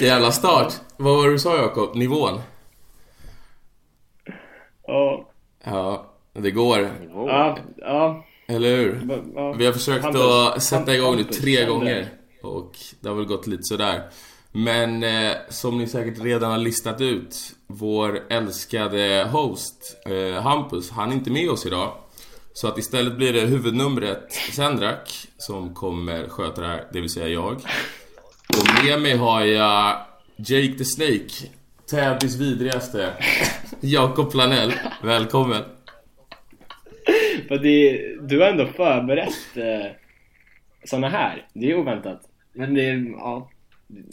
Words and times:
Jävla 0.00 0.32
start. 0.32 0.72
Vad 0.96 1.16
var 1.16 1.26
det 1.26 1.32
du 1.32 1.38
sa 1.38 1.56
Jakob? 1.56 1.96
Nivån? 1.96 2.40
Ja. 4.86 5.28
Ja, 5.64 6.14
det 6.32 6.50
går. 6.50 6.90
Ja, 7.14 7.58
ja. 7.76 8.24
Eller 8.46 8.76
hur? 8.76 9.22
ja. 9.34 9.52
Vi 9.52 9.66
har 9.66 9.72
försökt 9.72 10.04
Hampus, 10.04 10.22
att 10.22 10.62
sätta 10.62 10.94
igång 10.94 11.16
nu 11.16 11.24
tre 11.24 11.64
gånger. 11.64 12.08
Och 12.42 12.72
det 13.00 13.08
har 13.08 13.16
väl 13.16 13.24
gått 13.24 13.46
lite 13.46 13.62
sådär. 13.62 14.02
Men 14.52 15.02
eh, 15.02 15.32
som 15.48 15.78
ni 15.78 15.86
säkert 15.86 16.22
redan 16.22 16.50
har 16.50 16.58
listat 16.58 17.00
ut, 17.00 17.36
vår 17.66 18.20
älskade 18.30 19.28
host 19.32 19.96
eh, 20.06 20.42
Hampus, 20.42 20.90
han 20.90 21.10
är 21.10 21.14
inte 21.14 21.30
med 21.30 21.50
oss 21.50 21.66
idag. 21.66 21.92
Så 22.56 22.68
att 22.68 22.78
istället 22.78 23.16
blir 23.16 23.32
det 23.32 23.40
huvudnumret 23.40 24.32
Sendrak 24.32 25.26
som 25.38 25.74
kommer 25.74 26.28
sköta 26.28 26.60
det 26.60 26.66
här, 26.66 26.84
det 26.92 27.00
vill 27.00 27.10
säga 27.10 27.28
jag. 27.28 27.52
Och 28.48 28.84
med 28.84 29.00
mig 29.02 29.16
har 29.16 29.40
jag 29.44 30.06
Jake 30.36 30.78
the 30.78 30.84
Snake, 30.84 31.28
Täbys 31.90 32.36
vidrigaste, 32.36 33.12
Jakob 33.80 34.30
Planell. 34.32 34.72
Välkommen! 35.02 35.62
För 37.48 37.58
det, 37.58 38.00
du 38.28 38.40
har 38.40 38.46
ändå 38.48 38.66
förberett 38.66 39.56
eh, 39.56 39.92
såna 40.84 41.08
här. 41.08 41.46
Det 41.54 41.70
är 41.70 41.78
oväntat. 41.78 42.20
Men 42.52 42.74
det 42.74 42.84
är, 42.88 43.10
ja. 43.10 43.50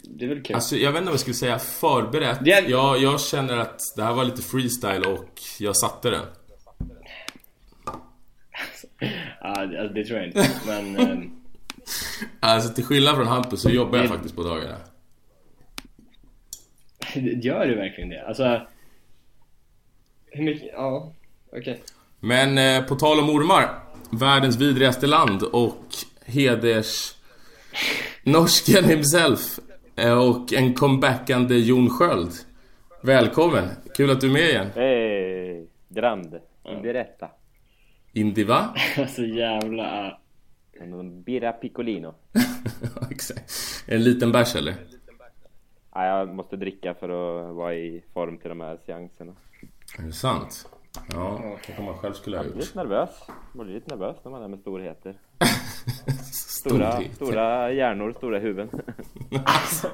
Det 0.04 0.24
är 0.24 0.28
väl 0.28 0.42
kul. 0.42 0.54
Alltså 0.56 0.76
jag 0.76 0.92
vet 0.92 0.98
inte 0.98 1.10
om 1.10 1.12
jag 1.12 1.20
skulle 1.20 1.34
säga 1.34 1.58
förberett. 1.58 2.40
Är- 2.46 2.70
Jag, 2.70 2.98
jag 3.02 3.20
känner 3.20 3.56
att 3.56 3.78
det 3.96 4.02
här 4.02 4.12
var 4.14 4.24
lite 4.24 4.42
freestyle 4.42 5.04
och 5.06 5.28
jag 5.58 5.76
satte 5.76 6.10
den. 6.10 6.24
Ja, 9.40 9.66
det, 9.66 9.80
alltså, 9.80 9.94
det 9.94 10.04
tror 10.04 10.18
jag 10.18 10.26
inte. 10.28 10.50
Men... 10.66 10.96
ehm, 10.96 11.30
Alltså 12.40 12.74
till 12.74 12.84
skillnad 12.84 13.16
från 13.16 13.26
Hampus 13.26 13.62
så 13.62 13.70
jobbar 13.70 13.98
jag 13.98 14.04
Det- 14.04 14.08
faktiskt 14.08 14.36
på 14.36 14.42
dagarna. 14.42 14.76
Gör 17.42 17.66
du 17.66 17.74
verkligen 17.74 18.08
det? 18.10 18.26
Alltså... 18.26 18.60
Hur 20.30 20.44
mycket? 20.44 20.70
Ja, 20.72 21.12
okej. 21.52 21.82
Men 22.20 22.58
eh, 22.58 22.86
på 22.86 22.94
tal 22.94 23.18
om 23.18 23.30
ormar. 23.30 23.68
Världens 24.10 24.56
vidrigaste 24.56 25.06
land 25.06 25.42
och 25.42 25.84
heders... 26.26 27.14
Norsken 28.22 28.84
himself. 28.84 29.58
eh, 29.96 30.18
Och 30.28 30.52
en 30.52 30.74
comebackande 30.74 31.54
Jon 31.56 31.90
Sköld. 31.90 32.32
Välkommen! 33.02 33.68
Kul 33.96 34.10
att 34.10 34.20
du 34.20 34.26
är 34.26 34.32
med 34.32 34.48
igen. 34.50 34.66
Hej! 34.74 35.66
Grande. 35.88 36.40
Indiretta. 36.64 37.28
Indie 38.12 38.44
va? 38.44 38.74
Alltså 38.98 39.22
jävla... 39.22 40.18
En 40.80 41.22
Birra 41.22 41.52
Piccolino. 41.52 42.14
Exakt. 43.10 43.52
En 43.86 44.04
liten 44.04 44.32
bärs 44.32 44.56
eller? 44.56 44.74
Ja, 45.94 46.06
jag 46.06 46.34
måste 46.34 46.56
dricka 46.56 46.94
för 46.94 47.08
att 47.08 47.54
vara 47.54 47.74
i 47.74 48.02
form 48.14 48.38
till 48.38 48.48
de 48.48 48.60
här 48.60 48.78
seanserna. 48.86 49.32
Är 49.98 50.02
det 50.02 50.12
sant? 50.12 50.68
Ja, 51.12 51.56
kanske 51.66 51.82
man 51.82 51.94
själv 51.94 52.12
skulle 52.12 52.36
ha 52.36 52.44
Jag 52.44 52.52
blir 52.52 52.62
gjort. 52.62 52.68
lite 52.68 52.78
nervös. 52.78 53.10
Man 53.52 53.66
blir 53.66 53.74
lite 53.74 53.96
nervös 53.96 54.16
när 54.24 54.30
man 54.30 54.42
är 54.42 54.48
med 54.48 54.58
storheter. 54.58 55.14
Stora, 56.32 57.00
stora 57.14 57.72
hjärnor, 57.72 58.12
stora 58.16 58.38
huvuden. 58.38 58.68
Fan 58.70 59.40
alltså. 59.44 59.90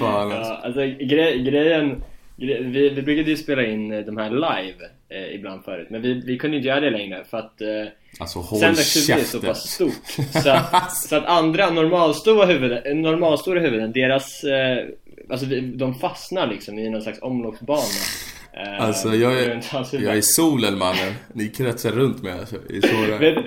Ja, 0.00 0.56
alltså 0.62 0.80
gre 0.80 1.38
grejen... 1.38 2.02
Vi, 2.40 2.88
vi 2.88 3.02
brukade 3.02 3.30
ju 3.30 3.36
spela 3.36 3.64
in 3.66 3.92
eh, 3.92 4.00
de 4.00 4.16
här 4.16 4.30
live 4.30 4.84
eh, 5.08 5.34
ibland 5.34 5.64
förut. 5.64 5.86
Men 5.90 6.02
vi, 6.02 6.14
vi 6.26 6.38
kunde 6.38 6.56
inte 6.56 6.68
göra 6.68 6.80
det 6.80 6.90
längre 6.90 7.24
för 7.30 7.38
att... 7.38 7.60
Eh, 7.60 7.68
Alltså 8.20 8.38
håll 8.38 8.60
huvud 8.60 8.78
är 8.78 8.82
så 8.82 9.06
käften. 9.06 9.40
pass 9.40 9.68
stort 9.70 9.92
så 10.42 10.50
att, 10.50 10.96
så 11.08 11.16
att 11.16 11.24
andra 11.24 11.70
normalstora 11.70 12.46
huvuden, 12.46 13.02
normalstora 13.02 13.60
huvuden 13.60 13.92
deras, 13.92 14.44
eh, 14.44 14.86
alltså 15.30 15.46
de 15.74 15.94
fastnar 15.94 16.46
liksom 16.46 16.78
i 16.78 16.90
någon 16.90 17.02
slags 17.02 17.22
omloppsbana 17.22 17.82
eh, 18.52 18.84
Alltså 18.84 19.14
jag 19.14 19.32
är, 19.42 19.62
jag 19.92 20.16
är 20.16 20.20
solen 20.20 20.78
mannen. 20.78 21.14
Ni 21.32 21.48
kretsar 21.48 21.90
runt 21.90 22.22
mig 22.22 22.32
alltså. 22.32 22.56
Det 22.68 22.76
är 22.76 22.80
så 22.80 23.06
det 23.06 23.14
är. 23.14 23.18
Vet- 23.34 23.44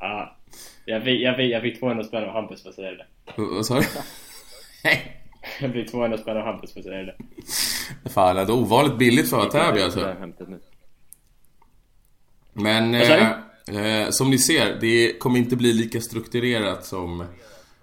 ja, 0.00 0.36
jag, 0.84 1.02
fick, 1.04 1.20
jag, 1.22 1.36
fick, 1.36 1.52
jag 1.52 1.62
fick 1.62 1.80
200 1.80 2.04
spänn 2.04 2.24
av 2.24 2.30
Hampus 2.30 2.62
för 2.62 2.68
att 2.68 2.74
säga 2.74 2.90
det 2.90 3.04
Vad 3.36 3.66
sa 3.66 3.74
du? 3.80 3.86
Jag 5.60 5.72
fick 5.72 5.90
200 5.90 6.18
spänn 6.18 6.36
av 6.36 6.42
Hampus 6.42 6.72
för 6.72 6.80
att 6.80 6.86
säga 6.86 7.02
det 7.02 7.14
Fan, 8.04 8.36
det 8.36 8.42
är 8.42 8.50
ovanligt 8.50 8.98
billigt 8.98 9.30
för 9.30 9.50
Täby 9.50 9.82
alltså. 9.82 10.14
Men 12.52 12.94
eh, 12.94 13.30
eh, 13.68 14.10
som 14.10 14.30
ni 14.30 14.38
ser, 14.38 14.78
det 14.80 15.18
kommer 15.18 15.38
inte 15.38 15.56
bli 15.56 15.72
lika 15.72 16.00
strukturerat 16.00 16.84
som 16.84 17.24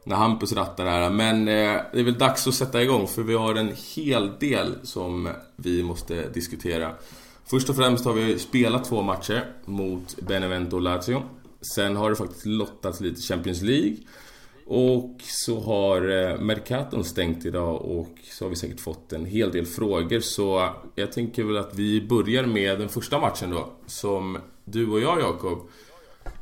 när 0.04 0.16
Hampus 0.16 0.54
rattar 0.54 0.86
här. 0.86 1.10
Men 1.10 1.48
eh, 1.48 1.82
det 1.94 2.00
är 2.00 2.04
väl 2.04 2.18
dags 2.18 2.48
att 2.48 2.54
sätta 2.54 2.84
igång 2.84 3.08
för 3.08 3.24
vi 3.24 3.34
har 3.34 3.56
en 3.56 3.74
hel 3.96 4.40
del 4.40 4.76
som 4.84 5.30
vi 5.56 5.84
måste 5.84 6.30
diskutera. 6.30 6.92
Först 7.46 7.70
och 7.70 7.76
främst 7.76 8.06
har 8.06 8.14
vi 8.14 8.40
spelat 8.40 8.86
två 8.86 9.02
matcher 9.02 9.46
mot 9.66 10.22
Benevento 10.22 10.76
och 10.76 10.82
Lazio. 10.82 11.24
Sen 11.62 11.96
har 11.96 12.10
det 12.10 12.16
faktiskt 12.16 12.46
lottats 12.46 13.00
lite 13.00 13.22
Champions 13.22 13.62
League. 13.62 13.96
Och 14.68 15.16
så 15.22 15.59
har 15.59 16.09
eh, 16.09 16.38
Mercaton 16.40 17.03
stängt 17.03 17.46
idag 17.46 17.81
och 17.81 18.18
så 18.24 18.46
har 18.46 18.50
vi 18.50 18.56
säkert 18.56 18.80
fått 18.80 19.14
en 19.14 19.26
hel 19.26 19.52
del 19.52 19.66
frågor. 19.66 20.20
Så 20.20 20.70
jag 20.96 21.12
tänker 21.12 21.44
väl 21.44 21.58
att 21.58 21.76
vi 21.76 22.02
börjar 22.02 22.46
med 22.46 22.80
den 22.80 22.90
första 22.90 23.20
matchen 23.20 23.50
då 23.50 23.70
som 23.86 24.38
du 24.64 24.90
och 24.92 25.00
jag 25.00 25.20
Jakob 25.20 25.70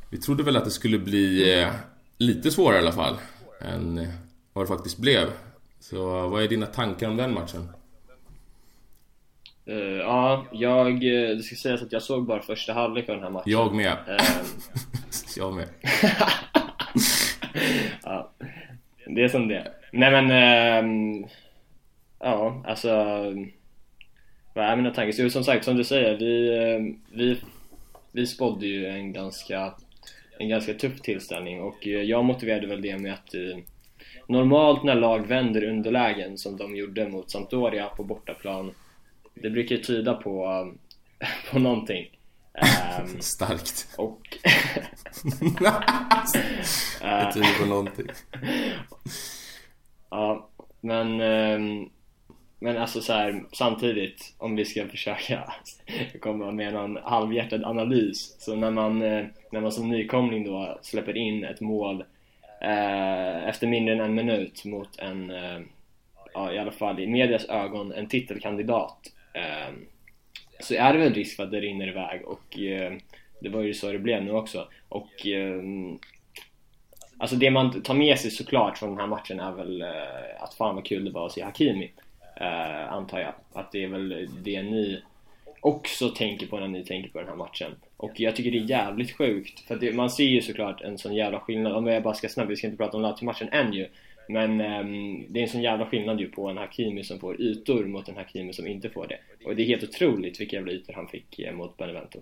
Vi 0.10 0.18
trodde 0.18 0.44
väl 0.44 0.58
att 0.58 0.66
det 0.66 0.72
skulle 0.72 1.00
bli 1.00 1.60
eh, 1.62 1.70
lite 2.18 2.52
svårare 2.52 2.76
i 2.76 2.82
alla 2.82 2.92
fall 2.92 3.16
än 3.62 3.98
eh, 3.98 4.08
vad 4.54 4.64
det 4.66 4.68
faktiskt 4.68 4.98
blev. 4.98 5.28
Så 5.80 6.28
vad 6.28 6.44
är 6.44 6.48
dina 6.48 6.66
tankar 6.66 7.10
om 7.10 7.18
den 7.18 7.34
matchen? 7.34 7.70
Eh, 9.66 9.76
Ja, 9.78 10.46
jag, 10.52 11.02
det 11.02 11.44
ska 11.44 11.56
sägas 11.56 11.82
att 11.82 11.92
jag 11.92 12.02
såg 12.02 12.26
bara 12.26 12.42
första 12.42 12.74
halvlek 12.74 13.10
av 13.10 13.16
den 13.16 13.24
här 13.24 13.32
matchen. 13.32 13.52
Jag 13.52 13.76
med. 13.76 13.98
Eh, 14.08 14.26
Jag 15.38 15.54
med 15.54 15.68
ja, 18.04 18.32
det 19.06 19.24
är 19.24 19.28
som 19.28 19.48
det 19.48 19.56
är. 19.56 19.68
Nej 19.92 20.12
men, 20.12 20.32
ähm, 20.32 21.26
ja 22.20 22.64
alltså 22.68 22.90
Vad 24.54 24.66
är 24.66 24.76
mina 24.76 24.92
tankar? 24.92 25.12
Så 25.12 25.30
som 25.30 25.44
sagt, 25.44 25.66
som 25.66 25.78
du 25.78 25.84
säger, 25.84 26.18
vi, 26.18 26.58
ehm, 26.58 27.00
vi, 27.12 27.38
vi 28.12 28.28
spådde 28.28 28.68
ju 28.68 28.88
en 28.88 29.14
ganska, 29.14 29.74
en 30.40 30.50
ganska 30.50 30.74
tuff 30.74 31.02
tillställning 31.02 31.62
och 31.62 31.88
eh, 31.88 32.02
jag 32.02 32.26
motiverade 32.26 32.68
väl 32.68 32.82
det 32.82 32.98
med 32.98 33.14
att 33.14 33.36
eh, 33.36 33.58
Normalt 34.28 34.84
när 34.84 34.96
lag 34.96 35.28
vänder 35.28 35.64
underlägen 35.64 36.38
som 36.38 36.58
de 36.58 36.76
gjorde 36.76 37.10
mot 37.10 37.32
Sampdoria 37.32 37.86
på 37.88 38.04
bortaplan 38.04 38.72
Det 39.34 39.50
brukar 39.50 39.76
ju 39.76 39.82
tyda 39.82 40.14
på, 40.14 40.68
på 41.52 41.60
någonting 41.60 42.10
Ehm, 42.54 43.08
Starkt. 43.22 43.88
och 43.98 44.22
Det 47.02 47.34
tyder 47.34 47.60
på 47.60 47.66
någonting. 47.66 48.08
Ja, 50.10 50.50
men, 50.82 51.22
ehm, 51.22 51.90
men 52.60 52.78
alltså 52.78 53.02
så 53.02 53.14
här, 53.14 53.44
samtidigt 53.52 54.36
om 54.38 54.56
vi 54.56 54.66
ska 54.66 54.88
försöka 54.88 55.54
komma 56.22 56.52
med 56.52 56.74
någon 56.74 56.98
halvhjärtad 57.04 57.64
analys 57.64 58.36
så 58.40 58.56
när 58.56 58.72
man, 58.72 59.02
eh, 59.02 59.26
när 59.52 59.62
man 59.62 59.72
som 59.72 59.90
nykomling 59.90 60.44
då 60.44 60.80
släpper 60.82 61.18
in 61.18 61.44
ett 61.44 61.62
mål 61.62 62.04
eh, 62.62 63.48
efter 63.48 63.68
mindre 63.68 63.94
än 63.94 64.00
en 64.02 64.16
minut 64.16 64.66
mot 64.66 65.00
en, 65.00 65.32
eh, 65.32 65.60
ja 66.34 66.54
i 66.54 66.60
alla 66.60 66.72
fall 66.72 67.00
i 67.00 67.08
medias 67.08 67.46
ögon, 67.46 67.92
en 67.92 68.08
titelkandidat 68.08 68.98
eh, 69.34 69.74
så 70.64 70.74
är 70.74 70.94
det 70.94 71.00
väl 71.00 71.14
risk 71.14 71.36
för 71.36 71.44
att 71.44 71.52
det 71.52 71.60
rinner 71.60 71.88
iväg 71.88 72.26
och 72.26 72.60
eh, 72.60 72.94
det 73.40 73.50
var 73.50 73.62
ju 73.62 73.74
så 73.74 73.92
det 73.92 74.00
blev 74.00 74.24
nu 74.24 74.32
också 74.32 74.68
och 74.90 75.28
eh, 75.28 75.62
Alltså 77.18 77.36
det 77.36 77.52
man 77.52 77.82
tar 77.82 77.94
med 77.94 78.20
sig 78.20 78.32
såklart 78.32 78.78
från 78.78 78.90
den 78.90 79.00
här 79.00 79.08
matchen 79.08 79.40
är 79.40 79.52
väl 79.52 79.82
eh, 79.82 80.44
att 80.44 80.54
fan 80.54 80.76
vad 80.76 80.86
kul 80.86 81.06
det 81.06 81.12
var 81.12 81.26
att 81.26 81.32
se 81.32 81.44
Hakimi 81.44 81.92
eh, 82.36 82.94
Antar 82.94 83.20
jag. 83.20 83.34
Att 83.54 83.72
det 83.72 83.84
är 83.84 83.88
väl 83.88 84.30
det 84.44 84.62
ni 84.62 85.02
också 85.62 86.10
tänker 86.10 86.48
på 86.48 86.60
när 86.60 86.68
ni 86.68 86.86
tänker 86.86 87.10
på 87.10 87.20
den 87.20 87.28
här 87.28 87.36
matchen. 87.36 87.72
Och 87.98 88.20
jag 88.20 88.36
tycker 88.36 88.52
det 88.52 88.58
är 88.58 88.70
jävligt 88.70 89.18
sjukt 89.18 89.60
för 89.60 89.76
det, 89.76 89.96
man 89.96 90.10
ser 90.10 90.24
ju 90.24 90.42
såklart 90.42 90.82
en 90.82 90.98
sån 90.98 91.16
jävla 91.16 91.40
skillnad. 91.40 91.74
Om 91.74 91.88
jag 91.88 92.04
bara 92.04 92.14
ska 92.14 92.30
snabbt, 92.30 92.50
vi 92.50 92.56
ska 92.56 92.68
inte 92.68 92.78
prata 92.78 92.98
om 92.98 93.04
Lazio-matchen 93.04 93.50
än 93.52 93.74
ju. 93.74 93.88
Men 94.30 94.62
ehm, 94.62 95.34
det 95.34 95.40
är 95.40 95.44
en 95.44 95.50
sån 95.50 95.62
jävla 95.62 95.86
skillnad 95.86 96.20
ju 96.20 96.30
på 96.32 96.50
en 96.50 96.58
Hakimi 96.58 97.04
som 97.04 97.20
får 97.20 97.42
ytor 97.42 97.86
mot 97.86 98.10
en 98.10 98.16
Hakimi 98.16 98.54
som 98.54 98.68
inte 98.68 98.90
får 98.90 99.08
det. 99.08 99.18
Och 99.46 99.56
det 99.56 99.64
är 99.64 99.66
helt 99.68 99.84
otroligt 99.84 100.40
vilka 100.42 100.56
jävla 100.56 100.72
ytor 100.72 100.94
han 100.94 101.08
fick 101.08 101.40
eh, 101.40 101.54
mot 101.54 101.78
Benevento. 101.78 102.20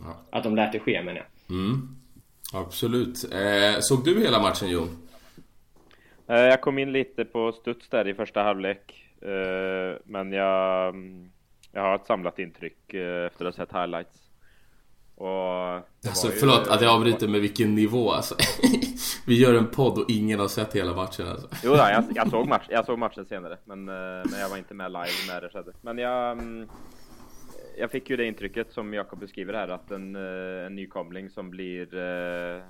Ja. 0.00 0.16
Att 0.30 0.44
de 0.44 0.56
lät 0.56 0.72
det 0.72 0.78
ske 0.80 1.02
menar 1.02 1.18
jag. 1.48 1.56
mm. 1.56 1.96
Absolut 2.52 3.32
eh, 3.32 3.80
Såg 3.80 4.04
du 4.04 4.20
hela 4.20 4.42
matchen 4.42 4.68
Jon? 4.70 4.88
Eh, 6.28 6.36
Jag 6.40 6.60
kom 6.60 6.78
in 6.78 6.92
lite 6.92 7.24
på 7.24 7.52
studs 7.52 7.88
där 7.88 8.08
i 8.08 8.14
första 8.14 8.42
halvlek. 8.42 9.06
eh, 9.20 9.98
Men 10.04 10.32
jag, 10.32 10.88
mm, 10.88 11.30
jag 11.72 11.82
har 11.82 11.94
ett 11.94 12.06
samlat 12.06 12.38
intryck 12.38 12.94
eh, 12.94 13.26
efter 13.26 13.44
att 13.44 13.56
ha 13.56 13.66
sett 13.66 13.72
highlights. 13.76 14.25
Alltså 16.06 16.26
ju... 16.26 16.32
förlåt 16.32 16.68
att 16.68 16.82
jag 16.82 16.94
avbryter 16.94 17.28
med 17.28 17.40
vilken 17.40 17.74
nivå 17.74 18.10
alltså. 18.10 18.34
Vi 19.26 19.42
gör 19.42 19.54
en 19.54 19.66
podd 19.66 19.98
och 19.98 20.10
ingen 20.10 20.40
har 20.40 20.48
sett 20.48 20.76
hela 20.76 20.94
matchen 20.94 21.28
alltså. 21.28 21.48
Jo, 21.64 21.74
jag, 21.74 22.04
jag, 22.14 22.30
såg 22.30 22.48
match, 22.48 22.66
jag 22.68 22.86
såg 22.86 22.98
matchen 22.98 23.26
senare, 23.26 23.58
men, 23.64 23.88
eh, 23.88 24.30
men 24.30 24.40
jag 24.40 24.48
var 24.48 24.56
inte 24.56 24.74
med 24.74 24.92
live 24.92 25.26
när 25.28 25.40
det 25.40 25.48
skedde. 25.48 25.72
Men 25.80 25.98
jag, 25.98 26.32
mm, 26.32 26.68
jag 27.78 27.90
fick 27.90 28.10
ju 28.10 28.16
det 28.16 28.24
intrycket 28.24 28.72
som 28.72 28.94
Jakob 28.94 29.18
beskriver 29.18 29.54
här, 29.54 29.68
att 29.68 29.90
en, 29.90 30.16
eh, 30.16 30.66
en 30.66 30.74
nykomling 30.74 31.30
som 31.30 31.50
blir 31.50 31.94
eh, 31.96 32.62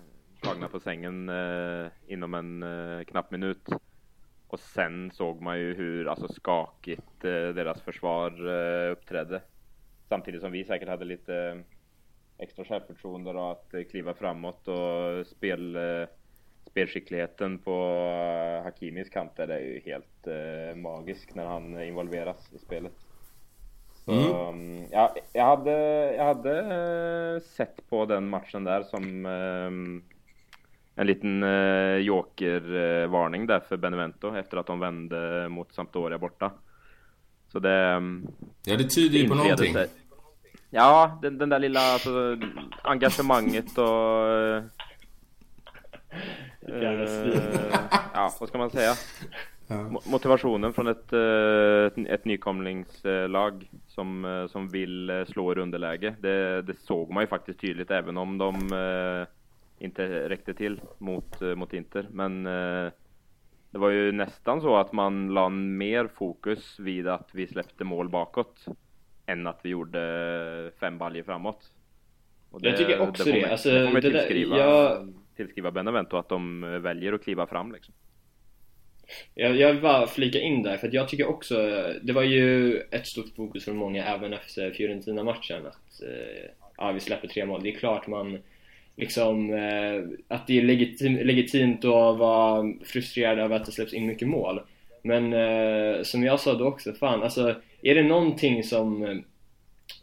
slagna 0.42 0.68
på 0.68 0.80
sängen 0.80 1.28
eh, 1.28 1.86
inom 2.06 2.34
en 2.34 2.62
eh, 2.62 3.04
knapp 3.04 3.30
minut. 3.30 3.68
Och 4.48 4.60
sen 4.60 5.10
såg 5.10 5.42
man 5.42 5.58
ju 5.58 5.74
hur 5.74 6.08
alltså, 6.08 6.28
skakigt 6.28 7.24
eh, 7.24 7.30
deras 7.30 7.82
försvar 7.82 8.46
uppträdde. 8.90 9.42
Samtidigt 10.08 10.40
som 10.40 10.52
vi 10.52 10.64
säkert 10.64 10.88
hade 10.88 11.04
lite 11.04 11.62
extra 12.38 12.64
självförtroende 12.64 13.30
och 13.30 13.50
att 13.50 13.74
kliva 13.90 14.14
framåt 14.14 14.68
och 14.68 15.26
spel, 15.26 15.78
spelskickligheten 16.66 17.58
på 17.58 18.00
Hakimis 18.64 19.08
kanter 19.08 19.48
är 19.48 19.60
ju 19.60 19.80
helt 19.84 20.26
magisk 20.76 21.34
när 21.34 21.46
han 21.46 21.82
involveras 21.82 22.52
i 22.52 22.58
spelet. 22.58 22.92
Mm. 24.06 24.30
Um, 24.30 24.86
ja, 24.90 25.14
jag 25.32 25.44
hade, 25.44 25.72
jag 26.14 26.24
hade 26.24 27.40
sett 27.40 27.88
på 27.88 28.04
den 28.04 28.28
matchen 28.28 28.64
där 28.64 28.82
som 28.82 29.26
en 30.94 31.06
liten 31.06 31.44
jokervarning 32.04 33.46
där 33.46 33.60
för 33.60 33.76
Benevento 33.76 34.36
efter 34.36 34.56
att 34.56 34.66
de 34.66 34.80
vände 34.80 35.48
mot 35.48 35.74
Sampdoria 35.74 36.18
borta. 36.18 36.52
Så 37.48 37.58
det... 37.58 38.02
Ja, 38.64 38.76
det 38.76 38.88
tyder 38.88 39.18
ju 39.18 39.28
på 39.28 39.34
någonting. 39.34 39.72
Sig. 39.72 39.88
Ja, 40.70 41.18
den, 41.22 41.38
den 41.38 41.48
där 41.48 41.58
lilla 41.58 41.80
alltså, 41.80 42.36
engagemanget 42.82 43.78
och... 43.78 44.26
Uh, 44.26 44.62
ja, 48.14 48.32
vad 48.40 48.48
ska 48.48 48.58
man 48.58 48.70
säga? 48.70 48.92
Ja. 49.68 50.00
Motivationen 50.06 50.72
från 50.72 50.86
ett, 50.86 51.12
ett, 51.12 52.06
ett 52.06 52.24
nykomlingslag 52.24 53.70
som, 53.86 54.24
eh, 54.24 54.46
som 54.46 54.68
vill 54.68 55.10
eh, 55.10 55.24
slå 55.24 55.52
i 55.52 55.56
underläge. 55.56 56.14
Det, 56.20 56.62
det 56.62 56.78
såg 56.78 57.10
man 57.10 57.22
ju 57.22 57.26
faktiskt 57.26 57.60
tydligt 57.60 57.90
även 57.90 58.16
om 58.16 58.38
de 58.38 58.54
eh, 58.54 59.26
inte 59.78 60.28
räckte 60.28 60.54
till 60.54 60.80
mot, 60.98 61.40
mot 61.40 61.72
Inter. 61.72 62.08
Men 62.10 62.44
det 63.70 63.78
var 63.78 63.90
ju 63.90 64.12
nästan 64.12 64.60
så 64.60 64.76
att 64.76 64.92
man 64.92 65.34
la 65.34 65.48
mer 65.48 66.06
fokus 66.06 66.78
vid 66.78 67.08
att 67.08 67.28
vi 67.32 67.46
släppte 67.46 67.84
mål 67.84 68.08
bakåt 68.08 68.66
än 69.26 69.46
att 69.46 69.60
vi 69.62 69.68
gjorde 69.68 70.72
fem 70.80 70.98
baljer 70.98 71.22
framåt. 71.22 71.70
Och 72.50 72.62
det, 72.62 72.68
jag 72.68 72.78
tycker 72.78 73.00
också 73.00 73.24
det. 73.24 73.32
Får 73.32 73.40
man, 73.40 73.50
alltså, 73.50 73.70
det 73.70 73.86
får 73.86 73.92
man 73.92 74.02
tillskriva, 74.02 74.56
där, 74.56 74.64
jag... 74.64 75.14
tillskriva 75.36 75.70
Benevento 75.70 76.16
att 76.16 76.28
de 76.28 76.60
väljer 76.82 77.12
att 77.12 77.24
kliva 77.24 77.46
fram 77.46 77.72
liksom. 77.72 77.94
Jag, 79.34 79.56
jag 79.56 79.72
vill 79.72 79.82
bara 79.82 80.06
flika 80.06 80.40
in 80.40 80.62
där, 80.62 80.76
för 80.76 80.90
jag 80.92 81.08
tycker 81.08 81.26
också, 81.26 81.56
det 82.02 82.12
var 82.12 82.22
ju 82.22 82.78
ett 82.90 83.06
stort 83.06 83.36
fokus 83.36 83.64
från 83.64 83.76
många 83.76 84.04
även 84.04 84.32
efter 84.32 84.70
Fiorentina-matchen 84.70 85.66
att 85.66 86.02
eh, 86.02 86.50
ja, 86.76 86.92
vi 86.92 87.00
släpper 87.00 87.28
tre 87.28 87.46
mål. 87.46 87.62
Det 87.62 87.68
är 87.68 87.78
klart 87.78 88.06
man 88.06 88.38
liksom, 88.96 89.54
eh, 89.54 90.02
att 90.28 90.46
det 90.46 90.58
är 90.58 90.62
legitim, 90.62 91.16
legitimt 91.16 91.84
att 91.84 92.18
vara 92.18 92.72
frustrerad 92.84 93.38
över 93.38 93.56
att 93.56 93.64
det 93.64 93.72
släpps 93.72 93.94
in 93.94 94.06
mycket 94.06 94.28
mål. 94.28 94.60
Men 95.06 95.32
eh, 95.32 96.02
som 96.02 96.24
jag 96.24 96.40
sa 96.40 96.54
då 96.54 96.64
också, 96.64 96.92
fan 96.92 97.22
alltså, 97.22 97.54
är 97.82 97.94
det 97.94 98.02
någonting 98.02 98.64
som, 98.64 99.22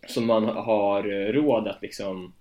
som 0.08 0.26
man 0.26 0.44
har 0.44 1.04
råd 1.34 1.68
att 1.68 1.82
liksom 1.82 2.34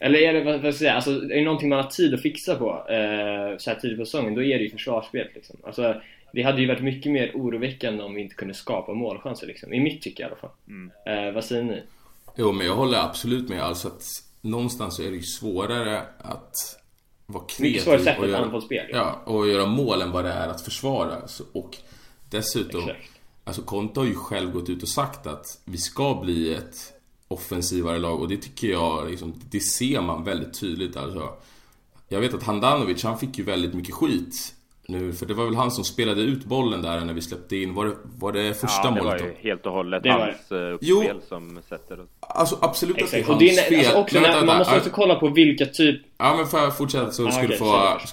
eller 0.00 0.18
är 0.18 0.32
det, 0.32 0.44
vad, 0.44 0.60
vad 0.60 0.74
säga, 0.74 0.94
alltså, 0.94 1.10
är 1.10 1.36
det 1.36 1.44
någonting 1.44 1.68
man 1.68 1.84
har 1.84 1.90
tid 1.90 2.14
att 2.14 2.22
fixa 2.22 2.56
på 2.56 2.70
eh, 2.70 3.58
så 3.58 3.70
här 3.70 3.78
tidigt 3.80 3.98
på 3.98 4.04
säsongen, 4.04 4.34
då 4.34 4.42
är 4.42 4.58
det 4.58 4.64
ju 4.64 4.70
försvarsspelet 4.70 5.34
liksom. 5.34 5.56
Alltså, 5.62 6.00
det 6.32 6.42
hade 6.42 6.60
ju 6.60 6.66
varit 6.66 6.82
mycket 6.82 7.12
mer 7.12 7.32
oroväckande 7.34 8.02
om 8.02 8.14
vi 8.14 8.22
inte 8.22 8.34
kunde 8.34 8.54
skapa 8.54 8.92
målchanser 8.92 9.46
liksom, 9.46 9.72
i 9.72 9.80
mitt 9.80 10.02
tycke 10.02 10.22
i 10.22 10.26
alla 10.26 10.36
fall. 10.36 10.50
Mm. 10.68 10.90
Eh, 11.06 11.34
vad 11.34 11.44
säger 11.44 11.62
ni? 11.62 11.82
Jo, 12.36 12.52
men 12.52 12.66
jag 12.66 12.74
håller 12.74 12.98
absolut 12.98 13.48
med. 13.48 13.62
Alltså 13.62 13.88
att 13.88 14.02
någonstans 14.40 14.96
så 14.96 15.02
är 15.02 15.10
det 15.10 15.16
ju 15.16 15.22
svårare 15.22 16.00
att 16.18 16.54
vara 17.26 17.44
kreativ 17.44 18.08
ett 18.08 18.34
anfallsspel. 18.34 18.86
Ja, 18.92 19.22
och 19.24 19.48
göra 19.48 19.66
mål 19.66 20.02
än 20.02 20.10
vad 20.10 20.24
det 20.24 20.32
är 20.32 20.48
att 20.48 20.60
försvara. 20.60 21.16
och 21.52 21.76
dessutom, 22.30 22.80
Exakt. 22.80 23.10
alltså 23.44 23.62
Konto 23.62 24.00
har 24.00 24.06
ju 24.06 24.14
själv 24.14 24.52
gått 24.52 24.68
ut 24.68 24.82
och 24.82 24.88
sagt 24.88 25.26
att 25.26 25.60
vi 25.64 25.78
ska 25.78 26.14
bli 26.14 26.54
ett 26.54 26.92
offensivare 27.28 27.98
lag 27.98 28.20
och 28.20 28.28
det 28.28 28.36
tycker 28.36 28.68
jag, 28.68 29.10
liksom, 29.10 29.34
det 29.50 29.60
ser 29.60 30.00
man 30.00 30.24
väldigt 30.24 30.60
tydligt 30.60 30.96
alltså. 30.96 31.28
Jag 32.08 32.20
vet 32.20 32.34
att 32.34 32.42
Handanovic, 32.42 33.04
han 33.04 33.18
fick 33.18 33.38
ju 33.38 33.44
väldigt 33.44 33.74
mycket 33.74 33.94
skit 33.94 34.54
nu, 34.88 35.12
för 35.12 35.26
det 35.26 35.34
var 35.34 35.44
väl 35.44 35.54
han 35.54 35.70
som 35.70 35.84
spelade 35.84 36.20
ut 36.20 36.44
bollen 36.44 36.82
där 36.82 37.04
när 37.04 37.14
vi 37.14 37.22
släppte 37.22 37.56
in, 37.56 37.74
var 37.74 37.84
det, 37.84 37.96
var 38.18 38.32
det 38.32 38.54
första 38.54 38.80
ja, 38.84 38.90
det 38.90 39.02
målet? 39.02 39.18
det 39.18 39.24
var 39.24 39.30
ju 39.30 39.36
helt 39.48 39.66
och 39.66 39.72
hållet 39.72 40.02
det 40.02 40.10
hans 40.10 40.50
var... 40.50 40.68
Eh, 40.68 40.74
uppspel 40.74 41.20
som 41.28 41.58
sätter 41.68 42.00
oss. 42.00 42.08
Alltså 42.20 42.58
absolut 42.60 42.96
Exakt. 42.96 43.28
att 43.28 43.38
det 43.38 43.44
är 43.44 43.48
hans 43.48 43.68
det 43.68 43.76
är, 43.76 43.82
fel. 43.82 43.96
Alltså 43.96 44.00
också, 44.00 44.20
när, 44.20 44.46
man 44.46 44.58
måste 44.58 44.76
också 44.76 44.90
kolla 44.90 45.14
på 45.14 45.28
vilka 45.28 45.66
typ... 45.66 46.02
Ja 46.18 46.36
men 46.36 46.46
får 46.46 46.60
jag 46.60 46.76
fortsätta 46.76 47.10
så 47.10 47.28
ah, 47.28 47.30
ska, 47.30 47.44
okay, 47.44 47.56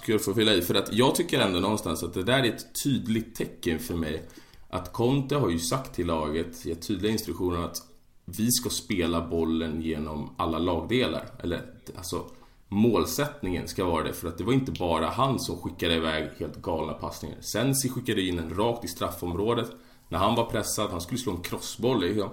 du 0.06 0.20
få, 0.20 0.20
få 0.20 0.34
fylla 0.34 0.54
i. 0.54 0.62
För 0.62 0.76
att 0.76 0.94
jag 0.94 1.16
tycker 1.16 1.40
ändå 1.40 1.60
någonstans 1.60 2.04
att 2.04 2.14
det 2.14 2.24
där 2.24 2.40
är 2.40 2.50
ett 2.50 2.84
tydligt 2.84 3.36
tecken 3.36 3.80
för 3.80 3.94
mig. 3.94 4.22
Att 4.70 4.94
Conte 4.94 5.36
har 5.36 5.50
ju 5.50 5.60
sagt 5.60 5.96
till 5.96 6.08
laget, 6.08 6.66
gett 6.66 6.88
tydliga 6.88 7.12
instruktioner 7.12 7.66
att 7.66 7.78
vi 8.26 8.52
ska 8.52 8.70
spela 8.70 9.22
bollen 9.22 9.82
genom 9.82 10.36
alla 10.38 10.60
lagdelar. 10.60 11.26
Eller 11.44 11.62
alltså 11.98 12.26
målsättningen 12.72 13.68
ska 13.68 13.86
vara 13.86 14.04
det. 14.04 14.14
För 14.14 14.28
att 14.28 14.38
det 14.38 14.44
var 14.44 14.54
inte 14.54 14.72
bara 14.72 15.06
han 15.06 15.40
som 15.40 15.58
skickade 15.58 15.96
iväg 15.96 16.30
helt 16.40 16.62
galna 16.62 16.94
passningar. 16.94 17.38
Sensi 17.42 17.90
skickade 17.90 18.22
in 18.22 18.40
en 18.40 18.58
rakt 18.58 18.86
i 18.86 18.88
straffområdet. 18.88 19.72
När 20.10 20.18
han 20.18 20.36
var 20.36 20.46
pressad, 20.46 20.92
han 20.92 21.02
skulle 21.02 21.20
slå 21.20 21.32
en 21.32 21.42
crossboll 21.42 22.02
liksom. 22.02 22.30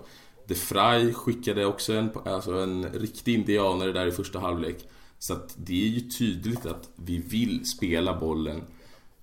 De 0.47 0.55
Frey 0.55 1.13
skickade 1.13 1.67
också 1.67 1.93
en, 1.93 2.11
alltså 2.25 2.53
en 2.53 2.85
riktig 2.85 3.35
indianare 3.35 3.93
där 3.93 4.07
i 4.07 4.13
första 4.13 4.39
halvlek. 4.39 4.89
Så 5.19 5.33
att 5.33 5.55
det 5.57 5.85
är 5.85 5.89
ju 5.89 6.01
tydligt 6.01 6.67
att 6.67 6.89
vi 6.97 7.19
vill 7.19 7.67
spela 7.67 8.21
bollen 8.21 8.63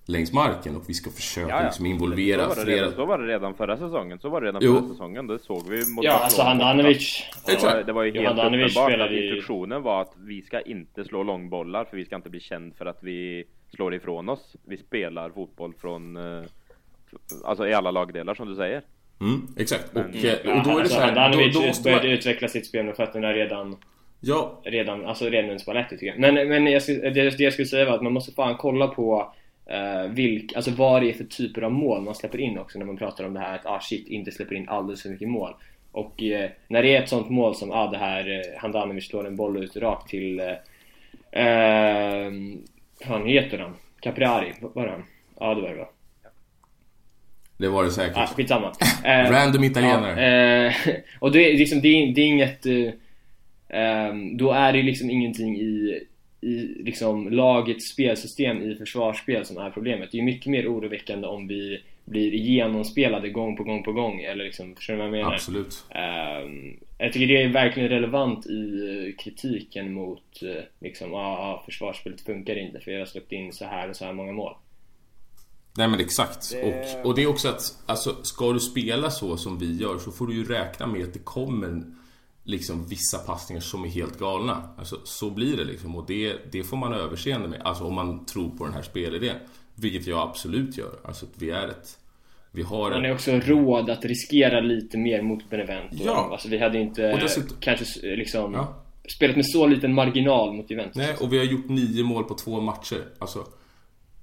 längs 0.06 0.32
marken 0.32 0.76
och 0.76 0.82
vi 0.88 0.94
ska 0.94 1.10
försöka 1.10 1.48
ja, 1.48 1.56
ja. 1.56 1.64
Liksom 1.64 1.86
involvera 1.86 2.42
så 2.42 2.48
var, 2.48 2.64
flera... 2.64 2.76
redan, 2.76 2.92
så 2.92 3.06
var 3.06 3.18
det 3.18 3.26
redan 3.26 3.54
förra 3.54 3.76
säsongen. 3.76 4.18
Så 4.18 4.28
var 4.28 4.40
det 4.40 4.46
redan 4.46 4.62
jo. 4.64 4.74
förra 4.74 4.88
säsongen. 4.88 5.26
Det 5.26 5.38
såg 5.38 5.68
vi 5.68 5.76
mot 5.76 6.04
Ja, 6.04 6.12
alltså 6.12 6.42
Handanovic. 6.42 7.24
Det 7.46 7.62
var, 7.62 7.82
det 7.82 7.92
var 7.92 8.02
ju 8.02 8.12
helt 8.12 8.26
Handanovic 8.26 8.76
uppenbart 8.76 9.00
att 9.00 9.12
instruktionen 9.12 9.82
var 9.82 10.02
att 10.02 10.12
vi 10.16 10.42
ska 10.42 10.60
inte 10.60 11.04
slå 11.04 11.22
långbollar 11.22 11.84
för 11.84 11.96
vi 11.96 12.04
ska 12.04 12.16
inte 12.16 12.30
bli 12.30 12.40
känd 12.40 12.76
för 12.76 12.86
att 12.86 12.98
vi 13.00 13.44
slår 13.74 13.94
ifrån 13.94 14.28
oss. 14.28 14.56
Vi 14.64 14.76
spelar 14.76 15.30
fotboll 15.30 15.74
från 15.80 16.16
eh, 16.16 16.42
Alltså 17.44 17.68
i 17.68 17.74
alla 17.74 17.90
lagdelar 17.90 18.34
som 18.34 18.48
du 18.48 18.56
säger. 18.56 18.82
Mm, 19.20 19.46
exakt. 19.56 19.96
Och, 19.96 20.00
mm. 20.02 20.58
och 20.58 20.64
då 20.64 20.78
är 20.78 20.82
det 20.82 20.88
så 20.88 21.00
här, 21.00 21.06
Handanovic 21.06 21.54
då, 21.54 21.60
då 21.60 21.82
började 21.82 22.08
utveckla 22.08 22.48
sitt 22.48 22.66
spel 22.66 22.84
med 22.84 22.96
fötterna 22.96 23.32
redan 23.32 23.76
Ja. 24.20 24.60
Redan, 24.64 25.06
alltså 25.06 25.24
redan 25.24 25.44
under 25.44 25.58
Spalletti 25.58 25.96
tycker 25.96 26.06
jag. 26.06 26.18
Men, 26.18 26.48
men 26.48 26.66
jag, 26.66 26.82
det, 26.86 27.10
det 27.10 27.44
jag 27.44 27.52
skulle 27.52 27.66
säga 27.66 27.84
var 27.84 27.94
att 27.94 28.02
man 28.02 28.12
måste 28.12 28.32
fan 28.32 28.56
kolla 28.56 28.86
på 28.86 29.34
Uh, 29.70 30.10
vilk, 30.10 30.52
alltså 30.56 30.70
vad 30.70 31.02
det 31.02 31.10
är 31.10 31.12
för 31.12 31.24
typer 31.24 31.62
av 31.62 31.72
mål 31.72 32.02
man 32.02 32.14
släpper 32.14 32.40
in 32.40 32.58
också 32.58 32.78
när 32.78 32.86
man 32.86 32.96
pratar 32.96 33.24
om 33.24 33.34
det 33.34 33.40
här 33.40 33.54
att 33.54 33.66
ah 33.66 33.80
shit, 33.80 34.08
inte 34.08 34.30
släpper 34.30 34.54
in 34.54 34.68
alldeles 34.68 35.02
för 35.02 35.08
mycket 35.08 35.28
mål. 35.28 35.54
Och 35.92 36.22
uh, 36.22 36.50
när 36.68 36.82
det 36.82 36.96
är 36.96 37.02
ett 37.02 37.08
sånt 37.08 37.30
mål 37.30 37.54
som 37.54 37.70
ah, 37.70 37.90
det 37.90 37.98
här 37.98 38.28
uh, 38.28 38.58
Handanovic 38.58 39.06
slår 39.06 39.26
en 39.26 39.36
boll 39.36 39.64
ut 39.64 39.76
rakt 39.76 40.08
till 40.08 40.40
uh, 40.40 40.56
han 43.04 43.26
heter 43.26 43.58
han? 43.58 43.76
Capriari, 44.00 44.52
var 44.60 44.84
det 44.84 44.90
han? 44.90 45.04
Ja 45.40 45.54
det 45.54 45.60
var 45.60 45.68
det 45.68 45.76
va? 45.76 45.88
Det 47.58 47.68
var 47.68 47.84
det 47.84 47.90
säkert. 47.90 48.16
Ah, 48.16 48.26
skitsamma. 48.26 48.72
Random 49.04 49.64
italienare. 49.64 50.74
Och 51.18 51.32
det 51.32 51.52
är 51.52 51.58
liksom, 51.58 51.80
det 51.80 51.88
är, 51.88 52.14
det 52.14 52.20
är 52.20 52.26
inget... 52.26 52.62
Då 54.38 54.52
är 54.52 54.72
det 54.72 54.82
liksom 54.82 55.10
ingenting 55.10 55.56
i 55.56 56.00
i 56.46 56.82
liksom 56.84 57.32
lagets 57.32 57.92
spelsystem 57.92 58.62
i 58.62 58.74
försvarsspel 58.74 59.46
som 59.46 59.58
är 59.58 59.70
problemet. 59.70 60.08
Det 60.12 60.18
är 60.18 60.22
mycket 60.22 60.46
mer 60.46 60.68
oroväckande 60.68 61.26
om 61.26 61.48
vi 61.48 61.82
blir 62.04 62.34
genomspelade 62.34 63.30
gång 63.30 63.56
på 63.56 63.64
gång 63.64 63.82
på 63.82 63.92
gång 63.92 64.20
eller 64.20 64.44
liksom, 64.44 64.74
förstår 64.74 64.94
du 64.94 64.98
vad 64.98 65.06
jag 65.06 65.12
menar? 65.12 65.32
Absolut. 65.32 65.84
Um, 66.44 66.76
jag 66.98 67.12
tycker 67.12 67.26
det 67.26 67.42
är 67.42 67.48
verkligen 67.48 67.88
relevant 67.88 68.46
i 68.46 69.14
kritiken 69.18 69.92
mot 69.92 70.42
uh, 70.42 70.50
liksom, 70.80 71.14
ah, 71.14 71.38
ah, 71.38 71.62
försvarsspelet 71.64 72.20
funkar 72.20 72.58
inte 72.58 72.80
för 72.80 72.90
jag 72.90 72.98
har 72.98 73.06
släppt 73.06 73.32
in 73.32 73.52
så 73.52 73.64
här 73.64 73.90
och 73.90 73.96
så 73.96 74.04
här 74.04 74.12
många 74.12 74.32
mål. 74.32 74.54
Nej 75.76 75.88
men 75.88 76.00
exakt. 76.00 76.50
Det... 76.52 76.98
Och, 77.00 77.06
och 77.06 77.14
det 77.14 77.22
är 77.22 77.26
också 77.26 77.48
att, 77.48 77.82
alltså 77.86 78.16
ska 78.22 78.52
du 78.52 78.60
spela 78.60 79.10
så 79.10 79.36
som 79.36 79.58
vi 79.58 79.76
gör 79.76 79.98
så 79.98 80.12
får 80.12 80.26
du 80.26 80.34
ju 80.34 80.44
räkna 80.44 80.86
med 80.86 81.02
att 81.02 81.12
det 81.12 81.24
kommer 81.24 81.82
liksom 82.46 82.86
vissa 82.86 83.18
passningar 83.18 83.60
som 83.60 83.84
är 83.84 83.88
helt 83.88 84.18
galna. 84.18 84.68
Alltså, 84.78 85.00
så 85.04 85.30
blir 85.30 85.56
det 85.56 85.64
liksom 85.64 85.96
och 85.96 86.06
det, 86.06 86.36
det 86.52 86.62
får 86.62 86.76
man 86.76 86.92
överseende 86.92 87.48
med. 87.48 87.62
Alltså 87.64 87.84
om 87.84 87.94
man 87.94 88.24
tror 88.24 88.50
på 88.50 88.64
den 88.64 88.74
här 88.74 88.82
spelidén. 88.82 89.36
Vilket 89.74 90.06
jag 90.06 90.28
absolut 90.28 90.78
gör. 90.78 90.98
Alltså 91.04 91.26
vi 91.34 91.50
är 91.50 91.68
ett... 91.68 91.98
Vi 92.50 92.62
har 92.62 92.90
man 92.90 93.04
är 93.04 93.14
också 93.14 93.32
råd 93.32 93.90
att 93.90 94.04
riskera 94.04 94.60
lite 94.60 94.98
mer 94.98 95.22
mot 95.22 95.50
Benevento. 95.50 95.96
Ja. 96.04 96.28
Alltså 96.32 96.48
vi 96.48 96.58
hade 96.58 96.78
inte 96.78 97.16
dessutom... 97.16 97.56
kanske 97.60 98.16
liksom... 98.16 98.54
Ja. 98.54 98.74
spelat 99.08 99.36
med 99.36 99.46
så 99.46 99.66
liten 99.66 99.94
marginal 99.94 100.52
mot 100.52 100.70
Juventus. 100.70 100.96
Nej, 100.96 101.16
och 101.20 101.32
vi 101.32 101.38
har 101.38 101.44
gjort 101.44 101.68
nio 101.68 102.04
mål 102.04 102.24
på 102.24 102.34
två 102.34 102.60
matcher. 102.60 103.04
Alltså, 103.18 103.46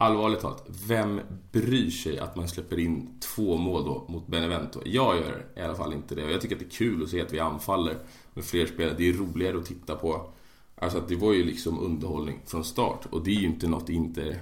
allvarligt 0.04 0.40
talat, 0.40 0.68
vem 0.88 1.22
bryr 1.52 1.90
sig 1.90 2.20
att 2.20 2.36
man 2.36 2.48
släpper 2.48 2.80
in 2.80 3.20
två 3.36 3.58
mål 3.58 3.86
då 3.86 4.06
mot 4.10 4.28
Benevento? 4.28 4.82
Jag 4.86 5.16
gör 5.16 5.46
i 5.56 5.62
alla 5.62 5.76
fall 5.76 5.94
inte 5.94 6.16
det. 6.16 6.24
Och 6.24 6.32
jag 6.32 6.42
tycker 6.42 6.56
att 6.56 6.60
det 6.60 6.66
är 6.66 6.78
kul 6.78 7.04
att 7.04 7.10
se 7.10 7.22
att 7.22 7.34
vi 7.34 7.40
anfaller 7.40 7.98
med 8.34 8.46
fler 8.46 8.66
spelare. 8.66 8.96
Det 8.98 9.10
är 9.10 9.14
roligare 9.14 9.58
att 9.58 9.66
titta 9.66 9.96
på. 9.96 10.34
Alltså 10.76 10.98
att 10.98 11.08
det 11.08 11.16
var 11.16 11.34
ju 11.34 11.44
liksom 11.44 11.80
underhållning 11.80 12.42
från 12.46 12.64
start. 12.64 13.06
Och 13.10 13.24
det 13.24 13.32
är 13.32 13.40
ju 13.40 13.46
inte 13.46 13.68
något 13.68 13.90
inte 13.90 14.40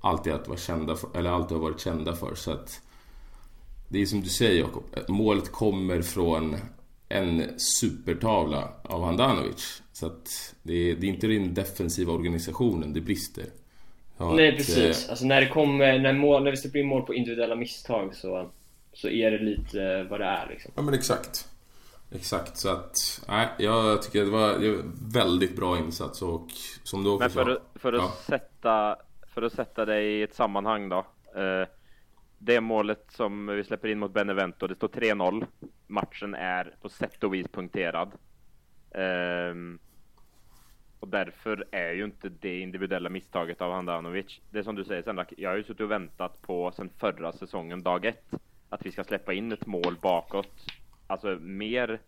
alltid 0.00 0.32
att 0.32 0.48
vara 0.48 0.58
kända 0.58 0.96
för, 0.96 1.18
eller 1.18 1.30
alltid 1.30 1.56
har 1.56 1.62
varit 1.62 1.80
kända 1.80 2.16
för. 2.16 2.34
Så 2.34 2.50
att 2.50 2.80
det 3.88 4.02
är 4.02 4.06
som 4.06 4.20
du 4.20 4.28
säger 4.28 4.60
Jakob, 4.60 4.84
målet 5.08 5.52
kommer 5.52 6.02
från 6.02 6.56
en 7.08 7.58
supertavla 7.80 8.72
av 8.82 9.04
Handanovic. 9.04 9.82
Så 9.92 10.06
att 10.06 10.54
det 10.62 10.90
är, 10.90 10.96
det 10.96 11.06
är 11.06 11.08
inte 11.08 11.26
den 11.26 11.54
defensiva 11.54 12.12
organisationen 12.12 12.92
det 12.92 13.00
brister. 13.00 13.46
Ja, 14.18 14.32
Nej 14.32 14.56
precis, 14.56 15.04
eh, 15.04 15.10
alltså 15.10 15.26
när 15.26 15.40
det 15.40 15.48
kommer, 15.48 15.98
när, 15.98 16.12
mål, 16.12 16.44
när 16.44 16.50
vi 16.50 16.56
släpper 16.56 16.78
in 16.78 16.86
mål 16.86 17.02
på 17.02 17.14
individuella 17.14 17.54
misstag 17.54 18.14
så, 18.14 18.50
så 18.92 19.08
är 19.08 19.30
det 19.30 19.38
lite 19.38 20.06
vad 20.10 20.20
det 20.20 20.26
är 20.26 20.46
liksom. 20.50 20.72
Ja 20.76 20.82
men 20.82 20.94
exakt. 20.94 21.48
Exakt, 22.10 22.56
så 22.56 22.68
att 22.68 22.94
nej, 23.28 23.48
jag 23.58 24.02
tycker 24.02 24.24
det 24.24 24.30
var, 24.30 24.48
var 24.48 24.84
väldigt 25.12 25.56
bra 25.56 25.78
insats 25.78 26.22
och 26.22 26.48
som 26.82 27.04
du 27.04 27.10
också 27.10 27.22
Men 27.22 27.30
för, 27.30 27.50
att, 27.50 27.62
för 27.74 27.92
att 27.92 28.02
ja. 28.02 28.12
sätta 28.26 28.96
för 29.38 29.42
att 29.42 29.52
sätta 29.52 29.84
det 29.84 30.02
i 30.02 30.22
ett 30.22 30.34
sammanhang 30.34 30.88
då. 30.88 30.98
Eh, 31.36 31.68
det 32.38 32.60
målet 32.60 33.06
som 33.10 33.46
vi 33.46 33.64
släpper 33.64 33.88
in 33.88 33.98
mot 33.98 34.12
Benevento, 34.12 34.66
det 34.66 34.74
står 34.74 34.88
3-0. 34.88 35.46
Matchen 35.86 36.34
är 36.34 36.74
på 36.82 36.88
sätt 36.88 37.24
och 37.24 37.34
vis 37.34 37.48
punkterad. 37.48 38.12
Um, 39.50 39.78
och 41.00 41.08
därför 41.08 41.64
är 41.70 41.92
ju 41.92 42.04
inte 42.04 42.28
det 42.28 42.60
individuella 42.60 43.08
misstaget 43.08 43.60
av 43.60 43.72
Handanovic. 43.72 44.40
Det 44.50 44.58
är 44.58 44.62
som 44.62 44.74
du 44.74 44.84
säger 44.84 45.02
Sendak, 45.02 45.32
jag 45.36 45.50
har 45.50 45.56
ju 45.56 45.62
suttit 45.62 45.80
och 45.80 45.90
väntat 45.90 46.42
på 46.42 46.72
sen 46.72 46.90
förra 46.98 47.32
säsongen, 47.32 47.82
dag 47.82 48.04
ett, 48.04 48.30
att 48.68 48.86
vi 48.86 48.92
ska 48.92 49.04
släppa 49.04 49.32
in 49.32 49.52
ett 49.52 49.66
mål 49.66 49.96
bakåt. 50.02 50.66
Alltså 51.06 51.38
mer 51.40 52.00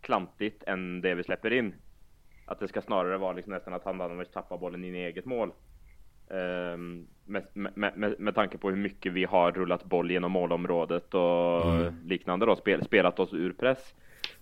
klantigt 0.00 0.62
än 0.62 1.00
det 1.00 1.14
vi 1.14 1.22
släpper 1.22 1.52
in. 1.52 1.74
Att 2.46 2.60
det 2.60 2.68
ska 2.68 2.82
snarare 2.82 3.18
vara 3.18 3.32
liksom 3.32 3.52
nästan 3.52 3.74
att 3.74 3.84
Handanovic 3.84 4.28
tappar 4.30 4.58
bollen 4.58 4.84
in 4.84 4.94
i 4.94 4.98
eget 4.98 5.24
mål. 5.24 5.52
Um, 6.28 7.06
med, 7.24 7.46
med, 7.54 7.96
med, 7.96 8.20
med 8.20 8.34
tanke 8.34 8.58
på 8.58 8.70
hur 8.70 8.76
mycket 8.76 9.12
vi 9.12 9.24
har 9.24 9.52
rullat 9.52 9.84
boll 9.84 10.10
genom 10.10 10.32
målområdet 10.32 11.14
och 11.14 11.72
mm. 11.72 11.94
liknande 12.04 12.46
då, 12.46 12.56
spel, 12.56 12.84
spelat 12.84 13.18
oss 13.18 13.34
ur 13.34 13.52
press. 13.52 13.94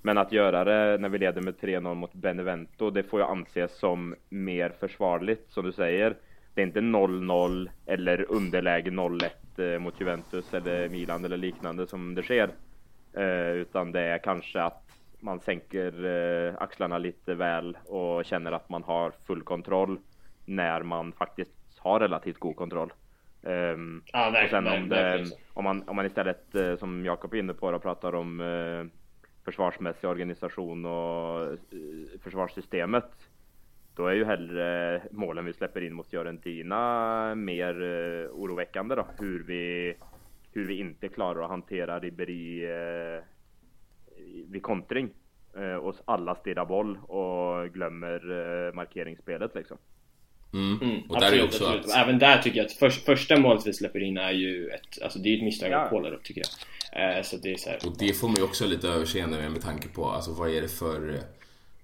Men 0.06 0.18
att 0.18 0.32
göra 0.32 0.64
det 0.64 0.98
när 1.00 1.08
vi 1.08 1.18
leder 1.18 1.42
med 1.42 1.54
3-0 1.54 1.94
mot 1.94 2.14
Benevento, 2.14 2.90
det 2.90 3.02
får 3.02 3.20
ju 3.20 3.26
anses 3.26 3.78
som 3.78 4.14
mer 4.28 4.72
försvarligt, 4.80 5.52
som 5.52 5.64
du 5.64 5.72
säger. 5.72 6.16
Det 6.54 6.62
är 6.62 6.66
inte 6.66 6.80
0-0 6.80 7.70
eller 7.86 8.32
underläge 8.32 8.90
0-1 8.90 9.74
eh, 9.74 9.78
mot 9.78 10.00
Juventus 10.00 10.54
eller 10.54 10.88
Milan 10.88 11.24
eller 11.24 11.36
liknande 11.36 11.86
som 11.86 12.14
det 12.14 12.22
sker. 12.22 12.50
Eh, 13.12 13.50
utan 13.50 13.92
det 13.92 14.00
är 14.00 14.18
kanske 14.18 14.62
att 14.62 14.82
man 15.20 15.40
sänker 15.40 16.04
eh, 16.04 16.54
axlarna 16.58 16.98
lite 16.98 17.34
väl 17.34 17.78
och 17.84 18.24
känner 18.24 18.52
att 18.52 18.68
man 18.68 18.82
har 18.82 19.12
full 19.26 19.42
kontroll 19.42 19.98
när 20.44 20.82
man 20.82 21.12
faktiskt 21.12 21.78
har 21.78 22.00
relativt 22.00 22.38
god 22.38 22.56
kontroll. 22.56 22.92
Um, 23.42 24.02
ja, 24.12 24.30
verkligen, 24.30 24.66
om, 24.66 24.88
det, 24.88 25.24
om, 25.54 25.64
man, 25.64 25.88
om 25.88 25.96
man 25.96 26.06
istället, 26.06 26.46
som 26.78 27.04
Jakob 27.04 27.34
är 27.34 27.38
inne 27.38 27.54
på, 27.54 27.70
då, 27.70 27.78
pratar 27.78 28.14
om 28.14 28.40
försvarsmässig 29.44 30.10
organisation 30.10 30.84
och 30.84 31.52
eh, 31.52 31.58
försvarssystemet. 32.22 33.10
Då 33.96 34.06
är 34.06 34.14
ju 34.14 34.24
hellre 34.24 35.02
målen 35.10 35.44
vi 35.44 35.52
släpper 35.52 35.80
in 35.80 35.94
mot 35.94 36.10
Fiorentina 36.10 37.34
mer 37.34 37.82
eh, 37.82 38.30
oroväckande 38.30 38.94
då. 38.94 39.06
Hur 39.18 39.44
vi, 39.44 39.94
hur 40.52 40.66
vi 40.66 40.78
inte 40.78 41.08
klarar 41.08 41.42
att 41.42 41.50
hantera 41.50 42.00
Ribéry 42.00 42.64
eh, 42.64 43.22
vid 44.48 44.62
kontring. 44.62 45.10
Eh, 45.56 45.74
och 45.74 45.94
alla 46.04 46.34
stirrar 46.34 46.64
boll 46.64 46.98
och 47.02 47.68
glömmer 47.68 48.72
markeringsspelet 48.72 49.54
liksom. 49.54 49.78
Mm. 50.54 50.78
Mm, 50.82 51.02
och 51.08 51.20
där 51.20 51.26
absolut, 51.26 51.44
också 51.44 51.64
absolut. 51.64 51.84
Att... 51.84 51.96
Även 51.96 52.18
där 52.18 52.38
tycker 52.38 52.58
jag 52.58 52.66
att 52.66 52.72
för, 52.72 52.90
första 52.90 53.38
målet 53.38 53.66
vi 53.66 53.72
släpper 53.72 54.02
in 54.02 54.18
är 54.18 54.32
ju 54.32 54.68
ett, 54.68 55.02
alltså 55.02 55.18
det 55.18 55.28
är 55.28 55.36
ett 55.36 55.42
misstag 55.42 55.70
ja. 55.70 55.84
av 55.84 55.88
Kolarov 55.88 56.18
tycker 56.22 56.42
jag. 56.92 57.16
Eh, 57.16 57.22
så 57.22 57.36
det 57.36 57.52
är 57.52 57.56
så 57.56 57.70
här... 57.70 57.78
Och 57.86 57.98
det 57.98 58.12
får 58.12 58.28
man 58.28 58.36
ju 58.36 58.42
också 58.42 58.66
lite 58.66 58.88
överseende 58.88 59.36
med 59.36 59.50
med 59.50 59.62
tanke 59.62 59.88
på 59.88 60.06
alltså 60.06 60.32
vad 60.32 60.50
är 60.50 60.62
det 60.62 60.68
för 60.68 61.14
eh, 61.14 61.20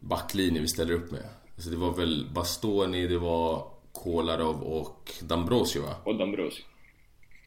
backlinje 0.00 0.60
vi 0.60 0.68
ställer 0.68 0.94
upp 0.94 1.10
med. 1.10 1.22
Alltså 1.54 1.70
det 1.70 1.76
var 1.76 1.92
väl 1.92 2.26
Bastoni, 2.34 3.06
det 3.06 3.18
var 3.18 3.64
Kolarov 3.92 4.62
och 4.62 5.10
Dambrosio 5.22 5.82
va? 5.82 5.94
Och 6.04 6.16
Dambrosio. 6.16 6.64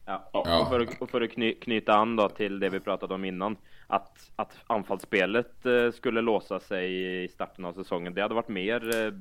Ja, 0.05 0.29
ja. 0.33 0.61
Och, 0.61 0.69
för 0.69 0.79
att, 0.79 1.01
och 1.01 1.09
för 1.09 1.21
att 1.21 1.31
kny, 1.31 1.53
knyta 1.53 1.93
an 1.93 2.15
då 2.15 2.29
till 2.29 2.59
det 2.59 2.69
vi 2.69 2.79
pratade 2.79 3.13
om 3.13 3.25
innan. 3.25 3.57
Att, 3.87 4.31
att 4.35 4.55
anfallsspelet 4.67 5.65
eh, 5.65 5.91
skulle 5.91 6.21
låsa 6.21 6.59
sig 6.59 7.23
i 7.23 7.27
starten 7.27 7.65
av 7.65 7.73
säsongen. 7.73 8.13
Det 8.13 8.21
hade 8.21 8.35
varit 8.35 8.49
mer 8.49 9.05
eh, 9.05 9.13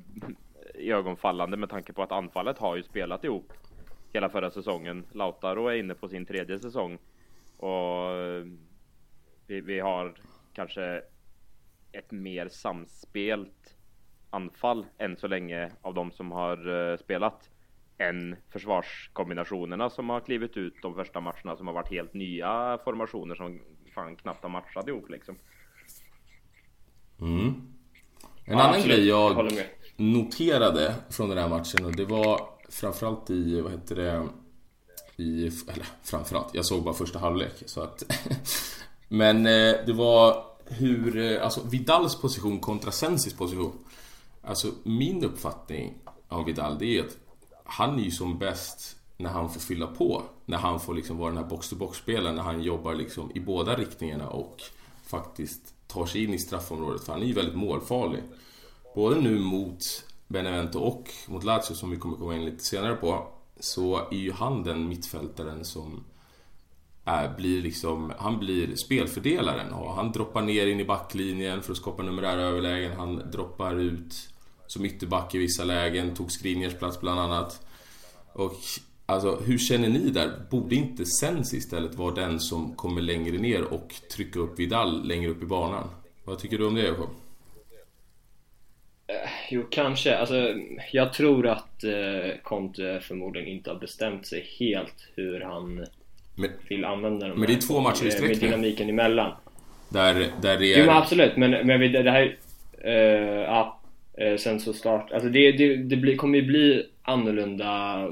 ögonfallande 0.73 1.57
med 1.57 1.69
tanke 1.69 1.93
på 1.93 2.03
att 2.03 2.11
anfallet 2.11 2.57
har 2.57 2.75
ju 2.75 2.83
spelat 2.83 3.23
ihop 3.23 3.53
hela 4.13 4.29
förra 4.29 4.51
säsongen. 4.51 5.05
Lautaro 5.11 5.67
är 5.67 5.75
inne 5.75 5.93
på 5.93 6.09
sin 6.09 6.25
tredje 6.25 6.59
säsong 6.59 6.97
och 7.57 8.11
eh, 8.11 8.45
vi, 9.47 9.61
vi 9.61 9.79
har 9.79 10.13
kanske 10.53 11.01
ett 11.91 12.11
mer 12.11 12.47
samspelt 12.47 13.75
anfall 14.29 14.85
än 14.97 15.17
så 15.17 15.27
länge 15.27 15.71
av 15.81 15.93
de 15.93 16.11
som 16.11 16.31
har 16.31 16.69
uh, 16.69 16.97
spelat 16.97 17.49
än 17.97 18.35
försvarskombinationerna 18.49 19.89
som 19.89 20.09
har 20.09 20.19
klivit 20.19 20.57
ut 20.57 20.73
de 20.81 20.95
första 20.95 21.19
matcherna 21.19 21.55
som 21.55 21.67
har 21.67 21.73
varit 21.73 21.91
helt 21.91 22.13
nya 22.13 22.79
formationer 22.83 23.35
som 23.35 23.59
fan 23.95 24.15
knappt 24.15 24.43
har 24.43 24.49
matchat 24.49 24.87
ihop 24.87 25.09
liksom. 25.09 25.35
Mm. 27.21 27.37
En 27.37 27.53
ja, 28.45 28.53
annan 28.53 28.69
absolut. 28.69 28.87
grej 28.87 29.07
jag, 29.07 29.31
jag 29.31 29.65
noterade 29.95 30.95
från 31.09 31.29
den 31.29 31.37
här 31.37 31.49
matchen 31.49 31.85
och 31.85 31.95
det 31.95 32.05
var 32.05 32.41
framförallt 32.69 33.29
i, 33.29 33.61
vad 33.61 33.71
heter 33.71 33.95
det, 33.95 34.27
i, 35.23 35.45
eller 35.45 35.87
framförallt, 36.03 36.55
jag 36.55 36.65
såg 36.65 36.83
bara 36.83 36.93
första 36.93 37.19
halvlek 37.19 37.63
så 37.65 37.81
att 37.81 38.03
Men 39.07 39.45
eh, 39.45 39.75
det 39.85 39.93
var 39.93 40.45
hur, 40.65 41.17
eh, 41.17 41.43
alltså 41.43 41.61
Vidals 41.69 42.15
position 42.15 42.59
kontra 42.59 42.91
Sensis 42.91 43.33
position 43.33 43.71
Alltså 44.45 44.71
min 44.83 45.23
uppfattning 45.23 45.93
av 46.27 46.45
Vidal 46.45 46.77
det 46.79 46.97
är 46.97 47.03
att 47.03 47.17
han 47.63 47.99
är 47.99 48.03
ju 48.03 48.11
som 48.11 48.39
bäst 48.39 48.95
när 49.17 49.29
han 49.29 49.49
får 49.49 49.59
fylla 49.59 49.87
på. 49.87 50.23
När 50.45 50.57
han 50.57 50.79
får 50.79 50.93
liksom 50.93 51.17
vara 51.17 51.29
den 51.29 51.43
här 51.43 51.49
box-to-box-spelaren, 51.49 52.35
när 52.35 52.43
han 52.43 52.63
jobbar 52.63 52.93
liksom 52.93 53.31
i 53.35 53.39
båda 53.39 53.75
riktningarna 53.75 54.29
och 54.29 54.61
faktiskt 55.07 55.73
tar 55.87 56.05
sig 56.05 56.23
in 56.23 56.33
i 56.33 56.39
straffområdet. 56.39 57.03
För 57.03 57.13
han 57.13 57.21
är 57.21 57.25
ju 57.25 57.33
väldigt 57.33 57.55
målfarlig 57.55 58.23
både 58.95 59.21
nu 59.21 59.39
mot 59.39 59.83
Benevento 60.27 60.79
och 60.79 61.09
mot 61.27 61.43
Lazio 61.43 61.75
som 61.75 61.91
vi 61.91 61.97
kommer 61.97 62.17
komma 62.17 62.35
in 62.35 62.45
lite 62.45 62.63
senare 62.63 62.95
på 62.95 63.27
så 63.59 63.95
är 63.95 64.15
ju 64.15 64.31
han 64.31 64.63
den 64.63 64.87
mittfältaren 64.87 65.65
som 65.65 66.03
är, 67.05 67.35
blir 67.37 67.61
liksom, 67.61 68.13
han 68.17 68.39
blir 68.39 68.75
spelfördelaren 68.75 69.73
och 69.73 69.95
han 69.95 70.11
droppar 70.11 70.41
ner 70.41 70.67
in 70.67 70.79
i 70.79 70.85
backlinjen 70.85 71.61
för 71.61 71.71
att 71.71 71.77
skapa 71.77 72.03
numerära 72.03 72.41
överlägen. 72.41 72.97
Han 72.97 73.31
droppar 73.31 73.79
ut 73.79 74.29
som 74.67 74.85
ytterback 74.85 75.35
i 75.35 75.37
vissa 75.37 75.63
lägen, 75.63 76.15
tog 76.15 76.31
Skriniars 76.31 76.73
plats 76.73 77.01
bland 77.01 77.19
annat. 77.19 77.65
Och 78.33 78.55
alltså, 79.05 79.35
hur 79.35 79.57
känner 79.57 79.89
ni 79.89 80.09
där? 80.09 80.47
Borde 80.51 80.75
inte 80.75 81.05
Sensi 81.05 81.57
istället 81.57 81.95
vara 81.95 82.15
den 82.15 82.39
som 82.39 82.75
kommer 82.75 83.01
längre 83.01 83.37
ner 83.37 83.63
och 83.63 83.93
trycka 84.11 84.39
upp 84.39 84.59
Vidal 84.59 85.07
längre 85.07 85.31
upp 85.31 85.43
i 85.43 85.45
banan? 85.45 85.89
Vad 86.23 86.39
tycker 86.39 86.57
du 86.57 86.67
om 86.67 86.75
det 86.75 86.81
Jakob? 86.81 87.09
Eh, 89.07 89.29
jo, 89.49 89.63
kanske. 89.69 90.17
Alltså, 90.17 90.55
jag 90.91 91.13
tror 91.13 91.47
att 91.47 91.83
eh, 91.83 92.37
Conte 92.43 92.99
förmodligen 93.01 93.49
inte 93.49 93.69
har 93.69 93.79
bestämt 93.79 94.27
sig 94.27 94.45
helt 94.59 95.09
hur 95.15 95.41
han 95.41 95.85
men, 96.35 96.49
vill 96.69 96.85
använda 96.85 97.27
dem. 97.27 97.39
Men 97.39 97.47
det 97.47 97.53
är 97.53 97.67
två 97.67 97.79
matcher 97.79 98.05
i 98.05 98.11
sträck 98.11 98.29
Med 98.29 98.39
dynamiken 98.39 98.89
emellan. 98.89 99.31
Där, 99.89 100.27
där 100.41 100.57
det 100.57 100.73
är... 100.73 100.79
Jo 100.79 100.85
men 100.85 100.95
absolut, 100.95 101.37
men, 101.37 101.67
men 101.67 101.91
det 101.91 102.11
här... 102.11 102.37
Uh, 102.85 102.91
ja, 103.41 103.79
uh, 104.21 104.37
sen 104.37 104.59
så 104.59 104.73
start... 104.73 105.11
Alltså 105.11 105.29
det, 105.29 105.51
det, 105.51 105.75
det 105.75 105.95
blir, 105.95 106.15
kommer 106.15 106.37
ju 106.37 106.45
bli 106.45 106.85
annorlunda 107.01 108.07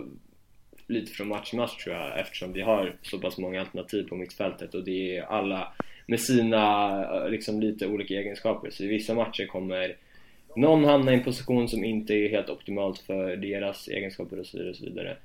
lite 0.88 1.12
från 1.12 1.28
match 1.28 1.50
till 1.50 1.60
match 1.60 1.84
tror 1.84 1.96
jag 1.96 2.20
eftersom 2.20 2.54
vi 2.54 2.62
har 2.62 2.96
så 3.02 3.20
pass 3.20 3.38
många 3.38 3.60
alternativ 3.60 4.04
på 4.04 4.16
mittfältet 4.16 4.74
och 4.74 4.84
det 4.84 5.18
är 5.18 5.24
alla 5.24 5.74
med 6.06 6.20
sina 6.20 7.26
liksom 7.28 7.62
lite 7.62 7.88
olika 7.88 8.14
egenskaper. 8.14 8.70
Så 8.70 8.84
i 8.84 8.88
vissa 8.88 9.14
matcher 9.14 9.46
kommer 9.46 9.96
någon 10.56 10.84
hamnar 10.84 11.12
i 11.12 11.16
en 11.16 11.24
position 11.24 11.70
som 11.70 11.84
inte 11.84 12.14
är 12.14 12.30
helt 12.30 12.50
optimalt 12.50 13.00
för 13.00 13.36
deras 13.36 13.88
egenskaper 13.88 14.40
och 14.40 14.46
så 14.46 14.58
vidare. 14.58 14.70
Och 14.70 14.76
så 14.76 14.86
vidare. 14.86 15.18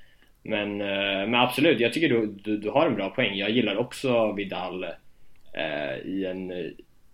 Men, 0.43 0.81
eh, 0.81 1.27
men 1.27 1.35
absolut, 1.35 1.79
jag 1.79 1.93
tycker 1.93 2.09
du, 2.09 2.25
du, 2.27 2.57
du, 2.57 2.69
har 2.69 2.87
en 2.87 2.95
bra 2.95 3.09
poäng. 3.09 3.37
Jag 3.37 3.49
gillar 3.49 3.75
också 3.75 4.31
Vidal 4.31 4.83
eh, 5.53 5.97
i, 6.05 6.25
en, 6.25 6.51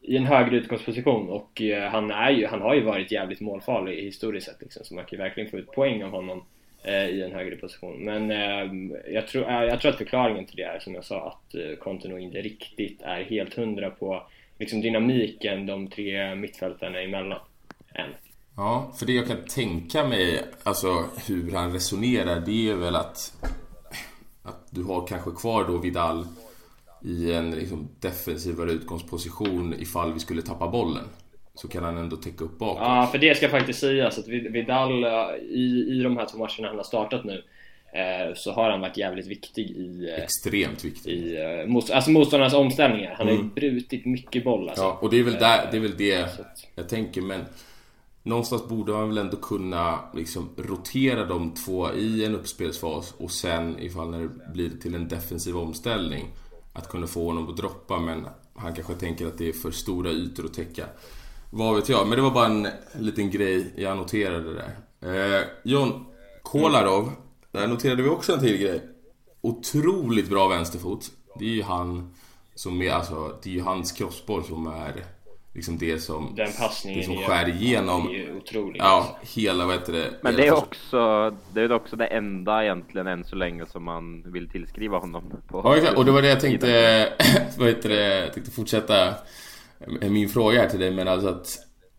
i 0.01 0.17
en 0.17 0.25
högre 0.25 0.55
utgångsposition 0.55 1.29
och 1.29 1.61
eh, 1.61 1.89
han, 1.89 2.11
är 2.11 2.31
ju, 2.31 2.45
han 2.45 2.61
har 2.61 2.75
ju 2.75 2.81
varit 2.81 3.11
jävligt 3.11 3.41
målfarlig 3.41 4.03
historiskt 4.03 4.47
sett 4.47 4.61
liksom, 4.61 4.85
så 4.85 4.95
man 4.95 5.05
kan 5.05 5.17
ju 5.17 5.23
verkligen 5.23 5.49
få 5.49 5.57
ut 5.57 5.71
poäng 5.71 6.03
av 6.03 6.11
honom 6.11 6.43
eh, 6.83 7.09
i 7.09 7.23
en 7.23 7.31
högre 7.31 7.55
position. 7.55 7.97
Men 7.99 8.31
eh, 8.31 8.91
jag, 9.13 9.27
tror, 9.27 9.49
eh, 9.49 9.63
jag 9.63 9.81
tror 9.81 9.91
att 9.91 9.97
förklaringen 9.97 10.45
till 10.45 10.55
det 10.55 10.63
är 10.63 10.79
som 10.79 10.95
jag 10.95 11.05
sa 11.05 11.27
att 11.27 11.55
eh, 11.55 11.75
Conte 11.79 12.07
nog 12.07 12.19
inte 12.19 12.41
riktigt 12.41 13.01
är 13.01 13.23
helt 13.23 13.53
hundra 13.53 13.89
på 13.89 14.23
liksom, 14.59 14.81
dynamiken 14.81 15.65
de 15.65 15.87
tre 15.87 16.35
mittfältarna 16.35 17.01
emellan 17.01 17.39
än. 17.93 18.09
Ja, 18.55 18.91
för 18.97 19.05
det 19.05 19.13
jag 19.13 19.27
kan 19.27 19.45
tänka 19.45 20.07
mig, 20.07 20.43
alltså 20.63 21.05
hur 21.27 21.51
han 21.51 21.73
resonerar, 21.73 22.39
det 22.39 22.69
är 22.69 22.75
väl 22.75 22.95
att, 22.95 23.33
att 24.43 24.67
du 24.69 24.83
har 24.83 25.07
kanske 25.07 25.31
kvar 25.31 25.65
då 25.67 25.77
Vidal 25.77 26.27
i 27.01 27.33
en 27.33 27.51
liksom, 27.51 27.89
defensivare 27.99 28.71
utgångsposition 28.71 29.73
ifall 29.79 30.13
vi 30.13 30.19
skulle 30.19 30.41
tappa 30.41 30.67
bollen. 30.67 31.03
Så 31.55 31.67
kan 31.67 31.83
han 31.83 31.97
ändå 31.97 32.15
täcka 32.15 32.43
upp 32.43 32.59
bakåt. 32.59 32.81
Ja, 32.81 33.09
för 33.11 33.17
det 33.17 33.37
ska 33.37 33.49
faktiskt 33.49 33.79
sägas 33.79 34.17
att 34.17 34.27
Vidal 34.27 35.05
i, 35.49 35.85
i 35.89 36.03
de 36.03 36.17
här 36.17 36.25
två 36.25 36.37
matcherna 36.37 36.67
han 36.67 36.77
har 36.77 36.83
startat 36.83 37.23
nu 37.23 37.43
eh, 37.93 38.33
så 38.35 38.51
har 38.51 38.69
han 38.69 38.81
varit 38.81 38.97
jävligt 38.97 39.27
viktig 39.27 39.69
i... 39.69 40.09
Eh, 40.09 40.23
Extremt 40.23 40.85
viktig. 40.85 41.11
I, 41.11 41.35
eh, 41.35 41.95
alltså 41.95 42.11
motståndarnas 42.11 42.53
omställningar. 42.53 43.15
Han 43.17 43.27
har 43.27 43.33
ju 43.33 43.39
mm. 43.39 43.53
brutit 43.55 44.05
mycket 44.05 44.43
boll 44.43 44.69
alltså. 44.69 44.83
Ja, 44.83 44.97
och 45.01 45.09
det 45.09 45.19
är 45.19 45.23
väl, 45.23 45.33
där, 45.33 45.67
det, 45.71 45.77
är 45.77 45.81
väl 45.81 45.97
det 45.97 46.27
jag 46.75 46.89
tänker, 46.89 47.21
men 47.21 47.41
Någonstans 48.23 48.67
borde 48.67 48.91
man 48.91 49.07
väl 49.07 49.17
ändå 49.17 49.37
kunna 49.37 49.99
liksom 50.13 50.49
rotera 50.57 51.25
de 51.25 51.53
två 51.53 51.91
i 51.93 52.25
en 52.25 52.35
uppspelsfas 52.35 53.13
och 53.17 53.31
sen 53.31 53.79
ifall 53.79 54.09
när 54.09 54.19
det 54.21 54.53
blir 54.53 54.69
till 54.69 54.95
en 54.95 55.07
defensiv 55.07 55.57
omställning 55.57 56.27
att 56.73 56.89
kunna 56.89 57.07
få 57.07 57.25
honom 57.25 57.49
att 57.49 57.57
droppa 57.57 57.99
men 57.99 58.27
han 58.55 58.73
kanske 58.73 58.93
tänker 58.93 59.27
att 59.27 59.37
det 59.37 59.49
är 59.49 59.53
för 59.53 59.71
stora 59.71 60.11
ytor 60.11 60.45
att 60.45 60.53
täcka. 60.53 60.85
Vad 61.49 61.75
vet 61.75 61.89
jag, 61.89 62.07
men 62.07 62.15
det 62.15 62.21
var 62.21 62.31
bara 62.31 62.45
en 62.45 62.67
liten 62.99 63.31
grej 63.31 63.73
jag 63.77 63.97
noterade 63.97 64.53
där. 64.53 64.77
Eh, 65.01 65.43
John 65.63 66.05
Kolarov, 66.43 67.11
där 67.51 67.67
noterade 67.67 68.03
vi 68.03 68.09
också 68.09 68.33
en 68.33 68.39
till 68.39 68.57
grej. 68.57 68.81
Otroligt 69.41 70.29
bra 70.29 70.47
vänsterfot. 70.47 71.11
Det 71.39 71.45
är 71.45 71.49
ju 71.49 71.63
han 71.63 72.13
som 72.55 72.81
är, 72.81 72.91
alltså, 72.91 73.39
det 73.43 73.49
är 73.49 73.53
ju 73.53 73.61
hans 73.61 73.91
crossboll 73.91 74.43
som 74.43 74.67
är 74.67 75.05
liksom 75.53 75.77
det 75.77 75.99
som, 75.99 76.33
Den 76.35 76.51
passningen 76.59 76.99
det 76.99 77.05
som 77.05 77.17
skär 77.17 77.49
igenom. 77.49 78.09
är 78.09 78.37
otrolig. 78.37 78.79
Ja, 78.79 78.85
alltså. 78.85 79.39
hela 79.39 79.65
vad 79.65 79.75
heter 79.75 79.93
det. 79.93 80.13
Men 80.21 80.35
det 80.35 80.47
är 80.47 80.53
också 80.57 81.31
det 81.53 81.61
är 81.61 81.71
också 81.71 81.95
det 81.95 82.05
enda 82.05 82.63
egentligen 82.63 83.07
än 83.07 83.25
så 83.25 83.35
länge 83.35 83.65
som 83.65 83.83
man 83.83 84.31
vill 84.31 84.49
tillskriva 84.49 84.97
honom. 84.97 85.23
På 85.47 85.61
ja, 85.63 85.77
exakt. 85.77 85.97
Och 85.97 86.05
det 86.05 86.11
var 86.11 86.21
det 86.21 86.29
jag 86.29 86.39
tänkte, 86.39 87.13
vad 87.57 87.67
heter 87.67 87.89
det, 87.89 88.19
jag 88.19 88.33
tänkte 88.33 88.51
fortsätta 88.51 89.13
min 90.01 90.29
fråga 90.29 90.59
här 90.59 90.69
till 90.69 90.79
dig. 90.79 90.91
Men 90.91 91.07
alltså 91.07 91.27
att 91.27 91.47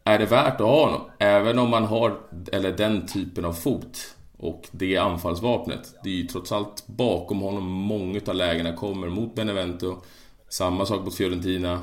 är 0.05 0.19
det 0.19 0.27
värt 0.27 0.55
att 0.55 0.67
ha 0.67 0.85
honom? 0.85 1.01
Även 1.19 1.59
om 1.59 1.71
man 1.71 1.85
har, 1.85 2.21
eller 2.53 2.73
den 2.73 3.07
typen 3.07 3.45
av 3.45 3.53
fot 3.53 4.17
och 4.37 4.63
det 4.71 4.97
anfallsvapnet. 4.97 5.95
Det 6.05 6.11
är 6.11 6.15
ju 6.15 6.27
trots 6.27 6.53
allt 6.53 6.87
bakom 6.87 7.41
honom 7.41 7.65
många 7.65 8.21
av 8.27 8.35
lägena 8.35 8.73
kommer 8.77 9.09
mot 9.09 9.35
Benevento. 9.35 10.03
Samma 10.49 10.87
sak 10.87 11.05
mot 11.05 11.15
Fiorentina. 11.15 11.81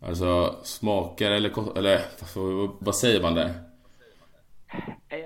Alltså 0.00 0.56
smaker 0.62 1.30
eller, 1.30 1.78
eller 1.78 2.00
vad 2.84 2.96
säger 2.96 3.22
man 3.22 3.34
där? 3.34 3.52
Eh, 5.08 5.18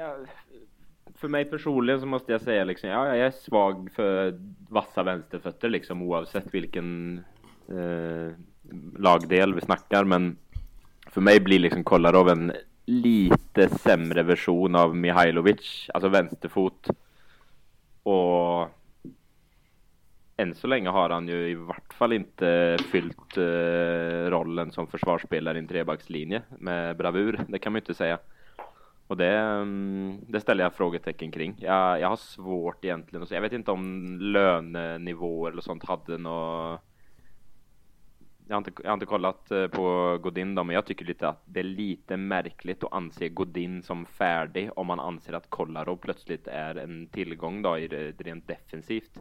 för 1.14 1.28
mig 1.28 1.44
personligen 1.44 2.00
så 2.00 2.06
måste 2.06 2.32
jag 2.32 2.40
säga 2.40 2.64
liksom, 2.64 2.90
ja, 2.90 3.06
jag 3.06 3.26
är 3.26 3.30
svag 3.30 3.90
för 3.94 4.40
vassa 4.68 5.02
vänsterfötter 5.02 5.68
liksom 5.68 6.02
oavsett 6.02 6.54
vilken 6.54 7.20
eh, 7.68 8.32
lagdel 8.96 9.54
vi 9.54 9.60
snackar. 9.60 10.04
Men 10.04 10.36
för 11.06 11.20
mig 11.20 11.40
blir 11.40 11.58
liksom 11.58 11.84
Kolarov 11.84 12.28
en 12.28 12.52
lite 12.86 13.68
sämre 13.68 14.22
version 14.22 14.74
av 14.74 14.96
Mihailovic, 14.96 15.90
alltså 15.94 16.08
vänsterfot. 16.08 16.88
Och 18.02 18.68
än 20.36 20.54
så 20.54 20.66
länge 20.66 20.88
har 20.88 21.10
han 21.10 21.28
ju 21.28 21.48
i 21.48 21.54
vart 21.54 21.94
fall 21.94 22.12
inte 22.12 22.76
fyllt 22.92 23.36
eh, 23.36 24.30
rollen 24.30 24.72
som 24.72 24.86
försvarsspelare 24.86 25.58
i 25.58 25.60
en 25.60 25.68
trebackslinje 25.68 26.42
med 26.58 26.96
bravur. 26.96 27.40
Det 27.48 27.58
kan 27.58 27.72
man 27.72 27.76
ju 27.76 27.80
inte 27.80 27.94
säga. 27.94 28.18
Och 29.06 29.16
det, 29.16 29.38
mm, 29.38 30.18
det 30.28 30.40
ställer 30.40 30.64
jag 30.64 30.74
frågetecken 30.74 31.30
kring. 31.30 31.56
Jag, 31.58 32.00
jag 32.00 32.08
har 32.08 32.16
svårt 32.16 32.84
egentligen 32.84 33.22
att 33.22 33.28
säga. 33.28 33.36
Jag 33.36 33.42
vet 33.42 33.52
inte 33.52 33.70
om 33.70 34.18
lönenivåer 34.20 35.50
eller 35.50 35.62
sånt 35.62 35.84
hade 35.88 36.18
något 36.18 36.80
jag 38.48 38.54
har, 38.54 38.58
inte, 38.58 38.72
jag 38.82 38.90
har 38.90 38.94
inte 38.94 39.06
kollat 39.06 39.50
eh, 39.50 39.66
på 39.66 40.18
Godin 40.22 40.54
då, 40.54 40.64
men 40.64 40.74
jag 40.74 40.86
tycker 40.86 41.04
lite 41.04 41.28
att 41.28 41.42
det 41.44 41.60
är 41.60 41.64
lite 41.64 42.16
märkligt 42.16 42.84
att 42.84 42.92
anse 42.92 43.28
Godin 43.28 43.82
som 43.82 44.06
färdig 44.06 44.70
om 44.76 44.86
man 44.86 45.00
anser 45.00 45.32
att 45.32 45.50
Kolarov 45.50 45.96
plötsligt 45.96 46.46
är 46.46 46.74
en 46.74 47.06
tillgång 47.06 47.62
då 47.62 47.78
i 47.78 47.88
det 47.88 48.20
rent 48.20 48.48
defensivt. 48.48 49.18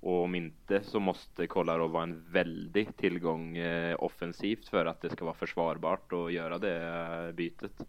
Och 0.00 0.22
om 0.22 0.34
inte 0.34 0.82
så 0.82 1.00
måste 1.00 1.46
Kolarov 1.46 1.90
vara 1.90 2.02
en 2.02 2.24
väldig 2.30 2.96
tillgång 2.96 3.56
eh, 3.56 3.96
offensivt 3.98 4.68
för 4.68 4.86
att 4.86 5.00
det 5.00 5.10
ska 5.10 5.24
vara 5.24 5.34
försvarbart 5.34 6.12
att 6.12 6.32
göra 6.32 6.58
det 6.58 6.82
eh, 7.28 7.32
bytet. 7.32 7.86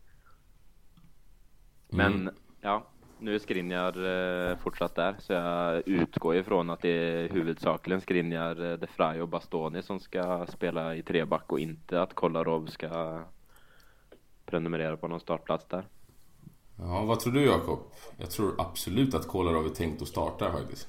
Men 1.89 2.13
mm. 2.13 2.34
ja, 2.62 2.88
nu 3.19 3.36
är 3.36 3.39
Skriniar 3.39 4.06
eh, 4.52 4.58
fortsatt 4.58 4.95
där 4.95 5.15
så 5.19 5.34
jag 5.34 5.88
utgår 5.88 6.36
ifrån 6.36 6.69
att 6.69 6.82
det 6.82 6.89
är 6.89 7.30
huvudsakligen 7.30 8.02
Skriniar, 8.02 8.78
De 8.78 8.88
Frey 8.88 9.21
och 9.21 9.28
Bastoni 9.28 9.84
som 9.84 10.00
ska 10.00 10.45
spela 10.45 10.95
i 10.95 11.04
treback 11.04 11.52
och 11.52 11.60
inte 11.60 12.02
att 12.02 12.13
Kolarov 12.13 12.65
ska 12.65 13.21
prenumerera 14.45 14.97
på 14.97 15.08
någon 15.08 15.19
startplats 15.19 15.65
där. 15.65 15.88
Ja, 16.78 17.04
vad 17.06 17.19
tror 17.19 17.34
du 17.34 17.45
Jakob? 17.45 17.80
Jag 18.17 18.32
tror 18.32 18.56
absolut 18.58 19.15
att 19.15 19.28
Kolarov 19.28 19.65
är 19.65 19.69
tänkt 19.69 20.02
att 20.02 20.08
starta 20.08 20.52
faktiskt. 20.52 20.88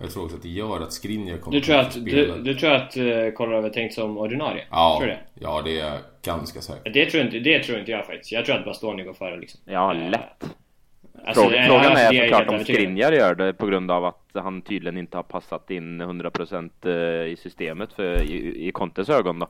Jag 0.00 0.10
tror 0.10 0.24
också 0.24 0.36
att 0.36 0.42
det 0.42 0.48
gör 0.48 0.80
att 0.80 0.92
Skriniar 0.92 1.36
kommer 1.36 1.58
du 1.58 1.64
tror 1.64 1.76
att, 1.76 1.86
att 1.86 1.92
spela. 1.92 2.36
Du, 2.36 2.42
du 2.42 2.54
tror 2.54 2.72
att 2.72 2.94
Kolarov 3.34 3.64
är 3.64 3.70
tänkt 3.70 3.94
som 3.94 4.18
ordinarie? 4.18 4.64
Ja, 4.70 4.96
tror 4.98 5.08
det? 5.08 5.18
ja 5.34 5.62
det 5.64 5.80
är 5.80 5.86
jag 5.86 5.98
ganska 6.22 6.60
säker 6.60 6.90
det 6.90 7.06
tror, 7.06 7.24
inte, 7.24 7.38
det 7.38 7.62
tror 7.62 7.78
inte 7.78 7.90
jag 7.90 8.06
faktiskt. 8.06 8.32
Jag 8.32 8.44
tror 8.44 8.56
att 8.56 8.64
Bastoni 8.64 9.02
går 9.02 9.12
före 9.12 9.36
liksom. 9.36 9.60
Ja, 9.64 9.92
lätt. 9.92 10.44
Alltså, 11.24 11.42
frågan, 11.42 11.66
frågan 11.66 11.92
är 11.92 12.22
såklart 12.22 12.48
om 12.48 12.64
Skriniar 12.64 13.12
gör 13.12 13.34
det 13.34 13.52
på 13.52 13.66
grund 13.66 13.90
av 13.90 14.04
att 14.04 14.30
han 14.34 14.62
tydligen 14.62 14.98
inte 14.98 15.16
har 15.16 15.22
passat 15.22 15.70
in 15.70 16.02
100% 16.02 16.70
eh, 16.84 17.32
i 17.32 17.36
systemet 17.36 17.92
för, 17.92 18.22
i, 18.22 18.68
i 18.68 18.72
Contes 18.72 19.08
ögon 19.08 19.38
då. 19.38 19.48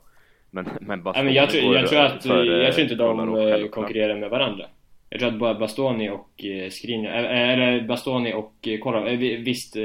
Men, 0.51 0.69
men 0.81 1.03
Bastoni 1.03 1.21
ja, 1.21 1.25
men 1.25 1.35
jag, 1.35 1.51
tror, 1.51 1.77
jag, 1.77 1.89
tror 1.89 2.01
att, 2.01 2.25
jag 2.63 2.75
tror 2.75 2.83
inte 2.83 2.95
de 2.95 3.37
eh, 3.39 3.69
konkurrerar 3.69 4.17
med 4.17 4.31
varandra. 4.31 4.65
Jag 5.11 5.21
tror 5.21 5.33
att 5.33 5.39
bara 5.39 5.55
Bastoni 5.55 6.11
och 6.11 6.45
Skriniar, 6.71 7.13
eller 7.13 7.87
Bastoni 7.87 8.35
och 8.35 8.69
Kolla, 8.81 9.01
visst 9.17 9.77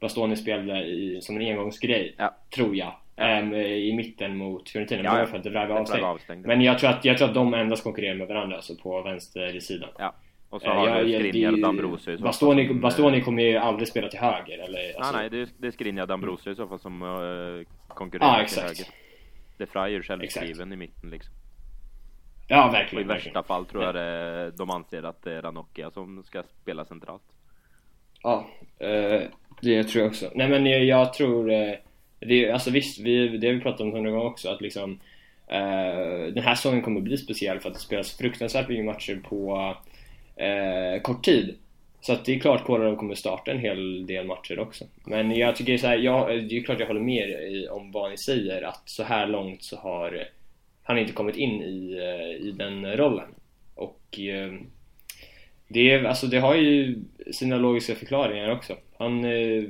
Bastoni 0.00 0.36
spelade 0.36 0.84
i, 0.84 1.20
som 1.20 1.36
en 1.36 1.42
engångsgrej, 1.42 2.14
ja. 2.18 2.36
tror 2.54 2.76
jag. 2.76 2.92
Ähm, 3.16 3.54
I 3.54 3.92
mitten 3.92 4.36
mot 4.36 4.68
Fiorentina, 4.68 5.02
ja, 5.04 5.10
bara 5.10 5.26
för 5.26 5.36
att 5.36 5.44
det 5.44 5.50
blev 5.50 5.72
avstängt. 5.72 6.46
Men 6.46 6.60
jag 6.60 6.78
tror, 6.78 6.90
att, 6.90 7.04
jag 7.04 7.18
tror 7.18 7.28
att 7.28 7.34
de 7.34 7.54
endast 7.54 7.84
konkurrerar 7.84 8.14
med 8.14 8.28
varandra, 8.28 8.56
alltså 8.56 8.76
på 8.76 9.02
vänstersidan. 9.02 9.88
Ja. 9.98 10.14
Och 10.50 10.62
så 10.62 10.68
har 10.68 10.88
jag, 10.88 11.06
du 11.06 11.18
Skriniar 11.18 11.52
och 11.52 11.58
Dambrosio 11.58 12.18
Bastoni, 12.18 12.74
Bastoni 12.74 13.20
kommer 13.20 13.42
ju 13.42 13.56
aldrig 13.56 13.88
spela 13.88 14.08
till 14.08 14.18
höger 14.18 14.58
eller? 14.58 14.96
Alltså. 14.96 15.16
Ah, 15.16 15.20
nej, 15.20 15.30
det 15.30 15.38
är, 15.38 15.48
det 15.58 15.66
är 15.66 15.70
Skriniar 15.70 16.02
och 16.02 16.08
Dambrosio 16.08 16.52
i 16.52 16.56
så 16.56 16.66
fall 16.66 16.78
som 16.78 17.02
uh, 17.02 17.64
konkurrerar 17.88 18.42
ah, 18.42 18.46
till 18.46 18.62
höger. 18.62 18.86
Det 19.56 19.64
är 19.64 19.66
Fryer 19.66 20.02
självskriven 20.02 20.72
i 20.72 20.76
mitten 20.76 21.10
liksom. 21.10 21.34
Ja, 22.48 22.70
verkligen. 22.72 23.10
Och 23.10 23.10
i 23.10 23.14
värsta 23.14 23.42
fall 23.42 23.66
tror 23.66 23.84
jag 23.84 23.94
det, 23.94 24.50
de 24.50 24.70
anser 24.70 25.02
att 25.02 25.22
det 25.22 25.32
är 25.32 25.42
Ranocchia 25.42 25.90
som 25.90 26.22
ska 26.22 26.42
spela 26.62 26.84
centralt. 26.84 27.22
Ja, 28.22 28.46
eh, 28.78 29.22
det 29.60 29.84
tror 29.84 30.02
jag 30.02 30.10
också. 30.10 30.30
Nej 30.34 30.48
men 30.48 30.66
jag, 30.66 30.84
jag 30.84 31.12
tror, 31.12 31.52
eh, 31.52 31.74
det, 32.20 32.50
alltså 32.50 32.70
visst, 32.70 33.00
vi, 33.00 33.28
det 33.28 33.46
har 33.46 33.54
vi 33.54 33.60
pratat 33.60 33.80
om 33.80 33.92
hundra 33.92 34.10
gånger 34.10 34.26
också, 34.26 34.48
att 34.48 34.60
liksom 34.60 35.00
eh, 35.46 36.32
den 36.34 36.42
här 36.42 36.54
säsongen 36.54 36.82
kommer 36.82 37.00
bli 37.00 37.16
speciell 37.16 37.60
för 37.60 37.68
att 37.68 37.74
det 37.74 37.80
spelas 37.80 38.16
fruktansvärt 38.16 38.68
mycket 38.68 38.84
matcher 38.84 39.20
på 39.28 39.74
eh, 40.36 41.02
kort 41.02 41.24
tid. 41.24 41.56
Så 42.00 42.12
att 42.12 42.24
det 42.24 42.34
är 42.34 42.38
klart 42.38 42.64
Kolarov 42.64 42.96
kommer 42.96 43.14
starta 43.14 43.50
en 43.50 43.58
hel 43.58 44.06
del 44.06 44.26
matcher 44.26 44.58
också. 44.58 44.84
Men 45.04 45.36
jag 45.36 45.56
tycker 45.56 45.78
så 45.78 45.86
här, 45.86 45.96
jag, 45.96 46.48
det 46.48 46.56
är 46.58 46.62
klart 46.62 46.80
jag 46.80 46.86
håller 46.86 47.00
med 47.00 47.28
i, 47.28 47.68
om 47.68 47.92
vad 47.92 48.10
ni 48.10 48.18
säger 48.18 48.62
att 48.62 48.82
så 48.84 49.02
här 49.02 49.26
långt 49.26 49.62
så 49.62 49.76
har 49.76 50.24
han 50.84 50.98
inte 50.98 51.12
kommit 51.12 51.36
in 51.36 51.62
i, 51.62 51.98
i 52.40 52.54
den 52.56 52.96
rollen. 52.96 53.34
Och 53.74 54.18
det, 55.68 55.90
är, 55.90 56.04
alltså 56.04 56.26
det 56.26 56.38
har 56.38 56.54
ju 56.54 56.98
sina 57.32 57.56
logiska 57.56 57.94
förklaringar 57.94 58.50
också. 58.50 58.76
Han, 58.98 59.24
eh, 59.24 59.64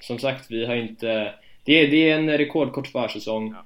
som 0.00 0.18
sagt, 0.18 0.50
vi 0.50 0.66
har 0.66 0.74
inte... 0.74 1.34
Det 1.64 1.72
är, 1.72 1.90
det 1.90 2.10
är 2.10 2.18
en 2.18 2.38
rekordkort 2.38 2.86
försäsong. 2.86 3.54
Ja. 3.54 3.64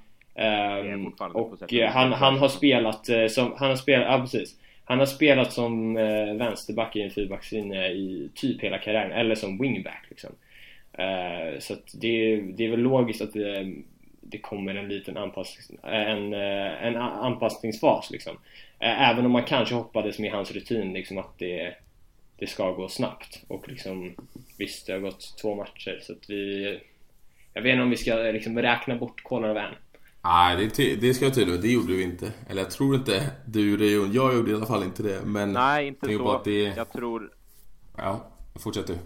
Um, 0.83 1.13
och 1.33 1.59
han, 1.89 2.13
han 2.13 2.37
har 2.37 2.47
spelat 2.47 3.09
eh, 3.09 3.27
som... 3.27 3.53
Han 3.57 3.69
har 3.69 3.75
spelat, 3.75 4.07
ja 4.07 4.19
precis. 4.19 4.59
Han 4.83 4.99
har 4.99 5.05
spelat 5.05 5.53
som 5.53 5.97
eh, 5.97 6.33
vänsterback 6.33 6.95
i 6.95 7.01
en 7.01 7.09
fyrbackslinje 7.09 7.87
i 7.87 8.29
typ 8.35 8.61
hela 8.61 8.77
karriären, 8.77 9.11
eller 9.11 9.35
som 9.35 9.61
wingback 9.61 10.05
liksom. 10.09 10.31
Uh, 10.99 11.59
så 11.59 11.75
det, 11.93 12.35
det 12.35 12.65
är 12.65 12.69
väl 12.69 12.79
logiskt 12.79 13.21
att 13.21 13.33
det, 13.33 13.73
det 14.27 14.37
kommer 14.37 14.75
en 14.75 14.87
liten 14.87 15.17
anpassning, 15.17 15.79
en, 15.83 16.33
en 16.33 16.95
anpassningsfas 16.97 18.11
liksom. 18.11 18.37
Även 18.79 19.25
om 19.25 19.31
man 19.31 19.43
kanske 19.43 19.75
hoppades 19.75 20.19
med 20.19 20.31
hans 20.31 20.51
rutin 20.51 20.93
liksom 20.93 21.17
att 21.17 21.39
det, 21.39 21.75
det 22.37 22.47
ska 22.47 22.71
gå 22.71 22.89
snabbt 22.89 23.43
och 23.47 23.69
liksom 23.69 24.15
visst 24.57 24.87
det 24.87 24.93
har 24.93 24.99
gått 24.99 25.37
två 25.41 25.55
matcher 25.55 25.99
så 26.03 26.13
att 26.13 26.29
vi 26.29 26.79
jag 27.53 27.61
vet 27.61 27.71
inte 27.71 27.83
om 27.83 27.89
vi 27.89 27.97
ska 27.97 28.15
liksom 28.15 28.59
räkna 28.59 28.95
bort 28.95 29.23
Kolarov 29.23 29.57
än 29.57 29.73
Nej, 30.23 30.69
det, 30.75 30.95
det 30.95 31.13
ska 31.13 31.25
jag 31.25 31.33
tydligen 31.33 31.61
Det 31.61 31.67
gjorde 31.67 31.93
vi 31.93 32.03
inte. 32.03 32.31
Eller 32.49 32.61
jag 32.61 32.71
tror 32.71 32.95
inte 32.95 33.31
du 33.45 33.71
gjorde 33.71 33.83
det. 33.83 33.91
Jag 33.91 34.35
gjorde 34.35 34.51
i 34.51 34.53
alla 34.53 34.65
fall 34.65 34.83
inte 34.83 35.03
det. 35.03 35.21
Men 35.25 35.53
Nej, 35.53 35.87
inte 35.87 36.17
så. 36.17 36.41
Det... 36.43 36.73
Jag 36.77 36.91
tror... 36.91 37.31
Ja, 37.97 38.27
fortsätt 38.55 38.87
du. 38.87 38.97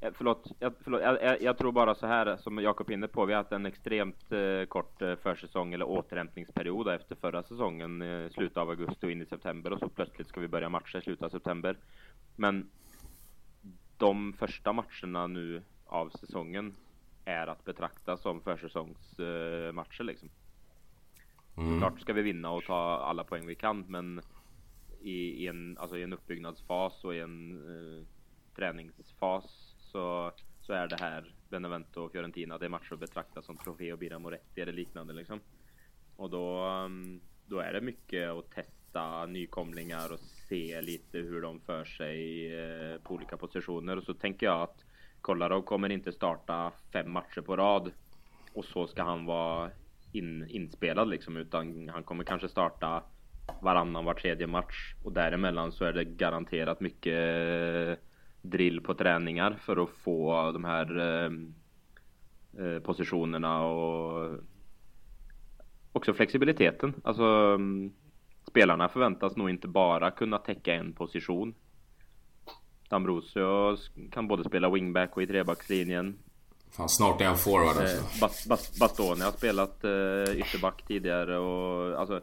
Förlåt, 0.00 0.52
jag, 0.58 0.72
förlåt 0.84 1.02
jag, 1.02 1.42
jag, 1.42 1.58
tror 1.58 1.72
bara 1.72 1.94
så 1.94 2.06
här 2.06 2.36
som 2.36 2.58
Jakob 2.58 2.90
inne 2.90 3.08
på. 3.08 3.24
Vi 3.24 3.32
har 3.32 3.40
haft 3.40 3.52
en 3.52 3.66
extremt 3.66 4.32
eh, 4.32 4.64
kort 4.68 5.02
eh, 5.02 5.16
försäsong 5.16 5.74
eller 5.74 5.88
återhämtningsperiod 5.88 6.88
efter 6.88 7.14
förra 7.14 7.42
säsongen. 7.42 8.02
Eh, 8.02 8.30
slutet 8.30 8.56
av 8.56 8.70
augusti 8.70 9.06
och 9.06 9.10
in 9.10 9.22
i 9.22 9.26
september 9.26 9.72
och 9.72 9.78
så 9.78 9.88
plötsligt 9.88 10.28
ska 10.28 10.40
vi 10.40 10.48
börja 10.48 10.68
matcha 10.68 10.98
i 10.98 11.02
slutet 11.02 11.22
av 11.22 11.28
september. 11.28 11.76
Men 12.36 12.70
de 13.96 14.32
första 14.32 14.72
matcherna 14.72 15.26
nu 15.26 15.62
av 15.86 16.10
säsongen 16.10 16.74
är 17.24 17.46
att 17.46 17.64
betrakta 17.64 18.16
som 18.16 18.40
försäsongsmatcher 18.40 20.00
eh, 20.00 20.06
liksom. 20.06 20.28
Mm. 21.56 21.78
Klart 21.78 22.00
ska 22.00 22.12
vi 22.12 22.22
vinna 22.22 22.50
och 22.50 22.64
ta 22.64 22.98
alla 22.98 23.24
poäng 23.24 23.46
vi 23.46 23.54
kan, 23.54 23.84
men 23.88 24.20
i, 25.00 25.44
i 25.44 25.46
en, 25.46 25.78
alltså 25.78 25.98
i 25.98 26.02
en 26.02 26.12
uppbyggnadsfas 26.12 27.04
och 27.04 27.14
i 27.14 27.20
en 27.20 27.52
eh, 27.52 28.06
träningsfas 28.56 29.65
så, 29.96 30.32
så 30.60 30.72
är 30.72 30.88
det 30.88 30.96
här 31.00 31.24
Benevento 31.48 32.00
och 32.00 32.12
Fiorentina, 32.12 32.58
det 32.58 32.64
är 32.64 32.68
matcher 32.68 32.92
att 32.92 33.00
betrakta 33.00 33.42
som 33.42 33.56
trofé 33.56 33.92
och 33.92 33.98
Bira 33.98 34.18
Moretti 34.18 34.60
eller 34.60 34.72
liknande 34.72 35.12
liksom. 35.12 35.40
Och 36.16 36.30
då, 36.30 36.58
mm, 36.58 37.20
då 37.46 37.58
är 37.58 37.72
det 37.72 37.80
mycket 37.80 38.30
att 38.30 38.50
testa 38.50 39.26
nykomlingar 39.26 40.12
och 40.12 40.20
se 40.20 40.82
lite 40.82 41.18
hur 41.18 41.42
de 41.42 41.60
för 41.60 41.84
sig 41.84 42.46
eh, 42.54 43.00
på 43.00 43.14
olika 43.14 43.36
positioner. 43.36 43.96
Och 43.96 44.04
så 44.04 44.14
tänker 44.14 44.46
jag 44.46 44.62
att 44.62 44.84
Kolarov 45.20 45.62
kommer 45.62 45.92
inte 45.92 46.12
starta 46.12 46.72
fem 46.92 47.12
matcher 47.12 47.40
på 47.40 47.56
rad 47.56 47.90
och 48.54 48.64
så 48.64 48.86
ska 48.86 49.02
han 49.02 49.24
vara 49.24 49.70
in, 50.12 50.46
inspelad 50.48 51.08
liksom 51.08 51.36
utan 51.36 51.88
han 51.88 52.04
kommer 52.04 52.24
kanske 52.24 52.48
starta 52.48 53.02
varannan, 53.60 54.04
var 54.04 54.14
tredje 54.14 54.46
match 54.46 54.94
och 55.04 55.12
däremellan 55.12 55.72
så 55.72 55.84
är 55.84 55.92
det 55.92 56.04
garanterat 56.04 56.80
mycket 56.80 58.00
drill 58.50 58.80
på 58.80 58.94
träningar 58.94 59.58
för 59.60 59.82
att 59.82 59.90
få 59.90 60.50
de 60.52 60.64
här 60.64 60.98
eh, 60.98 61.30
eh 62.64 62.78
positionerna 62.82 63.64
och 63.64 64.40
också 65.92 66.14
flexibiliteten. 66.14 66.94
Alltså 67.04 67.24
mm, 67.24 67.92
spelarna 68.48 68.88
förväntas 68.88 69.36
nog 69.36 69.50
inte 69.50 69.68
bara 69.68 70.10
kunna 70.10 70.38
täcka 70.38 70.74
en 70.74 70.92
position. 70.92 71.54
Dambrosio 72.88 73.76
kan 74.10 74.28
både 74.28 74.44
spela 74.44 74.70
wingback 74.70 75.16
och 75.16 75.22
i 75.22 75.26
trebackslinjen. 75.26 76.18
Fan, 76.70 76.88
snart 76.88 77.20
är 77.20 77.24
han 77.24 77.36
forward 77.36 77.76
alltså. 77.76 77.96
Eh, 77.96 78.20
Bast, 78.20 78.48
Bast, 78.48 78.80
Bastoni 78.80 79.20
har 79.20 79.30
spelat 79.30 79.84
eh, 79.84 80.38
ytterback 80.38 80.82
tidigare 80.86 81.38
och 81.38 82.00
alltså 82.00 82.20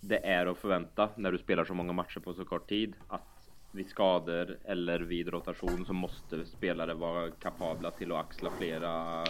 Det 0.00 0.26
är 0.26 0.46
att 0.46 0.58
förvänta 0.58 1.08
när 1.16 1.32
du 1.32 1.38
spelar 1.38 1.64
så 1.64 1.74
många 1.74 1.92
matcher 1.92 2.20
på 2.20 2.34
så 2.34 2.44
kort 2.44 2.68
tid 2.68 2.94
att 3.08 3.35
vid 3.76 3.88
skador 3.88 4.58
eller 4.64 5.00
vid 5.00 5.28
rotation 5.28 5.86
så 5.86 5.92
måste 5.92 6.46
spelare 6.46 6.94
vara 6.94 7.30
kapabla 7.30 7.90
till 7.90 8.12
att 8.12 8.18
axla 8.18 8.50
flera 8.58 9.24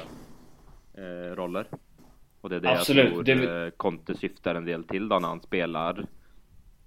eh, 0.95 1.35
roller. 1.35 1.67
Och 2.41 2.51
det 2.51 2.57
är 2.57 2.61
det 2.61 2.71
Absolut. 2.71 3.05
jag 3.05 3.13
tror 3.13 3.25
det... 3.25 3.65
Eh, 3.65 3.71
Conte 3.71 4.15
syftar 4.15 4.55
en 4.55 4.65
del 4.65 4.85
till 4.85 5.09
då 5.09 5.19
när 5.19 5.29
han 5.29 5.41
spelar. 5.41 6.07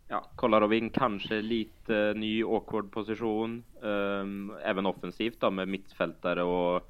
Ja, 0.08 0.32
Kolarovin 0.36 0.90
kanske 0.90 1.42
lite 1.42 2.14
ny 2.16 2.44
awkward 2.44 2.92
position. 2.92 3.64
Um, 3.82 4.54
även 4.64 4.86
offensivt 4.86 5.40
då 5.40 5.52
med 5.52 5.68
mittfältare 5.68 6.44
och 6.44 6.90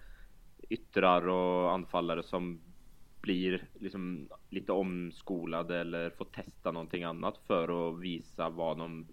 yttrar 0.70 1.28
och 1.28 1.72
anfallare 1.72 2.24
som 2.24 2.62
blir 3.22 3.64
liksom 3.80 4.30
lite 4.50 4.72
omskolade 4.72 5.80
eller 5.80 6.10
får 6.10 6.26
testa 6.26 6.72
någonting 6.72 7.04
annat 7.04 7.40
för 7.48 7.90
att 7.90 8.00
visa 8.00 8.50
vad 8.50 8.78
de 8.78 9.08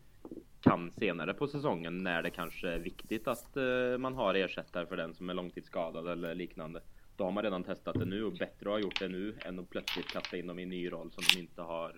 kan 0.69 0.91
senare 0.91 1.35
på 1.35 1.49
säsongen 1.49 2.03
när 2.03 2.23
det 2.23 2.31
kanske 2.31 2.69
är 2.69 2.79
viktigt 2.79 3.29
att 3.29 3.57
uh, 3.57 3.99
man 3.99 4.15
har 4.15 4.35
ersättare 4.35 4.87
för 4.87 4.97
den 4.97 5.15
som 5.15 5.31
är 5.31 5.35
långtidsskadad 5.35 6.09
eller 6.09 6.35
liknande. 6.35 6.81
Då 7.17 7.25
har 7.25 7.31
man 7.31 7.45
redan 7.45 7.65
testat 7.65 7.99
det 7.99 8.05
nu 8.05 8.25
och 8.25 8.33
bättre 8.33 8.67
att 8.69 8.73
ha 8.73 8.79
gjort 8.79 9.01
det 9.01 9.09
nu 9.09 9.35
än 9.45 9.59
att 9.59 9.71
plötsligt 9.71 10.13
kasta 10.13 10.37
in 10.37 10.47
dem 10.47 10.59
i 10.59 10.63
en 10.63 10.69
ny 10.69 10.93
roll 10.93 11.11
som 11.13 11.25
de 11.35 11.41
inte 11.41 11.63
har 11.63 11.93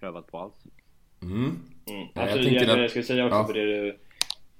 prövat 0.00 0.26
på 0.26 0.38
alls. 0.38 0.54
Mm. 1.22 1.58
Mm. 1.88 2.08
Alltså, 2.14 2.38
jag, 2.38 2.68
jag, 2.68 2.78
jag, 2.78 2.90
ska 2.90 3.02
säga 3.02 3.26
också 3.26 3.38
ja. 3.38 3.44
på, 3.44 3.52
det 3.52 3.64
du, 3.64 3.98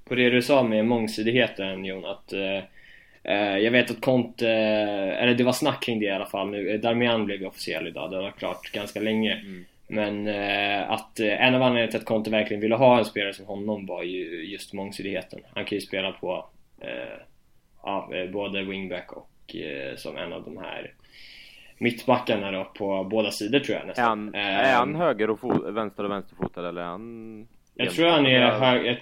på 0.05 0.15
det 0.15 0.31
du 0.31 0.43
sa 0.43 0.63
med 0.63 0.85
mångsidigheten 0.85 1.85
Jon, 1.85 2.05
att 2.05 2.33
uh, 2.33 2.63
Eh, 3.23 3.59
jag 3.59 3.71
vet 3.71 3.91
att 3.91 4.01
Conte, 4.01 4.49
eh, 4.49 5.23
eller 5.23 5.35
det 5.35 5.45
var 5.45 5.53
snack 5.53 5.83
kring 5.83 6.01
det 6.01 6.07
i 6.07 6.11
alla 6.11 6.27
fall 6.27 6.51
nu. 6.51 6.79
Darmian 6.79 7.25
blev 7.25 7.41
ju 7.41 7.47
officiell 7.47 7.87
idag, 7.87 8.11
det 8.11 8.17
var 8.17 8.31
klart 8.31 8.73
ganska 8.73 9.01
länge. 9.01 9.33
Mm. 9.33 9.65
Men 9.93 10.29
eh, 10.29 10.91
att 10.91 11.21
en 11.21 11.55
av 11.55 11.63
anledningarna 11.63 11.91
till 11.91 12.01
att 12.01 12.07
Conte 12.07 12.31
verkligen 12.31 12.61
ville 12.61 12.75
ha 12.75 12.99
en 12.99 13.05
spelare 13.05 13.33
som 13.33 13.47
honom 13.47 13.87
var 13.87 14.03
ju 14.03 14.45
just 14.45 14.73
mångsidigheten. 14.73 15.41
Han 15.55 15.65
kan 15.65 15.79
ju 15.79 15.83
spela 15.83 16.13
på 16.13 16.47
ja, 17.83 18.11
både 18.33 18.63
wingback 18.63 19.13
och 19.13 19.57
som 19.97 20.17
en 20.17 20.33
av 20.33 20.45
de 20.45 20.59
här 20.59 20.95
mittbackarna 21.79 22.51
då 22.51 22.65
på 22.65 23.05
båda 23.05 23.31
sidor 23.31 23.59
tror 23.59 23.79
jag 23.79 23.87
nästan. 23.87 24.35
Är 24.35 24.43
han, 24.43 24.65
är 24.65 24.75
han 24.75 24.95
höger 24.95 25.31
och 25.31 25.41
fot, 25.41 25.65
vänster 25.67 26.05
och 26.05 26.11
vänsterfotad 26.11 26.69
eller 26.69 26.81
är 26.83 26.87
han... 26.87 27.49
Jag 27.75 27.91
tror 27.91 28.07
han 28.07 28.27
är 28.27 28.51
höger, 28.51 28.99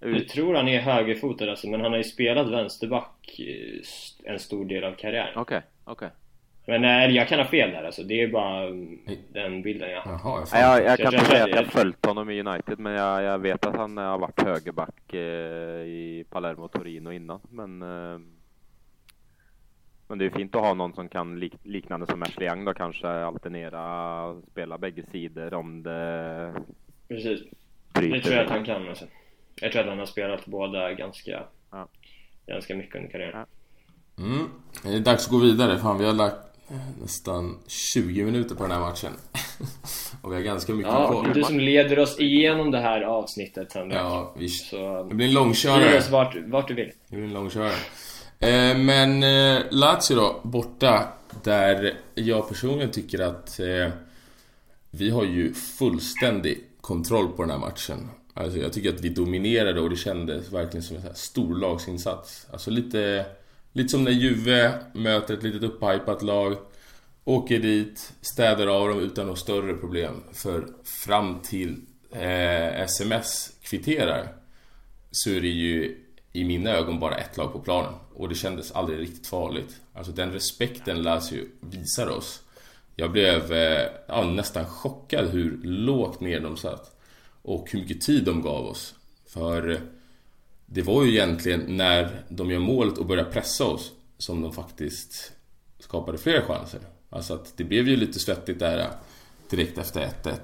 jag 0.00 0.28
tror 0.28 0.54
han 0.54 0.68
är 0.68 0.80
högerfotad 0.80 1.50
alltså, 1.50 1.68
men 1.68 1.80
han 1.80 1.90
har 1.90 1.98
ju 1.98 2.04
spelat 2.04 2.48
vänsterback 2.48 3.40
en 4.24 4.38
stor 4.38 4.64
del 4.64 4.84
av 4.84 4.92
karriären. 4.92 5.32
Okej, 5.36 5.42
okay, 5.42 5.68
okej. 5.84 6.06
Okay. 6.06 6.08
Men 6.68 6.82
nej, 6.82 7.14
jag 7.14 7.28
kan 7.28 7.38
ha 7.38 7.46
fel 7.46 7.70
där 7.70 7.84
alltså. 7.84 8.02
Det 8.02 8.22
är 8.22 8.28
bara 8.28 8.70
den 9.32 9.62
bilden 9.62 9.90
jag 9.90 10.00
har. 10.00 10.12
Jaha, 10.12 10.46
jag, 10.52 10.82
jag, 10.82 10.90
jag 10.90 10.98
kan 10.98 11.14
inte 11.14 11.26
säga 11.26 11.44
att 11.44 11.50
jag 11.50 11.56
har 11.56 11.64
följt 11.64 12.06
honom 12.06 12.30
i 12.30 12.40
United, 12.40 12.78
men 12.78 12.92
jag, 12.92 13.22
jag 13.22 13.38
vet 13.38 13.66
att 13.66 13.76
han 13.76 13.96
har 13.96 14.18
varit 14.18 14.42
högerback 14.42 15.14
eh, 15.14 15.20
i 15.86 16.24
Palermo 16.30 16.64
och 16.64 16.72
Torino 16.72 17.12
innan. 17.12 17.40
Men, 17.50 17.82
eh, 17.82 18.20
men 20.08 20.18
det 20.18 20.26
är 20.26 20.30
fint 20.30 20.54
att 20.54 20.62
ha 20.62 20.74
någon 20.74 20.94
som 20.94 21.08
kan 21.08 21.40
lik, 21.40 21.54
liknande 21.62 22.06
som 22.06 22.22
Ashley 22.22 22.48
Young 22.48 22.64
då 22.64 22.74
kanske 22.74 23.08
alternera, 23.08 24.42
spela 24.50 24.78
bägge 24.78 25.02
sidor 25.12 25.54
om 25.54 25.82
det 25.82 26.54
Precis. 27.08 27.40
Det 27.92 28.20
tror 28.20 28.34
jag 28.34 28.44
att 28.44 28.50
han 28.50 28.64
kan 28.64 28.88
alltså. 28.88 29.04
Jag 29.60 29.72
tror 29.72 29.82
att 29.82 29.88
han 29.88 29.98
har 29.98 30.06
spelat 30.06 30.46
båda 30.46 30.92
ganska, 30.92 31.42
ja. 31.70 31.88
ganska 32.46 32.74
mycket 32.74 32.96
under 32.96 33.10
karriären. 33.10 33.46
Ja. 34.16 34.24
Mm. 34.24 34.48
Det 34.82 34.94
är 34.94 35.00
dags 35.00 35.26
att 35.26 35.32
gå 35.32 35.38
vidare. 35.38 35.78
Fan, 35.78 35.98
vi 35.98 36.06
har 36.06 36.12
lagt 36.12 36.45
nästan 37.00 37.58
20 37.66 38.24
minuter 38.24 38.54
på 38.54 38.62
den 38.62 38.72
här 38.72 38.80
matchen. 38.80 39.12
och 40.22 40.32
vi 40.32 40.34
har 40.36 40.42
ganska 40.42 40.72
mycket 40.72 40.92
ja, 40.92 41.08
kvar. 41.08 41.34
du 41.34 41.42
som 41.42 41.60
leder 41.60 41.98
oss 41.98 42.20
igenom 42.20 42.70
det 42.70 42.78
här 42.78 43.00
avsnittet 43.00 43.72
Henrik. 43.72 43.96
Ja, 43.96 44.34
visst. 44.38 44.70
Så, 44.70 45.06
det 45.08 45.14
blir 45.14 45.26
en 45.26 45.34
långkörare. 45.34 45.98
Oss 45.98 46.10
vart, 46.10 46.36
vart 46.46 46.68
du 46.68 46.74
vill. 46.74 46.92
Det 47.08 47.16
blir 47.16 47.26
en 47.26 47.32
långkörare. 47.32 47.74
Eh, 48.38 48.78
men 48.78 49.22
eh, 49.22 49.62
Lazio 49.70 50.14
då, 50.14 50.40
borta. 50.42 51.08
Där 51.42 51.94
jag 52.14 52.48
personligen 52.48 52.90
tycker 52.90 53.18
att 53.18 53.60
eh, 53.60 53.88
vi 54.90 55.10
har 55.10 55.24
ju 55.24 55.54
fullständig 55.54 56.64
kontroll 56.80 57.28
på 57.28 57.42
den 57.42 57.50
här 57.50 57.58
matchen. 57.58 58.08
Alltså 58.34 58.58
jag 58.58 58.72
tycker 58.72 58.94
att 58.94 59.00
vi 59.00 59.08
dominerade 59.08 59.80
och 59.80 59.90
det 59.90 59.96
kändes 59.96 60.52
verkligen 60.52 60.82
som 60.82 60.96
en 60.96 61.02
storlagsinsats. 61.14 62.46
Alltså 62.52 62.70
lite, 62.70 63.26
lite 63.76 63.88
som 63.88 64.04
när 64.04 64.10
Juve 64.10 64.74
möter 64.92 65.34
ett 65.34 65.42
litet 65.42 65.62
upphypat 65.62 66.22
lag. 66.22 66.56
Åker 67.24 67.58
dit, 67.58 68.12
städar 68.20 68.66
av 68.66 68.88
dem 68.88 69.00
utan 69.00 69.26
några 69.26 69.36
större 69.36 69.74
problem. 69.74 70.22
För 70.32 70.66
fram 70.84 71.40
till 71.40 71.80
eh, 72.10 72.80
SMS 72.80 73.52
kvitterar 73.62 74.28
så 75.10 75.30
är 75.30 75.40
det 75.40 75.48
ju 75.48 75.96
i 76.32 76.44
mina 76.44 76.70
ögon 76.70 77.00
bara 77.00 77.16
ett 77.16 77.36
lag 77.36 77.52
på 77.52 77.58
planen. 77.58 77.92
Och 78.14 78.28
det 78.28 78.34
kändes 78.34 78.72
aldrig 78.72 79.00
riktigt 79.00 79.26
farligt. 79.26 79.80
Alltså 79.92 80.12
den 80.12 80.32
respekten 80.32 81.02
Lazio 81.02 81.44
visar 81.60 82.08
oss. 82.08 82.42
Jag 82.94 83.12
blev 83.12 83.52
eh, 83.52 83.88
ja, 84.08 84.24
nästan 84.24 84.64
chockad 84.64 85.28
hur 85.28 85.60
lågt 85.62 86.20
ner 86.20 86.40
de 86.40 86.56
satt 86.56 86.96
och 87.42 87.70
hur 87.70 87.80
mycket 87.80 88.00
tid 88.00 88.24
de 88.24 88.42
gav 88.42 88.66
oss. 88.66 88.94
För 89.26 89.80
det 90.66 90.82
var 90.82 91.04
ju 91.04 91.10
egentligen 91.10 91.76
när 91.76 92.24
de 92.28 92.50
gör 92.50 92.58
målet 92.58 92.98
och 92.98 93.06
börjar 93.06 93.24
pressa 93.24 93.64
oss 93.64 93.92
som 94.18 94.42
de 94.42 94.52
faktiskt 94.52 95.32
skapade 95.78 96.18
fler 96.18 96.42
chanser. 96.42 96.80
Alltså 97.10 97.34
att 97.34 97.56
det 97.56 97.64
blev 97.64 97.88
ju 97.88 97.96
lite 97.96 98.18
svettigt 98.18 98.58
där 98.58 98.78
äh, 98.78 98.86
direkt 99.50 99.78
efter 99.78 100.12
1-1. 100.22 100.38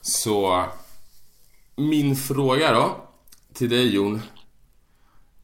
Så 0.00 0.64
min 1.76 2.16
fråga 2.16 2.72
då 2.72 2.96
till 3.52 3.70
dig 3.70 3.94
Jon. 3.94 4.20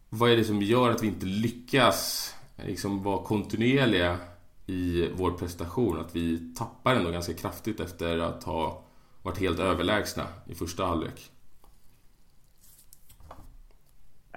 Vad 0.09 0.31
är 0.31 0.37
det 0.37 0.45
som 0.45 0.63
gör 0.63 0.91
att 0.91 1.03
vi 1.03 1.07
inte 1.07 1.27
lyckas 1.27 2.31
liksom 2.57 3.03
vara 3.03 3.25
kontinuerliga 3.25 4.19
i 4.67 5.09
vår 5.15 5.31
prestation. 5.31 6.01
Att 6.01 6.17
vi 6.17 6.55
tappar 6.55 6.95
ändå 6.95 7.11
ganska 7.11 7.35
kraftigt 7.35 7.81
efter 7.81 8.19
att 8.19 8.45
ha 8.45 8.85
varit 9.23 9.39
helt 9.39 9.59
överlägsna 9.59 10.27
i 10.47 10.55
första 10.55 10.87
halvlek. 10.87 11.31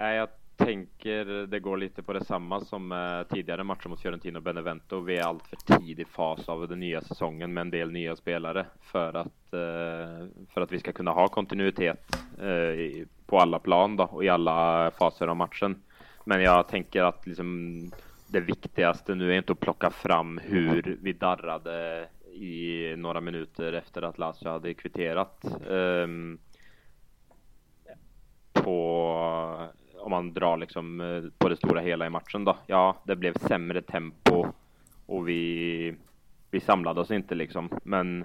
Nej, 0.00 0.16
jag 0.16 0.28
tänker 0.56 1.24
det 1.24 1.60
går 1.60 1.76
lite 1.76 2.02
på 2.02 2.12
detsamma 2.12 2.60
som 2.60 2.92
eh, 2.92 3.22
tidigare 3.34 3.64
matcher 3.64 3.88
mot 3.88 4.00
Fiorentina 4.00 4.38
och 4.38 4.42
Benevento. 4.42 5.00
Vi 5.00 5.16
är 5.16 5.26
allt 5.26 5.46
för 5.46 5.56
tidig 5.56 6.08
fas 6.08 6.48
av 6.48 6.68
den 6.68 6.80
nya 6.80 7.00
säsongen 7.00 7.54
med 7.54 7.60
en 7.60 7.70
del 7.70 7.90
nya 7.90 8.16
spelare 8.16 8.66
för 8.80 9.16
att, 9.16 9.52
eh, 9.52 10.26
för 10.48 10.60
att 10.60 10.72
vi 10.72 10.78
ska 10.78 10.92
kunna 10.92 11.10
ha 11.10 11.28
kontinuitet 11.28 12.16
eh, 12.40 13.06
på 13.26 13.38
alla 13.38 13.58
plan 13.58 13.96
då, 13.96 14.04
och 14.04 14.24
i 14.24 14.28
alla 14.28 14.90
faser 14.98 15.26
av 15.26 15.36
matchen. 15.36 15.82
Men 16.24 16.42
jag 16.42 16.68
tänker 16.68 17.02
att 17.02 17.26
liksom, 17.26 17.90
det 18.26 18.40
viktigaste 18.40 19.14
nu 19.14 19.32
är 19.32 19.36
inte 19.36 19.52
att 19.52 19.60
plocka 19.60 19.90
fram 19.90 20.40
hur 20.42 20.98
vi 21.02 21.12
darrade 21.12 22.08
i 22.32 22.94
några 22.96 23.20
minuter 23.20 23.72
efter 23.72 24.02
att 24.02 24.18
Lazio 24.18 24.48
hade 24.48 24.74
kvitterat. 24.74 25.44
Um, 25.66 26.38
på 28.52 29.68
om 29.98 30.10
man 30.10 30.34
drar 30.34 30.56
liksom 30.56 31.00
eh, 31.00 31.22
på 31.38 31.48
det 31.48 31.56
stora 31.56 31.80
hela 31.80 32.06
i 32.06 32.10
matchen 32.10 32.44
då. 32.44 32.56
Ja, 32.66 32.96
det 33.04 33.16
blev 33.16 33.34
sämre 33.34 33.82
tempo 33.82 34.46
och 35.06 35.28
vi, 35.28 35.94
vi 36.50 36.60
samlade 36.60 37.00
oss 37.00 37.10
inte 37.10 37.34
liksom. 37.34 37.68
Men 37.84 38.24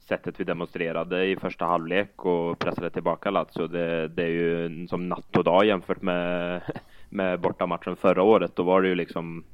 sättet 0.00 0.40
vi 0.40 0.44
demonstrerade 0.44 1.26
i 1.26 1.36
första 1.36 1.64
halvlek 1.64 2.24
och 2.24 2.58
pressade 2.58 2.90
tillbaka 2.90 3.30
Lazio, 3.30 3.66
det, 3.66 4.08
det 4.08 4.22
är 4.22 4.28
ju 4.28 4.86
som 4.86 5.08
natt 5.08 5.36
och 5.36 5.44
dag 5.44 5.64
jämfört 5.64 6.02
med, 6.02 6.62
med 7.08 7.40
bortamatchen 7.40 7.96
förra 7.96 8.22
året. 8.22 8.56
Då 8.56 8.62
var 8.62 8.82
det 8.82 8.88
ju 8.88 8.94
liksom 8.94 9.44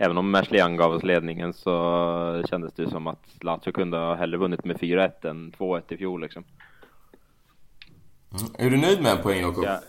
Även 0.00 0.18
om 0.18 0.30
Mersley 0.30 0.76
gav 0.76 0.92
oss 0.92 1.02
ledningen 1.02 1.52
så 1.52 2.44
kändes 2.50 2.74
det 2.74 2.90
som 2.90 3.06
att 3.06 3.44
Lazio 3.44 3.72
kunde 3.72 3.96
ha 3.96 4.14
hellre 4.14 4.38
vunnit 4.38 4.64
med 4.64 4.76
4-1 4.76 5.26
än 5.28 5.52
2-1 5.52 5.82
i 5.88 5.96
fjol 5.96 6.20
liksom. 6.20 6.44
Mm. 8.32 8.66
Är 8.66 8.70
du 8.70 8.76
nöjd 8.76 9.02
med 9.02 9.12
en 9.12 9.22
poäng 9.22 9.40
Jakob? 9.40 9.64
Ja. 9.64 9.80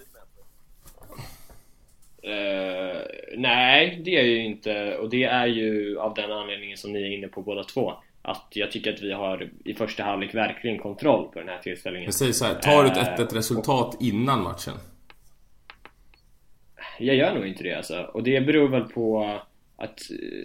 Uh, 2.23 3.01
nej, 3.37 4.01
det 4.05 4.11
är 4.11 4.15
jag 4.15 4.27
ju 4.27 4.45
inte 4.45 4.97
och 4.97 5.09
det 5.09 5.23
är 5.23 5.47
ju 5.47 5.99
av 5.99 6.13
den 6.13 6.31
anledningen 6.31 6.77
som 6.77 6.93
ni 6.93 7.01
är 7.01 7.17
inne 7.17 7.27
på 7.27 7.41
båda 7.41 7.63
två 7.63 7.93
att 8.21 8.47
jag 8.49 8.71
tycker 8.71 8.93
att 8.93 9.01
vi 9.01 9.11
har 9.11 9.49
i 9.65 9.73
första 9.73 10.03
halvlek 10.03 10.35
verkligen 10.35 10.79
kontroll 10.79 11.29
på 11.33 11.39
den 11.39 11.49
här 11.49 11.59
tillställningen. 11.59 12.05
Jag 12.05 12.13
säger 12.13 12.31
så 12.31 12.45
här, 12.45 12.55
tar 12.55 12.83
du 12.83 12.89
ett 12.89 13.19
1 13.19 13.19
uh, 13.19 13.25
resultat 13.25 13.95
och, 13.95 14.01
innan 14.01 14.43
matchen? 14.43 14.73
Jag 16.99 17.15
gör 17.15 17.33
nog 17.33 17.47
inte 17.47 17.63
det 17.63 17.73
alltså. 17.73 18.01
Och 18.13 18.23
det 18.23 18.41
beror 18.41 18.69
väl 18.69 18.83
på 18.83 19.39
att 19.77 19.99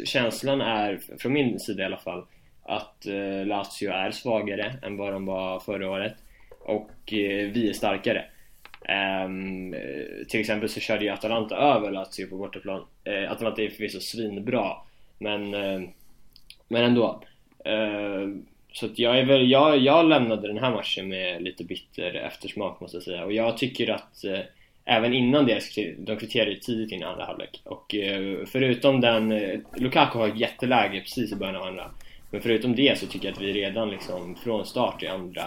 känslan 0.04 0.60
är, 0.60 1.00
från 1.18 1.32
min 1.32 1.60
sida 1.60 1.82
i 1.82 1.86
alla 1.86 1.96
fall, 1.96 2.26
att 2.62 3.06
uh, 3.08 3.46
Lazio 3.46 3.90
är 3.90 4.10
svagare 4.10 4.74
än 4.82 4.96
vad 4.96 5.12
de 5.12 5.26
var 5.26 5.60
förra 5.60 5.90
året 5.90 6.14
och 6.64 7.12
eh, 7.12 7.50
vi 7.50 7.68
är 7.68 7.72
starkare. 7.72 8.24
Um, 9.24 9.74
till 10.28 10.40
exempel 10.40 10.68
så 10.68 10.80
körde 10.80 11.04
ju 11.04 11.10
Atalanta 11.10 11.56
över 11.56 11.90
Lazio 11.90 12.26
på 12.26 12.36
bortaplan. 12.36 12.84
Uh, 13.08 13.32
Atalanta 13.32 13.62
är 13.62 13.68
förvisso 13.68 14.00
svinbra, 14.00 14.76
men, 15.18 15.54
uh, 15.54 15.88
men 16.68 16.84
ändå. 16.84 17.22
Uh, 17.68 18.36
så 18.72 18.86
att 18.86 18.98
jag, 18.98 19.18
är 19.18 19.24
väl, 19.24 19.50
jag, 19.50 19.78
jag 19.78 20.08
lämnade 20.08 20.48
den 20.48 20.58
här 20.58 20.70
matchen 20.70 21.08
med 21.08 21.42
lite 21.42 21.64
bitter 21.64 22.14
eftersmak 22.14 22.80
måste 22.80 22.96
jag 22.96 23.04
säga. 23.04 23.24
Och 23.24 23.32
jag 23.32 23.58
tycker 23.58 23.90
att 23.90 24.24
även 24.84 25.14
innan 25.14 25.46
det, 25.46 25.60
de 25.98 26.16
kvitterade 26.16 26.50
ju 26.50 26.56
tidigt 26.56 26.92
in 26.92 27.00
i 27.00 27.04
andra 27.04 27.24
halvlek. 27.24 27.62
Och 27.64 27.94
förutom 28.46 29.00
den, 29.00 29.28
Lukaku 29.76 30.18
har 30.18 30.28
ett 30.28 30.40
jätteläge 30.40 31.00
precis 31.00 31.32
i 31.32 31.36
början 31.36 31.56
av 31.56 31.62
andra. 31.62 31.90
Men 32.30 32.40
förutom 32.40 32.76
det 32.76 32.98
så 32.98 33.06
tycker 33.06 33.28
jag 33.28 33.34
att 33.34 33.42
vi 33.42 33.52
redan 33.52 33.90
liksom 33.90 34.36
från 34.36 34.66
start 34.66 35.02
i 35.02 35.06
andra 35.06 35.42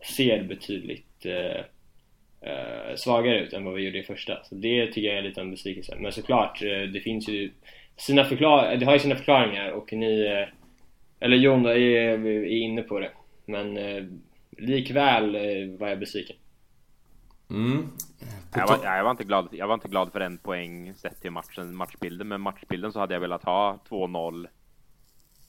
ser 0.00 0.42
betydligt 0.42 1.26
eh, 1.26 2.96
svagare 2.96 3.40
ut 3.40 3.52
än 3.52 3.64
vad 3.64 3.74
vi 3.74 3.82
gjorde 3.82 3.98
i 3.98 4.02
första. 4.02 4.44
Så 4.44 4.54
det 4.54 4.86
tycker 4.86 5.08
jag 5.08 5.18
är 5.18 5.22
lite 5.22 5.40
en 5.40 5.50
besvikelse. 5.50 5.96
Men 5.98 6.12
såklart, 6.12 6.62
eh, 6.62 6.82
det 6.92 7.00
finns 7.00 7.28
ju 7.28 7.50
sina 7.96 8.24
förklar 8.24 8.76
det 8.76 8.86
har 8.86 8.92
ju 8.92 8.98
sina 8.98 9.16
förklaringar 9.16 9.70
och 9.70 9.92
ni, 9.92 10.26
eh, 10.26 10.48
eller 11.20 11.36
Jon 11.36 11.62
då, 11.62 11.68
är, 11.68 12.26
är 12.26 12.46
inne 12.46 12.82
på 12.82 13.00
det. 13.00 13.10
Men 13.46 13.76
eh, 13.76 14.04
likväl 14.50 15.34
eh, 15.34 15.78
var 15.78 15.88
jag 15.88 15.98
besviken. 15.98 16.36
Mm. 17.50 17.88
Jag, 18.54 18.68
var, 18.68 18.78
jag, 18.84 19.04
var, 19.04 19.10
inte 19.10 19.24
glad, 19.24 19.48
jag 19.52 19.66
var 19.66 19.74
inte 19.74 19.88
glad 19.88 20.12
för 20.12 20.20
en 20.20 20.38
poäng 20.38 20.94
sett 20.94 21.20
till 21.20 21.30
matchen, 21.30 21.76
matchbilden, 21.76 22.28
men 22.28 22.40
matchbilden 22.40 22.92
så 22.92 23.00
hade 23.00 23.14
jag 23.14 23.20
velat 23.20 23.44
ha 23.44 23.78
2-0 23.88 24.46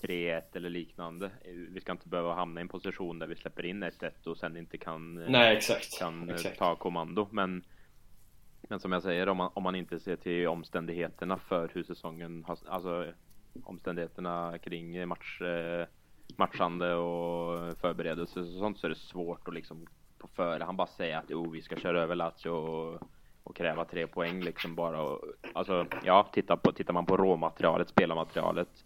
3-1 0.02 0.42
eller 0.54 0.70
liknande. 0.70 1.32
Vi 1.70 1.82
ska 1.82 1.92
inte 1.92 2.10
behöva 2.10 2.34
hamna 2.34 2.60
i 2.60 2.64
en 2.64 2.68
position 2.68 3.20
där 3.20 3.28
vi 3.28 3.36
släpper 3.36 3.66
in 3.66 3.84
1-1 3.84 4.28
och 4.28 4.38
sen 4.38 4.58
inte 4.58 4.78
kan, 4.78 5.14
Nej, 5.14 5.58
exakt. 5.58 6.00
kan 6.00 6.30
exakt. 6.30 6.60
ta 6.60 6.76
kommando. 6.76 7.28
Men, 7.32 7.64
men 8.62 8.80
som 8.80 8.92
jag 8.92 9.04
säger, 9.04 9.30
om 9.30 9.38
man, 9.38 9.52
om 9.54 9.64
man 9.64 9.76
inte 9.76 10.00
ser 10.00 10.16
till 10.16 10.48
omständigheterna 10.48 11.38
för 11.38 11.72
hur 11.74 11.84
säsongen 11.84 12.44
har, 12.48 12.58
alltså 12.68 13.14
omständigheterna 13.64 14.58
kring 14.58 15.08
match, 15.08 15.42
eh, 15.42 15.88
matchande 16.38 16.96
och 16.96 17.78
förberedelse 17.78 18.40
och 18.40 18.48
sånt 18.48 18.80
så 18.80 18.88
är 18.88 18.90
det 18.90 18.96
svårt 18.96 19.48
att 19.48 19.54
liksom 19.54 19.88
på 20.18 20.28
förhand 20.28 20.78
bara 20.78 20.88
säga 20.88 21.20
att 21.20 21.32
oh, 21.32 21.52
vi 21.52 21.62
ska 21.62 21.76
köra 21.76 22.02
över 22.02 22.16
Lazio 22.16 22.50
och, 22.50 23.02
och 23.44 23.56
kräva 23.56 23.86
tre 23.86 24.08
poäng 24.08 24.42
liksom 24.42 24.76
bara. 24.76 25.02
Och, 25.02 25.22
alltså 25.54 25.86
ja, 26.04 26.30
titta 26.34 26.58
på, 26.58 26.72
tittar 26.72 26.94
man 26.94 27.06
på 27.06 27.18
råmaterialet, 27.18 27.90
spelarmaterialet 27.90 28.86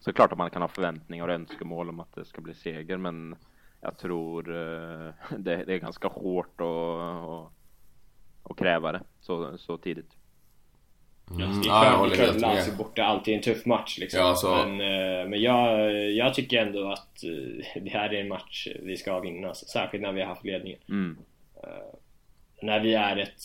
så 0.00 0.12
klart 0.12 0.32
att 0.32 0.38
man 0.38 0.50
kan 0.50 0.62
ha 0.62 0.68
förväntningar 0.68 1.28
och 1.28 1.34
önskemål 1.34 1.88
om 1.88 2.00
att 2.00 2.14
det 2.14 2.24
ska 2.24 2.40
bli 2.40 2.54
seger, 2.54 2.96
men 2.96 3.36
jag 3.80 3.98
tror 3.98 4.56
eh, 4.56 5.12
det, 5.38 5.64
det, 5.64 5.74
är 5.74 5.78
ganska 5.78 6.08
hårt 6.08 6.60
att, 6.60 7.52
att, 8.50 8.58
kräva 8.58 8.92
det 8.92 9.00
så, 9.20 9.58
så 9.58 9.78
tidigt. 9.78 10.10
Mm. 11.30 11.62
Ja, 11.64 12.06
det 12.06 12.14
är 12.14 12.16
klart, 12.16 12.40
ja, 12.40 12.54
Lazio 12.54 12.76
borta 12.76 13.04
alltid 13.04 13.34
en 13.34 13.42
tuff 13.42 13.66
match 13.66 13.98
liksom. 13.98 14.20
Ja, 14.20 14.34
så... 14.34 14.50
Men, 14.50 14.80
eh, 14.80 15.28
men 15.28 15.42
jag, 15.42 15.92
jag 16.10 16.34
tycker 16.34 16.66
ändå 16.66 16.92
att 16.92 17.24
eh, 17.24 17.82
det 17.82 17.90
här 17.90 18.14
är 18.14 18.20
en 18.20 18.28
match 18.28 18.68
vi 18.82 18.96
ska 18.96 19.20
vinna, 19.20 19.54
särskilt 19.54 20.02
när 20.02 20.12
vi 20.12 20.20
har 20.20 20.28
haft 20.28 20.44
ledningen. 20.44 20.78
Mm. 20.88 21.18
När 22.62 22.80
vi 22.80 22.94
är 22.94 23.16
ett 23.16 23.42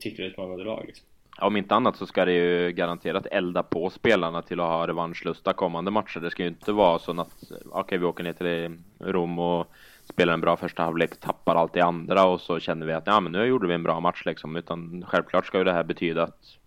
titelutmanande 0.00 0.64
lag 0.64 0.84
liksom 0.86 1.06
om 1.40 1.56
inte 1.56 1.74
annat 1.74 1.96
så 1.96 2.06
ska 2.06 2.24
det 2.24 2.32
ju 2.32 2.72
garanterat 2.72 3.26
elda 3.26 3.62
på 3.62 3.90
spelarna 3.90 4.42
till 4.42 4.60
att 4.60 4.66
ha 4.66 4.86
revanschlusta 4.86 5.52
kommande 5.52 5.90
matcher. 5.90 6.20
Det 6.20 6.30
ska 6.30 6.42
ju 6.42 6.48
inte 6.48 6.72
vara 6.72 6.98
så 6.98 7.20
att 7.20 7.28
okej, 7.42 7.70
okay, 7.72 7.98
vi 7.98 8.04
åker 8.04 8.24
ner 8.24 8.32
till 8.32 8.78
Rom 8.98 9.38
och 9.38 9.66
spelar 10.04 10.34
en 10.34 10.40
bra 10.40 10.56
första 10.56 10.82
halvlek, 10.82 11.20
tappar 11.20 11.56
allt 11.56 11.76
i 11.76 11.80
andra 11.80 12.24
och 12.24 12.40
så 12.40 12.60
känner 12.60 12.86
vi 12.86 12.92
att 12.92 13.06
ja, 13.06 13.20
men 13.20 13.32
nu 13.32 13.44
gjorde 13.44 13.68
vi 13.68 13.74
en 13.74 13.82
bra 13.82 14.00
match 14.00 14.22
liksom. 14.24 14.56
Utan 14.56 15.04
självklart 15.08 15.46
ska 15.46 15.58
ju 15.58 15.64
det 15.64 15.72
här 15.72 15.84
betyda 15.84 16.22
att 16.22 16.58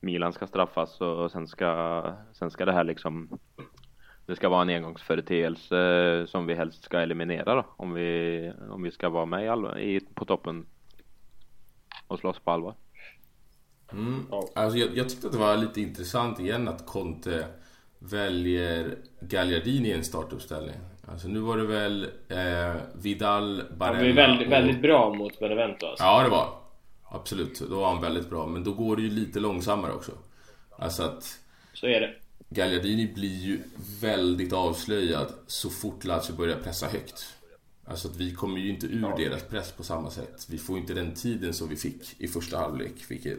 Milan 0.00 0.32
ska 0.32 0.46
straffas 0.46 1.00
och 1.00 1.30
sen 1.30 1.48
ska, 1.48 2.02
sen 2.32 2.50
ska 2.50 2.64
det 2.64 2.72
här 2.72 2.84
liksom 2.84 3.38
det 4.26 4.36
ska 4.36 4.48
vara 4.48 4.62
en 4.62 4.68
engångsföreteelse 4.68 6.26
som 6.28 6.46
vi 6.46 6.54
helst 6.54 6.84
ska 6.84 7.00
eliminera 7.00 7.54
då, 7.54 7.64
om 7.76 7.92
vi, 7.94 8.52
om 8.70 8.82
vi 8.82 8.90
ska 8.90 9.08
vara 9.08 9.26
med 9.26 9.44
i, 9.44 9.48
all, 9.48 9.78
i 9.78 10.00
på 10.14 10.24
toppen 10.24 10.66
och 12.06 12.18
slåss 12.18 12.38
på 12.38 12.50
allvar. 12.50 12.74
Mm. 13.92 14.26
Alltså 14.54 14.78
jag, 14.78 14.96
jag, 14.96 15.08
tyckte 15.08 15.26
att 15.26 15.32
det 15.32 15.38
var 15.38 15.56
lite 15.56 15.80
intressant 15.80 16.40
igen 16.40 16.68
att 16.68 16.86
Conte 16.86 17.46
väljer 17.98 18.94
Gagliardini 19.20 19.88
i 19.88 19.92
en 19.92 20.04
startuppställning. 20.04 20.76
Alltså 21.08 21.28
nu 21.28 21.38
var 21.38 21.56
det 21.56 21.66
väl 21.66 22.06
eh, 22.28 22.74
Vidal, 22.94 23.62
Barella 23.76 23.98
Han 23.98 24.06
var 24.06 24.14
väldigt, 24.14 24.46
och... 24.46 24.52
väldigt 24.52 24.82
bra 24.82 25.14
mot 25.14 25.38
Benevento 25.40 25.86
alltså. 25.86 26.04
Ja 26.04 26.22
det 26.22 26.28
var 26.28 26.66
Absolut, 27.08 27.60
då 27.60 27.80
var 27.80 27.92
han 27.92 28.02
väldigt 28.02 28.30
bra. 28.30 28.46
Men 28.46 28.64
då 28.64 28.72
går 28.72 28.96
det 28.96 29.02
ju 29.02 29.10
lite 29.10 29.40
långsammare 29.40 29.92
också. 29.92 30.12
Alltså 30.78 31.02
att... 31.02 31.38
Så 31.74 31.86
är 31.86 32.00
det. 32.00 32.14
Gagliardini 32.48 33.12
blir 33.14 33.38
ju 33.44 33.60
väldigt 34.00 34.52
avslöjad 34.52 35.32
så 35.46 35.70
fort 35.70 36.04
Lazio 36.04 36.32
börjar 36.36 36.56
pressa 36.56 36.86
högt. 36.86 37.34
Alltså 37.84 38.08
att 38.08 38.16
vi 38.16 38.34
kommer 38.34 38.58
ju 38.58 38.70
inte 38.70 38.86
ur 38.86 39.02
ja. 39.02 39.16
deras 39.16 39.42
press 39.42 39.72
på 39.72 39.82
samma 39.82 40.10
sätt. 40.10 40.46
Vi 40.50 40.58
får 40.58 40.78
inte 40.78 40.94
den 40.94 41.14
tiden 41.14 41.54
som 41.54 41.68
vi 41.68 41.76
fick 41.76 42.20
i 42.20 42.28
första 42.28 42.58
halvlek. 42.58 42.94
Vilket 43.08 43.38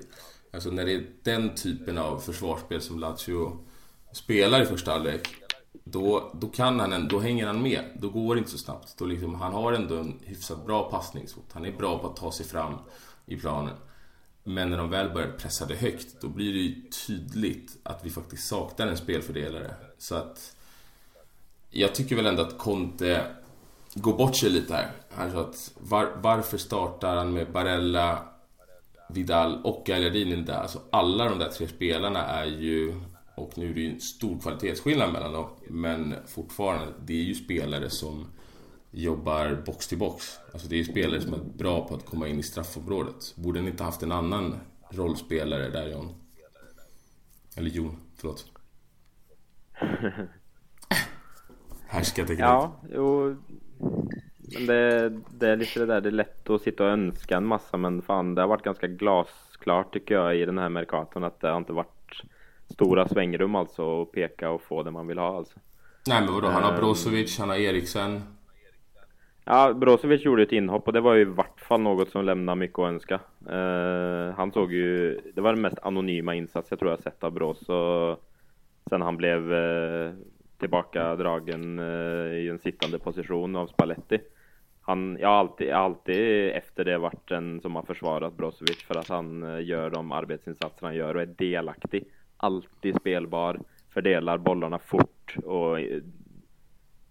Alltså 0.57 0.69
när 0.69 0.85
det 0.85 0.93
är 0.93 1.05
den 1.23 1.55
typen 1.55 1.97
av 1.97 2.19
försvarsspel 2.19 2.81
som 2.81 2.99
Lazio 2.99 3.57
spelar 4.11 4.61
i 4.61 4.65
första 4.65 4.91
halvlek 4.91 5.35
då, 5.83 6.31
då 6.33 6.47
kan 6.47 6.79
han, 6.79 7.07
då 7.07 7.19
hänger 7.19 7.47
han 7.47 7.61
med. 7.61 7.83
Då 7.95 8.09
går 8.09 8.35
det 8.35 8.39
inte 8.39 8.51
så 8.51 8.57
snabbt. 8.57 8.95
Då 8.97 9.05
liksom, 9.05 9.35
han 9.35 9.53
har 9.53 9.73
ändå 9.73 9.95
en 9.95 10.19
hyfsat 10.23 10.65
bra 10.65 10.91
passningsfot. 10.91 11.45
Han 11.53 11.65
är 11.65 11.71
bra 11.71 11.99
på 11.99 12.07
att 12.07 12.15
ta 12.15 12.31
sig 12.31 12.45
fram 12.45 12.73
i 13.25 13.35
planen. 13.35 13.73
Men 14.43 14.69
när 14.69 14.77
de 14.77 14.89
väl 14.89 15.09
börjar 15.09 15.31
pressa 15.31 15.65
det 15.65 15.75
högt, 15.75 16.21
då 16.21 16.27
blir 16.27 16.53
det 16.53 16.59
ju 16.59 16.89
tydligt 17.07 17.77
att 17.83 18.05
vi 18.05 18.09
faktiskt 18.09 18.47
saknar 18.47 18.87
en 18.87 18.97
spelfördelare. 18.97 19.73
Så 19.97 20.15
att... 20.15 20.55
Jag 21.69 21.95
tycker 21.95 22.15
väl 22.15 22.25
ändå 22.25 22.41
att 22.41 22.57
Conte 22.57 23.35
går 23.93 24.17
bort 24.17 24.35
sig 24.35 24.49
lite 24.49 24.73
här. 24.73 24.91
Alltså 25.17 25.39
att 25.39 25.71
var, 25.79 26.11
varför 26.21 26.57
startar 26.57 27.15
han 27.15 27.33
med 27.33 27.51
Barella, 27.51 28.36
Vidal 29.09 29.61
och 29.63 29.83
Gagliardini 29.85 30.35
där. 30.35 30.53
Alltså 30.53 30.81
alla 30.91 31.29
de 31.29 31.39
där 31.39 31.49
tre 31.49 31.67
spelarna 31.67 32.25
är 32.25 32.45
ju 32.45 32.93
och 33.37 33.57
nu 33.57 33.69
är 33.69 33.73
det 33.73 33.81
ju 33.81 33.93
en 33.93 33.99
stor 33.99 34.39
kvalitetsskillnad 34.39 35.13
mellan 35.13 35.33
dem. 35.33 35.49
Men 35.69 36.15
fortfarande, 36.27 36.93
det 37.05 37.13
är 37.13 37.23
ju 37.23 37.35
spelare 37.35 37.89
som 37.89 38.27
jobbar 38.91 39.63
box 39.65 39.87
till 39.87 39.97
box. 39.97 40.37
Alltså 40.53 40.67
det 40.67 40.75
är 40.75 40.77
ju 40.77 40.83
spelare 40.83 41.21
som 41.21 41.33
är 41.33 41.39
bra 41.57 41.87
på 41.87 41.95
att 41.95 42.05
komma 42.05 42.27
in 42.27 42.39
i 42.39 42.43
straffområdet. 42.43 43.33
Borde 43.35 43.61
ni 43.61 43.69
inte 43.69 43.83
haft 43.83 44.03
en 44.03 44.11
annan 44.11 44.59
rollspelare 44.89 45.69
där 45.69 45.87
John? 45.87 46.13
Eller 47.55 47.69
Jon, 47.69 47.97
förlåt. 48.15 48.45
Härskarteknik. 51.87 52.39
Ja, 52.39 52.81
jo. 52.93 53.35
Men 54.53 54.65
det, 54.65 55.09
det 55.31 55.47
är 55.49 55.55
lite 55.57 55.79
det 55.79 55.85
där, 55.85 56.01
det 56.01 56.09
är 56.09 56.11
lätt 56.11 56.49
att 56.49 56.61
sitta 56.61 56.83
och 56.83 56.89
önska 56.89 57.37
en 57.37 57.45
massa 57.45 57.77
men 57.77 58.01
fan 58.01 58.35
det 58.35 58.41
har 58.41 58.47
varit 58.47 58.63
ganska 58.63 58.87
glasklart 58.87 59.93
tycker 59.93 60.15
jag 60.15 60.37
i 60.37 60.45
den 60.45 60.57
här 60.57 60.69
Mercaton 60.69 61.23
att 61.23 61.39
det 61.39 61.47
har 61.47 61.57
inte 61.57 61.73
varit 61.73 62.21
stora 62.69 63.07
svängrum 63.07 63.55
alltså 63.55 64.01
att 64.01 64.11
peka 64.11 64.49
och 64.49 64.61
få 64.61 64.83
det 64.83 64.91
man 64.91 65.07
vill 65.07 65.17
ha 65.17 65.37
alltså. 65.37 65.59
Nej 66.07 66.21
men 66.21 66.33
vadå, 66.33 66.47
han 66.47 66.63
har 66.63 66.71
Ehm. 66.71 66.79
Brozovic, 66.79 67.39
han 67.39 67.49
har 67.49 67.55
Eriksen. 67.55 68.21
Ja, 69.43 69.73
Brozovic 69.73 70.25
gjorde 70.25 70.43
ett 70.43 70.51
inhopp 70.51 70.87
och 70.87 70.93
det 70.93 71.01
var 71.01 71.13
ju 71.13 71.21
i 71.21 71.25
vart 71.25 71.59
fall 71.61 71.81
något 71.81 72.09
som 72.09 72.25
lämnar 72.25 72.55
mycket 72.55 72.79
att 72.79 72.87
önska. 72.89 73.19
Eh, 73.49 74.35
han 74.35 74.51
såg 74.51 74.73
ju, 74.73 75.19
det 75.35 75.41
var 75.41 75.53
den 75.53 75.61
mest 75.61 75.79
anonyma 75.81 76.35
insats 76.35 76.67
jag 76.69 76.79
tror 76.79 76.91
jag 76.91 76.99
sett 76.99 77.23
av 77.23 77.31
Broz 77.31 77.69
och 77.69 78.23
sen 78.89 79.01
han 79.01 79.17
blev 79.17 79.53
eh, 79.53 80.11
tillbaka 80.59 81.15
dragen 81.15 81.79
eh, 81.79 82.35
i 82.37 82.47
en 82.49 82.59
sittande 82.59 82.99
position 82.99 83.55
av 83.55 83.67
Spalletti. 83.67 84.19
Han, 84.87 85.17
jag 85.19 85.27
har 85.29 85.35
alltid, 85.35 85.71
alltid 85.71 86.49
efter 86.49 86.85
det 86.85 86.97
varit 86.97 87.31
en 87.31 87.61
som 87.61 87.75
har 87.75 87.83
försvarat 87.83 88.37
Brozovic 88.37 88.83
för 88.83 88.95
att 88.95 89.09
han 89.09 89.43
eh, 89.43 89.65
gör 89.65 89.89
de 89.89 90.11
arbetsinsatser 90.11 90.85
han 90.85 90.95
gör 90.95 91.15
och 91.15 91.21
är 91.21 91.25
delaktig. 91.25 92.03
Alltid 92.37 92.95
spelbar, 92.95 93.59
fördelar 93.89 94.37
bollarna 94.37 94.79
fort 94.79 95.35
och 95.43 95.79
eh, 95.79 96.01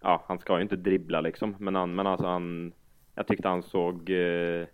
ja, 0.00 0.24
han 0.28 0.38
ska 0.38 0.56
ju 0.56 0.62
inte 0.62 0.76
dribbla 0.76 1.20
liksom, 1.20 1.56
men, 1.58 1.74
han, 1.74 1.94
men 1.94 2.06
alltså 2.06 2.26
han, 2.26 2.72
jag 3.14 3.26
tyckte 3.26 3.48
han 3.48 3.62
såg 3.62 4.10
eh, 4.10 4.66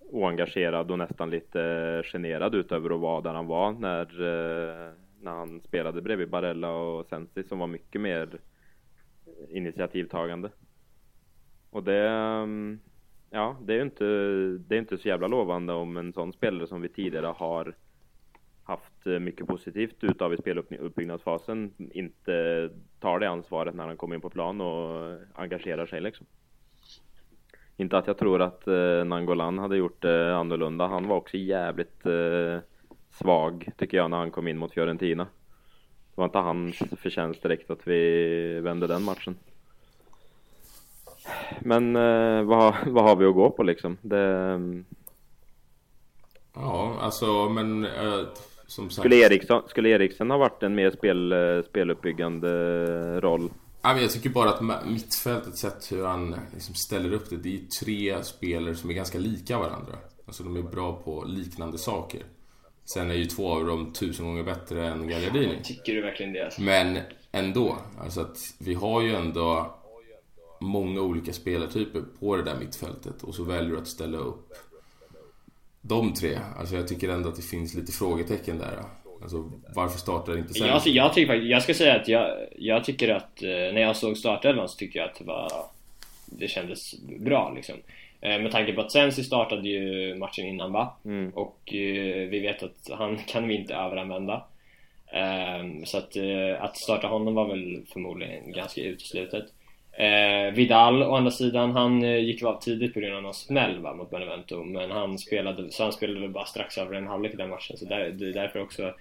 oengagerad 0.00 0.90
och 0.90 0.98
nästan 0.98 1.30
lite 1.30 2.02
generad 2.04 2.54
ut 2.54 2.72
över 2.72 2.94
att 2.94 3.00
vara 3.00 3.20
där 3.20 3.34
han 3.34 3.46
var 3.46 3.72
när, 3.72 4.06
eh, 4.20 4.92
när 5.20 5.32
han 5.32 5.60
spelade 5.60 6.02
bredvid 6.02 6.30
Barella 6.30 6.70
och 6.70 7.06
Sensi 7.06 7.44
som 7.44 7.58
var 7.58 7.66
mycket 7.66 8.00
mer 8.00 8.38
eh, 9.26 9.56
initiativtagande. 9.56 10.50
Och 11.74 11.82
det, 11.82 12.08
mm, 12.08 12.80
ja, 13.30 13.56
det 13.62 13.72
är 13.72 13.76
ju 13.76 13.82
inte, 13.82 14.04
det 14.68 14.74
är 14.74 14.78
inte 14.78 14.98
så 14.98 15.08
jävla 15.08 15.26
lovande 15.26 15.72
om 15.72 15.96
en 15.96 16.12
sån 16.12 16.32
spelare 16.32 16.66
som 16.66 16.80
vi 16.80 16.88
tidigare 16.88 17.26
har 17.26 17.74
haft 18.64 19.06
eh, 19.06 19.18
mycket 19.18 19.46
positivt 19.46 20.04
utav 20.04 20.34
i 20.34 20.36
speluppbyggnadsfasen 20.36 21.72
inte 21.78 22.70
tar 23.00 23.18
det 23.18 23.28
ansvaret 23.28 23.74
när 23.74 23.86
han 23.86 23.96
kommer 23.96 24.14
in 24.14 24.20
på 24.20 24.30
plan 24.30 24.60
och 24.60 25.18
engagerar 25.34 25.86
sig 25.86 26.00
liksom. 26.00 26.26
Inte 27.76 27.98
att 27.98 28.06
jag 28.06 28.18
tror 28.18 28.42
att 28.42 28.66
eh, 28.66 29.04
Nangolan 29.04 29.58
hade 29.58 29.76
gjort 29.76 30.02
det 30.02 30.36
annorlunda. 30.36 30.86
Han 30.86 31.08
var 31.08 31.16
också 31.16 31.36
jävligt 31.36 32.06
eh, 32.06 32.58
svag 33.10 33.68
tycker 33.76 33.96
jag 33.96 34.10
när 34.10 34.18
han 34.18 34.30
kom 34.30 34.48
in 34.48 34.58
mot 34.58 34.74
Fiorentina. 34.74 35.24
Det 35.24 36.20
var 36.20 36.24
inte 36.24 36.38
hans 36.38 36.76
förtjänst 36.76 37.42
direkt 37.42 37.70
att 37.70 37.88
vi 37.88 38.60
vände 38.60 38.86
den 38.86 39.02
matchen. 39.02 39.36
Men 41.60 41.96
eh, 41.96 42.42
vad, 42.42 42.74
vad 42.86 43.04
har 43.04 43.16
vi 43.16 43.24
att 43.26 43.34
gå 43.34 43.50
på 43.50 43.62
liksom? 43.62 43.96
Det, 44.02 44.58
Ja, 46.54 46.96
alltså 47.00 47.48
men... 47.48 47.84
eh, 47.84 48.20
som 48.66 48.90
sagt. 48.90 49.00
skulle, 49.00 49.16
Eriksson, 49.16 49.62
skulle 49.68 49.88
Eriksen 49.88 50.30
ha 50.30 50.38
varit 50.38 50.62
en 50.62 50.74
mer 50.74 50.90
spel, 50.90 51.32
eh, 51.32 51.62
speluppbyggande 51.68 52.50
roll? 53.20 53.50
Ja, 53.82 53.92
men 53.92 54.02
jag 54.02 54.10
tycker 54.10 54.30
bara 54.30 54.50
att 54.50 54.86
mittfältet, 54.86 55.58
sett 55.58 55.92
hur 55.92 56.04
han 56.04 56.36
liksom 56.54 56.74
ställer 56.74 57.12
upp 57.12 57.30
det, 57.30 57.36
det 57.36 57.54
är 57.54 57.60
tre 57.84 58.22
spelare 58.24 58.74
som 58.74 58.90
är 58.90 58.94
ganska 58.94 59.18
lika 59.18 59.58
varandra. 59.58 59.92
Alltså 60.26 60.42
de 60.42 60.56
är 60.56 60.62
bra 60.62 61.02
på 61.04 61.24
liknande 61.26 61.78
saker. 61.78 62.22
Sen 62.94 63.10
är 63.10 63.14
ju 63.14 63.24
två 63.24 63.52
av 63.52 63.66
dem 63.66 63.92
tusen 63.92 64.26
gånger 64.26 64.42
bättre 64.42 64.86
än 64.86 65.08
Gagliardini. 65.08 65.58
Tycker 65.64 65.94
du 65.94 66.02
verkligen 66.02 66.32
det? 66.32 66.44
Alltså? 66.44 66.62
Men 66.62 66.98
ändå, 67.32 67.76
alltså 68.00 68.20
att 68.20 68.36
vi 68.60 68.74
har 68.74 69.02
ju 69.02 69.14
ändå 69.14 69.74
många 70.64 71.00
olika 71.00 71.32
spelartyper 71.32 72.02
på 72.20 72.36
det 72.36 72.42
där 72.42 72.56
mittfältet 72.60 73.22
och 73.22 73.34
så 73.34 73.44
väljer 73.44 73.70
du 73.70 73.78
att 73.78 73.86
ställa 73.86 74.18
upp 74.18 74.52
de 75.80 76.14
tre. 76.14 76.38
Alltså 76.58 76.76
jag 76.76 76.88
tycker 76.88 77.08
ändå 77.08 77.28
att 77.28 77.36
det 77.36 77.42
finns 77.42 77.74
lite 77.74 77.92
frågetecken 77.92 78.58
där. 78.58 78.84
Alltså 79.22 79.50
varför 79.74 79.98
startar 79.98 80.38
inte 80.38 80.54
sen? 80.54 80.66
Jag, 80.66 80.74
alltså, 80.74 80.88
jag, 80.88 81.12
tycker, 81.14 81.32
faktiskt- 81.32 81.50
jag 81.50 81.62
ska 81.62 81.74
säga 81.74 81.94
att 81.94 82.08
jag, 82.08 82.30
jag 82.58 82.84
tycker 82.84 83.08
att 83.08 83.42
eh, 83.42 83.48
när 83.48 83.80
jag 83.80 83.96
såg 83.96 84.16
startelvan 84.16 84.68
så 84.68 84.76
tycker 84.76 84.98
jag 85.00 85.08
att 85.08 85.18
det 85.18 85.24
var 85.24 85.50
Det 86.26 86.48
kändes 86.48 87.00
bra 87.18 87.52
liksom 87.56 87.74
Eh, 88.20 88.40
Med 88.40 88.52
tanke 88.52 88.72
på 88.72 88.80
att 88.80 88.92
Sensi 88.92 89.24
startade 89.24 89.68
ju 89.68 90.14
matchen 90.14 90.46
innan 90.46 90.72
va? 90.72 90.96
Mm. 91.04 91.30
Och 91.30 91.74
eh, 91.74 92.28
vi 92.28 92.40
vet 92.40 92.62
att 92.62 92.90
han 92.98 93.16
kan 93.26 93.48
vi 93.48 93.54
inte 93.54 93.74
överanvända 93.74 94.44
Så 95.84 95.98
att, 95.98 96.16
att 96.58 96.76
starta 96.76 97.06
honom 97.06 97.34
var 97.34 97.48
väl 97.48 97.82
förmodligen 97.92 98.52
ganska 98.52 98.80
uteslutet 98.80 99.44
Eh, 99.96 100.52
Vidal 100.54 101.02
å 101.02 101.14
andra 101.14 101.30
sidan, 101.30 101.70
han 101.72 102.02
eh, 102.04 102.18
gick 102.18 102.42
av 102.42 102.60
tidigt 102.60 102.94
på 102.94 103.00
grund 103.00 103.14
av 103.16 103.22
någon 103.22 103.34
smäll 103.34 103.78
va, 103.78 103.94
mot 103.94 104.10
Benevento 104.10 104.64
Men 104.64 104.90
han 104.90 105.18
spelade, 105.18 105.70
så 105.70 105.82
han 105.82 105.92
spelade 105.92 106.20
väl 106.20 106.30
bara 106.30 106.44
strax 106.44 106.78
över 106.78 106.94
en 106.96 107.06
halvlek 107.06 107.34
i 107.34 107.36
den 107.36 107.50
matchen 107.50 107.76
så 107.76 107.84
där, 107.84 108.10
det 108.10 108.28
är 108.28 108.32
därför 108.32 108.60
också 108.62 108.94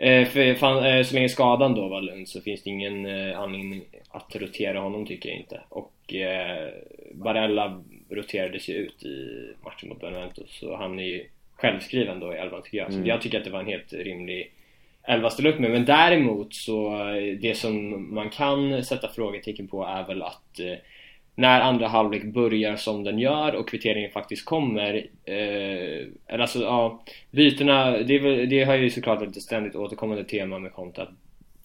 Eh, 0.00 0.26
för 0.28 0.54
fan, 0.54 0.84
eh, 0.84 1.02
så 1.04 1.14
länge 1.14 1.28
skadan 1.28 1.74
då 1.74 1.88
var 1.88 2.00
lugn 2.02 2.26
så 2.26 2.40
finns 2.40 2.62
det 2.62 2.70
ingen 2.70 3.06
eh, 3.06 3.40
anledning 3.40 3.84
att 4.10 4.36
rotera 4.36 4.80
honom 4.80 5.06
tycker 5.06 5.28
jag 5.28 5.38
inte. 5.38 5.60
Och 5.68 6.14
eh, 6.14 6.68
Barella 7.12 7.82
roterades 8.10 8.68
ju 8.68 8.74
ut 8.74 9.02
i 9.04 9.46
matchen 9.64 9.88
mot 9.88 10.00
Benevento 10.00 10.42
så 10.48 10.76
han 10.76 10.98
är 10.98 11.04
ju 11.04 11.24
självskriven 11.56 12.20
då 12.20 12.34
i 12.34 12.36
elvan 12.36 12.62
tycker 12.62 12.78
jag. 12.78 12.92
Så 12.92 12.96
Mm. 12.98 13.08
jag 13.08 13.22
tycker 13.22 13.38
att 13.38 13.44
det 13.44 13.50
var 13.50 13.60
en 13.60 13.66
helt 13.66 13.92
rimlig 13.92 14.52
elva 15.04 15.30
ställa 15.30 15.48
upp 15.48 15.58
med. 15.58 15.70
Men 15.70 15.84
däremot 15.84 16.54
så 16.54 17.08
eh, 17.08 17.38
det 17.40 17.56
som 17.56 18.06
man 18.14 18.30
kan 18.30 18.84
sätta 18.84 19.08
frågetecken 19.08 19.68
på 19.68 19.84
är 19.84 20.06
väl 20.06 20.22
att 20.22 20.60
eh, 20.60 20.74
när 21.34 21.60
andra 21.60 21.88
halvlek 21.88 22.24
börjar 22.24 22.76
som 22.76 23.04
den 23.04 23.18
gör 23.18 23.54
och 23.54 23.68
kvitteringen 23.68 24.10
faktiskt 24.10 24.44
kommer 24.44 25.06
eh, 25.24 26.40
alltså 26.40 26.62
ja 26.62 27.02
bytena, 27.30 27.90
det, 27.90 28.14
är 28.14 28.46
det 28.46 28.64
har 28.64 28.74
ju 28.74 28.90
såklart 28.90 29.22
ett 29.22 29.42
ständigt 29.42 29.76
återkommande 29.76 30.24
tema 30.24 30.58
med 30.58 30.72
Conte 30.72 31.02
att 31.02 31.10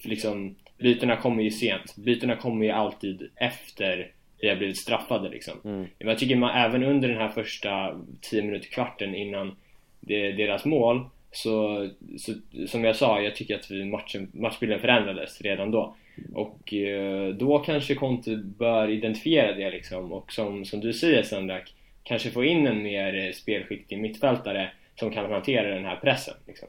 liksom 0.04 0.56
bytena 0.78 1.15
kommer 1.15 1.43
ju 1.43 1.52
sent 1.52 1.95
bytena 1.95 2.36
kommer 2.36 2.65
ju 2.65 2.71
alltid 2.71 3.30
efter 3.36 4.12
vi 4.41 4.50
har 4.50 4.56
blivit 4.56 4.82
straffade 4.82 5.30
liksom 5.30 5.54
Mm. 5.63 5.88
men 6.00 6.08
jag 6.08 6.17
tycker 6.17 6.36
man 6.36 6.56
även 6.56 6.84
under 6.84 7.08
den 7.08 7.17
här 7.17 7.30
första 7.30 8.02
10 8.21 8.41
minuter 8.41 8.67
kvarten 8.67 9.15
innan 9.15 9.56
det, 10.00 10.32
deras 10.32 10.65
mål 10.65 11.06
så, 11.38 11.89
så 12.17 12.34
som 12.67 12.84
jag 12.84 12.95
sa, 12.95 13.21
jag 13.21 13.36
tycker 13.36 13.56
att 13.56 13.71
vi 13.71 13.86
matchen, 13.86 14.32
matchbilden 14.34 14.80
förändrades 14.80 15.41
redan 15.41 15.71
då 15.71 15.95
och 16.34 16.73
eh, 16.73 17.28
då 17.28 17.60
kanske 17.60 17.95
Conte 17.95 18.36
bör 18.36 18.89
identifiera 18.89 19.54
det 19.54 19.69
liksom 19.71 20.12
och 20.12 20.32
som, 20.32 20.65
som 20.65 20.80
du 20.80 20.93
säger 20.93 21.23
Sandrak 21.23 21.73
kanske 22.04 22.30
få 22.30 22.43
in 22.43 22.67
en 22.67 22.84
mer 22.84 23.26
eh, 23.26 23.32
spelskicklig 23.32 24.00
mittfältare 24.00 24.69
som 24.95 25.12
kan 25.12 25.32
hantera 25.32 25.76
den 25.76 25.86
här 25.86 25.95
pressen 25.95 26.34
liksom. 26.47 26.67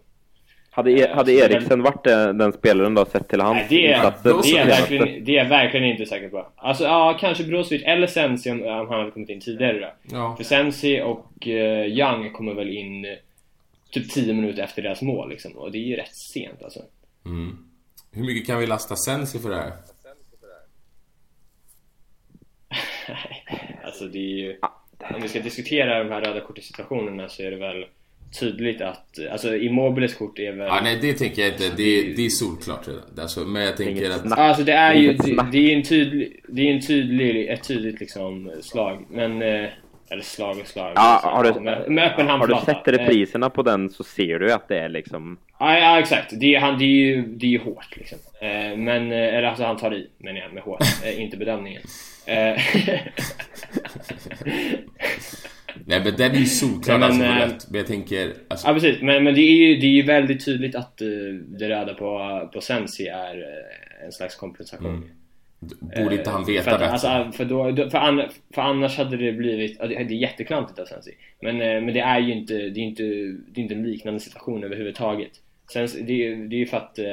Hade, 0.71 0.91
e 0.91 1.09
hade 1.15 1.33
Eriksen 1.33 1.83
varit 1.83 2.05
den, 2.05 2.39
den 2.39 2.53
spelaren 2.53 2.95
då 2.95 3.05
sett 3.05 3.29
till 3.29 3.41
hans 3.41 3.57
Nej, 3.57 3.67
det, 3.69 3.87
är, 3.87 3.97
insatser? 3.97 4.33
det, 4.43 4.59
är 4.59 4.67
verkligen, 4.67 5.25
det 5.25 5.33
är 5.33 5.37
jag 5.37 5.49
verkligen 5.49 5.87
inte 5.87 6.07
säker 6.07 6.29
på. 6.29 6.47
Alltså 6.57 6.85
ja, 6.85 7.17
kanske 7.21 7.45
Brozovic 7.45 7.83
eller 7.85 8.07
Sensi 8.07 8.51
om, 8.51 8.63
om 8.63 8.89
han 8.89 8.99
hade 8.99 9.11
kommit 9.11 9.31
in 9.31 9.41
tidigare 9.41 9.79
då. 9.81 10.17
Ja. 10.17 10.35
För 10.37 10.45
Sensi 10.45 11.01
och 11.01 11.49
eh, 11.49 11.87
Young 11.87 12.33
kommer 12.33 12.55
väl 12.55 12.71
in 12.71 13.05
eh, 13.05 13.11
typ 13.91 14.11
10 14.11 14.35
minuter 14.35 14.63
efter 14.63 14.83
deras 14.83 15.03
mål 15.03 15.29
liksom. 15.29 15.53
Och 15.53 15.73
det 15.73 15.79
är 15.79 15.87
ju 15.87 15.97
rätt 15.97 16.17
sent 16.17 16.63
alltså. 16.63 16.81
Mm. 17.25 17.59
Hur 18.11 18.25
mycket 18.25 18.47
kan 18.47 18.59
vi 18.59 18.67
lasta 18.67 18.97
Sensi 18.97 19.39
för 19.39 19.51
det 19.51 19.57
här? 19.57 19.73
alltså 23.85 24.05
det 24.05 24.19
är 24.19 24.39
ju... 24.39 24.59
Om 25.15 25.23
vi 25.23 25.29
ska 25.29 25.41
diskutera 25.41 26.05
de 26.05 26.11
här 26.11 26.21
röda 26.21 26.41
korten-situationerna 26.41 27.29
så 27.29 27.43
är 27.43 27.51
det 27.51 27.57
väl 27.57 27.87
tydligt 28.41 28.81
att... 28.81 29.19
Alltså 29.31 29.57
Immobiles 29.57 30.15
kort 30.15 30.39
är 30.39 30.53
väl... 30.53 30.67
Ja, 30.67 30.81
nej, 30.83 30.99
det 31.01 31.13
tänker 31.13 31.43
jag 31.43 31.53
inte. 31.53 31.69
Det, 31.69 32.15
det 32.17 32.27
är 32.27 32.29
solklart 32.29 32.89
redan. 32.89 33.03
Alltså, 33.19 33.41
men 33.41 33.63
jag 33.63 33.77
tänker 33.77 34.05
Inget 34.05 34.27
att... 34.27 34.39
Alltså 34.39 34.65
det 34.65 34.73
är 34.73 34.95
ju, 34.95 35.13
det, 35.13 35.49
det 35.53 35.73
är 35.73 35.77
en 35.77 35.83
tydlig, 35.83 36.41
det 36.49 36.63
är 36.63 36.75
en 36.75 36.87
tydlig, 36.87 37.49
ett 37.49 37.69
tydligt 37.69 38.01
liksom 38.01 38.53
slag, 38.61 39.07
men 39.11 39.43
eh, 39.43 39.69
eller 40.11 40.23
slag 40.23 40.59
och 40.59 40.67
slag. 40.67 40.93
Ja, 40.95 41.21
men, 41.25 41.33
har 41.33 41.45
du, 41.45 41.61
med, 41.61 41.91
med 41.91 42.13
öppen 42.13 42.27
har 42.27 42.47
du 42.47 42.55
handflata. 42.55 42.85
sett 42.85 42.95
repriserna 42.95 43.51
på 43.51 43.63
den 43.63 43.91
så 43.91 44.05
ser 44.05 44.39
du 44.39 44.53
att 44.53 44.69
det 44.69 44.79
är 44.79 44.89
liksom 44.89 45.39
Ja, 45.59 45.79
ja 45.79 45.99
exakt. 45.99 46.41
Det 46.41 46.55
är, 46.55 46.61
han, 46.61 46.79
det 46.79 46.85
är 46.85 46.87
ju, 46.87 47.23
det 47.23 47.47
är 47.47 47.51
ju 47.51 47.59
hårt 47.59 47.97
liksom. 47.97 48.19
Eh, 48.41 48.77
men, 48.77 49.13
eh, 49.13 49.19
eller 49.19 49.43
alltså 49.43 49.65
han 49.65 49.77
tar 49.77 49.95
i, 49.95 50.11
menar 50.19 50.41
jag 50.41 50.53
med 50.53 50.63
hårt, 50.63 50.81
eh, 51.05 51.23
inte 51.23 51.37
bedömningen. 51.37 51.83
Eh, 52.27 52.35
Nej 55.87 56.01
men 56.05 56.17
den 56.17 56.31
är 56.33 56.39
ju 56.39 56.47
solklar 56.47 56.99
men, 56.99 57.11
alltså 57.11 57.25
eh, 57.25 57.37
rätt. 57.37 57.71
Men 57.71 57.79
jag 57.79 57.87
tänker... 57.87 58.35
Alltså, 58.49 58.69
Ja 58.69 58.75
precis, 58.75 59.03
men, 59.03 59.25
men 59.25 59.35
det, 59.35 59.41
är 59.41 59.69
ju, 59.69 59.77
det 59.77 59.87
är 59.87 59.91
ju 59.91 60.03
väldigt 60.03 60.45
tydligt 60.45 60.75
att 60.75 60.99
det 61.59 61.69
röda 61.69 61.95
på, 61.95 62.51
på 62.53 62.61
Sensi 62.61 63.07
är 63.07 63.37
eh, 63.37 64.07
en 64.07 64.13
slags 64.13 64.37
kompensation. 64.37 64.95
Mm. 64.95 65.09
Borde 65.61 66.15
inte 66.19 66.31
han 66.31 66.41
Eh, 66.41 66.47
veta 66.47 66.63
för 66.65 66.71
att, 66.71 66.79
bättre? 66.81 66.93
Alltså, 66.93 67.39
för, 67.39 67.45
då, 67.45 67.91
för, 67.91 67.99
an, 67.99 68.23
för 68.55 68.63
annars 68.63 68.97
hade 68.99 69.17
det 69.17 69.33
blivit, 69.33 69.79
det, 69.79 69.97
är 69.97 70.05
jätteklantigt 70.11 70.79
av 70.79 70.85
Sensi. 70.85 71.11
Men, 71.41 71.61
eh, 71.63 71.81
men 71.81 71.95
det 71.95 72.01
är 72.01 72.19
ju 72.19 72.33
inte, 72.33 72.55
det 72.55 72.81
är 72.81 72.85
inte, 72.85 73.03
det 73.53 73.61
är 73.61 73.63
inte 73.63 73.75
en 73.75 73.83
liknande 73.91 74.21
situation 74.21 74.65
överhuvudtaget. 74.65 75.31
Sen, 75.73 75.89
det, 76.07 76.13
är 76.13 76.17
ju- 76.17 76.49
det 76.49 76.57
är 76.57 76.59
ju 76.59 76.67
för 76.67 76.77
att 76.77 76.99
eh, 76.99 77.05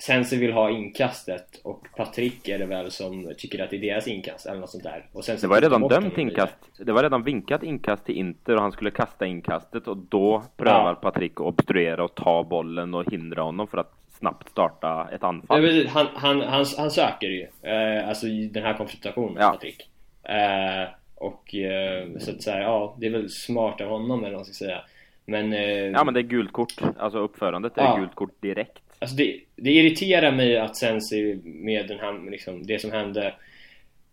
Sensi 0.00 0.36
vill 0.36 0.52
ha 0.52 0.70
inkastet 0.70 1.60
och 1.64 1.86
Patrick 1.96 2.48
är 2.48 2.58
det 2.58 2.66
väl 2.66 2.90
som 2.90 3.32
tycker 3.38 3.64
att 3.64 3.70
det 3.70 3.76
är 3.76 3.80
deras 3.80 4.08
inkast 4.08 4.46
eller 4.46 4.60
något 4.60 4.70
sånt 4.70 4.84
där. 4.84 5.06
Och 5.12 5.24
Det 5.40 5.46
var 5.46 5.60
redan 5.60 5.88
dömt 5.88 6.18
inkast. 6.18 6.54
Det 6.78 6.92
var 6.92 7.02
redan 7.02 7.22
vinkat 7.22 7.62
inkast 7.62 8.04
till 8.04 8.16
Inter 8.16 8.56
och 8.56 8.62
han 8.62 8.72
skulle 8.72 8.90
kasta 8.90 9.26
inkastet 9.26 9.88
och 9.88 9.96
då 9.96 10.42
prövar 10.56 10.88
Ja. 10.90 10.94
Patrick 10.94 11.32
att 11.32 11.40
obstruera 11.40 12.04
och 12.04 12.14
ta 12.14 12.44
bollen 12.44 12.94
och 12.94 13.12
hindra 13.12 13.42
honom 13.42 13.66
för 13.66 13.78
att 13.78 13.92
snabbt 14.22 14.48
starta 14.50 15.08
ett 15.12 15.18
Ja, 15.22 15.28
anfall. 15.28 15.62
precis. 15.62 15.86
Han, 15.90 16.06
han, 16.14 16.40
han, 16.40 16.64
han 16.78 16.90
söker 16.90 17.26
ju, 17.26 17.46
eh, 17.62 18.08
alltså 18.08 18.26
den 18.26 18.62
här 18.62 18.74
konfrontationen 18.74 19.32
med 19.34 19.42
Ja. 19.42 19.50
Patrik. 19.50 19.88
Eh, 20.22 20.88
och 21.14 21.54
eh, 21.54 22.08
så 22.18 22.30
att 22.30 22.42
säga, 22.42 22.60
ja, 22.62 22.96
det 22.98 23.06
är 23.06 23.10
väl 23.10 23.30
smart 23.30 23.80
av 23.80 23.88
honom 23.88 24.18
eller 24.20 24.30
vad 24.30 24.38
man 24.38 24.44
ska 24.44 24.64
säga. 24.64 24.80
Men, 25.26 25.52
eh, 25.52 25.60
Ja 25.70 26.04
men 26.04 26.14
det 26.14 26.20
är 26.20 26.22
gult 26.22 26.52
kort, 26.52 26.74
alltså 26.98 27.18
uppförandet 27.18 27.78
är 27.78 27.82
Ja. 27.82 27.96
gult 27.96 28.14
kort 28.14 28.40
direkt. 28.42 28.78
alltså 28.98 29.16
det, 29.16 29.40
det 29.56 29.70
irriterar 29.70 30.32
mig 30.32 30.58
att 30.58 30.76
Sensi 30.76 31.40
med 31.44 31.88
den 31.88 31.98
här, 31.98 32.30
liksom, 32.30 32.66
det 32.66 32.78
som 32.78 32.92
hände 32.92 33.34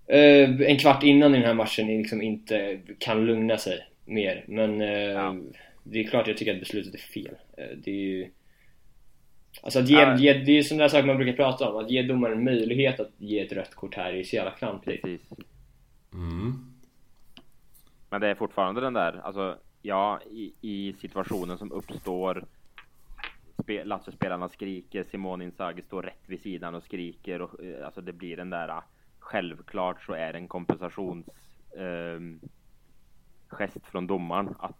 eh, 0.07 0.49
en 0.61 0.77
kvart 0.77 1.03
innan 1.03 1.35
i 1.35 1.37
den 1.37 1.47
här 1.47 1.53
matchen 1.53 1.87
liksom 1.87 2.21
inte 2.21 2.79
kan 2.99 3.25
lugna 3.25 3.57
sig 3.57 3.79
mer. 4.05 4.43
Men 4.47 4.81
eh, 4.81 4.87
Ja. 4.89 5.35
det 5.83 5.99
är 5.99 6.03
klart 6.03 6.27
jag 6.27 6.37
tycker 6.37 6.53
att 6.53 6.59
beslutet 6.59 6.93
är 6.93 6.97
fel. 6.97 7.35
Det 7.83 7.91
är 7.91 7.95
ju 7.95 8.27
Alltså 9.61 9.79
att 9.79 9.89
ge, 9.89 10.01
Ja. 10.01 10.17
ge, 10.17 10.33
det 10.33 10.57
är 10.57 10.63
sådana 10.63 10.83
där 10.83 10.89
saker 10.89 11.07
man 11.07 11.17
brukar 11.17 11.33
prata 11.33 11.69
om, 11.69 11.85
att 11.85 11.91
ge 11.91 12.01
domaren 12.01 12.43
möjlighet 12.43 12.99
att 12.99 13.11
ge 13.17 13.39
ett 13.39 13.51
rött 13.51 13.75
kort 13.75 13.95
här 13.95 14.13
är 14.13 14.23
så 14.23 14.35
jävla 14.35 14.51
klantigt. 14.51 15.05
Mm. 16.13 16.75
Men 18.09 18.21
det 18.21 18.27
är 18.27 18.35
fortfarande 18.35 18.81
den 18.81 18.93
där, 18.93 19.21
alltså 19.23 19.57
ja, 19.81 20.19
i, 20.31 20.53
i 20.61 20.93
situationen 20.93 21.57
som 21.57 21.71
uppstår 21.71 22.45
spe, 23.61 23.83
Lazio-spelarna 23.83 24.49
skriker, 24.49 25.03
Simone 25.03 25.43
Inzaghi 25.43 25.81
står 25.81 26.03
rätt 26.03 26.23
vid 26.25 26.41
sidan 26.41 26.75
och 26.75 26.83
skriker 26.83 27.41
och 27.41 27.63
eh, 27.63 27.85
alltså 27.85 28.01
det 28.01 28.13
blir 28.13 28.37
den 28.37 28.49
där 28.49 28.67
ah, 28.67 28.83
självklart 29.19 30.03
så 30.03 30.13
är 30.13 30.33
det 30.33 30.39
en 30.39 30.47
kompensations 30.47 31.25
ehm, 31.77 32.39
gest 33.47 33.85
från 33.85 34.07
domaren 34.07 34.55
att, 34.59 34.77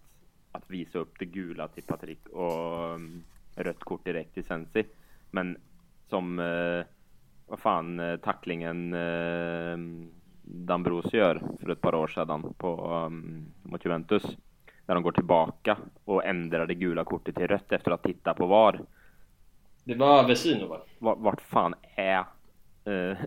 att 0.51 0.70
visa 0.70 0.99
upp 0.99 1.20
det 1.20 1.26
gula 1.26 1.67
till 1.67 1.84
Patrik 1.84 2.28
och 2.28 2.93
um, 2.93 3.24
rött 3.55 3.79
kort 3.79 4.05
direkt 4.05 4.33
till 4.33 4.43
Sensi. 4.43 4.83
Men 5.31 5.57
som 6.09 6.39
eh, 6.39 6.85
vad 7.47 7.59
fan 7.59 7.99
eh, 7.99 8.17
tacklingen 8.17 8.93
eh, 8.93 9.77
Dambrosio 10.41 11.19
gör 11.19 11.41
för 11.61 11.69
ett 11.69 11.81
par 11.81 11.95
år 11.95 12.07
sedan 12.07 12.53
på, 12.57 12.93
um, 13.05 13.45
mot 13.63 13.85
Juventus. 13.85 14.23
Där 14.85 14.93
de 14.93 15.03
går 15.03 15.11
tillbaka 15.11 15.77
och 16.05 16.25
ändrar 16.25 16.67
det 16.67 16.75
gula 16.75 17.03
kortet 17.03 17.35
till 17.35 17.47
rött 17.47 17.71
efter 17.71 17.91
att 17.91 18.03
ha 18.03 18.11
tittat 18.11 18.37
på 18.37 18.45
VAR. 18.45 18.81
Det 19.83 19.95
var 19.95 20.27
Vesino 20.27 20.67
va? 20.67 20.81
Vart, 20.99 21.19
vart 21.19 21.41
fan 21.41 21.75
är 21.95 22.23
eh, 22.85 23.17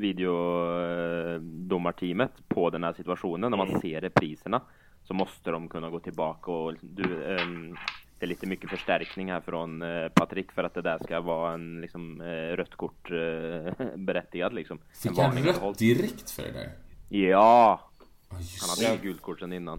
videodomarteamet 0.00 2.48
på 2.48 2.70
den 2.70 2.84
här 2.84 2.92
situationen? 2.92 3.50
När 3.50 3.58
man 3.58 3.80
ser 3.80 4.00
repriserna 4.00 4.60
så 5.02 5.14
måste 5.14 5.50
de 5.50 5.68
kunna 5.68 5.90
gå 5.90 6.00
tillbaka 6.00 6.52
och 6.52 6.74
du, 6.80 7.36
ehm, 7.36 7.76
det 8.24 8.26
är 8.26 8.28
lite 8.28 8.46
mycket 8.46 8.70
förstärkning 8.70 9.30
här 9.32 9.40
från 9.40 9.82
eh, 9.82 10.08
Patrik 10.08 10.52
för 10.52 10.64
att 10.64 10.74
det 10.74 10.82
där 10.82 10.98
ska 11.04 11.20
vara 11.20 11.52
en 11.54 11.80
liksom, 11.80 12.20
eh, 12.20 12.56
rött 12.56 12.74
kort 12.74 13.10
eh, 13.10 13.86
berättigad 13.96 14.54
liksom. 14.54 14.78
Fick 15.02 15.18
han 15.18 15.38
rött 15.44 15.56
hållit. 15.56 15.78
direkt 15.78 16.30
för 16.30 16.42
det 16.42 16.52
där? 16.52 16.70
Ja! 17.08 17.90
Just 18.38 18.60
Han 18.80 18.86
hade 18.86 19.02
ju 19.02 19.08
gult 19.08 19.22
kort 19.22 19.40
sedan 19.40 19.52
innan. 19.52 19.78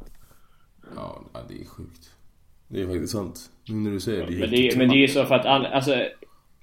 Ja, 0.96 1.22
det 1.50 1.62
är 1.62 1.66
sjukt. 1.66 2.12
Det 2.68 2.82
är 2.82 2.88
faktiskt 2.88 3.14
sant. 3.14 3.40
Nu 3.68 3.76
när 3.76 3.92
du 3.92 4.00
säger 4.00 4.28
det. 4.28 4.34
är 4.36 4.40
Men 4.40 4.50
det, 4.50 4.68
är- 4.68 4.78
men 4.78 4.90
det 4.90 4.96
är 4.96 5.00
ju 5.02 5.08
så 5.08 5.26
för 5.26 5.36
att 5.36 5.46
all, 5.46 5.66
alltså, 5.66 6.06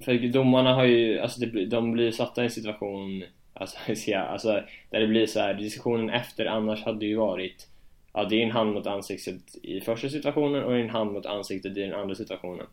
för 0.04 0.32
domarna 0.32 0.74
har 0.74 0.84
ju, 0.84 1.18
alltså 1.18 1.40
det, 1.40 1.66
de 1.66 1.92
blir 1.92 2.10
satta 2.12 2.40
i 2.42 2.44
en 2.44 2.50
situation, 2.50 3.24
alltså, 3.54 3.78
alltså 4.16 4.48
där 4.90 5.00
det 5.00 5.06
blir 5.06 5.26
så 5.26 5.40
här, 5.40 5.54
diskussionen 5.54 6.10
efter 6.10 6.46
annars 6.46 6.84
hade 6.84 7.06
ju 7.06 7.16
varit 7.16 7.68
Ja, 8.14 8.24
det 8.24 8.36
är 8.36 8.42
en 8.42 8.50
hand 8.50 8.72
mot 8.74 8.86
ansiktet 8.86 9.42
i 9.62 9.80
första 9.80 10.08
situationen 10.08 10.64
och 10.64 10.76
en 10.76 10.90
hand 10.90 11.12
mot 11.12 11.26
ansiktet 11.26 11.76
i 11.76 11.80
den 11.80 11.94
andra 11.94 12.14
situationen. 12.14 12.66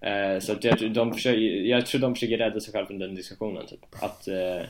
Eh, 0.00 0.38
så 0.40 0.52
att 0.52 0.64
jag, 0.64 0.78
tror 0.78 0.88
de 0.88 1.12
försöker, 1.12 1.40
jag 1.40 1.86
tror 1.86 2.00
de 2.00 2.14
försöker 2.14 2.38
rädda 2.38 2.60
sig 2.60 2.72
själva 2.72 2.86
från 2.86 2.98
den 2.98 3.14
diskussionen. 3.14 3.66
Typ. 3.66 3.84
Att, 4.02 4.28
eh, 4.28 4.66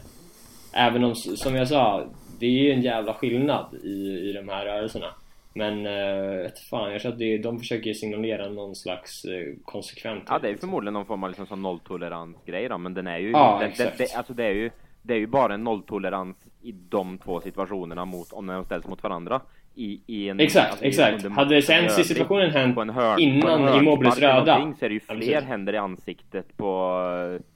även 0.73 1.05
om, 1.05 1.15
som 1.15 1.55
jag 1.55 1.69
sa, 1.69 2.07
det 2.39 2.47
är 2.47 2.51
ju 2.51 2.73
en 2.73 2.83
jävla 2.83 3.15
skillnad 3.15 3.75
i, 3.85 4.29
i 4.29 4.33
de 4.33 4.49
här 4.49 4.65
rörelserna. 4.65 5.15
Men, 5.55 5.87
eh, 5.87 6.51
fan, 6.71 6.93
jag 6.93 7.03
tror 7.03 7.13
att 7.13 7.19
det, 7.19 7.39
de 7.39 7.59
försöker 7.59 7.95
signalera 7.95 8.49
någon 8.49 8.77
slags 8.77 9.25
eh, 9.25 9.55
konsekvent 9.65 10.25
Ja, 10.29 10.39
det 10.39 10.49
är 10.49 10.57
förmodligen 10.57 10.95
någon 10.95 11.07
form 11.07 11.25
av 11.25 11.31
liksom 11.31 11.47
sån 11.47 11.63
nolltoleransgrej 11.63 12.69
då, 12.69 12.79
men 12.79 12.95
den 12.95 13.07
är 13.07 13.19
ju... 13.19 13.31
Ja, 13.31 13.59
det, 13.61 13.65
det, 13.65 13.71
exakt. 13.71 13.99
det, 13.99 14.15
alltså 14.15 14.35
det 14.35 14.45
är 14.45 14.55
ju... 14.55 14.71
Det 15.05 15.15
är 15.15 15.19
ju 15.19 15.27
bara 15.27 15.55
en 15.55 15.65
nolltolerans 15.65 16.37
i 16.63 16.73
de 16.73 17.19
två 17.19 17.41
situationerna 17.41 18.05
mot, 18.05 18.33
om 18.33 18.47
de 18.47 18.65
ställs 18.65 18.87
mot 18.87 19.03
varandra. 19.03 19.41
I, 19.75 20.01
i 20.07 20.29
en, 20.29 20.41
Exakt, 20.41 20.71
alltså, 20.71 20.85
exakt. 20.85 21.25
under- 21.25 21.31
Hade 21.31 21.57
i 21.57 21.63
Sensi 21.63 21.93
övrigt, 21.93 22.07
situationen 22.07 22.51
hänt 22.51 22.75
på 22.75 22.81
en 22.81 22.91
hörn, 22.91 23.19
innan 23.19 23.49
hörnspark 23.61 23.83
Immobiles 23.83 24.19
röda. 24.19 24.75
Så 24.79 24.85
är 24.85 24.89
det 24.89 24.95
ju 24.95 25.01
Ja, 25.09 25.15
fler 25.15 25.19
precis. 25.33 25.49
händer 25.49 25.73
i 25.73 25.77
ansiktet 25.77 26.57
på... 26.57 26.99
eh, 27.39 27.47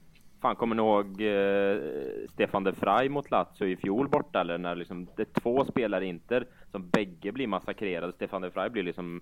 Fan, 0.43 0.57
kommer 0.57 0.75
ni 0.77 0.83
ihåg 0.83 1.07
eh, 1.21 2.29
Stefan 2.33 2.65
de 2.65 2.71
Vrij 2.71 3.09
mot 3.09 3.31
Lazio 3.31 3.67
i 3.67 3.77
fjol 3.77 4.09
borta? 4.09 4.41
Eller 4.41 4.59
när 4.59 4.75
liksom, 4.77 5.09
det 5.17 5.23
är 5.23 5.41
två 5.41 5.65
spelare 5.65 6.05
i 6.05 6.09
Inter 6.09 6.47
som 6.71 6.89
bägge 6.91 7.33
blir 7.33 7.47
massakrerade. 7.47 8.13
Stefan 8.13 8.43
de 8.43 8.49
Vrij 8.49 8.71
blir 8.71 8.83
liksom 8.83 9.21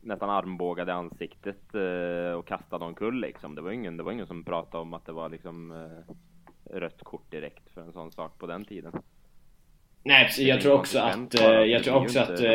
nästan 0.00 0.30
armbågad 0.30 0.88
i 0.88 0.92
ansiktet 0.92 1.74
eh, 1.74 2.32
och 2.38 2.46
kastad 2.46 2.76
omkull 2.76 3.20
liksom. 3.20 3.54
Det 3.54 3.62
var 3.62 3.70
ingen, 3.70 3.96
det 3.96 4.02
var 4.02 4.12
ingen 4.12 4.26
som 4.26 4.44
pratade 4.44 4.82
om 4.82 4.94
att 4.94 5.06
det 5.06 5.12
var 5.12 5.28
liksom 5.28 5.70
eh, 5.72 6.14
rött 6.78 7.02
kort 7.02 7.30
direkt 7.30 7.70
för 7.74 7.80
en 7.80 7.92
sån 7.92 8.12
sak 8.12 8.38
på 8.38 8.46
den 8.46 8.64
tiden. 8.64 8.92
Nej, 10.02 10.24
precis. 10.24 10.44
Är 10.44 10.48
jag 10.48 10.60
tror 10.60 10.74
också 10.74 10.98
att, 10.98 11.40
eh, 11.40 11.50
jag 11.50 11.84
tror 11.84 11.96
också 11.96 12.20
att, 12.20 12.40
eh, 12.40 12.52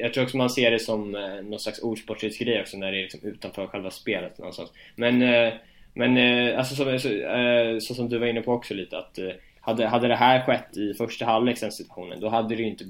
jag 0.00 0.14
tror 0.14 0.24
också 0.24 0.36
man 0.36 0.50
ser 0.50 0.70
det 0.70 0.78
som 0.78 1.14
eh, 1.14 1.42
någon 1.42 1.58
slags 1.58 1.78
ordsportsgrej 1.82 2.60
också 2.60 2.76
när 2.76 2.92
det 2.92 2.98
är 2.98 3.02
liksom 3.02 3.20
utanför 3.22 3.66
själva 3.66 3.90
spelet 3.90 4.38
någonstans. 4.38 4.72
Men, 4.94 5.22
eh, 5.22 5.52
men 5.94 6.16
eh, 6.16 6.58
alltså 6.58 6.74
så, 6.74 6.98
så, 6.98 7.08
eh, 7.08 7.78
så 7.78 7.94
som 7.94 8.08
du 8.08 8.18
var 8.18 8.26
inne 8.26 8.42
på 8.42 8.52
också 8.52 8.74
lite 8.74 8.98
att 8.98 9.18
eh, 9.18 9.28
hade, 9.60 9.86
hade 9.86 10.08
det 10.08 10.16
här 10.16 10.46
skett 10.46 10.76
i 10.76 10.94
första 10.94 11.24
halvlek 11.24 11.60
den 11.60 11.72
situationen, 11.72 12.20
då 12.20 12.28
hade 12.28 12.54
det 12.54 12.62
ju 12.62 12.68
inte 12.68 12.84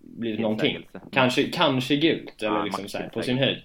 blivit 0.00 0.40
någonting. 0.40 0.76
Instängelse. 0.76 1.08
Kanske, 1.12 1.44
kanske 1.44 1.96
gult 1.96 2.42
eller 2.42 2.56
Ja, 2.56 2.64
liksom 2.64 2.88
så 2.88 2.98
här, 2.98 3.08
på 3.08 3.22
sin 3.22 3.38
höjd. 3.38 3.62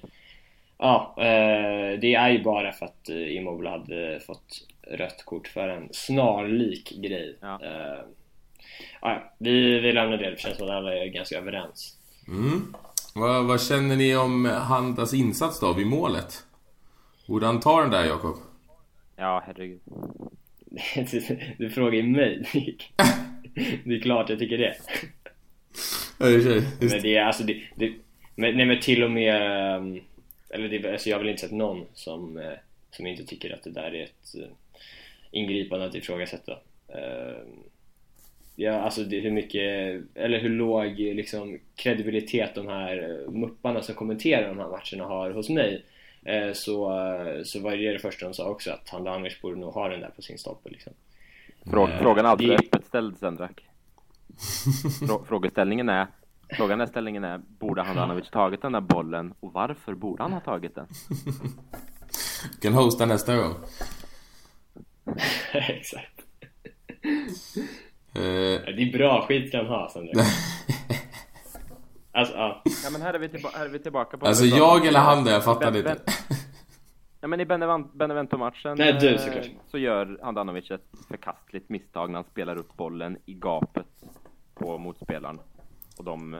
Ja, 0.77 1.15
eh, 1.17 1.99
det 1.99 2.13
är 2.13 2.29
ju 2.29 2.43
bara 2.43 2.71
för 2.71 2.85
att 2.85 3.09
eh, 3.09 3.35
Immobile 3.35 3.69
hade 3.69 4.19
fått 4.19 4.67
rött 4.91 5.23
kort 5.25 5.47
för 5.47 5.69
en 5.69 5.89
snarlik 5.91 6.91
grej. 6.91 7.37
Ja. 7.41 7.59
Ja, 9.01 9.33
vi, 9.37 9.79
vi 9.79 9.91
lämnar 9.91 10.17
det, 10.17 10.29
det 10.29 10.39
känns 10.39 10.57
som 10.57 10.67
att 10.67 10.73
alla 10.73 10.95
är 10.95 11.05
ganska 11.05 11.37
överens. 11.37 11.97
Mm. 12.27 12.73
Vad, 13.15 13.45
vad 13.45 13.61
känner 13.61 13.95
ni 13.95 14.15
om 14.15 14.45
Handas 14.45 15.13
insats 15.13 15.59
då 15.59 15.73
vid 15.73 15.87
målet? 15.87 16.43
Borde 17.27 17.45
han 17.45 17.59
ta 17.59 17.81
den 17.81 17.91
där 17.91 18.05
Jakob? 18.05 18.35
Ja, 19.15 19.43
herregud. 19.45 19.79
du 21.57 21.69
frågar 21.69 21.93
ju 21.93 22.03
mig. 22.03 22.43
det 23.83 23.95
är 23.95 24.01
klart 24.01 24.29
jag 24.29 24.39
tycker 24.39 24.57
det. 24.57 24.75
Ja, 26.19 26.25
Men 26.79 27.01
det 27.01 27.17
är 27.17 27.23
alltså 27.23 27.43
det, 27.43 27.61
det 27.75 27.93
men, 28.35 28.57
nej 28.57 28.65
men 28.65 28.79
till 28.79 29.03
och 29.03 29.11
med 29.11 29.35
ehm, 29.75 29.99
Eller 30.49 30.69
det, 30.69 30.91
alltså 30.91 31.09
jag 31.09 31.17
har 31.17 31.23
väl 31.23 31.29
inte 31.29 31.41
sett 31.41 31.51
någon 31.51 31.85
som 31.93 32.37
eh, 32.37 32.53
Som 32.91 33.07
inte 33.07 33.25
tycker 33.25 33.53
att 33.53 33.63
det 33.63 33.69
där 33.69 33.95
är 33.95 34.03
ett 34.03 34.35
eh, 34.35 34.49
Ingripande 35.31 35.85
att 35.85 35.95
ifrågasätta 35.95 36.57
Ehm, 36.93 37.63
Ja 38.63 38.73
alltså 38.73 39.03
hur 39.03 39.31
mycket 39.31 39.61
Eller 40.15 40.39
hur 40.39 40.49
låg 40.49 40.99
liksom 40.99 41.59
kredibilitet 41.75 42.55
de 42.55 42.67
här 42.67 43.23
eh, 43.27 43.31
mupparna 43.31 43.81
som 43.81 43.95
kommenterar 43.95 44.47
de 44.47 44.57
här 44.57 44.67
matcherna 44.67 45.03
har 45.09 45.31
hos 45.31 45.49
mig 45.49 45.85
eh, 46.25 46.53
Så, 46.53 46.91
eh, 46.99 47.43
så 47.43 47.59
var 47.59 47.71
det 47.75 47.93
det 47.93 47.99
första 47.99 48.25
de 48.25 48.33
sa 48.33 48.49
också 48.49 48.71
att 48.71 48.89
Handanovic 48.89 49.41
borde 49.41 49.59
nog 49.59 49.73
ha 49.73 49.89
den 49.89 49.99
där 49.99 50.09
på 50.09 50.21
sin 50.21 50.37
stolpe 50.37 50.69
liksom 50.69 50.93
Frå- 51.63 51.99
Frågan 51.99 52.25
är 52.25 52.29
alltid 52.29 52.49
det- 52.49 52.55
öppet 52.55 52.85
ställd 52.85 53.17
Sendrak. 53.17 53.65
Frå- 55.01 55.25
Frågeställningen 55.27 55.89
är 55.89 56.07
Frågan 56.49 56.81
är 56.81 56.85
ställningen 56.85 57.23
är 57.23 57.37
Borde 57.37 57.81
Handanovic 57.81 58.29
tagit 58.29 58.61
den 58.61 58.71
där 58.71 58.81
bollen 58.81 59.33
och 59.39 59.53
varför 59.53 59.93
borde 59.93 60.23
han 60.23 60.33
ha 60.33 60.39
tagit 60.39 60.75
den? 60.75 60.87
kan 62.61 62.73
hosta 62.73 63.05
nästa 63.05 63.35
gång. 63.35 63.53
Exakt 65.53 66.21
Det 68.13 68.81
är 68.81 68.97
bra 68.97 69.25
skit 69.27 69.51
kan 69.51 69.65
ha 69.65 69.89
sen 69.93 70.09
Alltså, 72.13 72.33
ja. 72.35 72.61
Ja 72.83 72.89
men 72.91 73.01
här 73.01 73.13
är 73.13 73.19
vi, 73.19 73.29
tillba- 73.29 73.49
här 73.53 73.65
är 73.65 73.69
vi 73.69 73.79
tillbaka 73.79 74.17
på 74.17 74.25
Alltså 74.25 74.45
jag 74.45 74.85
eller 74.85 74.99
han 74.99 75.23
där, 75.23 75.31
jag 75.31 75.43
fattar 75.43 75.71
Ben- 75.71 75.77
inte. 75.77 75.97
Ja 77.21 77.27
men 77.27 77.39
i 77.39 77.45
Benevento-matchen 77.93 78.77
Nej, 78.77 78.93
du, 78.99 79.09
eh, 79.09 79.17
såklart. 79.17 79.45
så 79.71 79.77
gör 79.77 80.19
Handanovic 80.23 80.71
ett 80.71 80.85
förkastligt 81.07 81.69
misstag 81.69 82.09
när 82.09 82.15
han 82.19 82.23
spelar 82.31 82.55
upp 82.55 82.77
bollen 82.77 83.17
i 83.25 83.33
gapet 83.33 83.87
på 84.53 84.77
motspelaren 84.77 85.39
och 85.97 86.03
de 86.03 86.33
eh, 86.33 86.39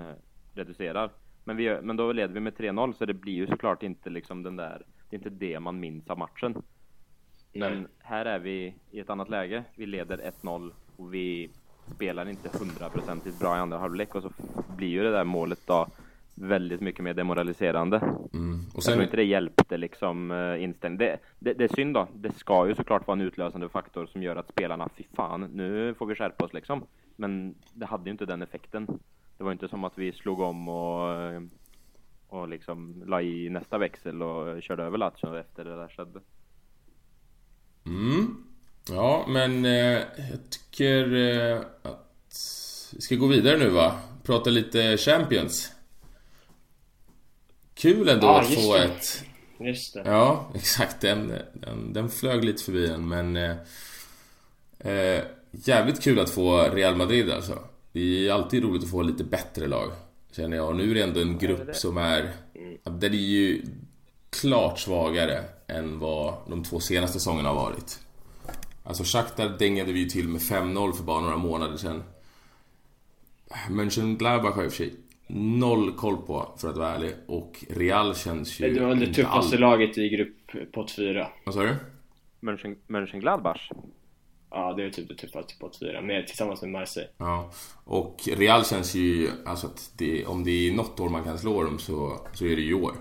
reducerar. 0.53 1.09
Men, 1.43 1.57
vi, 1.57 1.81
men 1.81 1.97
då 1.97 2.11
leder 2.11 2.33
vi 2.33 2.39
med 2.39 2.53
3-0 2.53 2.93
så 2.97 3.05
det 3.05 3.13
blir 3.13 3.33
ju 3.33 3.47
såklart 3.47 3.83
inte 3.83 4.09
liksom 4.09 4.43
den 4.43 4.55
där, 4.55 4.81
det 5.09 5.15
är 5.15 5.17
inte 5.17 5.29
det 5.29 5.59
man 5.59 5.79
minns 5.79 6.09
av 6.09 6.17
matchen. 6.17 6.53
Nej. 7.53 7.69
Men 7.69 7.87
här 7.99 8.25
är 8.25 8.39
vi 8.39 8.75
i 8.91 8.99
ett 8.99 9.09
annat 9.09 9.29
läge. 9.29 9.63
Vi 9.75 9.85
leder 9.85 10.31
1-0 10.41 10.71
och 10.97 11.13
vi 11.13 11.49
spelar 11.95 12.29
inte 12.29 12.57
hundraprocentigt 12.57 13.39
bra 13.39 13.57
i 13.57 13.59
andra 13.59 13.77
halvlek 13.77 14.15
och 14.15 14.23
så 14.23 14.31
blir 14.77 14.87
ju 14.87 15.03
det 15.03 15.11
där 15.11 15.23
målet 15.23 15.59
då 15.65 15.87
väldigt 16.35 16.81
mycket 16.81 17.03
mer 17.03 17.13
demoraliserande. 17.13 17.97
Mm. 18.33 18.65
Och 18.69 18.75
Jag 18.75 18.83
sen, 18.83 18.93
tror 18.93 19.03
inte 19.03 19.17
det 19.17 19.23
hjälpte 19.23 19.77
liksom 19.77 20.31
uh, 20.31 20.63
inställning. 20.63 20.97
Det, 20.97 21.17
det, 21.39 21.53
det 21.53 21.63
är 21.63 21.75
synd 21.75 21.93
då. 21.93 22.07
Det 22.13 22.31
ska 22.31 22.67
ju 22.67 22.75
såklart 22.75 23.07
vara 23.07 23.15
en 23.15 23.21
utlösande 23.27 23.69
faktor 23.69 24.05
som 24.05 24.23
gör 24.23 24.35
att 24.35 24.49
spelarna, 24.49 24.89
fy 24.95 25.03
fan, 25.13 25.41
nu 25.41 25.93
får 25.93 26.05
vi 26.05 26.15
skärpa 26.15 26.45
oss 26.45 26.53
liksom. 26.53 26.85
Men 27.15 27.55
det 27.73 27.85
hade 27.85 28.05
ju 28.05 28.11
inte 28.11 28.25
den 28.25 28.41
effekten. 28.41 28.87
Det 29.37 29.43
var 29.43 29.51
inte 29.51 29.67
som 29.67 29.83
att 29.83 29.97
vi 29.97 30.11
slog 30.11 30.39
om 30.39 30.69
och, 30.69 31.13
eh, 31.13 31.41
och 32.27 32.47
liksom 32.47 33.03
la 33.05 33.21
i 33.21 33.49
nästa 33.49 33.77
växel 33.77 34.21
och 34.21 34.63
körde 34.63 34.83
över 34.83 34.97
Lazio 34.97 35.37
efter 35.37 35.65
det 35.65 35.75
där 35.75 35.87
skedde. 35.87 36.19
mm. 37.85 38.50
Ja, 38.91 39.25
men 39.27 39.65
eh, 39.65 39.71
jag 39.71 40.39
tycker 40.49 41.15
eh, 41.15 41.59
att 41.81 42.37
vi 42.95 43.01
ska 43.01 43.15
gå 43.15 43.27
vidare 43.27 43.57
nu 43.57 43.69
va? 43.69 43.99
Prata 44.23 44.49
lite 44.49 44.97
Champions. 44.97 45.71
Kul 47.73 48.09
ändå 48.09 48.27
Ja, 48.27 48.41
att 48.41 48.53
få 48.53 48.73
det. 48.73 48.83
ett... 48.83 49.23
Just 49.59 49.93
det. 49.93 50.03
Ja, 50.05 50.51
exakt. 50.55 51.01
Den, 51.01 51.33
den, 51.53 51.93
den 51.93 52.09
flög 52.09 52.45
lite 52.45 52.63
förbi 52.63 52.87
en, 52.87 53.07
men... 53.07 53.37
Eh, 53.37 53.55
eh, 54.79 55.21
jävligt 55.51 56.01
kul 56.01 56.19
att 56.19 56.29
få 56.29 56.61
Real 56.61 56.95
Madrid 56.95 57.31
alltså. 57.31 57.59
Det 57.91 58.27
är 58.27 58.33
alltid 58.33 58.63
roligt 58.63 58.83
att 58.83 58.89
få 58.89 59.01
lite 59.01 59.23
bättre 59.23 59.67
lag. 59.67 59.91
Känner 60.31 60.57
jag. 60.57 60.67
Och 60.67 60.75
nu 60.75 60.91
är 60.91 60.95
det 60.95 61.01
ändå 61.01 61.19
en 61.19 61.37
grupp 61.37 61.75
som 61.75 61.97
är... 61.97 62.31
Den 62.83 63.13
är 63.13 63.17
ju 63.17 63.61
klart 64.29 64.79
svagare 64.79 65.43
än 65.67 65.99
vad 65.99 66.33
de 66.47 66.63
två 66.63 66.79
senaste 66.79 67.19
säsongerna 67.19 67.49
har 67.49 67.55
varit. 67.55 67.99
Alltså 68.83 69.03
Shakhtar 69.05 69.49
dängade 69.59 69.93
vi 69.93 69.99
ju 69.99 70.05
till 70.05 70.27
med 70.27 70.41
5-0 70.41 70.93
för 70.93 71.03
bara 71.03 71.21
några 71.21 71.37
månader 71.37 71.77
sedan. 71.77 72.03
Mönchengladbach 73.69 74.55
har 74.55 74.61
jag 74.61 74.65
i 74.65 74.69
och 74.69 74.73
för 74.73 74.83
sig 74.83 74.93
noll 75.27 75.91
koll 75.93 76.17
på, 76.17 76.53
för 76.57 76.69
att 76.69 76.77
vara 76.77 76.89
ärlig. 76.89 77.13
Och 77.27 77.65
Real 77.69 78.15
känns 78.15 78.59
ju... 78.59 78.73
Det 78.73 78.85
var 78.85 78.95
det 78.95 79.13
tuffaste 79.13 79.55
all- 79.55 79.61
laget 79.61 79.97
i 79.97 80.09
grupp 80.09 80.71
pott 80.73 80.91
4. 80.91 81.27
Vad 81.45 81.53
sa 81.55 81.61
du? 81.63 81.75
Mönchen, 82.39 82.75
Mönchengladbach. 82.87 83.71
Ja, 84.49 84.73
det 84.73 84.83
är 84.83 84.89
typ 84.89 85.07
det 85.09 85.15
tuffaste 85.15 85.53
pott 85.59 85.79
4. 85.79 86.01
Med, 86.01 86.27
tillsammans 86.27 86.61
med 86.61 86.71
Marseille. 86.71 87.09
Ja. 87.17 87.51
Och 87.83 88.17
Real 88.37 88.65
känns 88.65 88.95
ju... 88.95 89.29
Alltså 89.45 89.67
att 89.67 89.91
det, 89.97 90.25
om 90.25 90.43
det 90.43 90.51
är 90.51 90.73
något 90.73 90.99
år 90.99 91.09
man 91.09 91.23
kan 91.23 91.37
slå 91.39 91.63
dem 91.63 91.79
så, 91.79 92.27
så 92.33 92.45
är 92.45 92.55
det 92.55 92.61
ju 92.61 92.69
i 92.71 92.73
år. 92.73 92.95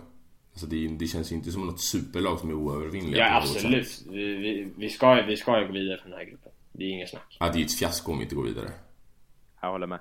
Alltså 0.52 0.66
det, 0.66 0.88
det 0.88 1.06
känns 1.06 1.32
ju 1.32 1.36
inte 1.36 1.52
som 1.52 1.66
något 1.66 1.80
superlag 1.80 2.38
som 2.38 2.48
är 2.50 2.54
oövervinnliga. 2.54 3.26
Ja, 3.26 3.36
absolut. 3.36 4.04
Vi, 4.10 4.34
vi, 4.34 4.72
vi, 4.76 4.88
ska, 4.90 5.22
vi 5.22 5.36
ska 5.36 5.60
ju 5.60 5.66
gå 5.66 5.72
vidare 5.72 5.98
från 5.98 6.10
den 6.10 6.18
här 6.20 6.26
gruppen. 6.26 6.52
Det 6.72 6.84
är 6.84 6.88
inget 6.88 7.10
snack. 7.10 7.36
Ja, 7.40 7.46
det 7.46 7.52
är 7.52 7.58
ju 7.58 7.64
ett 7.64 7.78
fiasko 7.78 8.12
om 8.12 8.18
vi 8.18 8.24
inte 8.24 8.34
går 8.34 8.44
vidare. 8.44 8.70
Jag 9.60 9.70
håller 9.70 9.86
med. 9.86 9.98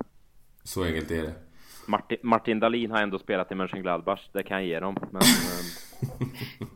Så 0.64 0.84
enkelt 0.84 1.12
är 1.12 1.22
det. 1.22 1.34
Martin, 1.88 2.18
Martin 2.24 2.60
Dahlin 2.60 2.92
har 2.92 3.02
ändå 3.02 3.20
spelat 3.20 3.52
i 3.52 3.56
Mönchengladbach, 3.56 4.30
det 4.34 4.44
kan 4.44 4.58
jag 4.58 4.68
ge 4.68 4.80
dem. 4.80 4.98
Men, 5.12 5.22
eh, 5.22 6.68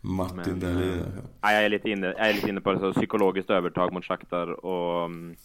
Martin 0.00 0.36
Men, 0.36 0.60
Dahlin. 0.60 0.92
eh, 0.92 1.06
ja, 1.40 1.52
jag, 1.52 1.64
är 1.64 1.68
lite 1.68 1.90
inne, 1.90 2.06
jag 2.06 2.28
är 2.28 2.34
lite 2.34 2.48
inne 2.48 2.60
på 2.60 2.72
det, 2.72 2.78
så 2.78 2.92
psykologiskt 2.92 3.50
övertag 3.50 3.92
mot 3.92 4.04
Shakhtar 4.04 4.64
och 4.66 5.04
mm, 5.04 5.36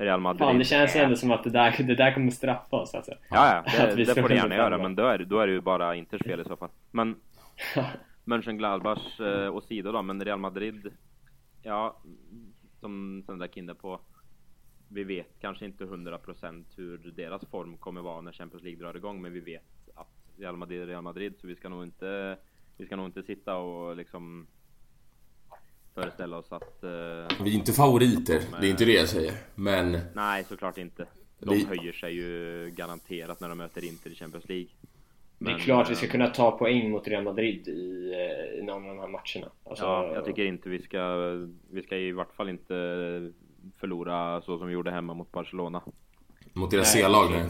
Real 0.00 0.20
Madrid. 0.20 0.38
Fan, 0.38 0.58
det 0.58 0.64
känns 0.64 0.96
ändå 0.96 1.16
som 1.16 1.30
att 1.30 1.44
det 1.44 1.50
där, 1.50 1.82
det 1.82 1.94
där 1.94 2.14
kommer 2.14 2.30
straffa 2.30 2.76
oss 2.76 2.94
alltså. 2.94 3.12
Ja, 3.12 3.18
ja, 3.30 3.58
Att 3.84 3.90
det, 3.90 3.94
vi 3.96 4.04
det 4.04 4.22
får 4.22 4.28
det 4.28 4.34
gärna 4.34 4.56
göra, 4.56 4.78
men 4.78 4.94
då 4.94 5.06
är, 5.06 5.18
då 5.18 5.38
är 5.38 5.46
det 5.46 5.52
ju 5.52 5.60
bara 5.60 5.94
Inters 5.94 6.22
fel 6.22 6.40
i 6.40 6.44
så 6.44 6.56
fall. 6.56 6.68
Men 6.90 7.16
Mönchengladbach 8.24 9.20
eh, 9.20 9.54
åsido 9.54 9.92
då, 9.92 10.02
men 10.02 10.24
Real 10.24 10.38
Madrid, 10.38 10.92
ja, 11.62 11.96
som 12.80 13.22
Sendrak 13.26 13.56
inne 13.56 13.74
på, 13.74 14.00
vi 14.88 15.04
vet 15.04 15.40
kanske 15.40 15.64
inte 15.64 15.84
100% 15.84 16.64
hur 16.76 16.98
deras 17.16 17.46
form 17.46 17.76
kommer 17.76 18.00
vara 18.00 18.20
när 18.20 18.32
Champions 18.32 18.64
League 18.64 18.80
drar 18.80 18.96
igång, 18.96 19.22
men 19.22 19.32
vi 19.32 19.40
vet 19.40 19.88
att 19.94 20.38
Real 20.38 20.56
Madrid 20.56 20.82
är 20.82 20.86
Real 20.86 21.02
Madrid, 21.02 21.34
så 21.40 21.46
vi 21.46 21.56
ska 21.56 21.68
nog 21.68 21.84
inte, 21.84 22.36
vi 22.76 22.86
ska 22.86 22.96
nog 22.96 23.06
inte 23.06 23.22
sitta 23.22 23.56
och 23.56 23.96
liksom 23.96 24.46
föreställa 25.94 26.36
oss 26.36 26.52
att 26.52 26.82
eh, 26.84 26.90
Vi 27.44 27.50
är 27.50 27.54
inte 27.54 27.72
favoriter, 27.72 28.40
det 28.60 28.66
är 28.66 28.70
inte 28.70 28.84
det 28.84 28.92
jag 28.92 29.08
säger. 29.08 29.32
Men 29.54 29.98
Nej, 30.14 30.44
såklart 30.44 30.78
inte. 30.78 31.06
De 31.38 31.54
Vi- 31.54 31.64
höjer 31.66 31.92
sig 31.92 32.14
ju 32.14 32.70
garanterat 32.76 33.40
när 33.40 33.48
de 33.48 33.58
möter 33.58 33.84
Inter 33.84 34.10
i 34.10 34.14
Champions 34.14 34.48
League. 34.48 34.66
Det 35.38 35.50
är 35.50 35.52
Men, 35.52 35.60
klart 35.60 35.88
vi 35.88 35.92
eh, 35.92 35.98
ska 35.98 36.06
kunna 36.06 36.26
ta 36.26 36.50
poäng 36.58 36.90
mot 36.90 37.08
Real 37.08 37.24
Madrid 37.24 37.68
i, 37.68 38.12
eh, 38.14 38.58
i 38.58 38.62
någon 38.62 38.82
av 38.90 38.96
de 38.96 38.98
här 39.00 39.08
matcherna. 39.08 39.52
Alltså, 39.64 39.84
Ja, 39.84 40.12
jag 40.14 40.24
tycker 40.24 40.44
inte 40.44 40.68
vi 40.68 40.82
ska, 40.82 41.14
vi 41.70 41.82
ska 41.82 41.96
i 41.96 42.12
vart 42.12 42.34
fall 42.34 42.48
inte 42.48 42.74
förlora 43.80 44.42
så 44.42 44.58
som 44.58 44.66
vi 44.66 44.72
gjorde 44.72 44.90
hemma 44.90 45.14
mot 45.14 45.32
Barcelona. 45.32 45.82
mot 46.52 46.70
deras 46.70 46.92
C-lag 46.92 47.30
nu. 47.30 47.44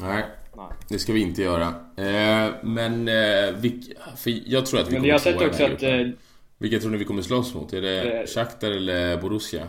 Nej, 0.00 0.24
Nej. 0.56 0.66
det 0.88 0.98
ska 0.98 1.12
vi 1.12 1.20
inte 1.20 1.42
göra. 1.42 1.66
Eh, 1.96 2.54
men 2.62 3.08
eh, 3.08 3.54
vilk, 3.56 3.92
för 4.16 4.30
jag 4.52 4.66
tror 4.66 4.80
att 4.80 4.86
vi 4.88 4.92
Men 4.92 5.00
kommer 5.00 5.08
jag 5.08 5.14
har 5.14 5.18
sett 5.20 5.42
också 5.42 5.64
att 5.64 5.70
gruppen. 5.70 6.16
Eh, 6.62 6.70
Vilka 6.70 6.78
tror 6.78 6.90
ni 6.90 6.96
vi 6.96 7.04
kommer 7.04 7.22
slåss 7.22 7.54
mot? 7.54 7.72
Är 7.72 7.80
det 7.80 8.20
Eh, 8.20 8.26
Shakhtar 8.26 8.70
eller 8.70 9.16
Borussia? 9.16 9.68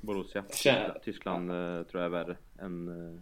Borussia. 0.00 0.44
Tja. 0.54 0.96
Tyskland 1.04 1.50
eh, 1.50 1.82
tror 1.82 2.02
jag 2.02 2.04
är 2.04 2.08
värre 2.24 2.36
än 2.60 2.88
uh, 2.88 3.20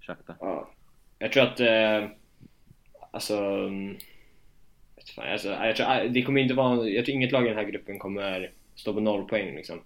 Shakhtar. 0.00 0.36
Ja. 0.40 0.70
Jag 1.18 1.32
tror 1.32 1.42
att, 1.42 1.60
eh, 1.60 2.08
alltså, 3.10 3.36
mm, 3.38 3.96
fan, 5.16 5.32
alltså, 5.32 5.48
jag 5.48 5.76
tror, 5.76 6.08
det 6.08 6.22
kommer 6.22 6.40
inte 6.40 6.54
vara, 6.54 6.88
jag 6.88 7.04
tror 7.04 7.14
inget 7.14 7.32
lag 7.32 7.44
i 7.44 7.48
den 7.48 7.56
här 7.58 7.64
gruppen 7.64 7.98
kommer 7.98 8.52
stå 8.74 8.94
på 8.94 9.00
noll 9.00 9.28
poäng 9.28 9.54
liksom. 9.56 9.80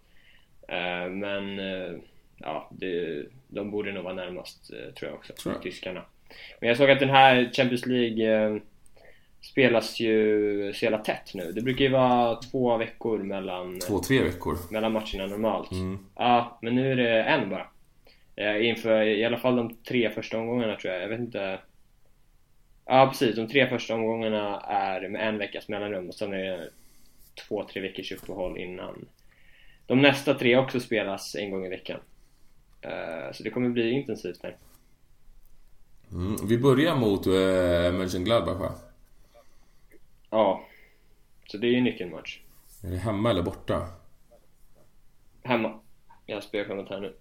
Eh, 0.69 1.09
men, 1.11 1.59
eh, 1.59 1.93
ja, 2.37 2.71
det, 2.71 3.25
de 3.49 3.71
borde 3.71 3.93
nog 3.93 4.05
vara 4.05 4.15
närmast, 4.15 4.71
eh, 4.73 4.95
tror 4.95 5.11
jag 5.11 5.19
också, 5.19 5.33
Tror 5.33 5.55
jag. 5.55 5.63
tyskarna. 5.63 6.05
Men 6.61 6.69
jag 6.69 6.77
såg 6.77 6.91
att 6.91 7.01
den 7.01 7.11
här 7.11 7.51
Champions 7.53 7.87
League 7.87 8.35
eh, 8.35 8.57
spelas 9.41 10.01
ju 10.01 10.73
så 10.75 10.85
jävla 10.85 10.99
tätt 10.99 11.35
nu. 11.35 11.53
Det 11.53 11.61
brukar 11.63 11.85
ju 11.85 11.91
vara 11.91 12.37
två 12.37 12.77
veckor 12.77 13.19
mellan, 13.19 13.79
Två, 13.79 13.99
tre 13.99 14.23
veckor. 14.23 14.59
mellan 14.71 14.93
matcherna 14.93 15.27
normalt. 15.27 15.73
Mm. 15.73 15.99
Ja, 16.17 16.59
men 16.63 16.75
nu 16.75 16.93
är 16.93 16.97
det 16.97 17.23
en 17.23 17.51
bara. 17.51 17.67
Eh, 18.37 18.67
Inför 18.69 19.03
i 19.03 19.25
alla 19.25 19.39
fall 19.39 19.57
de 19.57 19.75
tre 19.89 20.11
första 20.11 20.39
omgångarna 20.39 20.77
tror 20.77 20.93
jag. 20.95 21.03
Jag 21.03 21.09
vet 21.09 21.21
inte. 21.21 21.61
Ja, 22.87 23.07
precis. 23.11 23.37
De 23.37 23.49
tre 23.49 23.69
första 23.69 23.95
omgångarna 23.95 24.61
är 24.61 25.09
med 25.09 25.29
en 25.29 25.39
veckas 25.39 25.69
mellanrum 25.69 26.09
och 26.09 26.15
sen 26.15 26.33
är 26.33 26.39
det 26.39 26.69
två, 27.49 27.65
tre 27.65 27.83
veckors 27.83 28.13
uppehåll 28.13 28.59
innan. 28.59 29.05
De 29.87 30.03
nästa 30.03 30.35
tre 30.35 30.57
också 30.57 30.81
spelas 30.81 31.35
en 31.35 31.51
gång 31.51 31.67
i 31.67 31.69
veckan. 31.69 32.01
Eh, 32.81 33.33
Så 33.33 33.43
det 33.43 33.51
kommer 33.51 33.69
bli 33.69 33.91
intensivt 33.91 34.43
här. 34.43 34.57
Mm. 36.13 36.37
Vi 36.49 36.59
börjar 36.59 36.97
mot 36.97 37.27
eh, 37.27 37.33
Mönchengladbach 37.99 38.59
va? 38.61 38.73
Ja. 40.31 40.65
Så 41.47 41.59
det 41.59 41.67
är 41.67 41.71
ju 41.71 41.81
nyckelmatch. 41.81 42.41
Är 42.85 42.91
det 42.91 42.97
hemma 42.97 43.31
eller 43.31 43.43
borta? 43.43 43.89
Hemma. 45.43 45.81
Jag 46.27 46.43
spelar 46.43 46.65
schemat 46.65 46.89
här 46.89 47.01
nu. 47.01 47.15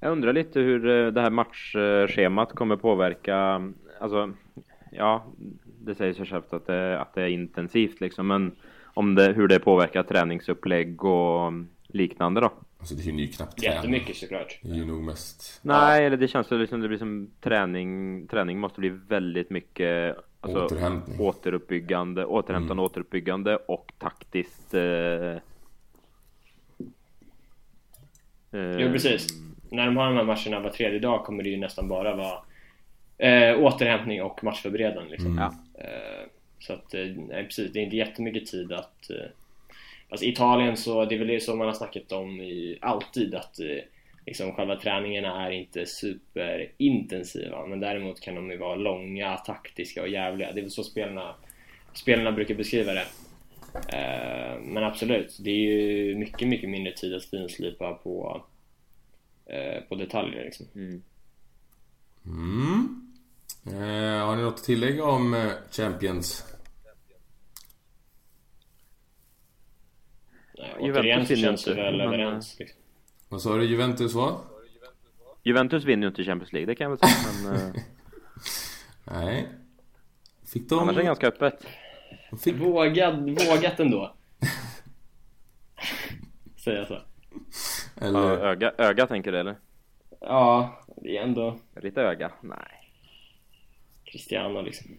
Jag 0.00 0.12
undrar 0.12 0.32
lite 0.32 0.60
hur 0.60 0.88
eh, 0.88 1.12
det 1.12 1.20
här 1.20 1.30
matchschemat 1.30 2.52
kommer 2.52 2.76
påverka, 2.76 3.62
alltså, 4.00 4.32
ja, 4.90 5.24
det 5.64 5.94
säger 5.94 6.14
sig 6.14 6.26
självt 6.26 6.52
att 6.52 6.66
det, 6.66 7.00
att 7.00 7.14
det 7.14 7.22
är 7.22 7.28
intensivt 7.28 8.00
liksom, 8.00 8.26
men 8.26 8.56
om 8.84 9.14
det, 9.14 9.32
hur 9.32 9.48
det 9.48 9.58
påverkar 9.58 10.02
träningsupplägg 10.02 11.04
och 11.04 11.52
liknande 11.86 12.40
då? 12.40 12.52
Alltså 12.82 12.94
det 12.94 13.02
hinner 13.02 13.22
ju 13.22 13.28
knappt 13.28 13.58
träna. 13.58 13.74
Jättemycket 13.74 14.16
såklart. 14.16 14.58
Det 14.62 14.70
är 14.70 14.74
ju 14.74 14.84
nog 14.84 15.02
mest... 15.02 15.60
Nej, 15.62 16.06
eller 16.06 16.16
det 16.16 16.28
känns 16.28 16.52
väl 16.52 16.68
som 16.68 16.80
det 16.80 16.88
blir 16.88 16.98
som 16.98 17.30
träning, 17.40 18.26
träning 18.26 18.58
måste 18.58 18.80
bli 18.80 18.88
väldigt 18.88 19.50
mycket 19.50 20.16
alltså, 20.40 20.64
Återhämtning. 20.64 21.20
återuppbyggande, 21.20 22.24
återhämtande, 22.24 22.82
återuppbyggande 22.82 23.56
och 23.56 23.92
taktiskt 23.98 24.74
eh, 24.74 24.82
eh, 24.82 25.40
Jo 28.52 28.92
precis. 28.92 29.26
När 29.70 29.86
de 29.86 29.96
har 29.96 30.06
de 30.06 30.16
här 30.16 30.24
matcherna 30.24 30.60
var 30.60 30.70
tredje 30.70 30.98
dag 30.98 31.24
kommer 31.24 31.42
det 31.42 31.50
ju 31.50 31.56
nästan 31.56 31.88
bara 31.88 32.16
vara 32.16 32.38
eh, 33.18 33.60
återhämtning 33.60 34.22
och 34.22 34.44
matchförberedande 34.44 35.10
liksom. 35.10 35.38
Ja. 35.38 35.54
Eh, 35.84 36.28
så 36.58 36.72
att, 36.72 36.94
eh, 36.94 37.06
nej 37.28 37.44
precis, 37.44 37.72
det 37.72 37.78
är 37.78 37.84
inte 37.84 37.96
jättemycket 37.96 38.46
tid 38.46 38.72
att 38.72 39.10
eh, 39.10 39.16
Alltså 40.12 40.26
Italien 40.26 40.76
så, 40.76 41.04
det 41.04 41.14
är 41.14 41.18
väl 41.18 41.28
det 41.28 41.40
som 41.40 41.58
man 41.58 41.66
har 41.66 41.74
snackat 41.74 42.12
om 42.12 42.40
i, 42.40 42.78
alltid 42.80 43.34
att 43.34 43.60
eh, 43.60 43.78
liksom 44.26 44.52
själva 44.52 44.76
träningarna 44.76 45.46
är 45.46 45.50
inte 45.50 45.86
superintensiva 45.86 47.66
men 47.66 47.80
däremot 47.80 48.20
kan 48.20 48.34
de 48.34 48.50
ju 48.50 48.56
vara 48.56 48.74
långa, 48.74 49.36
taktiska 49.36 50.02
och 50.02 50.08
jävliga. 50.08 50.52
Det 50.52 50.60
är 50.60 50.62
väl 50.62 50.70
så 50.70 50.84
spelarna, 50.84 51.34
spelarna 51.94 52.32
brukar 52.32 52.54
beskriva 52.54 52.92
det. 52.92 53.06
Eh, 53.74 54.60
men 54.60 54.84
absolut, 54.84 55.36
det 55.40 55.50
är 55.50 55.56
ju 55.56 56.14
mycket, 56.14 56.48
mycket 56.48 56.70
mindre 56.70 56.92
tid 56.92 57.14
att 57.14 57.24
finslipa 57.24 57.94
på, 57.94 58.44
eh, 59.46 59.82
på 59.88 59.94
detaljer 59.94 60.44
liksom. 60.44 60.66
Mm. 60.74 61.02
Mm. 62.26 63.12
Eh, 63.66 64.26
har 64.26 64.36
ni 64.36 64.42
något 64.42 64.54
att 64.54 64.64
tillägga 64.64 65.04
om 65.04 65.34
eh, 65.34 65.50
Champions? 65.70 66.51
Nej, 70.58 70.74
Juventus 70.80 71.00
återigen 71.00 71.26
så 71.26 71.34
vinner 71.34 71.48
känns 71.48 71.64
det 71.64 71.70
inte, 71.70 71.82
väl 71.82 71.96
men, 71.96 72.06
överens. 72.06 72.58
Liksom. 72.58 72.80
Vad 73.28 73.42
sa 73.42 73.56
du? 73.56 73.64
Juventus 73.64 74.14
vad? 74.14 74.34
Juventus 75.42 75.84
vinner 75.84 76.02
ju 76.02 76.08
inte 76.08 76.24
Champions 76.24 76.52
League, 76.52 76.66
det 76.66 76.74
kan 76.74 76.90
jag 76.90 76.98
väl 76.98 76.98
säga, 76.98 77.52
men 77.52 77.54
eh, 77.54 77.82
Nej. 79.20 79.48
Fick 80.52 80.68
de... 80.68 80.78
annars 80.78 80.94
är 80.94 80.98
det 80.98 81.04
ganska 81.04 81.26
öppet. 81.26 81.66
fick... 82.42 82.54
Vågad, 82.54 83.30
vågat 83.30 83.80
ändå. 83.80 84.14
Säger 86.64 86.84
så. 86.84 86.98
Ja, 88.00 88.06
Eller... 88.06 88.20
öga, 88.20 88.72
öga 88.78 89.06
tänker 89.06 89.32
du 89.32 89.38
eller? 89.40 89.56
Ja, 90.20 90.80
det 90.96 91.18
är 91.18 91.22
ändå 91.22 91.58
Lite 91.82 92.02
öga? 92.02 92.32
Nej. 92.40 92.92
Cristiano 94.04 94.62
liksom. 94.62 94.90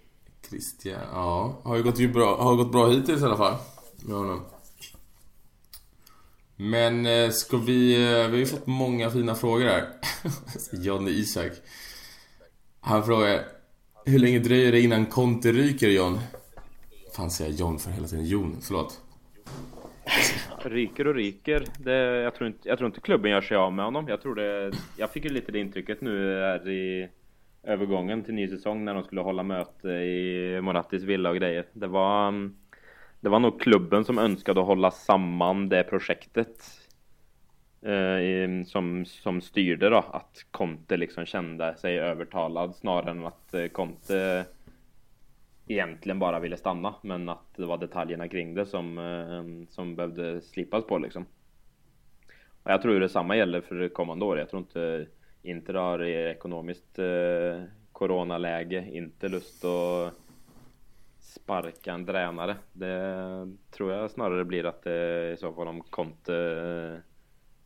Christian, 0.49 1.01
ja. 1.11 1.61
Har 1.63 1.77
ju 1.77 1.83
gått, 1.83 1.99
ju 1.99 2.13
bra, 2.13 2.43
har 2.43 2.55
gått 2.55 2.71
bra 2.71 2.89
hittills 2.89 3.21
i 3.21 3.25
alla 3.25 3.37
fall. 3.37 3.55
Med 4.05 4.15
honom. 4.17 4.45
Men 6.63 7.05
eh, 7.05 7.29
ska 7.29 7.57
vi... 7.57 7.93
Eh, 7.93 8.09
vi 8.09 8.31
har 8.31 8.37
ju 8.37 8.45
fått 8.45 8.67
många 8.67 9.09
fina 9.09 9.35
frågor 9.35 9.65
här. 9.65 9.83
Johnny 10.85 11.11
Isak. 11.11 11.51
Han 12.81 13.03
frågar... 13.03 13.39
Hur 14.05 14.19
länge 14.19 14.39
dröjer 14.39 14.71
det 14.71 14.81
innan 14.81 15.05
Conte 15.05 15.51
ryker, 15.51 15.87
John? 15.87 16.19
Fan 17.15 17.29
säger 17.29 17.51
jag 17.51 17.59
John 17.59 17.79
för 17.79 17.91
hela 17.91 18.07
tiden. 18.07 18.25
Jon, 18.25 18.57
förlåt. 18.61 19.01
Ryker 20.63 21.07
och 21.07 21.15
ryker. 21.15 21.65
Det, 21.79 21.95
jag, 22.21 22.35
tror 22.35 22.47
inte, 22.47 22.69
jag 22.69 22.77
tror 22.77 22.87
inte 22.87 23.01
klubben 23.01 23.31
gör 23.31 23.41
sig 23.41 23.57
av 23.57 23.73
med 23.73 23.85
honom. 23.85 24.07
Jag 24.07 24.21
tror 24.21 24.35
det... 24.35 24.71
Jag 24.97 25.11
fick 25.11 25.23
ju 25.23 25.29
lite 25.29 25.51
det 25.51 25.59
intrycket 25.59 26.01
nu 26.01 26.39
här 26.39 26.69
i 26.69 27.09
övergången 27.63 28.23
till 28.23 28.33
ny 28.33 28.47
säsong 28.47 28.85
när 28.85 28.93
de 28.93 29.03
skulle 29.03 29.21
hålla 29.21 29.43
möte 29.43 29.87
i 29.87 30.59
Morattis 30.61 31.03
villa 31.03 31.29
och 31.29 31.35
grejer. 31.35 31.65
Det 31.73 31.87
var... 31.87 32.27
Mm, 32.27 32.55
det 33.23 33.29
var 33.29 33.39
nog 33.39 33.61
klubben 33.61 34.05
som 34.05 34.19
önskade 34.19 34.59
hålla 34.59 34.91
samman 34.91 35.69
det 35.69 35.83
projektet. 35.83 36.63
Eh, 37.81 38.65
som, 38.65 39.05
som 39.05 39.41
styrde 39.41 39.89
då 39.89 39.97
att 39.97 40.45
Conte 40.51 40.97
liksom 40.97 41.25
kände 41.25 41.75
sig 41.75 41.99
övertalad 41.99 42.75
snarare 42.75 43.11
än 43.11 43.25
att 43.25 43.53
eh, 43.53 43.67
Conte 43.67 44.45
egentligen 45.67 46.19
bara 46.19 46.39
ville 46.39 46.57
stanna 46.57 46.95
men 47.01 47.29
att 47.29 47.55
det 47.55 47.65
var 47.65 47.77
detaljerna 47.77 48.27
kring 48.27 48.53
det 48.53 48.65
som, 48.65 48.97
eh, 48.97 49.73
som 49.73 49.95
behövde 49.95 50.41
slipas 50.41 50.83
på 50.85 50.97
liksom. 50.97 51.25
Och 52.63 52.71
jag 52.71 52.81
tror 52.81 52.99
detsamma 52.99 53.37
gäller 53.37 53.61
för 53.61 53.75
det 53.75 53.89
kommande 53.89 54.25
år. 54.25 54.39
Jag 54.39 54.49
tror 54.49 54.61
inte 54.61 55.05
Inter 55.43 55.73
har 55.73 56.03
ekonomiskt 56.03 56.99
eh, 56.99 57.63
coronaläge 57.91 58.89
inte 58.91 59.29
lust 59.29 59.65
att 59.65 60.22
sparka 61.33 61.93
en 61.93 62.05
tränare. 62.05 62.55
Det 62.73 63.47
tror 63.71 63.91
jag 63.93 64.11
snarare 64.11 64.45
blir 64.45 64.65
att 64.65 64.83
det 64.83 65.31
i 65.33 65.37
så 65.37 65.53
fall 65.53 65.67
om 65.67 65.81
Conte 65.81 66.35
eh, 66.35 66.99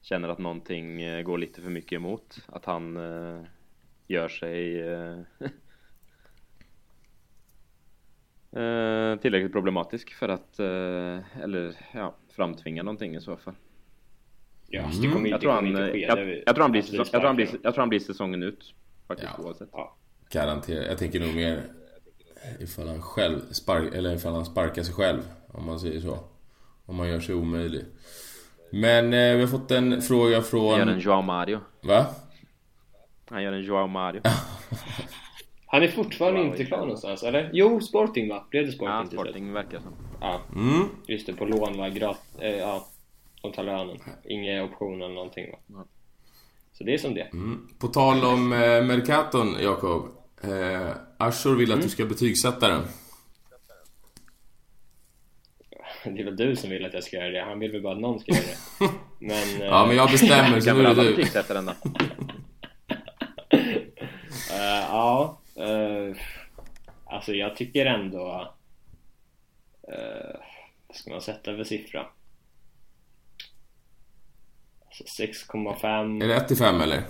känner 0.02 0.30
att 0.30 0.38
någonting 0.40 1.02
eh, 1.02 1.22
går 1.22 1.38
lite 1.38 1.62
för 1.62 1.70
mycket 1.70 1.94
emot. 1.96 2.38
Att 2.48 2.66
han 2.66 2.98
eh, 2.98 3.42
gör 4.08 4.28
sig 4.28 4.82
eh, 4.82 5.20
eh, 8.62 9.16
tillräckligt 9.20 9.52
problematisk 9.52 10.14
för 10.14 10.30
att, 10.30 10.60
eh, 10.60 11.42
eller 11.44 11.74
ja, 11.94 12.16
framtvinga 12.36 12.84
någonting 12.84 13.16
i 13.16 13.22
så 13.22 13.38
fall. 13.38 13.54
Ja, 14.70 14.80
Mm. 14.82 14.92
så 14.92 15.02
det 15.02 15.10
kommer, 15.14 15.30
Jag 15.30 15.42
tror 15.42 15.52
han, 15.52 15.68
inte 15.68 15.92
ske. 15.92 16.00
jag, 16.00 16.18
Det- 16.18 16.44
jag 16.46 16.56
tror 16.56 16.62
han 16.64 16.72
blir, 16.72 16.82
det 16.82 16.88
säsong, 16.88 17.00
jag 17.00 17.08
tror 17.22 17.28
han 17.28 17.36
blir, 17.36 17.46
sparkar. 17.46 17.68
jag 17.68 17.74
tror 17.74 17.82
han 17.82 17.90
blir 17.90 18.00
säsongen 18.00 18.44
ut. 18.44 18.74
Faktiskt 19.08 19.32
Ja. 19.38 19.44
oavsett. 19.44 19.70
Ja. 19.72 19.96
Garanterat. 20.32 20.86
Jag 20.88 20.98
tänker 20.98 21.20
nog 21.20 21.36
mer 21.36 21.62
ifall 22.60 22.88
han 22.88 23.02
själv 23.02 23.42
spark, 23.52 23.94
eller 23.94 24.16
ifall 24.16 24.34
han 24.34 24.46
sparkar 24.46 24.84
sig 24.84 24.94
själv. 24.94 25.22
Om 25.48 25.66
man 25.66 25.80
säger 25.80 26.02
så. 26.02 26.20
Om 26.86 26.96
man 26.96 27.08
gör 27.08 27.20
sig 27.20 27.36
omöjlig. 27.36 27.86
Men 28.72 29.14
eh, 29.14 29.36
vi 29.36 29.40
har 29.42 29.48
fått 29.48 29.72
en 29.72 30.02
fråga 30.02 30.36
Han 30.52 30.60
gör 30.80 30.82
en 30.82 30.88
från... 30.88 31.00
Joao 31.00 31.22
Mario. 31.22 31.60
Va? 31.82 32.06
Han 33.30 33.44
gör 33.44 33.54
en 33.54 33.64
Joao 33.64 33.88
Mario. 33.88 34.22
Han 35.70 35.84
är 35.84 35.88
fortfarande 35.88 36.42
inte 36.42 36.66
klar 36.66 36.78
någonstans, 36.80 37.24
eller? 37.24 37.50
Jo, 37.54 37.82
Sporting 37.82 38.30
va? 38.30 38.44
Blev 38.50 38.66
det 38.66 38.72
Sporting 38.72 38.96
Ja? 38.96 39.06
Sporting 39.24 39.54
verkar 39.54 39.80
som. 39.80 39.94
Ja, 40.22 40.42
Mm. 40.56 40.84
just 41.08 41.28
det. 41.28 41.34
På 41.34 41.46
lån 41.46 41.78
va? 41.78 41.90
Grat... 41.90 42.22
Eh, 42.40 42.56
ja, 42.58 42.88
de 43.42 43.52
tar 43.52 43.64
lönen. 43.64 43.98
Inga 44.24 44.64
option 44.64 45.02
eller 45.02 45.16
någonting 45.16 45.52
va? 45.52 45.58
Ja. 45.68 45.86
Så 46.74 46.84
det 46.84 46.94
är 46.94 46.98
som 46.98 47.14
det 47.14 47.28
Mm. 47.34 47.68
På 47.80 47.88
tal 47.88 48.24
om 48.26 48.54
eh, 48.54 48.84
Mercaton, 48.84 49.56
Jakob. 49.62 50.04
Eh, 50.44 50.90
Ashur 51.18 51.56
vill 51.56 51.72
att 51.72 51.82
du 51.82 51.90
ska 51.90 52.06
betygsätta 52.06 52.68
den. 52.68 52.82
Det 56.04 56.22
är 56.22 56.26
väl 56.26 56.36
du 56.36 56.56
som 56.56 56.70
vill 56.70 56.86
att 56.86 56.94
jag 56.94 57.04
ska 57.04 57.16
göra 57.18 57.30
det. 57.30 57.42
Han 57.44 57.60
vill 57.60 57.72
väl 57.72 57.82
bara 57.82 57.94
att 57.94 58.00
någon 58.02 58.20
ska 58.20 58.32
göra 58.32 58.44
det. 58.46 58.90
Men... 59.20 59.62
eh, 59.62 59.68
Ja, 59.68 59.86
men 59.86 59.96
jag 59.96 60.12
bestämmer, 60.12 60.60
så 60.62 60.74
nu 60.74 60.86
är 60.86 60.96
det 60.96 61.04
du. 61.04 61.16
betygsätta 61.16 61.54
den 61.54 61.66
då? 61.66 61.74
Eh, 64.52 64.84
ja, 64.90 65.40
eh, 65.56 66.16
alltså 67.06 67.34
jag 67.34 67.56
tycker 67.56 67.86
ändå... 67.86 68.54
Uh, 69.90 70.40
vad 70.88 70.98
ska 70.98 71.12
man 71.12 71.22
sätta 71.22 71.56
för 71.56 71.64
siffra? 71.64 72.06
Alltså 74.86 75.24
6,5... 75.24 76.24
Är 76.24 76.28
det 76.28 76.36
1 76.36 76.48
till 76.48 76.58
5 76.58 76.82
eller? 76.82 77.04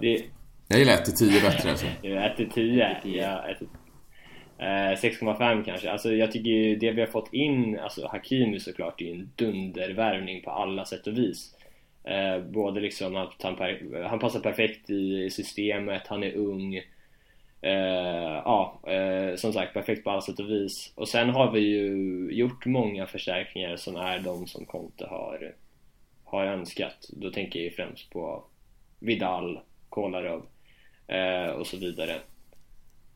Det, 0.00 0.24
jag 0.72 0.78
gillar 0.78 0.94
1 0.94 1.04
till 1.04 1.14
10 1.14 1.40
bättre 1.40 1.70
alltså. 1.70 1.86
1 2.02 2.36
till 2.36 2.50
10. 2.50 2.96
Ja, 3.04 3.44
6,5 4.58 5.58
eh, 5.58 5.64
kanske. 5.64 5.90
Alltså 5.90 6.14
jag 6.14 6.32
tycker 6.32 6.50
ju 6.50 6.76
det 6.76 6.90
vi 6.92 7.00
har 7.00 7.08
fått 7.08 7.34
in, 7.34 7.78
alltså 7.78 8.06
Hakimi 8.06 8.60
såklart, 8.60 9.00
är 9.00 9.04
ju 9.04 9.12
en 9.12 9.30
dundervärvning 9.36 10.42
på 10.42 10.50
alla 10.50 10.84
sätt 10.84 11.06
och 11.06 11.18
vis. 11.18 11.54
Eh, 12.04 12.38
både 12.40 12.80
liksom 12.80 13.16
att 13.16 13.42
han, 13.42 13.56
han 14.04 14.18
passar 14.18 14.40
perfekt 14.40 14.90
i 14.90 15.30
systemet, 15.30 16.06
han 16.06 16.22
är 16.22 16.36
ung. 16.36 16.76
Eh, 17.60 18.42
ja, 18.44 18.80
eh, 18.86 19.36
som 19.36 19.52
sagt 19.52 19.74
perfekt 19.74 20.04
på 20.04 20.10
alla 20.10 20.20
sätt 20.20 20.40
och 20.40 20.50
vis. 20.50 20.92
Och 20.94 21.08
sen 21.08 21.28
har 21.30 21.50
vi 21.50 21.60
ju 21.60 22.28
gjort 22.30 22.66
många 22.66 23.06
förstärkningar 23.06 23.76
som 23.76 23.96
är 23.96 24.18
de 24.18 24.46
som 24.46 24.64
Conte 24.64 25.06
har, 25.06 25.54
har 26.24 26.46
önskat. 26.46 27.08
Då 27.12 27.30
tänker 27.30 27.58
jag 27.58 27.64
ju 27.64 27.70
främst 27.70 28.10
på 28.10 28.44
Vidal, 28.98 29.60
Kolarov 29.88 30.46
och 31.58 31.66
så 31.66 31.76
vidare. 31.76 32.14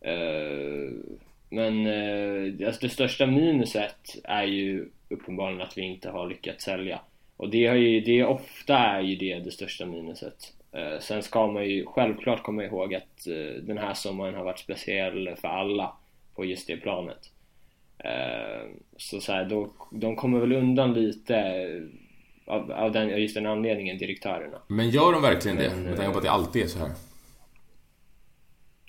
Eh, 0.00 0.92
men 1.50 1.86
eh, 1.86 2.66
alltså 2.66 2.80
det 2.80 2.88
största 2.88 3.26
minuset 3.26 4.16
är 4.24 4.44
ju 4.44 4.88
uppenbarligen 5.08 5.62
att 5.62 5.78
vi 5.78 5.82
inte 5.82 6.10
har 6.10 6.28
lyckats 6.28 6.64
sälja. 6.64 7.00
Och 7.36 7.50
det, 7.50 7.66
har 7.66 7.74
ju, 7.74 8.00
det 8.00 8.24
ofta 8.24 8.78
är 8.78 9.00
ju 9.00 9.16
det 9.16 9.38
det 9.38 9.50
största 9.50 9.86
minuset. 9.86 10.52
Eh, 10.72 11.00
sen 11.00 11.22
ska 11.22 11.46
man 11.46 11.64
ju 11.64 11.86
självklart 11.86 12.42
komma 12.42 12.64
ihåg 12.64 12.94
att 12.94 13.26
eh, 13.26 13.62
den 13.62 13.78
här 13.78 13.94
sommaren 13.94 14.34
har 14.34 14.44
varit 14.44 14.58
speciell 14.58 15.36
för 15.40 15.48
alla 15.48 15.92
på 16.34 16.44
just 16.44 16.66
det 16.66 16.76
planet. 16.76 17.30
Eh, 17.98 18.70
så 18.96 19.20
så 19.20 19.32
här, 19.32 19.44
då, 19.44 19.72
de 19.90 20.16
kommer 20.16 20.40
väl 20.40 20.52
undan 20.52 20.94
lite 20.94 21.62
av, 22.46 22.72
av, 22.72 22.92
den, 22.92 23.08
just 23.08 23.34
den 23.34 23.46
anledningen, 23.46 23.98
direktörerna. 23.98 24.58
Men 24.68 24.90
gör 24.90 25.12
de 25.12 25.22
verkligen 25.22 25.56
det? 25.56 25.76
Med 25.76 25.96
tanke 25.96 26.12
på 26.12 26.18
att 26.18 26.24
det 26.24 26.30
alltid 26.30 26.62
är 26.62 26.66
så 26.66 26.78
här. 26.78 26.90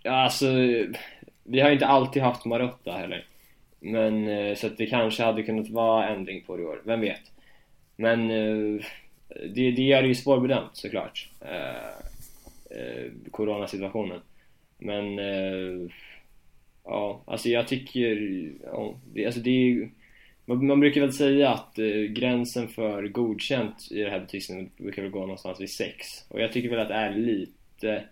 Ja, 0.04 0.12
alltså, 0.12 0.46
vi 1.44 1.60
har 1.60 1.68
ju 1.68 1.74
inte 1.74 1.88
alltid 1.88 2.22
haft 2.22 2.46
Marotta 2.46 2.92
heller. 2.92 3.26
Men, 3.80 4.28
eh, 4.28 4.56
så 4.56 4.68
att 4.68 4.78
det 4.78 4.86
kanske 4.86 5.24
hade 5.24 5.44
kunnat 5.44 5.70
vara 5.70 6.08
ändring 6.08 6.44
på 6.44 6.58
det 6.58 6.64
i 6.64 6.66
år, 6.66 6.82
vem 6.86 7.02
vet? 7.02 7.32
Men 7.96 8.32
eh, 8.32 8.86
det, 9.30 9.72
det 9.72 9.92
är 9.92 10.04
ju 10.04 10.16
svårbedömt 10.16 10.78
såklart. 10.78 11.30
Eh, 11.42 13.12
coronasituationen. 13.32 14.20
Men, 14.78 15.20
ja, 16.84 17.24
alltså 17.26 17.50
jag 17.50 17.68
tycker, 17.68 18.42
ja, 18.64 18.96
det, 19.14 19.26
alltså 19.26 19.42
det 19.42 19.50
är 19.50 19.64
ju, 19.64 19.90
man, 20.46 20.66
man 20.66 20.80
brukar 20.80 21.02
väl 21.02 21.14
säga 21.14 21.50
att 21.50 21.80
eh, 21.80 22.02
gränsen 22.02 22.68
för 22.68 23.08
godkänt 23.08 23.88
i 23.92 24.04
det 24.04 24.10
här 24.10 24.20
betygssystemet 24.20 24.78
brukar 24.78 25.02
väl 25.02 25.12
gå 25.12 25.20
någonstans 25.20 25.62
vid 25.62 25.70
6. 25.70 26.08
Och 26.28 26.42
jag 26.42 26.52
tycker 26.52 26.70
väl 26.70 26.80
att 26.80 26.88
det 26.88 26.94
är 26.94 27.14
lite 27.14 28.04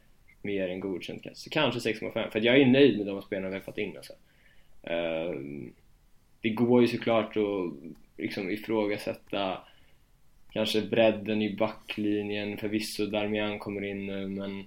mer 0.45 0.69
än 0.69 0.79
godkänt 0.79 1.23
kanske. 1.23 1.43
Så 1.43 1.49
kanske 1.49 1.93
6,5. 1.93 2.29
För 2.29 2.39
att 2.39 2.45
jag 2.45 2.57
är 2.57 2.65
nöjd 2.65 2.97
med 2.97 3.07
de 3.07 3.21
spelarna 3.21 3.49
vi 3.49 3.55
har 3.55 3.61
fått 3.61 3.77
in 3.77 3.97
alltså. 3.97 4.13
Uh, 4.89 5.41
Det 6.41 6.49
går 6.49 6.81
ju 6.81 6.87
såklart 6.87 7.37
att 7.37 7.73
liksom 8.17 8.51
ifrågasätta 8.51 9.57
kanske 10.51 10.81
bredden 10.81 11.41
i 11.41 11.55
backlinjen. 11.55 12.57
Förvisso 12.57 13.05
Darmian 13.05 13.59
kommer 13.59 13.83
in 13.83 14.05
nu 14.05 14.27
men 14.27 14.65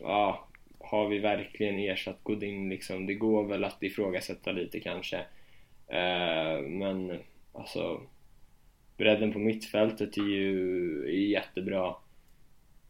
ja, 0.00 0.48
har 0.78 1.08
vi 1.08 1.18
verkligen 1.18 1.78
ersatt 1.78 2.18
Godin 2.22 2.68
liksom? 2.68 3.06
Det 3.06 3.14
går 3.14 3.44
väl 3.44 3.64
att 3.64 3.82
ifrågasätta 3.82 4.52
lite 4.52 4.80
kanske. 4.80 5.16
Uh, 5.92 6.68
men 6.68 7.18
alltså 7.52 8.00
bredden 8.96 9.32
på 9.32 9.38
mittfältet 9.38 10.16
är 10.16 10.28
ju 10.28 11.02
är 11.04 11.26
jättebra. 11.30 11.94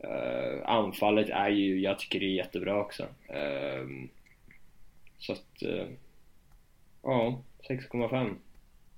Uh, 0.04 0.70
anfallet 0.70 1.28
är 1.28 1.48
ju, 1.48 1.80
jag 1.80 1.98
tycker 1.98 2.20
det 2.20 2.26
är 2.26 2.34
jättebra 2.34 2.80
också. 2.80 3.02
Uh, 3.02 4.06
så 5.18 5.32
att, 5.32 5.62
uh, 5.62 5.86
ja, 7.02 7.42
6,5. 7.68 8.34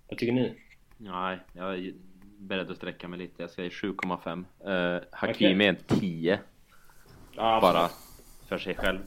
Vad 0.08 0.18
tycker 0.18 0.32
ni? 0.32 0.54
Nej, 0.96 1.38
jag 1.52 1.74
är 1.74 1.92
beredd 2.38 2.70
att 2.70 2.76
sträcka 2.76 3.08
mig 3.08 3.18
lite. 3.18 3.42
Jag 3.42 3.50
säger 3.50 3.70
7,5. 3.70 4.96
Uh, 4.96 5.02
Hakimi 5.12 5.64
är 5.64 5.68
en 5.68 6.00
10. 6.00 6.40
Ja, 7.36 7.58
bara 7.62 7.88
för 8.48 8.58
sig 8.58 8.74
själv. 8.74 9.00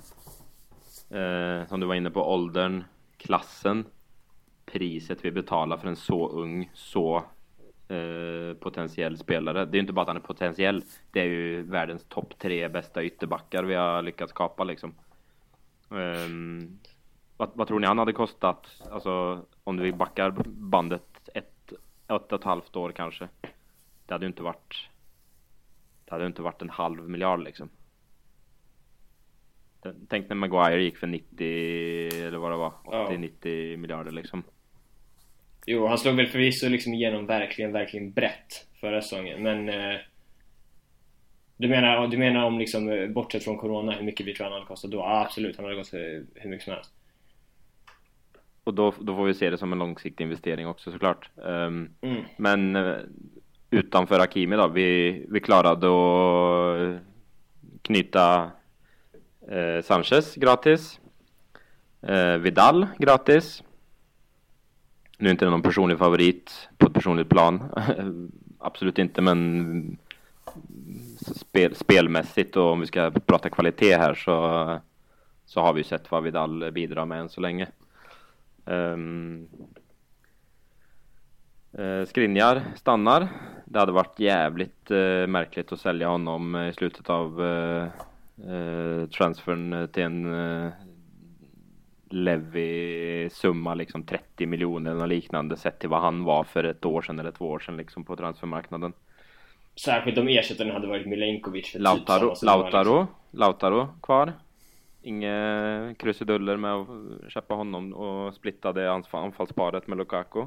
Som 1.68 1.80
du 1.80 1.86
var 1.86 1.96
inne 1.96 2.10
på, 2.10 2.34
åldern, 2.34 2.84
klassen, 3.18 3.86
priset 4.66 5.26
vi 5.26 5.32
betalar 5.32 5.78
för 5.78 5.88
en 5.88 5.96
så 5.96 6.30
ung, 6.30 6.72
så 6.74 7.24
uh, 7.92 8.54
potentiell 8.54 9.18
spelare. 9.18 9.66
Det 9.66 9.78
är 9.78 9.80
inte 9.80 9.94
bara 9.94 10.02
att 10.02 10.08
han 10.08 10.18
är 10.18 10.22
potentiell, 10.22 10.84
det 11.12 11.20
är 11.20 11.26
ju 11.26 11.62
världens 11.62 12.04
topp 12.04 12.34
tre 12.39 12.68
bästa 12.68 13.04
ytterbackar 13.04 13.64
vi 13.64 13.76
har 13.76 14.02
lyckats 14.02 14.32
skapa 14.32 14.64
liksom. 14.64 14.94
Um, 15.89 16.80
vad, 17.38 17.50
vad, 17.54 17.68
tror 17.68 17.80
ni 17.80 17.88
han 17.88 17.98
hade 17.98 18.14
kostat? 18.14 18.82
Alltså 18.92 19.46
om 19.64 19.78
vi 19.78 19.94
backar 19.94 20.32
bandet 20.46 21.30
ett, 21.34 21.74
ett 22.08 22.32
och 22.32 22.34
ett 22.34 22.44
halvt 22.44 22.76
år 22.76 22.92
kanske. 22.92 23.28
Det 24.06 24.14
hade 24.14 24.26
ju 24.26 24.28
inte 24.28 24.44
varit. 24.44 24.89
Det 26.06 26.12
hade 26.12 26.26
inte 26.26 26.42
varit 26.42 26.62
en 26.62 26.70
halv 26.70 27.10
miljard 27.10 27.44
liksom. 27.44 27.70
Tänk 30.10 30.30
när 30.30 30.36
Maguire 30.36 30.84
gick 30.84 30.98
för 30.98 31.08
90 31.08 32.28
eller 32.28 32.38
vad 32.38 32.52
det 32.52 32.58
var, 32.58 32.74
80-90 32.84 33.72
ja. 33.72 33.78
miljarder 33.78 34.12
liksom. 34.12 34.44
Jo, 35.66 35.88
han 35.88 35.97
slog 35.97 36.16
väl 36.16 36.28
förvisso 36.28 36.70
liksom 36.70 36.93
igenom 36.93 37.26
verkligen, 37.26 37.72
verkligen 37.72 38.12
brett 38.12 38.68
förra 38.80 39.01
säsongen, 39.01 39.43
men 39.43 39.70
eh, 39.70 39.99
du 41.57 41.68
menar, 41.68 42.07
du 42.07 42.18
menar 42.18 42.45
om 42.45 42.59
liksom 42.59 42.89
eh, 42.89 43.07
bortsett 43.07 43.43
från 43.43 43.57
Corona, 43.57 43.91
hur 43.91 44.05
mycket 44.05 44.26
vi 44.26 44.34
tror 44.34 44.43
han 44.43 44.53
hade 44.53 44.66
kostat 44.66 44.91
då? 44.91 44.97
Ja, 44.97 45.22
absolut, 45.26 45.57
han 45.57 45.66
hade 45.66 45.78
kostat 45.78 45.99
hur 46.36 46.49
mycket 46.49 46.64
som 46.64 46.74
helst. 46.74 46.91
Och 48.64 48.74
då, 48.74 48.93
då 48.99 49.16
får 49.16 49.26
vi 49.26 49.34
se 49.34 49.49
det 49.49 49.57
som 49.57 49.72
en 49.72 49.80
långsiktig 49.80 50.24
investering 50.24 50.68
också 50.68 50.91
såklart. 50.91 51.30
Um, 51.36 51.89
mm. 52.01 52.24
Men 52.38 52.76
uh, 52.76 52.97
utanför 53.70 54.20
Hakimi 54.20 54.55
då, 54.55 54.68
vi, 54.68 55.26
vi 55.30 55.39
klarade 55.39 55.88
att 55.88 57.01
knyta 57.82 58.51
uh, 59.51 59.82
Sanchez 59.84 60.36
gratis. 60.36 60.99
Uh, 62.09 62.38
Vidal 62.38 62.88
gratis. 62.97 63.64
Nu 65.22 65.30
är 65.30 65.32
inte 65.32 65.46
det 65.46 65.52
någon 65.52 65.62
personlig 65.62 65.98
favorit 65.98 66.70
på 66.78 66.88
ett 66.88 66.94
personligt 66.94 67.30
plan. 67.30 67.64
Absolut 68.60 69.00
inte, 69.00 69.22
men 69.22 69.98
spel, 71.36 71.76
spelmässigt 71.76 72.56
och 72.58 72.72
om 72.72 72.80
vi 72.80 72.88
ska 72.88 73.12
prata 73.26 73.50
kvalitet 73.50 73.98
här 73.98 74.14
så, 74.14 74.80
så 75.46 75.62
har 75.62 75.74
vi 75.74 75.84
sett 75.84 76.12
vad 76.12 76.24
Vidal 76.24 76.72
bidrar 76.72 77.06
med 77.06 77.20
än 77.20 77.30
så 77.30 77.42
länge. 77.42 77.68
Ehm, 78.66 79.48
eh, 81.74 81.84
um, 81.84 81.90
uh, 81.90 82.06
Skrinjar 82.06 82.62
stannar. 82.76 83.28
Det 83.66 83.80
hade 83.80 83.92
varit 83.92 84.20
jävligt 84.20 84.92
uh, 84.92 85.28
märkligt 85.28 85.72
att 85.72 85.80
sälja 85.80 86.08
honom 86.08 86.56
i 86.56 86.74
slutet 86.74 87.10
av 87.10 87.42
uh, 87.42 87.88
uh, 88.50 89.08
transfern 89.08 89.88
till 89.88 90.04
en 90.04 90.26
uh, 90.26 90.72
Levi-summa, 92.14 93.74
liksom 93.74 94.03
30 94.03 94.45
miljoner 94.45 94.91
eller 94.91 95.07
liknande 95.07 95.57
sett 95.57 95.80
till 95.80 95.89
vad 95.89 96.01
han 96.01 96.24
var 96.24 96.43
för 96.43 96.64
ett 96.64 96.86
år 96.86 97.01
sedan 97.01 97.20
eller 97.20 97.32
två 97.32 97.49
år 97.49 97.59
sedan 97.59 97.78
liksom 97.78 98.03
på 98.03 98.16
transfermarknaden. 98.16 98.93
Särskilt 99.76 100.18
om 100.18 100.28
ersättaren 100.28 100.72
hade 100.72 100.88
varit 100.88 101.07
Milenkovic 101.07 101.66
för 101.66 101.80
typ 101.80 101.84
Lautaro, 101.84 102.36
typ 102.36 102.43
Lautaro, 102.43 103.07
Lautaro 103.32 103.88
kvar. 104.03 104.34
Inga 105.01 105.95
krusiduller 105.99 106.57
med 106.57 106.74
att 106.74 106.88
köpa 107.32 107.53
honom 107.53 107.93
och 107.93 108.34
splitta 108.34 108.74
det 108.74 108.91
anfallsparet 109.12 109.88
med 109.88 109.97
Lukaku. 109.97 110.45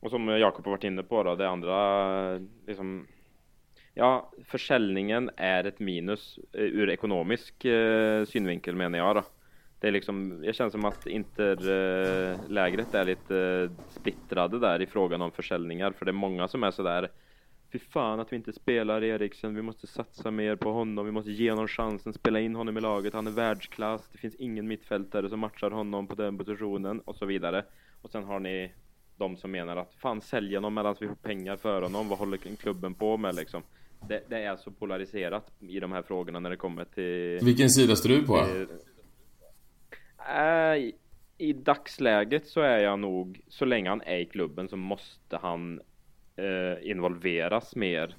Och 0.00 0.10
som 0.10 0.28
Jakob 0.28 0.64
har 0.64 0.72
varit 0.72 0.84
inne 0.84 1.02
på 1.02 1.22
då, 1.22 1.34
det 1.34 1.48
andra 1.48 2.38
liksom 2.66 3.06
Ja, 3.94 4.32
försäljningen 4.44 5.30
är 5.36 5.64
ett 5.64 5.80
minus 5.80 6.38
eh, 6.52 6.62
ur 6.62 6.90
ekonomisk 6.90 7.64
eh, 7.64 8.24
synvinkel 8.24 8.76
menar 8.76 8.98
jag 8.98 9.16
då. 9.16 9.22
Det 9.80 9.88
är 9.88 9.92
liksom, 9.92 10.44
jag 10.44 10.54
känner 10.54 10.70
som 10.70 10.84
att 10.84 11.06
interlägret 11.06 12.94
eh, 12.94 13.00
är 13.00 13.04
lite 13.04 13.70
splittrade 13.90 14.58
där 14.58 14.82
i 14.82 14.86
frågan 14.86 15.22
om 15.22 15.32
försäljningar 15.32 15.92
för 15.92 16.04
det 16.04 16.10
är 16.10 16.12
många 16.12 16.48
som 16.48 16.64
är 16.64 16.70
sådär 16.70 17.10
Fy 17.72 17.78
fan 17.78 18.20
att 18.20 18.32
vi 18.32 18.36
inte 18.36 18.52
spelar 18.52 19.04
Eriksen, 19.04 19.54
vi 19.54 19.62
måste 19.62 19.86
satsa 19.86 20.30
mer 20.30 20.56
på 20.56 20.72
honom, 20.72 21.06
vi 21.06 21.12
måste 21.12 21.30
ge 21.30 21.50
honom 21.50 21.68
chansen, 21.68 22.12
spela 22.12 22.40
in 22.40 22.54
honom 22.54 22.78
i 22.78 22.80
laget, 22.80 23.14
han 23.14 23.26
är 23.26 23.30
världsklass, 23.30 24.08
det 24.12 24.18
finns 24.18 24.34
ingen 24.34 24.68
mittfältare 24.68 25.28
som 25.28 25.40
matchar 25.40 25.70
honom 25.70 26.06
på 26.06 26.14
den 26.14 26.38
positionen 26.38 27.00
och 27.00 27.16
så 27.16 27.26
vidare. 27.26 27.64
Och 28.02 28.10
sen 28.10 28.24
har 28.24 28.40
ni 28.40 28.72
de 29.16 29.36
som 29.36 29.50
menar 29.50 29.76
att 29.76 29.94
fan 29.94 30.20
sälj 30.20 30.54
honom 30.54 30.74
medan 30.74 30.96
vi 31.00 31.08
får 31.08 31.14
pengar 31.14 31.56
för 31.56 31.82
honom, 31.82 32.08
vad 32.08 32.18
håller 32.18 32.36
klubben 32.36 32.94
på 32.94 33.16
med 33.16 33.34
liksom? 33.34 33.62
Det, 34.08 34.22
det, 34.28 34.42
är 34.42 34.56
så 34.56 34.70
polariserat 34.70 35.50
i 35.60 35.80
de 35.80 35.92
här 35.92 36.02
frågorna 36.02 36.40
när 36.40 36.50
det 36.50 36.56
kommer 36.56 36.84
till... 36.84 37.46
Vilken 37.46 37.70
sida 37.70 37.96
står 37.96 38.08
du 38.08 38.26
på? 38.26 38.44
Till, 38.44 38.66
äh, 40.28 40.92
I 41.38 41.52
dagsläget 41.52 42.46
så 42.46 42.60
är 42.60 42.78
jag 42.78 42.98
nog, 42.98 43.40
så 43.48 43.64
länge 43.64 43.88
han 43.88 44.02
är 44.02 44.18
i 44.18 44.24
klubben 44.24 44.68
så 44.68 44.76
måste 44.76 45.36
han 45.36 45.80
eh, 46.36 46.90
involveras 46.90 47.76
mer. 47.76 48.16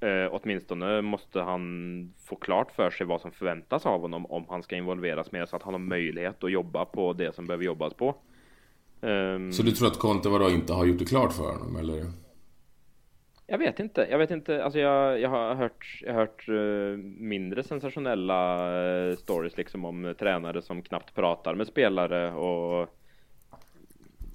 Eh, 0.00 0.28
åtminstone 0.30 1.02
måste 1.02 1.40
han 1.40 2.12
få 2.24 2.36
klart 2.36 2.70
för 2.70 2.90
sig 2.90 3.06
vad 3.06 3.20
som 3.20 3.32
förväntas 3.32 3.86
av 3.86 4.00
honom 4.00 4.26
om 4.26 4.44
han 4.48 4.62
ska 4.62 4.76
involveras 4.76 5.32
mer 5.32 5.46
så 5.46 5.56
att 5.56 5.62
han 5.62 5.74
har 5.74 5.78
möjlighet 5.78 6.44
att 6.44 6.52
jobba 6.52 6.84
på 6.84 7.12
det 7.12 7.34
som 7.34 7.46
behöver 7.46 7.64
jobbas 7.64 7.94
på. 7.94 8.14
Um, 9.00 9.52
så 9.52 9.62
du 9.62 9.70
tror 9.70 9.88
att 9.88 9.98
Conte 9.98 10.28
vadå 10.28 10.50
inte 10.50 10.72
har 10.72 10.86
gjort 10.86 10.98
det 10.98 11.04
klart 11.04 11.32
för 11.32 11.52
honom 11.52 11.76
eller? 11.76 12.06
Jag 13.50 13.58
vet 13.58 13.80
inte, 13.80 14.06
jag 14.10 14.18
vet 14.18 14.30
inte, 14.30 14.64
alltså 14.64 14.78
jag, 14.78 15.20
jag 15.20 15.28
har 15.28 15.54
hört, 15.54 16.00
jag 16.02 16.12
har 16.12 16.20
hört 16.20 16.48
uh, 16.48 16.96
mindre 17.18 17.62
sensationella 17.62 18.70
uh, 18.82 19.16
stories 19.16 19.56
liksom 19.56 19.84
om 19.84 20.04
uh, 20.04 20.12
tränare 20.12 20.62
som 20.62 20.82
knappt 20.82 21.14
pratar 21.14 21.54
med 21.54 21.66
spelare 21.66 22.32
och 22.32 22.88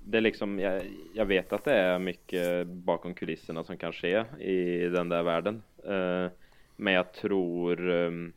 det 0.05 0.17
är 0.17 0.21
liksom, 0.21 0.59
jag, 0.59 0.81
jag, 1.13 1.25
vet 1.25 1.53
att 1.53 1.65
det 1.65 1.73
är 1.73 1.99
mycket 1.99 2.67
bakom 2.67 3.13
kulisserna 3.13 3.63
som 3.63 3.77
kan 3.77 3.93
ske 3.93 4.23
i 4.39 4.89
den 4.89 5.09
där 5.09 5.23
världen. 5.23 5.63
Uh, 5.89 6.27
men 6.75 6.93
jag 6.93 7.13
tror, 7.13 7.89
um, 7.89 8.33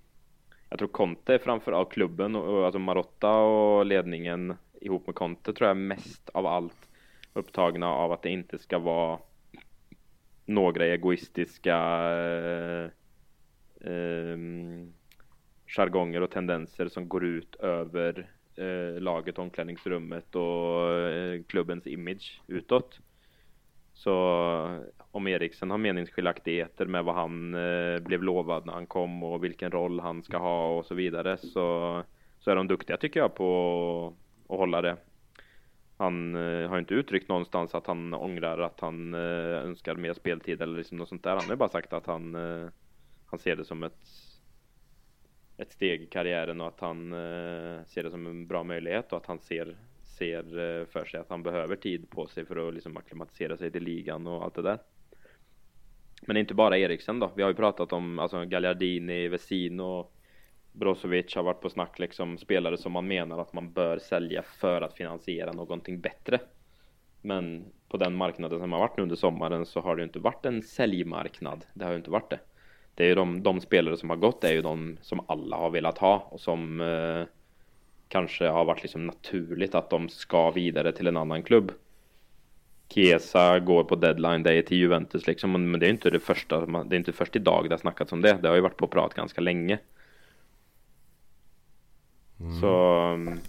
jag 0.68 0.79
tror 0.79 0.89
Conte 0.89 1.39
framförallt 1.39 1.93
klubben 1.93 2.37
och 2.37 2.64
alltså 2.64 2.79
Marotta 2.79 3.37
och 3.39 3.87
ledningen 3.87 4.55
ihop 4.81 5.07
med 5.07 5.14
Conte 5.14 5.53
tror 5.53 5.68
jag 5.68 5.77
mest 5.77 6.29
av 6.29 6.47
allt 6.47 6.89
upptagna 7.33 7.89
av 7.89 8.12
att 8.12 8.22
det 8.22 8.31
inte 8.31 8.59
ska 8.59 8.79
vara 8.79 9.18
några 10.47 10.86
egoistiska 10.86 11.76
eh, 12.12 12.90
eh, 13.92 14.38
jargonger 15.66 16.20
och 16.20 16.30
tendenser 16.30 16.88
som 16.88 17.09
går 17.09 17.24
ut 17.24 17.55
över 17.55 18.30
eh, 18.57 19.01
laget, 19.01 19.38
omklädningsrummet 19.38 20.34
och 20.34 20.90
eh, 20.90 21.42
klubbens 21.42 21.86
image 21.86 22.40
utåt. 22.47 23.01
Så 23.94 24.12
om 25.11 25.26
Eriksen 25.26 25.70
har 25.70 25.78
meningsskiljaktigheter 25.78 26.86
med 26.86 27.05
vad 27.05 27.14
han 27.14 27.55
eh, 27.55 27.99
blev 27.99 28.22
lovad 28.22 28.66
när 28.66 28.72
han 28.72 28.86
kom 28.86 29.22
och 29.22 29.44
vilken 29.44 29.70
roll 29.70 30.01
han 30.01 30.22
ska 30.22 30.38
ha 30.38 30.78
och 30.78 30.86
så 30.86 30.94
vidare 30.94 31.36
så, 31.36 32.03
så 32.38 32.51
är 32.51 32.57
de 32.57 32.68
duktiga 32.68 32.97
tycker 32.97 33.20
jag 33.20 33.34
på 33.34 34.14
att 34.49 34.59
hålla 34.59 34.82
det. 34.82 34.97
Han 35.97 36.36
eh, 36.36 36.68
har 36.68 36.78
inte 36.78 36.94
uttryckt 36.94 37.28
någonstans 37.28 37.74
att 37.74 37.86
han 37.86 38.14
ångrar 38.14 38.59
att 38.59 38.80
han 38.80 39.14
eh, 39.14 39.20
önskar 39.64 39.94
mer 39.94 40.14
speltid 40.14 40.62
eller 40.62 40.78
liksom 40.78 40.99
något 40.99 41.09
sånt 41.09 41.22
där. 41.22 41.36
Han 41.36 41.49
har 41.49 41.57
bara 41.57 41.68
sagt 41.68 41.92
att 41.92 42.07
han, 42.07 42.34
eh, 42.34 42.68
han 43.26 43.38
ser 43.38 43.57
det 43.57 43.64
som 43.64 43.82
ett 43.82 44.26
ett 45.59 45.72
steg 45.72 46.03
i 46.03 46.07
karriären 46.07 46.61
och 46.61 46.68
att 46.68 46.80
han 46.80 47.12
eh, 47.12 47.84
ser 47.86 48.03
det 48.03 48.11
som 48.11 48.26
en 48.26 48.47
bra 48.47 48.64
möjlighet 48.64 49.12
och 49.12 49.18
att 49.18 49.26
han 49.26 49.38
ser, 49.38 49.76
ser 50.03 50.59
eh, 50.59 50.86
för 50.86 51.05
sig 51.05 51.20
att 51.20 51.30
han 51.30 51.42
behöver 51.42 51.76
tid 51.76 52.11
på 52.11 52.26
sig 52.26 52.44
för 52.44 52.68
att 52.68 52.74
liksom 52.74 52.97
akklimatisera 52.97 53.57
sig 53.57 53.70
till 53.70 53.82
ligan 53.82 54.26
och 54.26 54.44
allt 54.44 54.55
det 54.55 54.62
där. 54.62 54.78
Men 56.22 56.34
det 56.34 56.38
är 56.38 56.40
inte 56.40 56.55
bara 56.55 56.78
Eriksen 56.78 57.20
då. 57.20 57.32
Vi 57.36 57.42
har 57.42 57.51
ju 57.51 57.57
pratat 57.57 57.92
om 57.92 58.18
alltså 58.18 58.44
Gagliardini, 58.44 59.28
Vesino, 59.28 60.11
Brozovic 60.79 61.35
har 61.35 61.43
varit 61.43 61.61
på 61.61 61.70
snack 61.70 61.99
liksom 61.99 62.39
spelare 62.39 62.77
som 62.77 62.93
man 62.93 63.07
menar 63.07 63.39
att 63.39 63.53
man 63.53 63.72
bör 63.72 63.99
sälja 63.99 64.43
för 64.43 64.83
att 64.83 64.95
finansiera 64.95 65.53
någonting 65.53 66.01
bättre. 66.01 66.41
Men 67.22 67.64
på 67.89 67.97
den 67.97 68.16
marknaden 68.16 68.61
som 68.61 68.72
har 68.72 68.79
varit 68.79 68.97
nu 68.97 69.03
under 69.03 69.16
sommaren 69.16 69.66
så 69.66 69.81
har 69.81 69.97
det 69.97 70.03
inte 70.03 70.18
varit 70.18 70.47
en 70.47 70.62
säljmarknad. 70.62 71.64
Det 71.74 71.85
har 71.85 71.93
ju 71.93 71.99
inte 71.99 72.11
varit 72.11 72.31
det. 72.31 72.39
Det 72.95 73.05
är 73.05 73.09
ju 73.09 73.14
de, 73.14 73.43
de 73.43 73.61
spelare 73.61 73.97
som 73.97 74.11
har 74.11 74.16
gått 74.16 74.45
är 74.45 74.53
ju 74.53 74.62
de 74.62 74.99
som 75.03 75.20
alla 75.29 75.57
har 75.57 75.70
velat 75.70 75.99
ha 75.99 76.29
och 76.31 76.41
som 76.41 76.81
eh, 76.81 77.24
kanske 78.09 78.49
har 78.49 78.64
varit 78.64 78.83
liksom 78.83 79.07
naturligt 79.07 79.74
att 79.74 79.91
de 79.91 80.09
ska 80.09 80.51
vidare 80.51 80.93
till 80.93 81.07
en 81.07 81.16
annan 81.16 81.43
klubb. 81.43 81.72
Kesa 82.89 83.59
går 83.59 83.85
på 83.85 83.97
deadline 83.97 84.43
day 84.43 84.62
till 84.62 84.79
Juventus 84.79 85.27
liksom, 85.27 85.70
men 85.70 85.81
det 85.81 85.87
är 85.87 85.91
inte 85.91 86.11
det 86.11 86.20
första, 86.20 86.66
det 86.66 86.97
är 86.97 86.99
inte 86.99 87.12
först 87.12 87.37
idag 87.37 87.64
det 87.68 87.72
har 87.72 87.79
snackats 87.79 88.12
om 88.12 88.22
det. 88.22 88.39
Det 88.43 88.49
har 88.49 88.55
ju 88.55 88.61
varit 88.61 88.77
på 88.77 88.87
prat 88.87 89.14
ganska 89.14 89.41
länge. 89.41 89.79
Mm. 92.41 92.61
Så 92.61 93.03
um, 93.12 93.41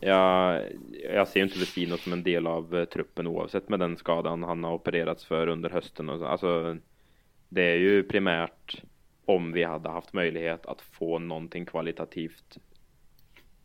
jag, 0.00 0.62
jag 1.12 1.28
ser 1.28 1.40
ju 1.40 1.46
inte 1.46 1.58
Vecino 1.58 1.96
som 1.96 2.12
en 2.12 2.22
del 2.22 2.46
av 2.46 2.76
eh, 2.76 2.84
truppen 2.84 3.26
oavsett 3.26 3.68
med 3.68 3.80
den 3.80 3.96
skadan 3.96 4.42
han 4.42 4.64
har 4.64 4.72
opererats 4.72 5.24
för 5.24 5.46
under 5.46 5.70
hösten. 5.70 6.08
Och 6.08 6.18
så. 6.18 6.26
Alltså, 6.26 6.76
det 7.48 7.62
är 7.62 7.76
ju 7.76 8.02
primärt 8.02 8.82
om 9.24 9.52
vi 9.52 9.64
hade 9.64 9.88
haft 9.88 10.12
möjlighet 10.12 10.66
att 10.66 10.80
få 10.82 11.18
någonting 11.18 11.66
kvalitativt 11.66 12.58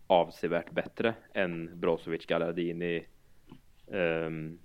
avsevärt 0.07 0.72
bättre 0.72 1.13
än 1.34 1.80
Brozovic, 1.80 2.26
Gallardini, 2.26 3.05
um, 3.88 3.97
ehm, 3.97 4.59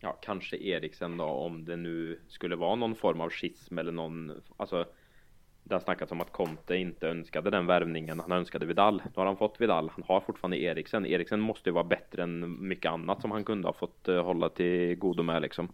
ja, 0.00 0.18
kanske 0.22 0.56
Eriksen 0.56 1.16
då 1.16 1.24
om 1.24 1.64
det 1.64 1.76
nu 1.76 2.20
skulle 2.28 2.56
vara 2.56 2.74
någon 2.74 2.94
form 2.94 3.20
av 3.20 3.30
schism 3.30 3.78
eller 3.78 3.92
någon, 3.92 4.42
alltså 4.56 4.86
det 5.62 5.74
har 5.74 5.80
snackats 5.80 6.12
om 6.12 6.20
att 6.20 6.32
Conte 6.32 6.76
inte 6.76 7.08
önskade 7.08 7.50
den 7.50 7.66
värvningen, 7.66 8.20
han 8.20 8.32
önskade 8.32 8.66
Vidal. 8.66 9.02
Nu 9.04 9.12
har 9.14 9.26
han 9.26 9.36
fått 9.36 9.60
Vidal, 9.60 9.90
han 9.94 10.04
har 10.08 10.20
fortfarande 10.20 10.58
Eriksen. 10.58 11.06
Eriksen 11.06 11.40
måste 11.40 11.68
ju 11.68 11.74
vara 11.74 11.84
bättre 11.84 12.22
än 12.22 12.68
mycket 12.68 12.92
annat 12.92 13.20
som 13.20 13.30
han 13.30 13.44
kunde 13.44 13.68
ha 13.68 13.72
fått 13.72 14.08
eh, 14.08 14.24
hålla 14.24 14.48
till 14.48 14.94
godo 14.94 15.22
med 15.22 15.42
liksom. 15.42 15.68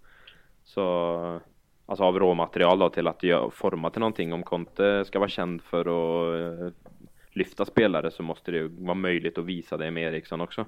Så 0.65 1.41
Alltså 1.89 2.05
av 2.05 2.19
råmaterial 2.19 2.79
då 2.79 2.91
till 2.91 3.07
att 3.07 3.23
forma 3.55 3.91
till 3.91 4.01
någonting. 4.01 4.33
Om 4.33 4.43
Conte 4.43 5.05
ska 5.05 5.19
vara 5.19 5.29
känd 5.29 5.63
för 5.63 5.81
att 5.81 6.61
eh, 6.61 6.93
lyfta 7.31 7.65
spelare 7.65 8.11
så 8.11 8.23
måste 8.23 8.51
det 8.51 8.57
ju 8.57 8.69
vara 8.69 8.95
möjligt 8.95 9.39
att 9.39 9.45
visa 9.45 9.77
det 9.77 9.91
med 9.91 10.03
Eriksson 10.03 10.41
också. 10.41 10.67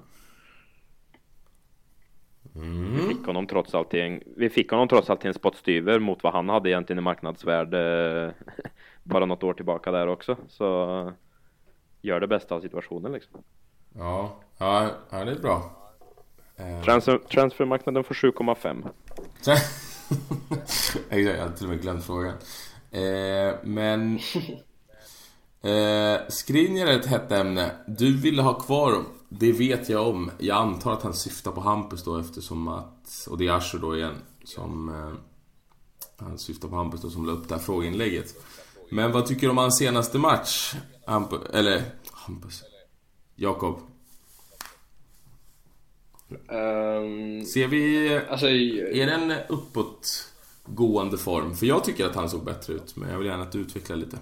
Mm. 2.55 2.93
Vi 2.93 3.13
fick 3.13 3.25
honom 3.25 3.47
trots 3.47 3.75
allt 3.75 3.89
till 3.89 3.99
en, 3.99 4.23
vi 4.37 4.49
fick 4.49 4.71
honom 4.71 4.87
trots 4.87 5.09
allt 5.09 5.21
till 5.21 5.27
en 5.27 5.33
spottstyver 5.33 5.99
mot 5.99 6.23
vad 6.23 6.33
han 6.33 6.49
hade 6.49 6.69
egentligen 6.69 6.99
i 6.99 7.01
marknadsvärde 7.01 7.81
eh, 8.25 8.45
bara 9.09 9.25
något 9.25 9.43
år 9.43 9.53
tillbaka 9.53 9.91
där 9.91 10.07
också. 10.07 10.37
Så 10.47 11.13
gör 12.01 12.19
det 12.19 12.27
bästa 12.27 12.55
av 12.55 12.61
situationen 12.61 13.11
liksom. 13.11 13.43
Ja, 13.95 14.35
ja, 14.57 14.89
ja 15.09 15.25
det 15.25 15.31
är 15.31 15.39
bra. 15.39 15.71
Eh. 16.55 16.83
Transfer, 16.83 17.17
transfermarknaden 17.17 18.03
får 18.03 18.15
7,5. 18.15 18.89
Exakt, 21.09 21.11
jag 21.11 21.37
hade 21.37 21.57
till 21.57 21.65
och 21.65 21.69
med 21.69 21.81
glömt 21.81 22.05
frågan. 22.05 22.33
Eh, 22.91 23.55
men 23.63 24.19
Eh, 25.61 26.19
Skriniar 26.29 26.87
är 26.87 26.99
ett 26.99 27.05
hett 27.05 27.31
ämne. 27.31 27.71
Du 27.87 28.17
ville 28.17 28.41
ha 28.41 28.53
kvar 28.53 28.91
dem. 28.91 29.05
Det 29.29 29.51
vet 29.51 29.89
jag 29.89 30.07
om. 30.07 30.31
Jag 30.37 30.57
antar 30.57 30.93
att 30.93 31.03
han 31.03 31.13
syftar 31.13 31.51
på 31.51 31.61
Hampus 31.61 32.03
då 32.03 32.17
eftersom 32.17 32.67
att... 32.67 33.27
Och 33.29 33.37
det 33.37 33.47
är 33.47 33.51
Asher 33.51 33.79
då 33.79 33.97
igen 33.97 34.15
som... 34.43 34.89
Eh, 34.89 35.13
han 36.17 36.37
syftar 36.37 36.69
på 36.69 36.75
Hampus 36.75 37.01
då 37.01 37.09
som 37.09 37.25
la 37.25 37.31
upp 37.31 37.47
det 37.47 37.55
här 37.55 37.61
frågeinlägget. 37.61 38.35
Men 38.89 39.11
vad 39.11 39.25
tycker 39.25 39.41
du 39.41 39.49
om 39.49 39.57
hans 39.57 39.77
senaste 39.77 40.17
match? 40.17 40.73
Hampus, 41.05 41.49
eller 41.53 41.81
Hampus. 42.11 42.63
Jakob. 43.35 43.79
Um, 46.29 47.45
Ser 47.45 47.67
vi... 47.67 48.19
Alltså, 48.29 48.47
är 48.47 49.05
det 49.05 49.11
en 49.11 49.33
uppåtgående 49.49 51.17
form? 51.17 51.55
För 51.55 51.65
jag 51.65 51.83
tycker 51.83 52.05
att 52.05 52.15
han 52.15 52.29
såg 52.29 52.45
bättre 52.45 52.73
ut, 52.73 52.95
men 52.95 53.09
jag 53.09 53.17
vill 53.17 53.27
gärna 53.27 53.43
att 53.43 53.51
du 53.51 53.59
utvecklar 53.59 53.97
lite. 53.97 54.17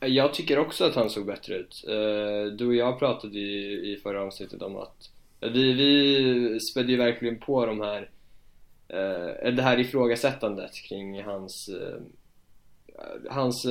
Jag 0.00 0.34
tycker 0.34 0.58
också 0.58 0.84
att 0.84 0.94
han 0.94 1.10
såg 1.10 1.26
bättre 1.26 1.54
ut. 1.54 1.84
Eh, 1.88 2.52
du 2.52 2.66
och 2.66 2.74
jag 2.74 2.98
pratade 2.98 3.38
ju 3.38 3.92
i 3.92 3.96
förra 4.02 4.22
avsnittet 4.22 4.62
om 4.62 4.76
att 4.76 5.10
vi, 5.40 5.72
vi 5.72 6.60
spädde 6.60 6.92
ju 6.92 6.98
verkligen 6.98 7.38
på 7.40 7.66
de 7.66 7.80
här 7.80 8.10
eh, 8.88 9.52
det 9.52 9.62
här 9.62 9.80
ifrågasättandet 9.80 10.74
kring 10.74 11.22
hans 11.22 11.68
eh, 11.68 12.00
hans, 13.30 13.66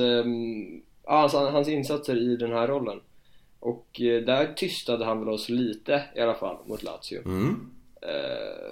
hans, 1.04 1.32
hans 1.32 1.68
insatser 1.68 2.16
i 2.16 2.36
den 2.36 2.52
här 2.52 2.68
rollen. 2.68 3.00
Och 3.60 3.86
där 4.26 4.54
tystade 4.56 5.04
han 5.04 5.20
väl 5.20 5.28
oss 5.28 5.48
lite 5.48 6.02
i 6.16 6.20
alla 6.20 6.34
fall 6.34 6.56
mot 6.66 6.82
Lazio. 6.82 7.22
Mm. 7.24 7.70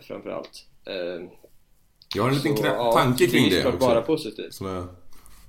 Framförallt. 0.03 0.67
Jag 2.15 2.23
har 2.23 2.29
en 2.29 2.35
liten 2.35 2.57
så, 2.57 2.93
tanke 2.93 3.27
kring 3.27 3.51
det, 3.51 3.63
det 3.63 3.69
också. 3.69 3.79
bara 3.89 4.03
positivt. 4.03 4.55
Som 4.55 4.67
jag 4.67 4.87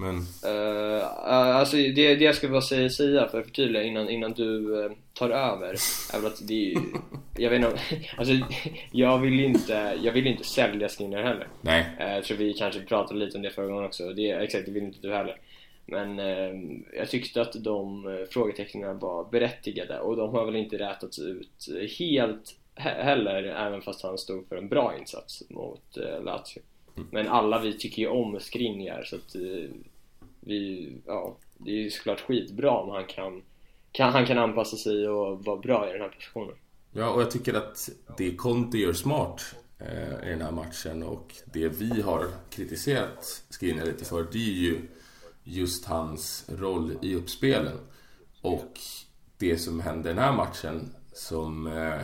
men... 0.04 0.16
Uh, 0.54 1.06
alltså 1.30 1.78
det, 1.78 2.16
det 2.16 2.24
jag 2.24 2.36
ska 2.36 2.48
bara 2.48 2.62
säga, 2.62 2.90
säga 2.90 3.28
för 3.28 3.40
att 3.40 3.46
förtydliga 3.46 3.84
innan, 3.84 4.10
innan 4.10 4.32
du 4.34 4.84
uh, 4.84 4.92
tar 5.14 5.30
över 5.30 5.76
är 6.14 6.18
väl 6.18 6.26
att 6.26 6.48
det 6.48 6.72
är 6.72 6.82
Jag 7.38 7.50
vet 7.50 7.58
inte 7.58 7.80
alltså 8.18 8.34
jag 8.92 9.18
vill 9.20 9.40
inte, 9.40 10.00
jag 10.04 10.12
vill 10.12 10.28
inte 10.28 10.44
sälja 10.44 10.90
Skinner 10.90 11.24
heller. 11.24 11.48
Nej. 11.62 11.86
Uh, 12.00 12.16
Jag 12.16 12.24
tror 12.24 12.38
vi 12.38 12.54
kanske 12.54 12.82
pratade 12.82 13.20
lite 13.20 13.38
om 13.38 13.44
det 13.44 13.50
förra 13.50 13.66
gången 13.66 13.86
också, 13.86 14.14
det, 14.14 14.32
exakt 14.32 14.66
det 14.66 14.72
vill 14.72 14.84
inte 14.84 15.08
du 15.08 15.14
heller. 15.14 15.38
Men 15.86 16.18
jag 16.98 17.10
tyckte 17.10 17.42
att 17.42 17.54
de 17.54 18.06
frågetecknen 18.32 19.00
var 19.00 19.32
berättigade 19.32 20.00
och 20.00 20.18
de 20.18 20.30
har 20.30 20.46
väl 20.46 20.56
inte 20.56 20.78
rätats 20.78 21.20
ut 21.20 21.70
helt 21.98 22.56
heller 22.76 23.44
även 23.44 23.82
fast 23.82 24.04
han 24.04 24.18
stod 24.18 24.48
för 24.48 24.56
en 24.56 24.70
bra 24.70 24.96
insats 25.00 25.44
mot 25.50 25.98
Lazio. 25.98 26.62
Mm. 26.98 27.08
Men 27.12 27.28
alla 27.28 27.60
vi 27.60 27.74
tycker 27.74 28.02
ju 28.02 28.08
om 28.08 28.40
Skriniar 28.40 29.04
så 29.04 29.16
att 29.16 29.36
vi, 30.46 30.92
ja, 31.06 31.38
det 31.58 31.72
är 31.72 31.84
ju 31.84 31.90
såklart 31.90 32.22
skitbra 32.22 32.72
om 32.72 32.90
han 32.90 33.06
kan, 33.06 33.42
kan, 33.92 34.14
han 34.14 34.26
kan 34.26 34.38
anpassa 34.38 34.78
sig 34.78 35.08
och 35.08 35.46
vara 35.46 35.58
bra 35.58 35.90
i 35.90 35.94
den 35.94 36.02
här 36.02 36.10
positionen. 36.10 36.56
Ja, 36.92 37.10
och 37.10 37.22
jag 37.22 37.32
tycker 37.32 37.54
att 37.54 37.90
det 38.18 38.36
Conte 38.36 38.78
gör 38.78 38.94
smart 38.94 39.56
eh, 39.80 40.28
i 40.28 40.30
den 40.30 40.42
här 40.42 40.52
matchen 40.52 41.04
och 41.04 41.34
det 41.54 41.68
vi 41.68 42.02
har 42.02 42.28
kritiserat 42.50 43.44
Skriniar 43.50 43.86
lite 43.86 44.06
för, 44.06 44.28
det 44.32 44.38
är 44.38 44.54
ju 44.54 44.82
just 45.44 45.86
hans 45.86 46.50
roll 46.50 46.98
i 47.02 47.16
uppspelen. 47.16 47.78
Och 48.42 48.80
det 49.38 49.58
som 49.58 49.80
hände 49.80 50.10
i 50.10 50.14
den 50.14 50.24
här 50.24 50.34
matchen 50.34 50.96
som, 51.14 51.68
eh, 51.68 52.02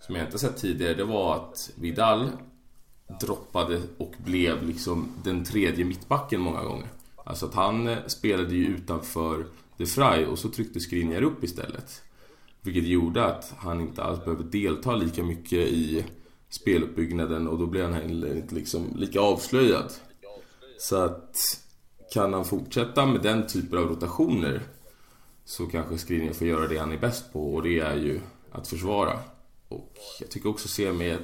som 0.00 0.14
jag 0.14 0.24
inte 0.24 0.38
sett 0.38 0.56
tidigare, 0.56 0.94
det 0.94 1.04
var 1.04 1.36
att 1.36 1.70
Vidal 1.74 2.30
droppade 3.20 3.82
och 3.98 4.12
blev 4.24 4.66
liksom 4.66 5.08
den 5.24 5.44
tredje 5.44 5.84
mittbacken 5.84 6.40
många 6.40 6.62
gånger. 6.62 6.88
Alltså 7.24 7.46
att 7.46 7.54
han 7.54 7.88
eh, 7.88 8.06
spelade 8.06 8.54
ju 8.54 8.66
utanför 8.66 9.46
De 9.76 9.86
Frey 9.86 10.26
och 10.26 10.38
så 10.38 10.48
tryckte 10.48 10.80
Skriniar 10.80 11.22
upp 11.22 11.44
istället. 11.44 12.02
Vilket 12.60 12.84
gjorde 12.84 13.24
att 13.24 13.54
han 13.56 13.80
inte 13.80 14.02
alls 14.02 14.24
behövde 14.24 14.58
delta 14.58 14.96
lika 14.96 15.22
mycket 15.22 15.58
i 15.58 16.04
speluppbyggnaden 16.48 17.48
och 17.48 17.58
då 17.58 17.66
blev 17.66 17.84
han 17.84 17.94
heller 17.94 18.36
inte 18.36 18.54
liksom 18.54 18.86
lika 18.96 19.20
avslöjad. 19.20 19.92
Så 20.78 20.96
att 20.96 21.36
kan 22.12 22.32
han 22.32 22.44
fortsätta 22.44 23.06
med 23.06 23.22
den 23.22 23.46
typen 23.46 23.78
av 23.78 23.84
rotationer 23.84 24.62
så 25.44 25.66
kanske 25.66 25.98
Skriniar 25.98 26.32
får 26.32 26.46
göra 26.46 26.68
det 26.68 26.78
han 26.78 26.92
är 26.92 26.98
bäst 26.98 27.32
på 27.32 27.54
och 27.54 27.62
det 27.62 27.78
är 27.78 27.96
ju 27.96 28.20
att 28.52 28.68
försvara. 28.68 29.18
Och 29.68 29.96
jag 30.20 30.30
tycker 30.30 30.48
också 30.48 30.68
se 30.68 30.92
med 30.92 31.18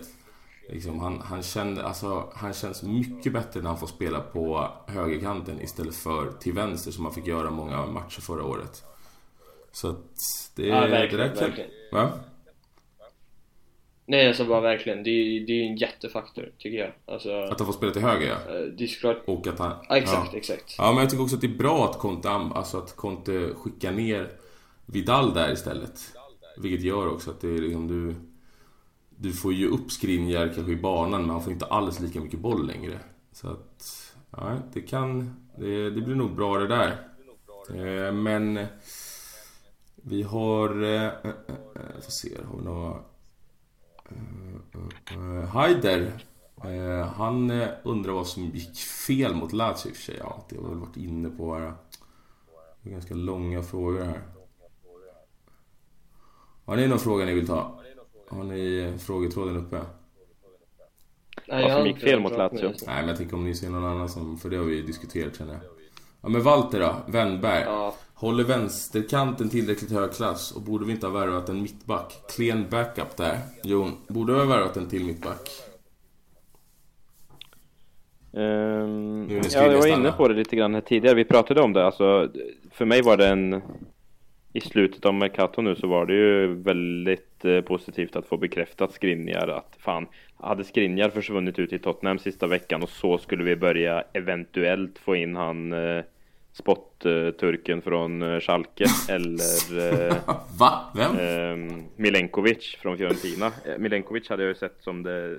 Liksom, 0.73 1.01
han, 1.01 1.21
han, 1.21 1.43
kände, 1.43 1.85
alltså, 1.85 2.33
han 2.35 2.53
känns 2.53 2.83
mycket 2.83 3.33
bättre 3.33 3.61
när 3.61 3.69
han 3.69 3.79
får 3.79 3.87
spela 3.87 4.21
på 4.21 4.69
högerkanten 4.87 5.61
istället 5.61 5.95
för 5.95 6.33
till 6.33 6.53
vänster 6.53 6.91
som 6.91 7.05
han 7.05 7.15
fick 7.15 7.27
göra 7.27 7.51
många 7.51 7.87
matcher 7.87 8.21
förra 8.21 8.45
året. 8.45 8.85
Så 9.73 9.89
att 9.89 10.05
det, 10.57 10.67
ja, 10.67 10.81
verkligen, 10.81 11.35
det 11.35 11.41
verkligen. 11.41 11.71
Va? 11.93 12.11
Nej 14.07 14.29
alltså 14.29 14.45
bara 14.45 14.61
verkligen, 14.61 15.03
det 15.03 15.11
är, 15.11 15.47
det 15.47 15.53
är 15.53 15.65
en 15.65 15.77
jättefaktor 15.77 16.53
tycker 16.59 16.79
jag 16.79 16.93
alltså, 17.15 17.43
Att 17.43 17.59
han 17.59 17.67
får 17.67 17.73
spela 17.73 17.93
till 17.93 18.03
höger 18.03 18.27
ja 18.29 18.57
eh, 18.57 18.63
Det 18.63 18.85
är 18.85 18.89
såklart 18.89 19.23
Och 19.25 19.47
att 19.47 19.59
han 19.59 19.73
ja, 19.89 19.97
Exakt, 19.97 20.33
ja. 20.33 20.39
exakt 20.39 20.75
Ja 20.79 20.93
men 20.93 21.01
jag 21.01 21.11
tycker 21.11 21.23
också 21.23 21.35
att 21.35 21.41
det 21.41 21.47
är 21.47 21.59
bra 21.59 21.91
att 21.91 21.99
Conte, 21.99 22.29
alltså 22.29 22.79
att 22.79 22.97
Conte 22.97 23.49
skickar 23.55 23.93
ner 23.93 24.29
Vidal 24.87 25.35
där 25.35 25.53
istället 25.53 26.01
Vilket 26.57 26.83
gör 26.83 27.13
också 27.13 27.31
att 27.31 27.41
det 27.41 27.49
är 27.49 27.59
liksom 27.59 27.89
du 27.89 28.15
du 29.23 29.33
får 29.33 29.53
ju 29.53 29.69
upp 29.69 29.93
Skriniar 29.93 30.53
kanske 30.55 30.73
i 30.73 30.77
banan 30.77 31.21
men 31.21 31.31
han 31.31 31.43
får 31.43 31.53
inte 31.53 31.67
alls 31.67 32.01
lika 32.01 32.21
mycket 32.21 32.41
boll 32.41 32.67
längre. 32.67 32.99
Så 33.33 33.49
att, 33.49 34.15
ja, 34.31 34.57
det 34.73 34.81
kan... 34.81 35.37
Det, 35.57 35.91
det 35.91 36.01
blir 36.01 36.15
nog 36.15 36.37
bra 36.37 36.59
det 36.59 36.69
där. 36.69 37.09
Eh, 37.69 38.13
men... 38.13 38.67
Vi 39.95 40.23
har... 40.23 40.83
Eh, 40.83 41.05
eh, 41.05 41.11
eh, 41.25 41.55
eh 41.75 42.01
får 42.03 42.11
se, 42.11 42.29
har 42.51 42.59
vi 42.59 42.65
några... 42.65 42.99
Eh, 44.09 45.39
eh 45.39 45.49
Haider. 45.49 46.25
han 47.15 47.51
undrar 47.83 48.13
vad 48.13 48.27
som 48.27 48.45
gick 48.45 48.79
fel 48.79 49.35
mot 49.35 49.53
Lazio 49.53 49.89
i 49.89 49.93
och 49.93 49.97
för 49.97 50.03
sig. 50.03 50.17
Ja, 50.19 50.47
det 50.49 50.57
har 50.57 50.69
väl 50.69 50.79
varit 50.79 50.97
inne 50.97 51.31
på 51.31 51.45
våra... 51.45 51.75
Ganska 52.83 53.15
långa 53.15 53.63
frågor 53.63 54.05
här. 54.05 54.23
Har 56.65 56.77
ni 56.77 56.87
någon 56.87 56.99
fråga 56.99 57.25
ni 57.25 57.35
vill 57.35 57.47
ta? 57.47 57.80
Har 58.31 58.45
ni 58.45 58.93
frågetråden 58.99 59.57
uppe? 59.57 59.81
Nej, 61.49 61.63
Vad 61.63 61.73
som 61.73 61.87
gick 61.87 61.99
fel 61.99 62.21
mot 62.21 62.33
Lazio? 62.33 62.69
Nej 62.69 62.77
men 62.87 63.09
jag 63.09 63.17
tänker 63.17 63.37
om 63.37 63.45
ni 63.45 63.55
ser 63.55 63.71
någon 63.71 63.85
annan 63.85 64.09
som, 64.09 64.39
för 64.39 64.51
det 64.51 64.57
har 64.57 64.65
vi 64.65 64.77
ju 64.77 64.83
diskuterat 64.83 65.39
känner 65.39 65.53
jag. 65.53 65.63
Ja 66.23 66.29
men 66.29 66.43
Walter 66.43 66.81
då, 66.81 67.13
Wennberg. 67.13 67.63
Ja, 67.65 67.95
Håller 68.15 68.45
vänsterkanten 68.45 69.49
tillräckligt 69.49 69.93
hög 69.93 70.13
klass 70.13 70.53
och 70.53 70.63
borde 70.63 70.85
vi 70.85 70.93
inte 70.93 71.07
ha 71.07 71.15
värvat 71.15 71.49
en 71.49 71.63
mittback? 71.63 72.15
Klen 72.37 72.67
backup 72.71 73.17
där. 73.17 73.39
Jon, 73.65 73.93
borde 74.09 74.33
vi 74.33 74.39
ha 74.39 74.47
värvat 74.47 74.77
en 74.77 74.89
till 74.89 75.05
mittback? 75.05 75.51
Det 78.31 79.55
ja, 79.55 79.63
jag 79.63 79.79
var 79.79 79.87
inne 79.87 80.13
på 80.13 80.29
det 80.29 80.35
lite 80.35 80.57
grann 80.57 80.75
här 80.75 80.81
tidigare. 80.81 81.15
Vi 81.15 81.25
pratade 81.25 81.61
om 81.61 81.73
det. 81.73 81.87
Alltså, 81.87 82.29
för 82.73 82.85
mig 82.85 83.03
var 83.03 83.17
det 83.17 83.29
en... 83.29 83.63
I 84.53 84.61
slutet 84.61 85.07
av 85.07 85.15
Mercato 85.15 85.63
nu 85.63 85.77
så 85.77 85.87
var 85.87 86.07
det 86.07 86.15
ju 86.15 86.55
väldigt 86.55 87.45
eh, 87.45 87.61
positivt 87.61 88.17
att 88.17 88.27
få 88.27 88.37
bekräftat 88.37 88.93
Skriniar 88.93 89.49
att 89.49 89.77
fan, 89.79 90.07
hade 90.37 90.65
Skriniar 90.65 91.11
försvunnit 91.11 91.59
ut 91.59 91.73
i 91.73 91.79
Tottenham 91.79 92.19
sista 92.19 92.47
veckan 92.47 92.83
och 92.83 92.89
så 92.89 93.19
skulle 93.19 93.45
vi 93.45 93.57
börja 93.57 94.05
eventuellt 94.13 94.99
få 94.99 95.17
in 95.17 95.37
han 95.37 95.73
eh, 95.73 96.05
spot-turken 96.53 97.83
från 97.83 98.23
eh, 98.23 98.41
Schalke 98.41 98.85
eller 99.09 100.09
eh, 100.09 100.17
Va? 100.59 100.93
Vem? 100.95 101.19
Ehm, 101.19 101.85
Milenkovic 101.97 102.77
från 102.83 102.99
Fiorentina. 102.99 103.47
Eh, 103.47 103.79
Milenkovic 103.79 104.29
hade 104.29 104.43
jag 104.43 104.49
ju 104.49 104.55
sett 104.55 104.81
som 104.81 105.03
det 105.03 105.39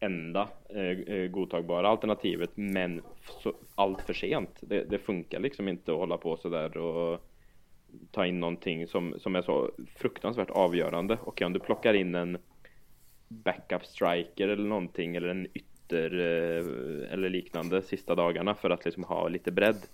enda 0.00 0.48
eh, 0.68 1.14
eh, 1.14 1.28
godtagbara 1.28 1.88
alternativet 1.88 2.50
men 2.54 3.02
så, 3.42 3.54
allt 3.74 4.02
för 4.02 4.14
sent. 4.14 4.58
Det, 4.60 4.84
det 4.90 4.98
funkar 4.98 5.40
liksom 5.40 5.68
inte 5.68 5.92
att 5.92 5.98
hålla 5.98 6.16
på 6.16 6.36
sådär 6.36 6.76
och 6.76 7.20
ta 8.10 8.26
in 8.26 8.40
någonting 8.40 8.86
som, 8.86 9.14
som 9.18 9.36
är 9.36 9.42
så 9.42 9.70
fruktansvärt 9.96 10.50
avgörande 10.50 11.18
och 11.22 11.42
om 11.42 11.52
du 11.52 11.60
plockar 11.60 11.94
in 11.94 12.14
en 12.14 12.38
backup 13.28 13.84
striker 13.84 14.48
eller 14.48 14.68
någonting 14.68 15.16
eller 15.16 15.28
en 15.28 15.46
ytter 15.54 16.18
eh, 16.18 17.12
eller 17.12 17.28
liknande 17.28 17.82
sista 17.82 18.14
dagarna 18.14 18.54
för 18.54 18.70
att 18.70 18.84
liksom 18.84 19.04
ha 19.04 19.28
lite 19.28 19.52
bredd 19.52 19.86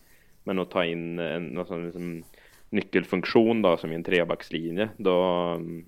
men 0.45 0.59
att 0.59 0.71
ta 0.71 0.85
in 0.85 1.19
en 1.19 1.47
någon 1.47 1.67
sån 1.67 1.85
liksom 1.85 2.25
nyckelfunktion 2.71 3.63
då 3.63 3.77
som 3.77 3.93
i 3.93 3.95
en 3.95 4.05
trebackslinje 4.05 4.89
då 4.97 5.23
mm, 5.23 5.85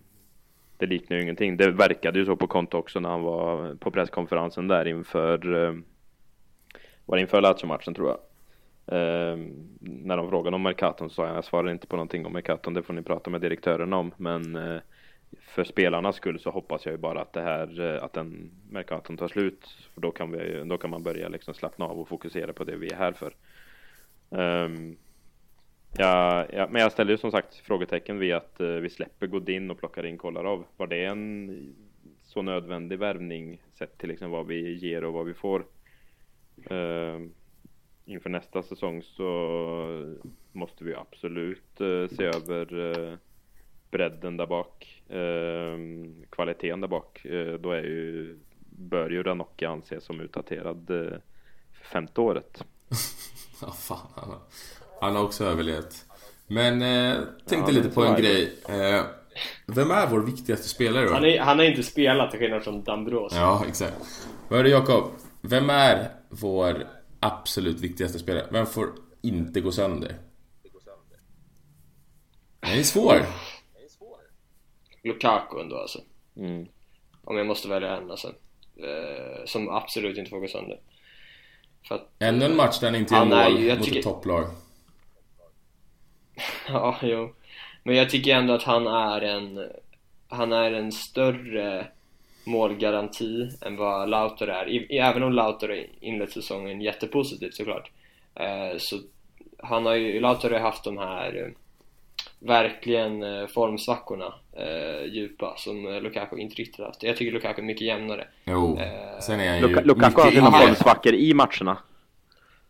det 0.76 0.86
liknar 0.86 1.16
ju 1.16 1.22
ingenting. 1.22 1.56
Det 1.56 1.70
verkade 1.70 2.18
ju 2.18 2.24
så 2.24 2.36
på 2.36 2.46
konto 2.46 2.78
också 2.78 3.00
när 3.00 3.08
han 3.08 3.22
var 3.22 3.74
på 3.74 3.90
presskonferensen 3.90 4.68
där 4.68 4.88
inför 4.88 5.64
eh, 5.64 5.74
var 7.04 7.16
det 7.16 7.20
inför 7.20 7.40
Lazio-matchen 7.40 7.94
tror 7.94 8.08
jag. 8.08 8.18
Eh, 8.86 9.36
när 9.80 10.16
de 10.16 10.30
frågade 10.30 10.54
om 10.54 10.62
Mercaton 10.62 11.10
så 11.10 11.14
sa 11.14 11.26
jag 11.26 11.36
jag 11.36 11.44
svarar 11.44 11.70
inte 11.70 11.86
på 11.86 11.96
någonting 11.96 12.26
om 12.26 12.32
Mercaton, 12.32 12.74
det 12.74 12.82
får 12.82 12.94
ni 12.94 13.02
prata 13.02 13.30
med 13.30 13.40
direktörerna 13.40 13.96
om. 13.96 14.14
Men 14.16 14.56
eh, 14.56 14.80
för 15.40 15.64
spelarnas 15.64 16.16
skull 16.16 16.40
så 16.40 16.50
hoppas 16.50 16.86
jag 16.86 16.92
ju 16.92 16.98
bara 16.98 17.20
att 17.20 17.32
det 17.32 17.42
här, 17.42 17.80
eh, 17.80 18.04
att 18.04 18.12
den 18.12 18.50
Mercaton 18.70 19.16
tar 19.16 19.28
slut. 19.28 19.68
För 19.94 20.00
då 20.00 20.10
kan, 20.10 20.30
vi, 20.32 20.64
då 20.64 20.78
kan 20.78 20.90
man 20.90 21.02
börja 21.02 21.28
liksom 21.28 21.54
slappna 21.54 21.84
av 21.84 22.00
och 22.00 22.08
fokusera 22.08 22.52
på 22.52 22.64
det 22.64 22.76
vi 22.76 22.88
är 22.88 22.96
här 22.96 23.12
för. 23.12 23.34
Ehm, 24.30 24.96
Ja, 25.98 26.46
ja, 26.52 26.68
men 26.70 26.82
jag 26.82 26.92
ställer 26.92 27.10
ju 27.10 27.18
som 27.18 27.30
sagt 27.30 27.56
frågetecken 27.56 28.18
vid 28.18 28.34
att 28.34 28.60
eh, 28.60 28.66
vi 28.68 28.90
släpper 28.90 29.26
Godin 29.26 29.70
och 29.70 29.78
plockar 29.78 30.06
in 30.06 30.18
Kolarov. 30.18 30.64
Var 30.76 30.86
det 30.86 31.04
en 31.04 31.74
så 32.22 32.42
nödvändig 32.42 32.98
värvning 32.98 33.62
sett 33.72 33.98
till 33.98 34.08
liksom 34.08 34.30
vad 34.30 34.46
vi 34.46 34.74
ger 34.74 35.04
och 35.04 35.12
vad 35.12 35.26
vi 35.26 35.34
får? 35.34 35.66
Eh, 36.70 37.20
inför 38.04 38.30
nästa 38.30 38.62
säsong 38.62 39.02
så 39.02 39.28
måste 40.52 40.84
vi 40.84 40.94
absolut 40.94 41.80
eh, 41.80 42.16
se 42.16 42.24
över 42.24 42.90
eh, 43.12 43.14
bredden 43.90 44.36
där 44.36 44.46
bak. 44.46 45.02
Eh, 45.08 45.78
kvaliteten 46.30 46.80
där 46.80 46.88
bak. 46.88 47.20
Då 47.60 47.70
är 47.72 47.82
ju, 47.82 48.38
bör 48.70 49.10
ju 49.10 49.22
Ranocchi 49.22 49.64
anses 49.66 50.04
som 50.04 50.20
utdaterad 50.20 50.86
för 51.72 51.86
femte 51.92 52.20
året. 52.20 52.64
Ja, 53.62 53.70
fan. 53.70 53.98
han 54.14 54.28
har- 54.30 54.38
Han 55.00 55.16
har 55.16 55.24
också 55.24 55.44
överlevt. 55.44 56.04
Men 56.46 56.82
eh, 56.82 57.18
tänkte 57.46 57.72
Ja, 57.72 57.76
lite 57.82 57.94
på 57.94 58.04
en 58.04 58.16
grej. 58.22 58.52
Eh, 58.68 59.02
vem 59.66 59.90
är 59.90 60.06
vår 60.10 60.20
viktigaste 60.20 60.68
spelare 60.68 61.06
då? 61.06 61.12
han, 61.12 61.24
är, 61.24 61.40
han 61.40 61.58
har 61.58 61.64
inte 61.66 61.82
spelat 61.82 62.30
till 62.30 62.40
skillnad 62.40 62.62
från 62.64 62.82
Dambros. 62.84 63.32
Ja, 63.36 63.64
exakt. 63.68 63.96
Vad 64.48 64.58
är 64.60 64.64
det 64.64 64.70
Jakob? 64.70 65.04
Vem 65.40 65.70
är 65.70 66.08
vår 66.28 66.74
absolut 67.24 67.80
viktigaste 67.80 68.18
spelare? 68.18 68.46
Vem 68.50 68.66
får 68.66 68.88
inte 69.22 69.60
gå 69.60 69.72
sönder? 69.72 70.16
Den 72.60 72.78
är 72.78 72.82
svår. 72.82 73.26
Lukaku 75.02 75.60
ändå 75.60 75.76
alltså. 75.76 75.98
Mm. 76.36 76.66
Om 77.24 77.36
jag 77.36 77.46
måste 77.46 77.68
välja 77.68 77.96
en 77.96 78.10
alltså. 78.10 78.28
Eh, 78.76 79.44
som 79.46 79.68
absolut 79.68 80.18
inte 80.18 80.30
får 80.30 80.40
gå 80.40 80.48
sönder. 80.48 80.80
För 81.88 81.94
att, 81.94 82.10
Ännu 82.18 82.44
en 82.44 82.56
match 82.56 82.80
där 82.80 82.86
han 82.86 82.94
inte 83.00 83.14
gör 83.14 83.22
är 83.22 83.26
mål 83.50 83.62
jag 83.64 83.76
mot 83.78 83.84
tycker- 83.86 83.98
ett 83.98 84.04
topplag. 84.04 84.46
ja, 86.68 86.98
jo. 87.02 87.34
Men 87.82 87.96
jag 87.96 88.10
tycker 88.10 88.34
ändå 88.36 88.54
att 88.54 88.62
han 88.62 88.86
är 88.86 89.20
en, 89.20 89.70
han 90.28 90.52
är 90.52 90.72
en 90.72 90.92
större 90.92 91.86
målgaranti 92.46 93.48
än 93.60 93.76
vad 93.76 94.08
Lautaro 94.08 94.50
är. 94.50 94.92
Även 94.92 95.22
om 95.22 95.32
Lautaro 95.32 95.84
inlett 96.00 96.32
säsongen 96.32 96.80
jättepositivt 96.80 97.54
såklart. 97.54 97.90
Eh, 98.34 98.78
så 98.78 98.96
han 99.58 99.86
har 99.86 99.94
ju, 99.94 100.20
Lautaro 100.20 100.52
har 100.52 100.60
haft 100.60 100.84
de 100.84 100.98
här 100.98 101.36
eh, 101.36 101.52
verkligen 102.38 103.22
eh, 103.22 103.46
formsvackorna 103.46 104.34
eh, 104.52 105.04
djupa 105.12 105.54
som 105.56 105.86
eh, 105.86 106.00
Lukaku 106.00 106.36
inte 106.36 106.54
riktigt 106.54 106.84
haft. 106.84 107.02
Jag 107.02 107.16
tycker 107.16 107.32
Lukaku 107.32 107.60
är 107.62 107.66
mycket 107.66 107.86
jämnare. 107.86 108.26
Jo. 108.44 108.78
Eh, 108.78 109.18
Sen 109.20 109.40
är 109.40 109.48
han 109.48 109.60
ju 109.60 109.68
Luka, 109.68 109.80
Lukaku 109.80 110.20
har 110.20 110.30
sina 110.30 110.52
formsvackor 110.52 111.14
i 111.14 111.34
matcherna. 111.34 111.78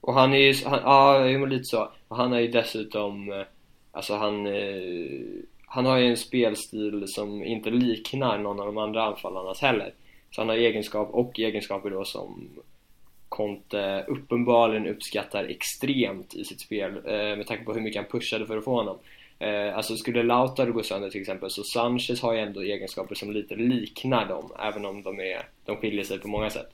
Och 0.00 0.14
han 0.14 0.32
är 0.34 0.38
ju, 0.38 0.54
han, 0.66 0.80
ja, 0.84 1.46
lite 1.46 1.64
så. 1.64 1.90
Och 2.08 2.16
han 2.16 2.32
är 2.32 2.40
ju 2.40 2.48
dessutom, 2.48 3.44
alltså 3.92 4.14
han, 4.16 4.46
eh, 4.46 4.52
han 5.74 5.86
har 5.86 5.98
ju 5.98 6.06
en 6.06 6.16
spelstil 6.16 7.08
som 7.08 7.44
inte 7.44 7.70
liknar 7.70 8.38
någon 8.38 8.60
av 8.60 8.66
de 8.66 8.78
andra 8.78 9.02
anfallarnas 9.04 9.60
heller. 9.60 9.92
Så 10.30 10.40
han 10.40 10.48
har 10.48 10.56
egenskap 10.56 11.08
och 11.12 11.38
egenskaper 11.38 11.90
då 11.90 12.04
som 12.04 12.48
Conte 13.28 14.04
uppenbarligen 14.08 14.86
uppskattar 14.86 15.44
extremt 15.44 16.34
i 16.34 16.44
sitt 16.44 16.60
spel 16.60 16.96
eh, 16.96 17.36
med 17.36 17.46
tanke 17.46 17.64
på 17.64 17.74
hur 17.74 17.80
mycket 17.80 18.02
han 18.02 18.10
pushade 18.10 18.46
för 18.46 18.58
att 18.58 18.64
få 18.64 18.74
honom. 18.74 18.98
Eh, 19.38 19.76
alltså 19.76 19.96
skulle 19.96 20.22
Lautaro 20.22 20.72
gå 20.72 20.82
sönder 20.82 21.10
till 21.10 21.20
exempel 21.20 21.50
så 21.50 21.62
Sanchez 21.62 22.22
har 22.22 22.32
ju 22.32 22.40
ändå 22.40 22.62
egenskaper 22.62 23.14
som 23.14 23.32
lite 23.32 23.54
liknar 23.54 24.28
dem 24.28 24.52
även 24.58 24.84
om 24.84 25.02
de, 25.02 25.20
är, 25.20 25.46
de 25.64 25.76
skiljer 25.76 26.04
sig 26.04 26.18
på 26.18 26.28
många 26.28 26.50
sätt. 26.50 26.70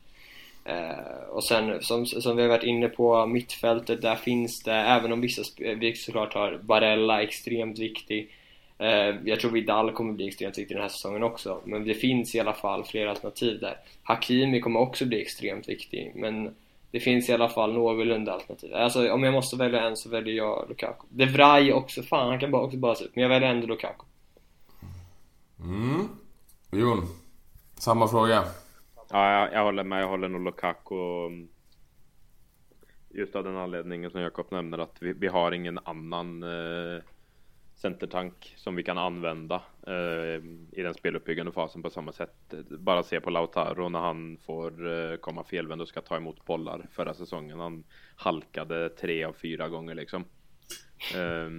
Eh, 0.65 1.29
och 1.31 1.45
sen 1.45 1.83
som, 1.83 2.07
som 2.07 2.37
vi 2.37 2.43
har 2.43 2.49
varit 2.49 2.65
inne 2.65 2.89
på 2.89 3.27
mittfältet, 3.27 4.03
där 4.03 4.17
finns 4.17 4.63
det, 4.63 4.75
även 4.75 5.13
om 5.13 5.21
vissa, 5.21 5.43
vi 5.59 5.95
såklart 5.95 6.35
har 6.35 6.59
Barella 6.63 7.23
extremt 7.23 7.79
viktig 7.79 8.31
jag 9.25 9.41
tror 9.41 9.51
Vidal 9.51 9.93
kommer 9.93 10.13
bli 10.13 10.29
extremt 10.29 10.59
viktig 10.59 10.77
den 10.77 10.83
här 10.83 10.89
säsongen 10.89 11.23
också 11.23 11.61
Men 11.65 11.85
det 11.85 11.95
finns 11.95 12.35
i 12.35 12.41
alla 12.41 12.53
fall 12.53 12.85
flera 12.85 13.11
alternativ 13.11 13.61
där 13.61 13.77
Hakimi 14.03 14.61
kommer 14.61 14.81
också 14.81 15.07
bli 15.07 15.23
extremt 15.23 15.69
viktig 15.69 16.13
men 16.15 16.55
det 16.91 17.01
finns 17.01 17.29
i 17.29 17.33
alla 17.33 17.49
fall 17.49 17.73
någorlunda 17.73 18.33
alternativ 18.33 18.75
Alltså 18.75 19.13
om 19.13 19.23
jag 19.23 19.33
måste 19.35 19.57
välja 19.57 19.81
en 19.83 19.97
så 19.97 20.09
väljer 20.09 20.35
jag 20.35 20.67
Lukaku 20.69 21.07
De 21.09 21.27
Vrij 21.27 21.73
också, 21.73 22.03
fan 22.03 22.29
han 22.29 22.39
kan 22.41 22.51
bara, 22.51 22.63
också 22.63 22.77
bara 22.77 22.95
se 22.95 23.05
ut 23.05 23.17
Men 23.17 23.23
jag 23.23 23.29
väljer 23.29 23.51
ändå 23.51 23.67
Lukaku 23.67 24.05
Mm. 25.61 26.09
Jon. 26.73 27.07
Samma 27.75 28.09
fråga. 28.09 28.45
Ja, 29.11 29.33
jag, 29.33 29.53
jag 29.53 29.65
håller 29.65 29.85
med. 29.85 30.03
Jag 30.03 30.09
håller 30.09 30.29
nog 30.29 30.45
Lukaku. 30.45 31.27
mm, 31.27 31.49
Just 33.11 33.37
av 33.37 33.45
den 33.45 33.57
anledningen 33.57 34.11
som 34.11 34.21
Jakob 34.21 34.47
nämner 34.51 34.79
att 34.79 34.97
vi, 35.01 35.13
vi 35.13 35.27
har 35.27 35.53
ingen 35.53 35.79
annan 35.85 36.43
eh, 36.43 37.03
centertank 37.81 38.55
som 38.57 38.77
vi 38.77 38.83
kan 38.83 38.99
använda 38.99 39.63
eh, 39.87 40.45
i 40.73 40.83
den 40.83 40.95
speluppbyggande 40.95 41.53
fasen 41.53 41.83
på 41.83 41.91
samma 41.91 42.13
sätt. 42.13 42.55
Bara 42.69 43.03
se 43.03 43.21
på 43.21 43.31
Lautaro 43.31 43.89
när 43.89 43.99
han 43.99 44.37
får 44.37 44.93
eh, 44.93 45.17
komma 45.17 45.45
felvänd 45.45 45.83
och 45.83 45.89
ska 45.89 46.01
ta 46.01 46.17
emot 46.17 46.45
bollar 46.45 46.87
förra 46.93 47.15
säsongen. 47.15 47.61
Han 47.61 47.85
halkade 48.17 48.89
tre 48.89 49.25
av 49.25 49.33
fyra 49.33 49.69
gånger 49.69 49.95
liksom. 49.95 50.25
Eh, 51.15 51.51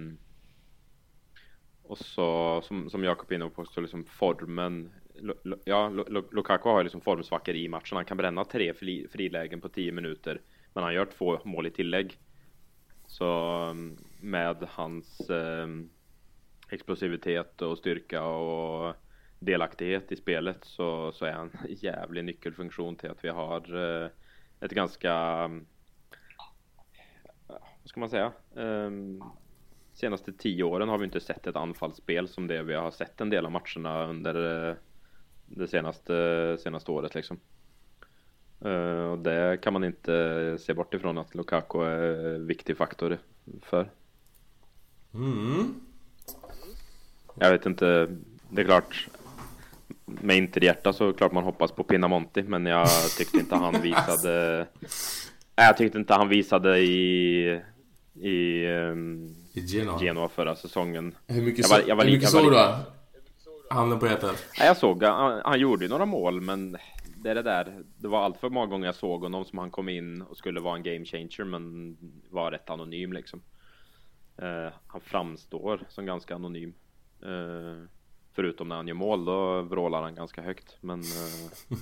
och 1.82 1.98
så 1.98 2.60
som, 2.64 2.90
som 2.90 3.04
Jakob 3.04 3.32
inne 3.32 3.48
på 3.48 3.64
så 3.64 3.80
liksom 3.80 4.04
formen. 4.04 4.92
Lo, 5.20 5.34
lo, 5.42 5.56
Ja, 5.64 5.88
lo, 5.88 6.24
Lukaku 6.30 6.68
har 6.68 6.82
liksom 6.82 7.00
formsvackor 7.00 7.54
i 7.54 7.68
matchen. 7.68 7.96
Han 7.96 8.04
kan 8.04 8.16
bränna 8.16 8.44
tre 8.44 8.74
fri, 8.74 9.08
frilägen 9.12 9.60
på 9.60 9.68
tio 9.68 9.92
minuter. 9.92 10.40
Men 10.74 10.84
han 10.84 10.94
gör 10.94 11.06
två 11.06 11.40
mål 11.44 11.66
i 11.66 11.70
tillägg. 11.70 12.18
Så 13.06 13.26
mm, 13.70 13.96
med 14.20 14.56
hans 14.70 15.30
eh, 15.30 15.66
explosivitet 16.72 17.62
och 17.62 17.78
styrka 17.78 18.24
och 18.24 18.94
delaktighet 19.38 20.12
i 20.12 20.16
spelet 20.16 20.64
så, 20.64 21.12
så 21.12 21.24
är 21.24 21.32
han 21.32 21.50
en 21.68 21.74
jävlig 21.74 22.24
nyckelfunktion 22.24 22.96
till 22.96 23.10
att 23.10 23.24
vi 23.24 23.28
har 23.28 23.76
eh, 24.02 24.08
ett 24.60 24.70
ganska 24.70 25.50
vad 27.82 27.88
ska 27.88 28.00
man 28.00 28.10
säga? 28.10 28.32
Ehm, 28.56 29.22
senaste 29.92 30.32
tio 30.32 30.64
åren 30.64 30.88
har 30.88 30.98
vi 30.98 31.04
inte 31.04 31.20
sett 31.20 31.46
ett 31.46 31.56
anfallsspel 31.56 32.28
som 32.28 32.46
det 32.46 32.62
vi 32.62 32.74
har 32.74 32.90
sett 32.90 33.20
en 33.20 33.30
del 33.30 33.46
av 33.46 33.52
matcherna 33.52 34.06
under 34.06 34.68
eh, 34.70 34.76
det 35.46 35.68
senaste, 35.68 36.56
senaste 36.60 36.90
året 36.90 37.14
liksom. 37.14 37.40
Eh, 38.60 39.04
och 39.04 39.18
det 39.18 39.58
kan 39.62 39.72
man 39.72 39.84
inte 39.84 40.56
se 40.60 40.74
bort 40.74 40.94
ifrån 40.94 41.18
att 41.18 41.34
Lukaku 41.34 41.82
är 41.82 42.34
en 42.34 42.46
viktig 42.46 42.76
faktor 42.76 43.18
för. 43.62 43.90
Mm. 45.14 45.91
Jag 47.34 47.50
vet 47.50 47.66
inte, 47.66 48.08
det 48.50 48.60
är 48.60 48.64
klart 48.66 49.08
med 50.04 50.36
Inter-hjärta 50.36 50.92
så 50.92 51.12
klart 51.12 51.32
man 51.32 51.44
hoppas 51.44 51.72
på 51.72 51.84
Pinamonti 51.84 52.42
men 52.42 52.66
jag 52.66 52.88
tyckte 53.18 53.36
inte 53.38 53.54
han 53.56 53.80
visade 53.82 54.66
Jag 55.56 55.76
tyckte 55.76 55.98
inte 55.98 56.14
han 56.14 56.28
visade 56.28 56.78
i 56.78 57.60
i, 58.14 58.66
um, 58.66 59.34
I 59.52 59.60
Genoa. 59.60 59.98
Genoa 60.00 60.28
förra 60.28 60.56
säsongen. 60.56 61.14
Hur 61.26 61.42
mycket, 61.42 61.70
Jag 61.70 61.78
var- 61.78 61.88
jag 61.88 61.96
var 61.96 62.04
hur 62.04 62.12
mycket 62.12 62.28
såg 62.28 62.52
du? 62.52 62.58
Handen 63.70 63.98
på 63.98 64.06
hjärtat. 64.06 64.44
Nej, 64.58 64.66
jag 64.68 64.76
såg, 64.76 65.02
han, 65.02 65.40
han 65.44 65.60
gjorde 65.60 65.84
ju 65.84 65.88
några 65.90 66.06
mål 66.06 66.40
men 66.40 66.76
det 67.16 67.30
är 67.30 67.34
det 67.34 67.42
där. 67.42 67.82
Det 67.98 68.08
var 68.08 68.22
allt 68.24 68.36
för 68.36 68.50
många 68.50 68.66
gånger 68.66 68.86
jag 68.86 68.94
såg 68.94 69.22
honom 69.22 69.44
som 69.44 69.58
han 69.58 69.70
kom 69.70 69.88
in 69.88 70.22
och 70.22 70.36
skulle 70.36 70.60
vara 70.60 70.76
en 70.76 70.82
game 70.82 71.04
changer 71.04 71.44
men 71.44 71.96
var 72.30 72.50
rätt 72.50 72.70
anonym 72.70 73.12
liksom. 73.12 73.42
Eh, 74.38 74.72
han 74.86 75.00
framstår 75.00 75.80
som 75.88 76.06
ganska 76.06 76.34
anonym. 76.34 76.74
Eh, 77.22 77.84
förutom 78.32 78.68
när 78.68 78.76
han 78.76 78.88
gör 78.88 78.94
mål, 78.94 79.24
då 79.24 79.62
vrålar 79.62 80.02
han 80.02 80.14
ganska 80.14 80.42
högt. 80.42 80.76
Men 80.80 81.00
eh, 81.00 81.78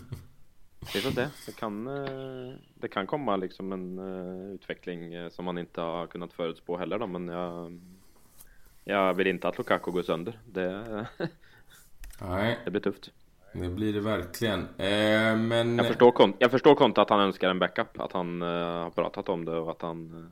vi 0.95 1.01
får 1.01 1.11
se. 1.11 1.28
Det 1.47 1.57
kan, 1.57 1.86
eh, 1.86 2.55
det 2.74 2.88
kan 2.88 3.07
komma 3.07 3.36
liksom 3.36 3.72
en 3.72 3.99
eh, 3.99 4.55
utveckling 4.55 5.30
som 5.30 5.45
man 5.45 5.59
inte 5.59 5.80
har 5.80 6.07
kunnat 6.07 6.32
förutspå 6.32 6.76
heller 6.76 6.99
då, 6.99 7.07
men 7.07 7.28
jag, 7.28 7.80
jag 8.84 9.14
vill 9.14 9.26
inte 9.26 9.49
att 9.49 9.59
Lukaku 9.59 9.91
går 9.91 10.03
sönder. 10.03 10.38
Det, 10.47 11.07
Nej, 12.28 12.59
det 12.64 12.70
blir 12.70 12.80
tufft. 12.80 13.11
det 13.53 13.68
blir 13.68 13.93
det 13.93 14.01
verkligen. 14.01 14.61
Eh, 14.61 15.36
men... 15.36 15.78
Jag 15.78 15.86
förstår, 15.86 16.32
jag 16.38 16.51
förstår 16.51 17.01
att 17.01 17.11
han 17.11 17.20
önskar 17.20 17.51
en 17.51 17.59
backup, 17.59 18.01
att 18.01 18.12
han 18.12 18.43
eh, 18.43 18.49
har 18.49 18.91
pratat 18.91 19.28
om 19.28 19.45
det 19.45 19.57
och 19.57 19.70
att 19.70 19.82
han 19.82 20.14
eh, 20.14 20.24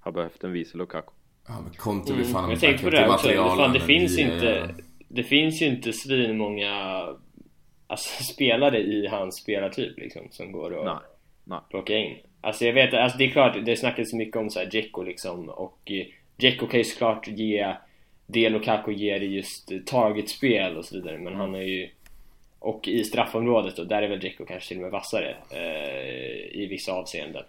har 0.00 0.12
behövt 0.12 0.44
en 0.44 0.52
vice 0.52 0.78
Lukaku. 0.78 1.10
Ja, 1.48 1.54
men 1.62 1.72
Conte 1.76 2.12
blir 2.12 2.24
fan 2.24 2.44
Mm, 2.44 2.50
jag 2.50 2.60
tänkte 2.60 2.84
på 2.84 2.90
det 2.90 2.96
till 2.96 3.10
också, 3.10 3.26
materialen, 3.26 3.56
fan, 3.56 3.72
det 3.72 3.80
finns 3.80 4.18
vi 4.18 4.22
inte 4.22 4.74
Det 5.08 5.22
finns 5.22 5.62
ju 5.62 5.66
inte 5.66 5.92
svinmånga 5.92 7.06
Alltså 7.86 8.24
spelare 8.32 8.78
i 8.78 9.06
hans 9.06 9.36
spelartyp 9.36 9.98
liksom 9.98 10.22
som 10.30 10.52
går 10.52 10.78
att 10.78 10.84
Nej, 10.84 11.10
nej. 11.44 11.58
plocka 11.70 11.96
in. 11.96 12.16
Alltså 12.40 12.64
jag 12.64 12.72
vet, 12.72 12.94
alltså 12.94 13.18
det 13.18 13.24
är 13.24 13.30
klart, 13.30 13.56
det 13.64 13.76
snackas 13.76 14.12
mycket 14.12 14.36
om 14.36 14.50
så 14.50 14.58
här 14.58 14.66
Dzeko 14.66 15.02
liksom 15.02 15.48
och 15.48 15.78
eh, 15.84 16.06
Dzeko 16.36 16.66
kan 16.66 16.80
ju 16.80 16.84
såklart 16.84 17.28
ge 17.28 17.74
det 18.26 18.48
Lukaku 18.48 18.92
ger 18.92 19.20
i 19.20 19.26
just 19.26 19.72
eh, 19.72 19.78
targetspel 19.78 20.76
och 20.76 20.84
så 20.84 20.94
vidare 20.94 21.18
men 21.18 21.34
han 21.34 21.54
är 21.54 21.62
ju 21.62 21.88
och 22.58 22.88
i 22.88 23.04
straffområdet 23.04 23.76
då, 23.76 23.84
där 23.84 24.02
är 24.02 24.08
väl 24.08 24.20
Dzeko 24.20 24.44
kanske 24.44 24.68
till 24.68 24.76
och 24.76 24.82
med 24.82 24.90
vassare 24.90 25.36
eh, 25.50 26.60
i 26.62 26.66
vissa 26.70 26.92
avseenden. 26.92 27.44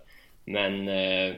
Men 0.45 0.87
eh, 0.87 1.35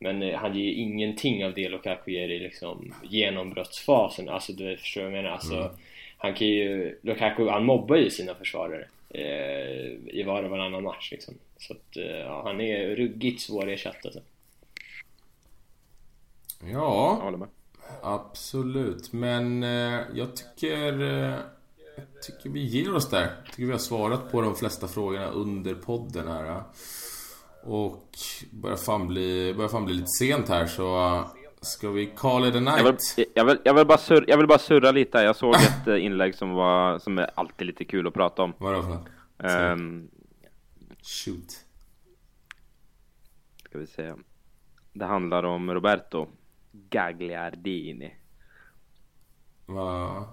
men 0.00 0.22
eh, 0.22 0.38
han 0.38 0.54
ger 0.56 0.64
ju 0.64 0.74
ingenting 0.74 1.44
av 1.44 1.54
det 1.54 1.68
Lukaku 1.68 2.10
ger 2.12 2.28
i 2.28 2.38
liksom 2.38 2.94
genombrottsfasen, 3.02 4.28
alltså 4.28 4.52
du 4.52 4.76
förstår 4.76 5.00
vad 5.02 5.10
jag 5.12 5.16
menar? 5.22 5.30
Alltså, 5.30 5.70
Han 6.18 6.34
kan 6.34 6.46
ju, 6.46 6.98
Lukaku 7.02 7.48
han 7.48 7.64
mobbar 7.64 7.96
ju 7.96 8.10
sina 8.10 8.34
försvarare 8.34 8.86
eh, 9.08 10.16
i 10.18 10.22
var 10.26 10.42
och 10.42 10.50
varannan 10.50 10.82
match 10.82 11.08
liksom. 11.10 11.34
Så 11.58 11.72
att, 11.72 11.96
eh, 11.96 12.42
han 12.44 12.60
är 12.60 12.96
ruggigt 12.96 13.40
svår 13.42 13.62
att 13.62 13.68
ersätta 13.68 13.98
alltså. 14.04 14.20
Jag 16.60 16.70
Ja, 16.70 17.18
håller 17.22 17.38
med. 17.38 17.48
absolut. 18.02 19.12
Men 19.12 19.62
eh, 19.62 20.00
jag 20.14 20.28
tycker... 20.36 21.02
Eh, 21.02 21.34
jag 21.96 22.22
tycker 22.22 22.50
vi 22.50 22.60
ger 22.60 22.94
oss 22.94 23.10
där. 23.10 23.20
Jag 23.20 23.46
tycker 23.52 23.64
vi 23.66 23.72
har 23.72 23.78
svarat 23.78 24.32
på 24.32 24.40
de 24.40 24.56
flesta 24.56 24.88
frågorna 24.88 25.26
under 25.26 25.74
podden 25.74 26.28
här. 26.28 26.62
Och 27.62 28.08
börjar 28.52 28.76
fan 28.76 29.06
bli, 29.06 29.54
börjar 29.56 29.68
fan 29.68 29.84
bli 29.84 29.94
lite 29.94 30.06
sent 30.06 30.48
här 30.48 30.66
så... 30.66 30.96
eh, 31.14 31.26
Ska 31.62 31.90
vi 31.90 32.06
call 32.06 32.44
it 32.48 32.54
a 32.54 32.58
Jag 32.58 32.84
vill, 32.84 32.84
night? 32.84 33.28
jag, 33.34 33.44
vill, 33.44 33.58
jag, 33.64 33.74
vill 33.74 33.86
bara 33.86 33.98
surra, 33.98 34.24
jag 34.28 34.36
vill 34.38 34.46
bara 34.46 34.58
surra 34.58 34.90
lite. 34.90 35.18
Jag 35.18 35.36
såg 35.36 35.54
ett 35.54 35.86
eh, 35.86 36.04
inlägg 36.04 36.34
som 36.34 36.50
var 36.54 36.98
som 36.98 37.18
är 37.18 37.30
alltid 37.34 37.66
lite 37.66 37.84
kul 37.84 38.06
att 38.06 38.14
prata 38.14 38.42
om. 38.42 38.52
Vadå 38.58 38.82
för 38.82 38.88
något? 38.88 39.06
Ehm, 39.38 40.08
Shoot. 41.02 41.64
ska 43.64 43.78
vi 43.78 43.86
se. 43.86 44.14
Det 44.92 45.04
handlar 45.04 45.42
om 45.44 45.70
Roberto 45.74 46.26
Gagliardini. 46.72 48.14
Va... 49.66 50.24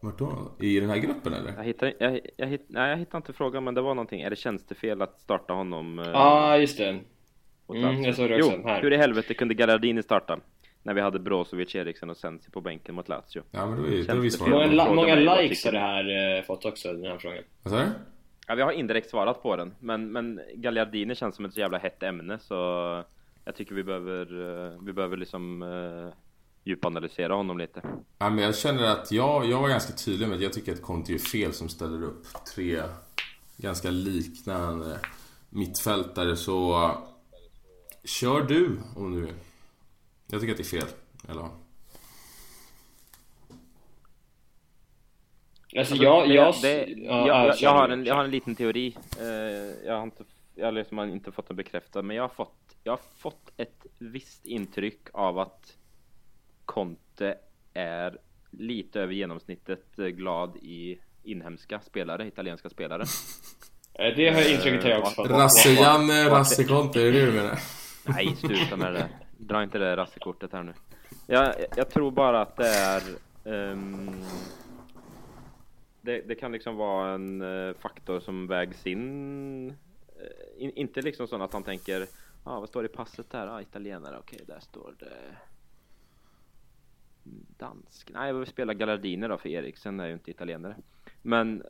Vart 0.00 0.18
då? 0.18 0.52
I 0.60 0.80
den 0.80 0.90
här 0.90 0.98
gruppen 0.98 1.32
eller? 1.32 1.52
Jag 1.56 1.64
hittar, 1.64 1.92
jag, 1.98 2.20
jag, 2.36 2.46
hitt, 2.46 2.64
nej, 2.68 2.90
jag 2.90 2.96
hittar 2.96 3.18
inte 3.18 3.32
frågan 3.32 3.64
men 3.64 3.74
det 3.74 3.80
var 3.80 3.94
någonting. 3.94 4.20
Är 4.20 4.30
det 4.30 4.36
tjänstefel 4.36 5.02
att 5.02 5.20
starta 5.20 5.52
honom? 5.52 5.98
eh, 5.98 6.04
Ja, 6.06 6.12
ah, 6.14 6.56
just 6.56 6.78
det. 6.78 6.98
Mm, 7.68 8.04
jag 8.04 8.14
såg 8.14 8.28
det 8.28 8.36
också. 8.42 8.56
Jo, 8.56 8.68
Här. 8.68 8.82
hur 8.82 8.92
i 8.92 8.96
helvete 8.96 9.34
kunde 9.34 9.54
Gallardini 9.54 10.02
starta? 10.02 10.38
När 10.82 10.94
vi 10.94 11.00
hade 11.00 11.18
Brozovic, 11.18 11.74
Eriksen 11.74 12.10
och 12.10 12.16
Sensi 12.16 12.50
på 12.50 12.60
bänken 12.60 12.94
mot 12.94 13.08
Lazio. 13.08 13.42
Ja 13.50 13.66
men 13.66 13.76
då 13.76 13.86
är, 13.86 13.90
då 13.90 13.94
är 13.94 13.96
vi 13.96 14.04
Tjänstefel. 14.30 14.30
svarade. 14.50 14.76
Många, 14.76 14.94
många 14.94 15.14
likes 15.40 15.64
har 15.64 15.72
det 15.72 15.78
här 15.78 16.36
eh, 16.38 16.42
fått 16.44 16.64
också, 16.64 16.92
den 16.92 17.04
här 17.04 17.18
frågan. 17.18 17.42
Vad 17.62 17.72
sa 17.72 17.78
du? 17.78 17.86
Ja, 18.46 18.54
vi 18.54 18.62
har 18.62 18.72
indirekt 18.72 19.10
svarat 19.10 19.42
på 19.42 19.56
den, 19.56 19.74
men, 19.80 20.12
men 20.12 20.40
Gagliardini 20.54 21.14
känns 21.14 21.36
som 21.36 21.44
ett 21.44 21.52
så 21.54 21.60
jävla 21.60 21.78
hett 21.78 22.02
ämne 22.02 22.38
så 22.38 22.54
jag 23.44 23.54
tycker 23.56 23.74
vi 23.74 23.84
behöver, 23.84 24.20
eh, 24.66 24.72
vi 24.82 24.92
behöver 24.92 25.16
liksom 25.16 25.62
uh, 25.62 26.12
djupanalysera 26.68 27.34
honom 27.34 27.58
lite. 27.58 27.82
Ja, 28.18 28.30
men 28.30 28.44
jag 28.44 28.56
känner 28.56 28.84
att 28.84 29.12
jag, 29.12 29.46
jag 29.46 29.60
var 29.60 29.68
ganska 29.68 29.92
tydlig 29.92 30.28
med 30.28 30.36
att 30.36 30.42
jag 30.42 30.52
tycker 30.52 30.72
att 30.72 30.82
Conte 30.82 31.12
gör 31.12 31.18
fel 31.18 31.52
som 31.52 31.68
ställer 31.68 32.02
upp 32.02 32.26
tre 32.54 32.82
ganska 33.56 33.90
liknande 33.90 35.00
mittfältare 35.48 36.36
så 36.36 36.90
kör 38.04 38.42
du 38.42 38.78
om 38.96 39.14
du 39.14 39.20
vill. 39.20 39.34
Jag 40.30 40.40
tycker 40.40 40.52
att 40.52 40.58
det 40.58 40.62
är 40.62 40.80
fel. 40.80 40.88
Eller? 41.28 41.40
Alltså, 41.42 41.58
Alltså, 45.76 45.96
jag... 45.96 46.26
jag, 46.28 47.54
jag, 47.60 47.70
har 47.70 47.88
en, 47.88 48.04
jag 48.04 48.14
har 48.14 48.24
en 48.24 48.30
liten 48.30 48.54
teori. 48.54 48.96
Eh, 49.20 49.26
jag 49.86 49.96
har 49.96 50.02
inte, 50.02 50.24
jag 50.54 50.66
har 50.66 50.72
liksom 50.72 51.00
inte 51.00 51.32
fått 51.32 51.48
den 51.48 51.56
bekräftad, 51.56 52.02
men 52.02 52.16
jag 52.16 52.22
har 52.22 52.28
fått, 52.28 52.76
jag 52.84 52.92
har 52.92 53.00
fått 53.16 53.52
ett 53.56 53.86
visst 53.98 54.46
intryck 54.46 55.00
av 55.12 55.38
att 55.38 55.77
Conte 56.68 57.38
är 57.74 58.18
lite 58.50 59.00
över 59.00 59.12
genomsnittet 59.14 59.98
eh, 59.98 60.04
glad 60.06 60.56
i 60.56 60.98
inhemska 61.22 61.80
spelare, 61.80 62.26
italienska 62.26 62.70
spelare. 62.70 63.04
Eh, 64.00 64.16
Det 64.16 64.28
har 64.28 64.52
intrycket 64.54 64.84
jag 64.84 65.00
också 65.00 65.14
fått. 65.14 65.30
Rasse-Janne, 65.30 66.30
Rasse-Conte, 66.30 67.00
är 67.00 67.04
det 67.04 67.20
det 67.20 67.26
du 67.26 67.32
menar? 67.32 67.58
Nej, 68.06 68.36
sluta 68.36 68.76
med 68.76 68.92
det. 68.94 69.08
Dra 69.38 69.62
inte 69.62 69.78
det 69.78 69.96
rassekortet 69.96 70.52
här 70.52 70.62
nu. 70.62 70.72
Jag, 71.26 71.54
jag 71.76 71.90
tror 71.90 72.10
bara 72.10 72.40
att 72.40 72.56
det 72.56 72.68
är... 72.68 73.02
ehm, 73.44 74.10
det, 76.00 76.20
det 76.28 76.34
kan 76.34 76.52
liksom 76.52 76.76
vara 76.76 77.10
en 77.14 77.42
eh, 77.68 77.74
faktor 77.74 78.20
som 78.20 78.46
vägs 78.46 78.86
in. 78.86 79.76
in 80.58 80.70
inte 80.74 81.02
liksom 81.02 81.28
så 81.28 81.42
att 81.42 81.52
han 81.52 81.62
tänker, 81.62 82.06
ah, 82.44 82.60
vad 82.60 82.68
står 82.68 82.82
det 82.82 82.88
i 82.88 82.96
passet 82.96 83.30
där? 83.30 83.46
Ah, 83.46 83.60
italienare, 83.60 84.18
okej, 84.18 84.40
där 84.46 84.60
står 84.60 84.94
det 84.98 85.12
dansk. 87.56 88.10
Nej, 88.14 88.26
jag 88.26 88.34
vill 88.34 88.46
spela 88.46 88.74
Gallardini 88.74 89.28
då 89.28 89.38
för 89.38 89.48
Eriksen 89.48 90.00
är 90.00 90.06
ju 90.06 90.12
inte 90.12 90.30
italienare. 90.30 90.76
Men 91.22 91.62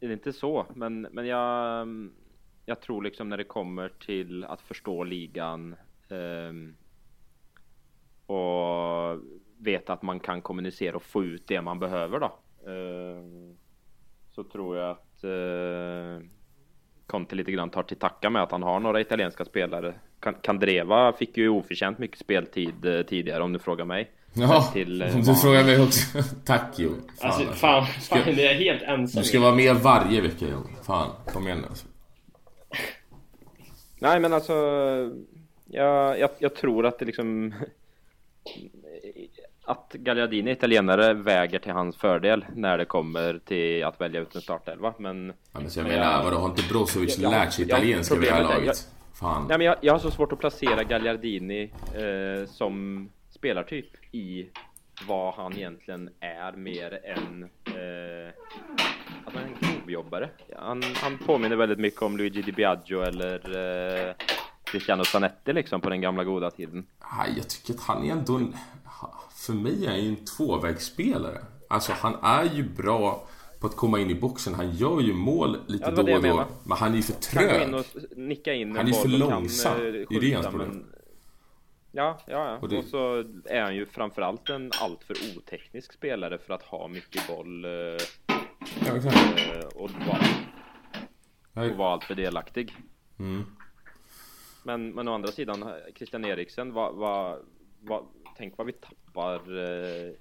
det 0.00 0.06
är 0.06 0.10
inte 0.10 0.32
så. 0.32 0.66
Men, 0.74 1.00
men 1.00 1.26
jag, 1.26 1.88
jag 2.66 2.80
tror 2.80 3.02
liksom 3.02 3.28
när 3.28 3.36
det 3.36 3.44
kommer 3.44 3.88
till 3.88 4.44
att 4.44 4.60
förstå 4.60 5.04
ligan 5.04 5.76
ehm, 6.08 6.76
och 8.26 9.20
veta 9.58 9.92
att 9.92 10.02
man 10.02 10.20
kan 10.20 10.42
kommunicera 10.42 10.96
och 10.96 11.02
få 11.02 11.24
ut 11.24 11.46
det 11.46 11.62
man 11.62 11.78
behöver 11.78 12.20
då. 12.20 12.38
ehm, 12.70 13.56
så 14.30 14.44
tror 14.44 14.76
jag 14.76 14.90
att 14.90 15.24
eh, 15.24 16.26
Conte 17.06 17.34
lite 17.34 17.52
grann 17.52 17.70
tar 17.70 17.82
till 17.82 17.96
tacka 17.96 18.30
med 18.30 18.42
att 18.42 18.50
han 18.50 18.62
har 18.62 18.80
några 18.80 19.00
italienska 19.00 19.44
spelare. 19.44 19.94
Kandreva 20.42 21.12
fick 21.12 21.36
ju 21.36 21.48
oförtjänt 21.48 21.98
mycket 21.98 22.18
speltid 22.18 22.84
eh, 22.84 23.02
tidigare 23.02 23.42
om 23.42 23.52
du 23.52 23.58
frågar 23.58 23.84
mig. 23.84 24.10
Ja, 24.38 24.70
Till, 24.72 25.02
eh, 25.02 25.14
om 25.16 25.22
du 25.22 25.34
frågar 25.34 25.64
mig 25.64 25.82
också. 25.82 26.18
Tack 26.44 26.72
Jo. 26.76 26.88
Fan, 26.90 27.30
Alltså, 27.30 27.40
alltså. 27.40 27.54
fan, 27.56 27.86
Ska- 28.00 28.16
fan, 28.16 28.34
det 28.36 28.46
är 28.46 28.54
helt 28.54 28.82
ensam. 28.82 29.22
Du 29.22 29.28
ska 29.28 29.40
vara 29.40 29.54
med 29.54 29.76
varje 29.76 30.20
vecka 30.20 30.46
Jo. 30.52 30.66
Fan, 30.82 31.10
kom 31.32 31.46
igen. 31.46 31.64
Alltså. 31.68 31.86
Nej 33.98 34.20
men 34.20 34.32
alltså 34.32 34.52
jag, 35.66 36.18
jag, 36.20 36.30
jag 36.38 36.54
tror 36.56 36.86
att 36.86 36.98
det 36.98 37.04
liksom 37.04 37.54
Att 39.68 39.92
Gagliardini 39.92 40.50
italienare 40.50 41.14
väger 41.14 41.58
till 41.58 41.72
hans 41.72 41.96
fördel 41.96 42.44
när 42.54 42.78
det 42.78 42.84
kommer 42.84 43.40
till 43.44 43.84
att 43.84 44.00
välja 44.00 44.20
ut 44.20 44.34
en 44.34 44.40
startelva 44.40 44.94
men 44.98 45.32
Ja, 45.52 45.60
men 45.60 45.70
så 45.70 45.78
jag 45.78 45.86
Men 45.86 45.98
menar, 45.98 46.12
jag- 46.12 46.24
vadå, 46.24 46.36
har 46.36 46.48
inte 46.48 46.62
Brozovic 46.70 47.18
jag- 47.18 47.30
lärt 47.30 47.52
sig 47.52 47.68
jag- 47.68 47.78
italienska 47.78 48.14
vid 48.14 48.28
det 48.28 48.34
här 48.34 48.42
laget? 48.42 48.88
Fan. 49.14 49.46
Nej 49.48 49.58
men 49.58 49.66
jag, 49.66 49.76
jag 49.80 49.92
har 49.94 49.98
så 49.98 50.10
svårt 50.10 50.32
att 50.32 50.38
placera 50.38 50.82
Gagliardini 50.84 51.62
eh, 51.94 52.48
som 52.48 53.08
spelartyp 53.36 53.86
i 54.12 54.46
vad 55.08 55.34
han 55.34 55.52
egentligen 55.56 56.10
är 56.20 56.52
mer 56.52 57.00
än 57.04 57.42
eh, 57.66 58.28
att 59.26 59.34
han 59.34 59.42
är 59.42 59.46
en 59.46 59.56
grovjobbare. 59.80 60.30
Han, 60.58 60.82
han 60.94 61.18
påminner 61.18 61.56
väldigt 61.56 61.78
mycket 61.78 62.02
om 62.02 62.16
Luigi 62.16 62.42
Di 62.42 62.52
Biagio 62.52 63.02
eller 63.02 63.38
eh, 64.08 64.14
Cristiano 64.64 65.04
Zanetti 65.04 65.52
liksom 65.52 65.80
på 65.80 65.90
den 65.90 66.00
gamla 66.00 66.24
goda 66.24 66.50
tiden. 66.50 66.86
Nej, 67.18 67.34
jag 67.36 67.48
tycker 67.48 67.74
att 67.74 67.80
han 67.80 68.04
är 68.04 68.12
ändå 68.12 68.36
en... 68.36 68.54
För 69.46 69.52
mig 69.52 69.84
är 69.86 69.90
han 69.90 70.00
ju 70.00 70.08
en 70.08 70.24
tvåvägsspelare. 70.24 71.38
Alltså 71.68 71.92
han 71.92 72.14
är 72.22 72.44
ju 72.54 72.62
bra 72.62 73.26
på 73.60 73.66
att 73.66 73.76
komma 73.76 73.98
in 74.00 74.10
i 74.10 74.14
boxen. 74.14 74.54
Han 74.54 74.70
gör 74.72 75.00
ju 75.00 75.12
mål 75.12 75.58
lite 75.66 75.84
Ja, 75.84 75.90
då 76.02 76.14
och 76.14 76.22
då. 76.22 76.44
Men 76.64 76.78
han 76.78 76.92
är 76.92 76.96
ju 76.96 77.02
för 77.02 77.12
Kan 77.32 77.44
gå 77.48 77.54
in 77.54 77.70
trög. 77.70 77.74
och 77.74 78.18
nicka 78.18 78.54
in 78.54 78.76
Han 78.76 78.88
är 78.88 78.92
för 78.92 79.08
långsam. 79.08 79.72
Kan, 79.76 79.86
eh, 79.86 79.92
Det 79.92 80.16
är 80.16 80.20
det 80.20 80.32
hans 80.34 80.46
problem. 80.46 80.84
Ja, 81.96 82.18
ja, 82.26 82.32
ja. 82.50 82.56
Och 82.56 82.62
Och, 82.62 82.68
det- 82.68 82.82
så 82.82 83.24
är 83.44 83.60
han 83.60 83.74
ju 83.76 83.86
framförallt 83.86 84.48
en 84.50 84.70
alltför 84.80 85.16
oteknisk 85.36 85.92
spelare 85.92 86.38
för 86.38 86.54
att 86.54 86.62
ha 86.62 86.88
mycket 86.88 87.26
boll 87.28 87.64
eh, 87.64 87.70
Ja, 88.86 88.96
exakt. 88.96 89.38
eh, 89.38 89.66
och 89.66 89.90
vara, 89.90 90.18
Nej. 91.52 91.70
och 91.70 91.76
vara 91.76 91.92
alltför 91.92 92.14
delaktig. 92.14 92.74
Mm. 93.18 93.44
Men, 94.64 94.90
men 94.94 95.08
å 95.08 95.14
andra 95.14 95.28
sidan, 95.28 95.72
Christian 95.94 96.24
Eriksen, 96.24 96.72
vad, 96.72 96.94
vad, 96.94 97.38
vad, 97.80 98.06
tänk 98.36 98.58
vad 98.58 98.66
vi 98.66 98.72
tappar 98.72 99.34
eh, 99.58 100.12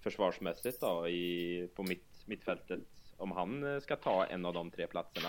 försvarsmässigt 0.00 0.80
då 0.80 1.08
i, 1.08 1.68
på 1.74 1.82
mitt, 1.82 2.06
mittfältet 2.26 2.80
om 3.16 3.30
han 3.32 3.74
eh, 3.74 3.80
ska 3.80 3.96
ta 3.96 4.24
en 4.26 4.44
av 4.46 4.54
de 4.54 4.70
tre 4.70 4.86
platserna 4.86 5.28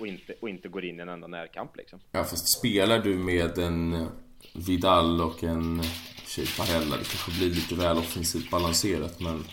och 0.00 0.06
inte, 0.06 0.34
och 0.40 0.48
inte 0.48 0.68
går 0.68 0.84
in 0.84 0.98
i 0.98 1.02
en 1.02 1.08
enda 1.08 1.26
närkamp 1.26 1.76
liksom. 1.76 2.00
Ja, 2.12 2.24
fast 2.24 2.58
spelar 2.58 2.98
du 2.98 3.14
med 3.18 3.58
en 3.58 4.06
Vidal 4.52 5.20
och 5.20 5.42
en 5.44 5.82
tjej 6.26 6.46
Barella, 6.58 6.96
det 6.96 7.04
kanske 7.04 7.30
blir 7.30 7.50
lite 7.50 7.74
väl 7.74 7.98
offensivt 7.98 8.50
balanserat, 8.50 9.20
men... 9.20 9.44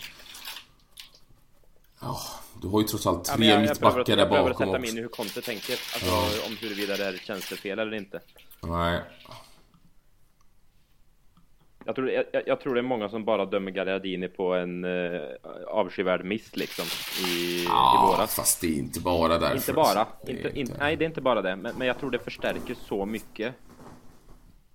Ja, 2.00 2.18
du 2.62 2.68
har 2.68 2.80
ju 2.80 2.86
trots 2.86 3.06
allt 3.06 3.28
Ja, 3.28 3.36
tre 3.36 3.46
jag, 3.46 3.54
jag 3.62 3.68
mittbackar 3.68 4.04
där 4.04 4.16
jag 4.18 4.28
behöver 4.28 4.50
bakom 4.50 4.66
sätta 4.66 4.78
mig 4.78 4.80
också. 4.88 4.92
in 4.92 4.98
i 4.98 5.00
hur 5.02 5.08
Conte 5.08 5.40
tänker, 5.42 5.72
alltså 5.72 6.06
Ja. 6.06 6.46
om 6.46 6.56
huruvida 6.60 6.96
det 6.96 7.04
är 7.04 7.14
ett 7.14 7.20
tjänstefel 7.20 7.78
eller 7.78 7.94
inte. 7.94 8.20
Nej. 8.60 9.00
Jag 11.84 11.94
tror, 11.94 12.10
jag, 12.10 12.24
jag 12.46 12.60
tror 12.60 12.74
det 12.74 12.80
är 12.80 12.82
många 12.82 13.08
som 13.08 13.24
bara 13.24 13.44
dömer 13.46 13.70
Gagliardini 13.70 14.28
på 14.28 14.54
en 14.54 14.84
uh, 14.84 15.20
avskyvärd 15.68 16.24
miss 16.24 16.56
liksom 16.56 16.84
i, 17.26 17.30
i 17.32 17.64
Ja, 17.64 18.12
våras. 18.16 18.34
fast 18.34 18.60
det 18.60 18.66
är 18.66 18.78
inte 18.78 19.00
bara 19.00 19.38
därför. 19.38 19.56
Inte 19.56 19.72
bara. 19.72 20.06
är 20.26 20.30
Inte, 20.30 20.58
inte, 20.60 20.76
nej, 20.78 20.96
det 20.96 21.04
är 21.04 21.06
inte 21.06 21.20
bara 21.20 21.42
det. 21.42 21.56
Men, 21.56 21.74
men 21.78 21.86
jag 21.86 21.98
tror 21.98 22.10
det 22.10 22.18
förstärker 22.18 22.76
så 22.88 23.06
mycket. 23.06 23.54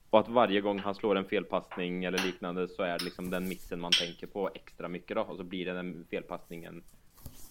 Och 0.09 0.19
att 0.19 0.29
varje 0.29 0.61
gång 0.61 0.79
han 0.79 0.95
slår 0.95 1.15
en 1.15 1.25
felpassning 1.25 2.03
eller 2.03 2.25
liknande 2.25 2.67
så 2.67 2.83
är 2.83 2.97
det 2.97 3.05
liksom 3.05 3.29
den 3.29 3.49
missen 3.49 3.79
man 3.79 3.91
tänker 3.91 4.27
på 4.27 4.49
extra 4.53 4.87
mycket 4.87 5.15
då. 5.15 5.21
Och 5.21 5.37
så 5.37 5.43
blir 5.43 5.65
det 5.65 5.73
den 5.73 6.05
felpassningen. 6.09 6.83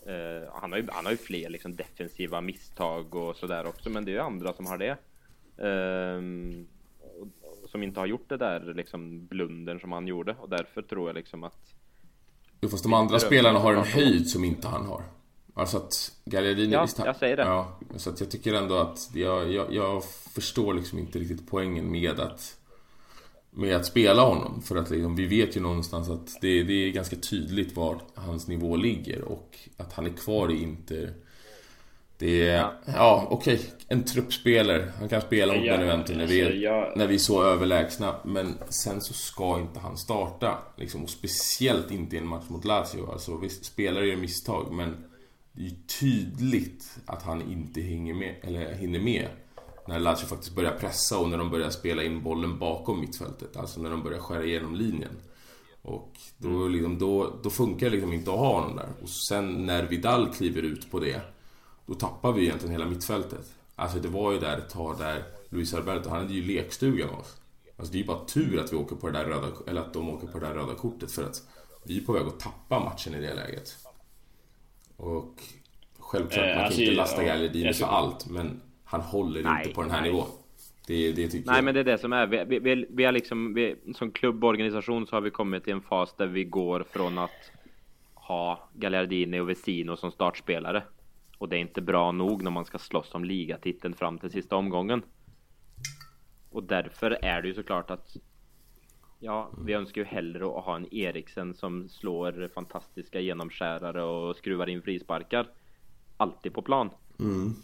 Eh, 0.07 0.53
han, 0.55 0.73
har 0.73 0.79
ju, 0.79 0.87
han 0.91 1.05
har 1.05 1.13
ju 1.13 1.19
fler 1.19 1.51
liksom 1.51 1.77
defensiva 1.77 2.41
misstag 2.41 3.15
och 3.15 3.37
sådär 3.37 3.67
också. 3.67 3.91
Men 3.91 4.05
det 4.05 4.11
är 4.11 4.15
ju 4.15 4.21
andra 4.21 4.53
som 4.53 4.67
har 4.67 4.79
det. 4.79 4.97
Och 7.63 7.71
som 7.71 7.83
inte 7.83 8.01
har 8.01 8.07
gjort 8.07 8.29
det 8.29 8.37
där 8.37 8.75
liksom 8.75 9.27
blundern 9.27 9.81
som 9.81 9.93
han 9.93 10.07
gjorde. 10.07 10.37
Och 10.41 10.49
därför 10.49 10.83
tror 10.83 11.09
jag 11.09 11.15
liksom 11.15 11.45
att 11.45 11.75
Jo, 12.61 12.69
fast 12.69 12.83
de 12.83 12.93
andra 12.93 13.19
spelarna 13.19 13.59
har 13.59 13.75
en 13.75 13.85
höjd 13.85 14.29
som 14.29 14.45
inte 14.45 14.69
han 14.69 14.87
har. 14.87 15.03
Alltså 15.57 15.77
att 15.77 16.13
Galliardini... 16.25 16.73
Ja, 16.73 16.83
visst, 16.83 16.99
jag 17.05 17.17
säger 17.17 17.37
det. 17.37 17.43
Ja, 17.43 17.79
så 17.97 18.11
att 18.11 18.21
jag 18.21 18.31
tycker 18.31 18.55
ändå 18.55 18.77
att 18.77 19.11
jag, 19.15 19.53
jag, 19.53 19.75
jag 19.75 20.05
förstår 20.35 20.75
liksom 20.75 20.99
inte 20.99 21.19
riktigt 21.19 21.51
poängen 21.51 21.91
med 21.91 22.21
att 22.21 22.57
med 23.51 23.77
att 23.77 23.87
spela 23.87 24.23
honom. 24.23 24.63
För 24.63 24.77
att 24.77 24.91
liksom, 24.91 25.17
vi 25.17 25.27
vet 25.27 25.57
ju 25.57 25.61
någonstans 25.61 26.11
att 26.11 26.41
det, 26.41 26.63
det 26.63 26.73
är 26.73 26.91
ganska 26.91 27.17
tydligt 27.17 27.77
var 27.77 28.01
hans 28.15 28.49
nivå 28.49 28.77
ligger 28.77 29.23
och 29.23 29.59
att 29.77 29.93
han 29.93 30.07
är 30.07 30.11
kvar 30.11 30.53
i 30.53 30.63
Inter. 30.63 31.15
Det 32.19 32.49
är, 32.49 32.71
ja, 32.85 33.27
okej, 33.31 33.61
en 33.89 34.05
truppspelare. 34.05 34.93
Han 34.99 35.09
kan 35.09 35.21
spela 35.21 35.55
mot 35.55 35.65
Ja, 35.65 35.77
Benevento 35.77 36.13
när, 36.13 36.27
vi 36.27 36.45
alltså, 36.45 36.69
är, 36.69 36.97
när 36.97 37.07
vi 37.07 37.15
är 37.15 37.19
så 37.19 37.45
överlägsna. 37.45 38.15
Men 38.25 38.59
sen 38.69 39.01
så 39.01 39.15
ska 39.15 39.61
inte 39.61 39.81
han 39.81 39.97
starta. 39.97 40.59
Liksom, 40.77 41.03
och 41.05 41.11
speciellt 41.11 41.91
inte 41.91 42.17
i 42.17 42.19
en 42.19 42.27
match 42.27 42.49
mot 42.49 42.65
Lazio. 42.65 43.13
Alltså, 43.13 43.37
visst, 43.37 43.65
spelare 43.65 44.07
gör 44.07 44.17
misstag, 44.17 44.73
men 44.73 44.97
det 45.57 45.63
är 45.63 45.69
ju 45.69 45.77
tydligt 46.01 46.99
att 47.07 47.23
han 47.23 47.43
inte 47.43 47.81
hänger 47.81 48.15
med, 48.15 48.37
eller 48.43 48.75
hinner 48.75 49.01
med. 49.01 49.29
När 49.89 49.99
Lazio 49.99 50.27
faktiskt 50.27 50.55
börjar 50.55 50.79
pressa 50.79 51.19
och 51.19 51.29
när 51.29 51.39
de 51.39 51.51
börjar 51.51 51.71
spela 51.71 52.03
in 52.03 52.23
bollen 52.23 52.59
bakom 52.59 53.01
mittfältet. 53.01 53.57
Alltså 53.57 53.81
när 53.81 53.91
de 53.91 54.03
börjar 54.03 54.19
skära 54.19 54.45
igenom 54.45 54.75
linjen. 54.75 55.17
Och 55.83 56.13
då, 56.39 56.69
liksom, 56.69 56.99
då, 56.99 57.37
då 57.43 57.51
funkar 57.51 57.87
det 57.87 57.93
liksom 57.93 58.13
inte 58.13 58.31
att 58.31 58.39
ha 58.39 58.61
honom 58.61 58.77
där. 58.77 58.89
Och 59.03 59.09
sen 59.09 59.67
när 59.67 59.83
Vidal 59.83 60.35
kliver 60.35 60.63
ut 60.63 60.91
på 60.91 61.01
det, 61.01 61.21
då 61.87 61.95
tappar 61.95 62.33
vi 62.33 62.43
egentligen 62.43 62.73
hela 62.73 62.87
mittfältet. 62.87 63.53
Alltså 63.75 63.99
det 63.99 64.09
var 64.09 64.33
ju 64.33 64.39
där 64.39 64.59
ett 64.59 64.71
tag 64.71 64.99
där 64.99 65.25
Luis 65.49 65.75
Alberto, 65.75 66.09
han 66.09 66.21
hade 66.21 66.35
ju 66.35 66.43
lekstugan 66.43 67.09
med 67.09 67.19
oss. 67.19 67.37
Alltså 67.77 67.93
det 67.93 67.99
är 67.99 68.01
ju 68.01 68.07
bara 68.07 68.25
tur 68.25 68.61
att 68.61 68.73
vi 68.73 68.77
åker 68.77 68.97
på 68.97 69.07
det 69.07 69.19
där 69.19 69.25
röda, 69.25 69.49
eller 69.67 69.81
att 69.81 69.93
de 69.93 70.09
åker 70.09 70.27
på 70.27 70.39
det 70.39 70.47
där 70.47 70.55
röda 70.55 70.75
kortet 70.75 71.11
för 71.11 71.25
att 71.25 71.43
vi 71.85 71.99
är 71.99 72.05
på 72.05 72.13
väg 72.13 72.27
att 72.27 72.41
tappa 72.41 72.81
matchen 72.81 73.15
i 73.15 73.21
det 73.21 73.35
läget. 73.35 73.86
Och 74.97 75.43
självklart, 75.99 76.45
Eh, 76.45 76.47
man 76.47 76.55
kan 76.55 76.65
alltså, 76.65 76.81
inte 76.81 76.95
lasta 76.95 77.25
Galliardini 77.25 77.73
för 77.73 77.87
allt, 77.87 78.31
men 78.31 78.61
han 78.85 79.01
håller 79.01 79.43
Nej, 79.43 79.63
inte 79.63 79.75
på 79.75 79.83
den 79.83 79.91
här 79.91 80.01
nej. 80.01 80.11
nivån. 80.11 80.27
Det, 80.87 81.13
det 81.13 81.29
tycker 81.29 81.47
Nej 81.47 81.57
jag. 81.57 81.65
men 81.65 81.75
det 81.75 81.81
är 81.81 81.85
det 81.85 81.99
som 81.99 82.13
är, 82.13 82.27
vi, 82.27 82.45
vi, 82.47 82.59
vi, 82.59 82.87
vi 82.91 83.05
har 83.05 83.13
liksom, 83.13 83.55
vi, 83.55 83.77
som 83.95 84.11
klubborganisation 84.11 85.07
så 85.07 85.17
har 85.17 85.21
vi 85.21 85.31
kommit 85.31 85.65
till 85.65 85.73
en 85.73 85.81
fas 85.83 86.15
där 86.17 86.27
vi 86.27 86.45
går 86.45 86.85
från 86.91 87.19
att 87.19 87.51
ha 88.15 88.69
Gagliardini 88.75 89.41
och 89.41 89.49
Vesino 89.49 89.97
som 89.97 90.11
startspelare. 90.11 90.83
Och 91.39 91.49
det 91.49 91.57
är 91.57 91.61
inte 91.61 91.81
bra 91.81 92.13
nog 92.13 92.43
när 92.43 92.51
man 92.51 92.65
ska 92.65 92.79
slåss 92.79 93.15
om 93.15 93.25
ligatiteln 93.25 93.95
fram 93.95 94.19
till 94.19 94.31
sista 94.31 94.57
omgången. 94.57 95.03
Och 96.51 96.63
därför 96.63 97.11
är 97.25 97.43
det 97.43 97.49
ju 97.49 97.55
såklart 97.55 97.91
att 97.91 98.17
Ja, 99.27 99.51
vi 99.65 99.73
önskar 99.73 100.01
ju 100.01 100.05
hellre 100.05 100.47
att 100.47 100.65
ha 100.65 100.77
en 100.77 100.95
Eriksen 100.95 101.55
som 101.55 101.89
slår 101.89 102.49
fantastiska 102.55 103.21
genomskärare 103.21 104.03
och 104.03 104.37
skruvar 104.37 104.67
in 104.67 104.83
frisparkar. 104.83 105.49
Alltid 106.17 106.55
på 106.55 106.63
plan. 106.63 106.91
Mm. 107.19 107.55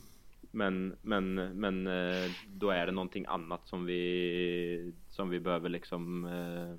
Men, 0.51 0.97
men, 1.02 1.34
men 1.34 1.86
eh, 1.86 2.30
då 2.48 2.70
är 2.70 2.86
det 2.86 2.93
någonting 2.93 3.24
annat 3.28 3.66
som 3.66 3.84
vi 3.84 4.93
som 5.09 5.30
vi 5.30 5.40
behöver 5.40 5.68
liksom 5.68 6.24
eh, 6.24 6.74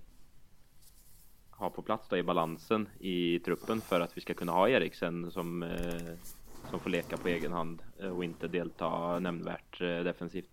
ha 1.58 1.70
på 1.70 1.82
plats 1.82 2.08
då 2.10 2.18
i 2.18 2.24
balansen 2.24 2.90
i 3.00 3.40
truppen 3.40 3.82
för 3.82 4.02
att 4.02 4.18
vi 4.18 4.22
ska 4.22 4.34
kunna 4.34 4.52
ha 4.52 4.70
Eriksen 4.70 5.32
som 5.32 5.64
eh, 5.64 6.14
som 6.70 6.80
får 6.80 6.90
leka 6.90 7.18
på 7.18 7.28
egen 7.28 7.52
hand 7.52 7.82
eh, 8.00 8.10
och 8.10 8.24
inte 8.24 8.48
delta 8.48 9.20
nämnvärt 9.20 9.82
eh, 9.82 10.00
defensivt. 10.00 10.50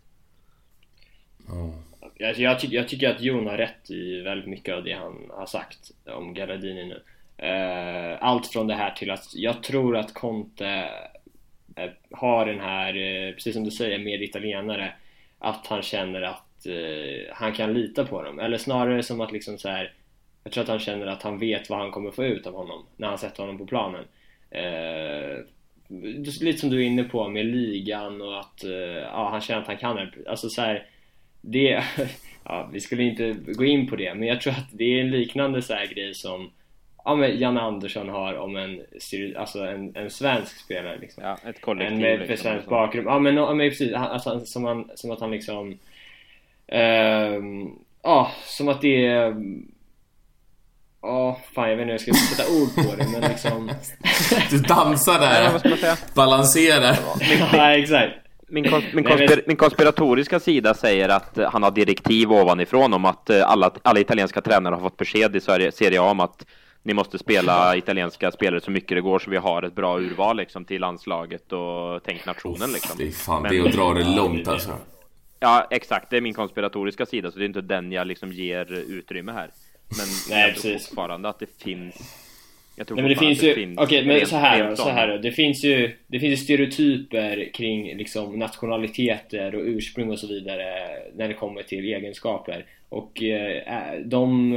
Ja. 1.53 2.27
Alltså 2.27 2.43
jag, 2.43 2.61
ty 2.61 2.69
jag 2.71 2.89
tycker 2.89 3.11
att 3.11 3.21
Jon 3.21 3.47
har 3.47 3.57
rätt 3.57 3.91
i 3.91 4.21
väldigt 4.21 4.49
mycket 4.49 4.75
av 4.75 4.85
det 4.85 4.93
han 4.93 5.31
har 5.31 5.47
sagt 5.47 5.91
om 6.05 6.35
Galladini 6.35 6.85
nu. 6.85 7.03
Uh, 7.43 8.17
allt 8.21 8.47
från 8.47 8.67
det 8.67 8.75
här 8.75 8.91
till 8.91 9.11
att 9.11 9.35
jag 9.35 9.63
tror 9.63 9.97
att 9.97 10.15
Conte 10.15 10.89
uh, 11.79 11.91
har 12.11 12.47
den 12.47 12.61
här, 12.61 12.97
uh, 12.97 13.35
precis 13.35 13.55
som 13.55 13.65
du 13.65 13.71
säger, 13.71 13.99
med 13.99 14.23
italienare, 14.23 14.93
att 15.39 15.67
han 15.67 15.83
känner 15.83 16.23
att 16.23 16.47
han 17.33 17.53
kan 17.53 17.75
lita 17.75 18.05
på 18.05 18.23
dem. 18.23 18.39
Eller 18.39 18.59
snarare 18.59 19.03
som 19.03 19.21
att 19.21 19.33
liksom 19.33 19.59
så 19.59 19.69
här. 19.69 19.93
Jag 20.45 20.53
tror 20.53 20.63
att 20.63 20.69
han 20.69 20.79
känner 20.79 21.07
att 21.07 21.23
han 21.23 21.39
vet 21.39 21.71
vad 21.71 21.79
han 21.79 21.91
kommer 21.91 22.11
få 22.11 22.25
ut 22.25 22.47
av 22.47 22.55
honom 22.55 22.87
när 22.97 23.09
han 23.09 23.19
sätter 23.19 23.43
honom 23.43 23.59
på 23.59 23.67
planen. 23.67 24.05
Lite 26.41 26.61
som 26.61 26.71
du 26.71 26.83
är 26.83 26.87
inne 26.87 27.05
på 27.05 27.29
med 27.29 27.47
ligan 27.47 28.23
och 28.23 28.41
att 28.41 28.65
ja, 29.03 29.29
han 29.31 29.41
känner 29.41 29.61
att 29.61 29.67
han 29.67 29.77
kan 29.77 29.97
det. 29.97 30.11
Alltså 30.27 30.49
så 30.49 30.63
här, 30.63 30.87
det, 31.41 31.85
ja, 32.45 32.69
vi 32.73 32.81
skulle 32.81 33.03
inte 33.03 33.33
gå 33.33 33.65
in 33.65 33.87
på 33.87 33.97
det, 33.97 34.15
men 34.15 34.29
jag 34.29 34.41
tror 34.41 34.53
att 34.53 34.69
det 34.73 34.85
är 34.85 35.01
en 35.01 35.11
liknande 35.11 35.63
så 35.63 35.75
här 35.75 35.87
grej 35.87 36.15
som 36.15 36.51
ja, 37.05 37.15
men 37.15 37.39
Janne 37.39 37.61
Andersson 37.61 38.09
har 38.09 38.35
om 38.39 38.57
en, 38.57 38.81
alltså 39.37 39.59
en, 39.59 39.97
en 39.97 40.11
svensk 40.11 40.57
spelare 40.65 40.99
liksom. 41.01 41.25
Ja, 41.25 41.39
ett 41.51 41.61
kollektiv. 41.61 41.93
En 41.95 42.01
med 42.03 42.19
liksom, 42.19 42.37
svensk 42.37 42.57
liksom. 42.57 42.71
bakgrund. 42.71 43.07
Ja 43.09 43.19
men, 43.19 43.37
ja, 43.37 43.55
men 43.55 43.69
precis, 43.71 43.95
Han- 43.95 44.11
alltså, 44.11 44.41
som, 44.45 44.65
han, 44.65 44.91
som 44.95 45.11
att 45.11 45.21
han 45.21 45.31
liksom 45.31 45.79
ehm, 46.67 47.71
Ja, 48.03 48.31
som 48.45 48.69
att 48.69 48.81
det 48.81 49.07
är 49.07 49.35
Ja, 51.03 51.41
fan 51.55 51.71
jag 51.71 51.77
vet 51.77 51.83
inte 51.83 51.93
hur 51.93 52.13
jag 52.13 52.17
ska 52.17 52.37
sätta 52.37 52.53
ord 52.53 52.75
på 52.75 52.97
det 52.97 53.09
men 53.21 53.31
liksom 53.31 53.71
Du 54.51 54.59
dansar 54.59 55.21
där, 55.21 55.59
ska 55.59 55.69
man 55.69 55.79
säga? 55.79 55.97
balanserar. 56.15 56.97
Ja 57.53 57.77
exakt 57.77 58.15
Min, 58.51 58.71
kons 58.71 58.85
min, 58.95 59.05
konspir 59.05 59.43
min 59.47 59.57
konspiratoriska 59.57 60.41
sida 60.41 60.75
säger 60.75 61.09
att 61.09 61.39
eh, 61.39 61.51
han 61.51 61.63
har 61.63 61.71
direktiv 61.71 62.33
ovanifrån 62.33 62.93
om 62.95 63.05
att 63.05 63.31
eh, 63.31 63.51
alla, 63.51 63.71
alla 63.83 64.01
italienska 64.01 64.41
tränare 64.41 64.75
har 64.75 64.83
fått 64.83 64.97
besked 64.97 65.37
i 65.37 65.41
Serie 65.41 65.73
Serie 65.73 66.01
A 66.01 66.11
om 66.11 66.21
att 66.21 66.47
ni 66.83 66.95
måste 66.95 67.19
spela 67.19 67.77
italienska 67.77 68.31
spelare 68.31 68.61
så 68.61 68.71
mycket 68.71 68.97
det 68.97 69.01
går 69.01 69.19
så 69.19 69.31
vi 69.31 69.37
har 69.37 69.63
ett 69.63 69.75
bra 69.75 69.99
urval 69.99 70.37
liksom 70.37 70.65
till 70.65 70.81
landslaget 70.81 71.53
och 71.53 72.03
tänk 72.05 72.27
nationen 72.27 72.73
liksom. 72.73 72.99
Det 72.99 73.07
är 73.07 73.11
fan, 73.11 73.43
Men- 73.43 73.53
det 73.53 73.59
är 73.59 73.69
att 73.69 73.73
dra 73.75 73.95
det 73.95 74.17
långt 74.17 74.49
alltså. 74.49 74.71
Ja, 75.41 75.67
exakt. 75.71 76.11
Det 76.11 76.17
är 76.17 76.21
min 76.21 76.35
konspiratoriska 76.35 77.07
sida, 77.07 77.31
så 77.31 77.39
det 77.39 77.45
är 77.45 77.47
inte 77.47 77.61
den 77.61 77.93
jag 77.93 78.07
liksom 78.07 78.33
ger 78.33 78.73
utrymme 78.73 79.33
här. 79.33 79.51
Men 79.99 80.07
Nej, 80.31 80.41
jag 80.47 80.55
tror 80.57 80.71
precis. 80.73 80.89
fortfarande 80.89 81.29
att 81.29 81.39
det 81.39 81.63
finns 81.63 82.20
jag 82.81 82.87
tror 82.87 82.97
Nej 82.97 83.03
men 83.03 83.11
det 83.11 83.19
finns 83.19 83.43
ju, 83.43 83.75
okej 83.77 84.05
men 84.05 84.27
så 84.27 84.37
här 84.37 84.75
så 84.75 84.89
här. 84.89 85.19
Det 85.19 85.33
finns 85.33 85.65
ju, 85.65 85.97
det 86.07 86.21
finns 86.21 86.33
ju 86.33 86.45
stereotyper 86.45 87.51
kring 87.55 87.97
liksom 87.97 88.39
nationaliteter 88.39 89.55
och 89.55 89.63
ursprung 89.65 90.11
och 90.11 90.19
så 90.19 90.27
vidare 90.27 90.65
när 91.15 91.29
det 91.29 91.35
kommer 91.35 91.63
till 91.63 91.85
egenskaper. 91.85 92.65
Och 92.89 93.23
eh, 93.23 94.01
de, 94.05 94.57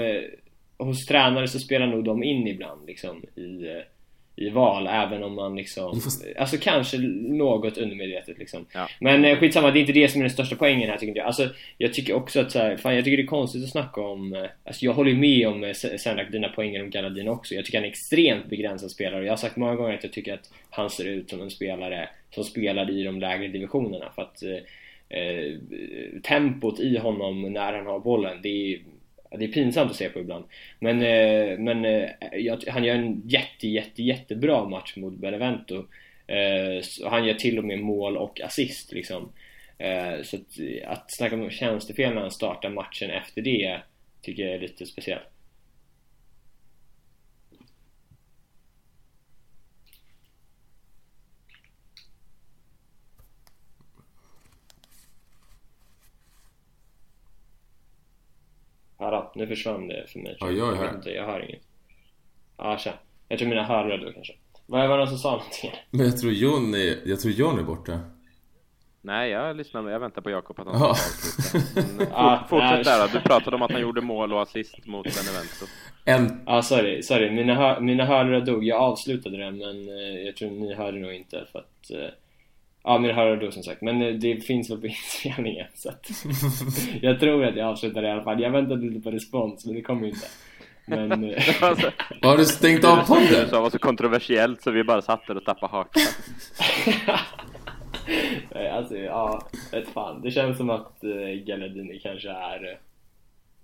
hos 0.77 1.05
tränare 1.05 1.47
så 1.47 1.59
spelar 1.59 1.87
nog 1.87 2.03
de 2.03 2.23
in 2.23 2.47
ibland 2.47 2.87
liksom 2.87 3.23
i, 3.35 3.67
eh, 3.67 3.83
i 4.35 4.49
val 4.49 4.87
även 4.87 5.23
om 5.23 5.35
man 5.35 5.55
liksom, 5.55 6.01
alltså 6.37 6.57
kanske 6.61 6.97
något 6.97 7.77
undermedvetet 7.77 8.37
liksom. 8.37 8.65
Ja. 8.73 8.87
Men 8.99 9.25
eh, 9.25 9.37
skitsamma, 9.37 9.71
det 9.71 9.79
är 9.79 9.81
inte 9.81 9.93
det 9.93 10.07
som 10.07 10.21
är 10.21 10.23
den 10.23 10.33
största 10.33 10.55
poängen 10.55 10.89
här 10.89 10.97
tycker 10.97 11.15
jag. 11.15 11.25
Alltså 11.25 11.49
jag 11.77 11.93
tycker 11.93 12.13
också 12.13 12.39
att 12.39 12.51
så 12.51 12.59
här, 12.59 12.77
fan 12.77 12.95
jag 12.95 13.03
tycker 13.03 13.17
det 13.17 13.23
är 13.23 13.27
konstigt 13.27 13.63
att 13.63 13.69
snacka 13.69 14.01
om, 14.01 14.33
eh, 14.33 14.45
alltså 14.63 14.85
jag 14.85 14.93
håller 14.93 15.11
ju 15.11 15.17
med 15.17 15.47
om 15.47 15.63
eh, 15.63 15.73
Sendak, 15.73 16.31
dina 16.31 16.49
poänger 16.49 16.83
om 16.83 16.89
Galadin 16.89 17.27
också. 17.27 17.55
Jag 17.55 17.65
tycker 17.65 17.77
han 17.77 17.85
är 17.85 17.89
extremt 17.89 18.49
begränsad 18.49 18.91
spelare 18.91 19.19
och 19.19 19.25
jag 19.25 19.31
har 19.31 19.37
sagt 19.37 19.55
många 19.55 19.75
gånger 19.75 19.93
att 19.93 20.03
jag 20.03 20.13
tycker 20.13 20.33
att 20.33 20.49
han 20.69 20.89
ser 20.89 21.05
ut 21.05 21.29
som 21.29 21.41
en 21.41 21.51
spelare 21.51 22.09
som 22.31 22.43
spelar 22.43 22.91
i 22.91 23.03
de 23.03 23.19
lägre 23.19 23.47
divisionerna 23.47 24.11
för 24.15 24.21
att 24.21 24.43
eh, 24.43 25.19
eh, 25.19 25.53
tempot 26.23 26.79
i 26.79 26.97
honom 26.97 27.41
när 27.41 27.73
han 27.73 27.85
har 27.85 27.99
bollen, 27.99 28.41
det 28.41 28.49
är 28.49 28.79
det 29.37 29.45
är 29.45 29.51
pinsamt 29.51 29.91
att 29.91 29.97
se 29.97 30.09
på 30.09 30.19
ibland. 30.19 30.45
Men, 30.79 31.01
eh, 31.01 31.59
men 31.59 31.85
eh, 31.85 32.09
jag, 32.33 32.63
han 32.67 32.83
gör 32.83 32.95
en 32.95 33.21
jätte, 33.25 33.67
jätte, 33.67 34.03
jättebra 34.03 34.65
match 34.69 34.95
mot 34.95 35.13
Benevento. 35.13 35.85
Eh, 36.27 36.81
så 36.81 37.09
han 37.09 37.25
gör 37.25 37.33
till 37.33 37.57
och 37.57 37.65
med 37.65 37.79
mål 37.79 38.17
och 38.17 38.41
assist 38.41 38.91
liksom. 38.91 39.31
Eh, 39.77 40.21
så 40.23 40.35
att, 40.35 40.59
att 40.85 41.05
snacka 41.07 41.35
om 41.35 41.49
tjänstefel 41.49 42.13
när 42.13 42.21
han 42.21 42.31
startar 42.31 42.69
matchen 42.69 43.09
efter 43.09 43.41
det 43.41 43.79
tycker 44.21 44.43
jag 44.43 44.53
är 44.53 44.59
lite 44.59 44.85
speciellt. 44.85 45.32
Nu 59.35 59.47
försvann 59.47 59.87
det 59.87 60.05
för 60.07 60.19
mig. 60.19 60.37
Ja, 60.39 60.51
jag 60.51 60.73
är 60.73 60.75
här. 60.77 60.95
inte, 60.95 61.09
jag 61.09 61.25
hör 61.25 61.49
inget. 61.49 61.61
Ja, 62.57 62.77
tja. 62.77 62.93
Jag 63.27 63.39
tror 63.39 63.49
mina 63.49 63.63
hörlurar 63.63 63.97
då 64.05 64.11
kanske. 64.11 64.33
Vad 64.65 64.89
var 64.89 64.97
det 64.97 65.03
någon 65.03 65.07
som 65.07 65.17
sa 65.17 65.31
någonting? 65.31 65.71
Men 65.91 66.05
jag 66.05 66.17
tror 66.17 66.31
John 66.33 66.73
är, 66.75 66.97
jag 67.05 67.19
tror 67.19 67.33
John 67.33 67.59
är 67.59 67.63
borta. 67.63 67.99
Nej, 69.01 69.29
jag 69.31 69.55
lyssnar, 69.57 69.89
jag 69.89 69.99
väntar 69.99 70.21
på 70.21 70.29
Jakob 70.29 70.59
att 70.59 70.67
han 70.67 70.75
ska 70.79 70.87
avsluta. 70.87 72.05
Ja, 72.11 72.37
fort, 72.49 72.49
fortsätt 72.49 72.83
där. 72.85 73.07
Du 73.13 73.19
pratade 73.19 73.55
om 73.55 73.61
att 73.61 73.71
han 73.71 73.81
gjorde 73.81 74.01
mål 74.01 74.33
och 74.33 74.41
assist 74.41 74.85
mot 74.85 75.03
Benevento. 75.05 75.65
En, 76.05 76.43
Ja, 76.45 76.61
sorry, 76.61 77.03
sorry. 77.03 77.31
Mina, 77.31 77.55
hör, 77.55 77.79
mina 77.79 78.05
hörlurar 78.05 78.41
dog. 78.41 78.63
Jag 78.63 78.81
avslutade 78.81 79.37
den, 79.37 79.57
men 79.57 79.87
eh, 79.87 80.25
jag 80.25 80.35
tror 80.35 80.51
ni 80.51 80.73
hörde 80.73 80.99
nog 80.99 81.13
inte 81.13 81.45
för 81.51 81.59
att... 81.59 81.91
Eh, 81.91 82.09
ja, 82.83 82.99
mina 82.99 83.13
hörlurar 83.13 83.41
dog 83.41 83.53
som 83.53 83.63
sagt. 83.63 83.81
Men 83.81 84.01
eh, 84.01 84.13
det 84.13 84.35
finns 84.35 84.69
väl 84.69 84.81
på 84.81 84.87
inspelningen, 85.23 85.67
så 85.75 85.89
att... 85.89 86.09
jag 87.01 87.19
tror 87.19 87.45
att 87.45 87.55
jag 87.55 87.67
avslutade 87.67 88.07
i 88.07 88.11
alla 88.11 88.23
fall. 88.23 88.41
Jag 88.41 88.51
väntade 88.51 88.81
lite 88.85 89.01
på 89.01 89.11
respons, 89.11 89.65
men 89.65 89.75
det 89.75 89.81
kom 89.81 90.03
ju 90.03 90.09
inte. 90.09 90.27
Men... 90.85 91.23
Eh, 91.33 91.63
Alltså, 91.63 91.91
har 92.21 92.37
du 92.37 92.45
stängt 92.45 92.85
av 92.85 92.97
det 92.97 93.03
podden? 93.03 93.49
sa 93.49 93.61
var 93.61 93.69
så 93.69 93.79
kontroversiellt 93.79 94.61
så 94.61 94.71
vi 94.71 94.83
bara 94.83 95.01
satt 95.01 95.27
där 95.27 95.37
och 95.37 95.45
tappade 95.45 95.71
hakan. 95.71 96.03
Nej, 98.55 98.69
alltså, 98.69 98.97
ja, 98.97 99.47
vet 99.71 99.87
fan. 99.87 100.21
Det 100.21 100.31
känns 100.31 100.57
som 100.57 100.69
att 100.69 101.03
eh, 101.03 101.43
Galladini 101.45 101.99
kanske 101.99 102.29
är 102.29 102.71
eh, 102.71 102.77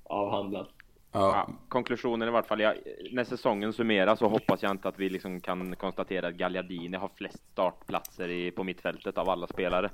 avhandlad. 0.04 0.68
Ja. 1.12 1.20
Ja, 1.48 1.54
konklusionen 1.70 2.28
i 2.28 2.32
vart 2.32 2.48
fall, 2.48 2.60
jag, 2.60 2.76
när 3.12 3.24
säsongen 3.24 3.74
summeras 3.74 4.20
så 4.20 4.28
hoppas 4.28 4.64
jag 4.64 4.72
inte 4.72 4.88
att 4.88 5.00
vi 5.00 5.10
liksom 5.10 5.42
kan 5.42 5.76
konstatera 5.76 6.28
att 6.28 6.34
Gagliardini 6.34 6.98
har 6.98 7.10
flest 7.16 7.52
startplatser 7.52 8.30
i, 8.30 8.52
på 8.52 8.64
mittfältet 8.64 9.18
av 9.18 9.30
alla 9.30 9.48
spelare. 9.48 9.90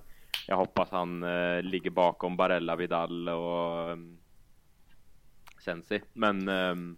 Jag 0.48 0.58
hoppas 0.58 0.90
han 0.90 1.24
eh, 1.24 1.62
ligger 1.62 1.90
bakom 1.90 2.38
Barella, 2.38 2.76
Vidal 2.76 3.30
och 3.30 3.92
um, 3.92 4.18
Sensi. 5.66 6.02
Men, 6.14 6.48
ehm, 6.48 6.98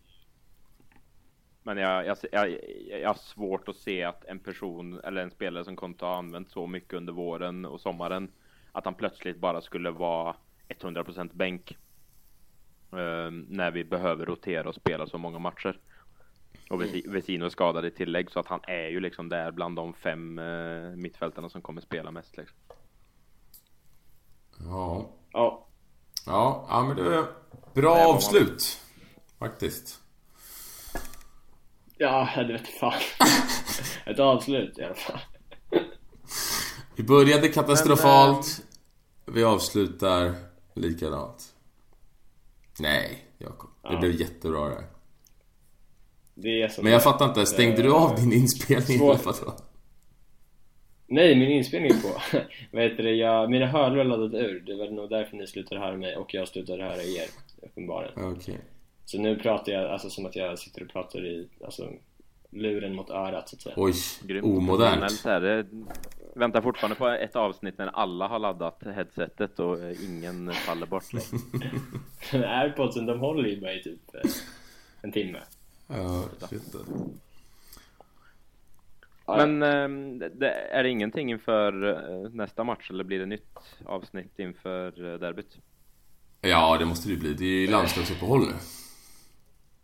men 1.63 1.77
jag, 1.77 2.05
jag, 2.05 2.17
jag, 2.31 2.57
jag 3.01 3.09
har 3.09 3.17
svårt 3.17 3.69
att 3.69 3.75
se 3.75 4.03
att 4.03 4.25
en 4.25 4.39
person 4.39 4.99
eller 5.03 5.21
en 5.21 5.31
spelare 5.31 5.63
som 5.63 5.75
Konto 5.75 6.05
har 6.05 6.15
använt 6.15 6.49
så 6.51 6.67
mycket 6.67 6.93
under 6.93 7.13
våren 7.13 7.65
och 7.65 7.81
sommaren 7.81 8.31
att 8.71 8.85
han 8.85 8.93
plötsligt 8.93 9.37
bara 9.37 9.61
skulle 9.61 9.91
vara 9.91 10.35
100% 10.69 11.29
bänk. 11.33 11.77
Eh, 12.91 13.31
när 13.47 13.71
vi 13.71 13.83
behöver 13.83 14.25
rotera 14.25 14.69
och 14.69 14.75
spela 14.75 15.07
så 15.07 15.17
många 15.17 15.39
matcher. 15.39 15.79
Och 16.69 16.81
Vesi- 16.81 17.09
Vesino 17.11 17.45
är 17.45 17.49
skadad 17.49 17.85
i 17.85 17.91
tillägg 17.91 18.31
så 18.31 18.39
att 18.39 18.47
han 18.47 18.59
är 18.63 18.87
ju 18.87 18.99
liksom 18.99 19.29
där 19.29 19.51
bland 19.51 19.75
de 19.75 19.93
fem 19.93 20.39
uh, 20.39 20.95
mittfältarna 20.95 21.49
som 21.49 21.61
kommer 21.61 21.81
spela 21.81 22.11
mest. 22.11 22.37
Liksom. 22.37 22.57
Ja. 24.59 25.09
Ja, 25.31 25.67
Ja, 26.25 26.65
ja 26.69 26.83
men 26.83 26.95
det 26.97 27.15
är 27.15 27.25
bra 27.73 27.95
man- 27.95 28.15
avslut. 28.15 28.81
Faktiskt. 29.39 30.01
ja 31.97 32.29
det 32.35 32.53
vet 32.53 32.67
fan. 32.67 32.93
Ett 34.05 34.19
avslut 34.19 34.77
i 34.77 34.83
alla 34.83 34.95
fall. 34.95 35.19
Vi 36.95 37.03
började 37.03 37.47
katastrofalt. 37.47 38.63
Vi 39.25 39.43
avslutar 39.43 40.35
likadant. 40.73 41.53
Nej, 42.79 43.25
Jakob. 43.37 43.69
Det 43.81 43.89
Ja. 43.93 43.99
blev 43.99 44.11
jättebra 44.21 44.65
det 44.69 44.75
här. 44.75 44.85
Det 46.35 46.61
är 46.61 46.67
som 46.69 46.83
Men 46.83 46.93
jag 46.93 47.03
fattar 47.03 47.25
inte, 47.29 47.45
stängde 47.45 47.81
du 47.81 47.93
av 47.93 48.15
din 48.15 48.33
inspelning 48.33 48.97
Svårt. 48.97 49.35
Nej, 51.07 51.35
min 51.35 51.49
inspelning 51.51 51.91
är 51.91 52.01
på. 52.01 52.37
Vad 52.71 52.83
heter 52.83 53.03
det? 53.03 53.11
Jag, 53.11 53.49
mina 53.51 53.65
hörlurar 53.65 54.03
laddade 54.03 54.37
ur. 54.39 54.59
Det 54.59 54.75
var 54.75 54.87
nog 54.91 55.09
därför 55.09 55.37
ni 55.37 55.47
slutade 55.47 55.81
höra 55.81 55.97
mig 55.97 56.15
och 56.17 56.33
jag 56.33 56.47
slutade 56.47 56.83
höra 56.83 57.01
er. 57.03 57.27
Uppenbarligen. 57.61 58.23
Okej. 58.33 58.57
Så 59.05 59.21
nu 59.21 59.35
pratar 59.39 59.71
jag 59.71 59.91
alltså 59.91 60.09
som 60.09 60.25
att 60.25 60.35
jag 60.35 60.59
sitter 60.59 60.83
och 60.83 60.89
pratar 60.89 61.25
i 61.25 61.47
alltså, 61.65 61.89
luren 62.49 62.95
mot 62.95 63.09
örat 63.09 63.49
så 63.49 63.55
att 63.55 63.61
säga. 63.61 63.75
Oj, 63.77 63.93
Grymt. 64.21 64.45
omodernt. 64.45 65.23
Här. 65.25 65.65
Väntar 66.35 66.61
fortfarande 66.61 66.95
på 66.95 67.07
ett 67.07 67.35
avsnitt 67.35 67.77
när 67.77 67.87
alla 67.87 68.27
har 68.27 68.39
laddat 68.39 68.83
headsetet 68.95 69.59
och 69.59 69.77
ingen 70.09 70.51
faller 70.53 70.85
bort. 70.85 71.03
Airpodsen 72.33 73.05
de 73.05 73.19
håller 73.19 73.49
ju 73.49 73.61
bara 73.61 73.73
i 73.73 73.83
typ 73.83 74.15
eh, 74.15 74.31
en 75.01 75.11
timme. 75.11 75.39
Ja, 75.87 76.23
shit. 76.49 76.75
Men 79.27 79.63
ehm, 79.63 80.21
är 80.71 80.83
det 80.83 80.89
ingenting 80.89 81.31
inför 81.31 81.89
eh, 81.89 82.31
nästa 82.31 82.63
match 82.63 82.89
eller 82.89 83.03
blir 83.03 83.19
det 83.19 83.25
nytt 83.25 83.59
avsnitt 83.85 84.39
inför 84.39 85.13
eh, 85.13 85.19
derbyt? 85.19 85.57
Ja, 86.41 86.77
det 86.79 86.85
måste 86.85 87.07
det 87.09 87.13
ju 87.13 87.19
bli. 87.19 87.33
Det 87.33 87.45
är 87.45 87.61
ju 87.61 87.67
landslagsuppehåll 87.67 88.39
nu. 88.39 88.53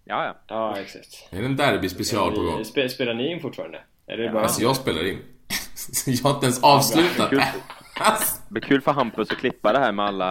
Ja, 0.05 0.25
ja. 0.25 0.35
Ja, 0.47 0.79
exakt. 0.79 1.27
Det 1.31 1.37
är 1.37 1.43
en 1.43 1.57
derby-special 1.57 2.35
på 2.35 2.41
gång. 2.41 2.65
Spe, 2.65 2.89
spelar 2.89 3.13
ni 3.13 3.31
in 3.31 3.41
fortfarande? 3.41 3.81
Är 4.07 4.17
det 4.17 4.29
bara... 4.29 4.43
Alltså 4.43 4.61
jag 4.61 4.75
spelar 4.75 5.07
in. 5.07 5.19
jag 6.05 6.23
har 6.23 6.33
inte 6.33 6.45
ens 6.45 6.63
avslutat. 6.63 7.29
Kul. 7.29 7.41
Alltså, 7.95 8.35
Det 8.47 8.53
blir 8.53 8.61
kul 8.61 8.81
för 8.81 8.91
Hampus 8.91 9.31
att 9.31 9.37
klippa 9.37 9.73
det 9.73 9.79
här 9.79 9.91
med 9.91 10.05
alla... 10.05 10.29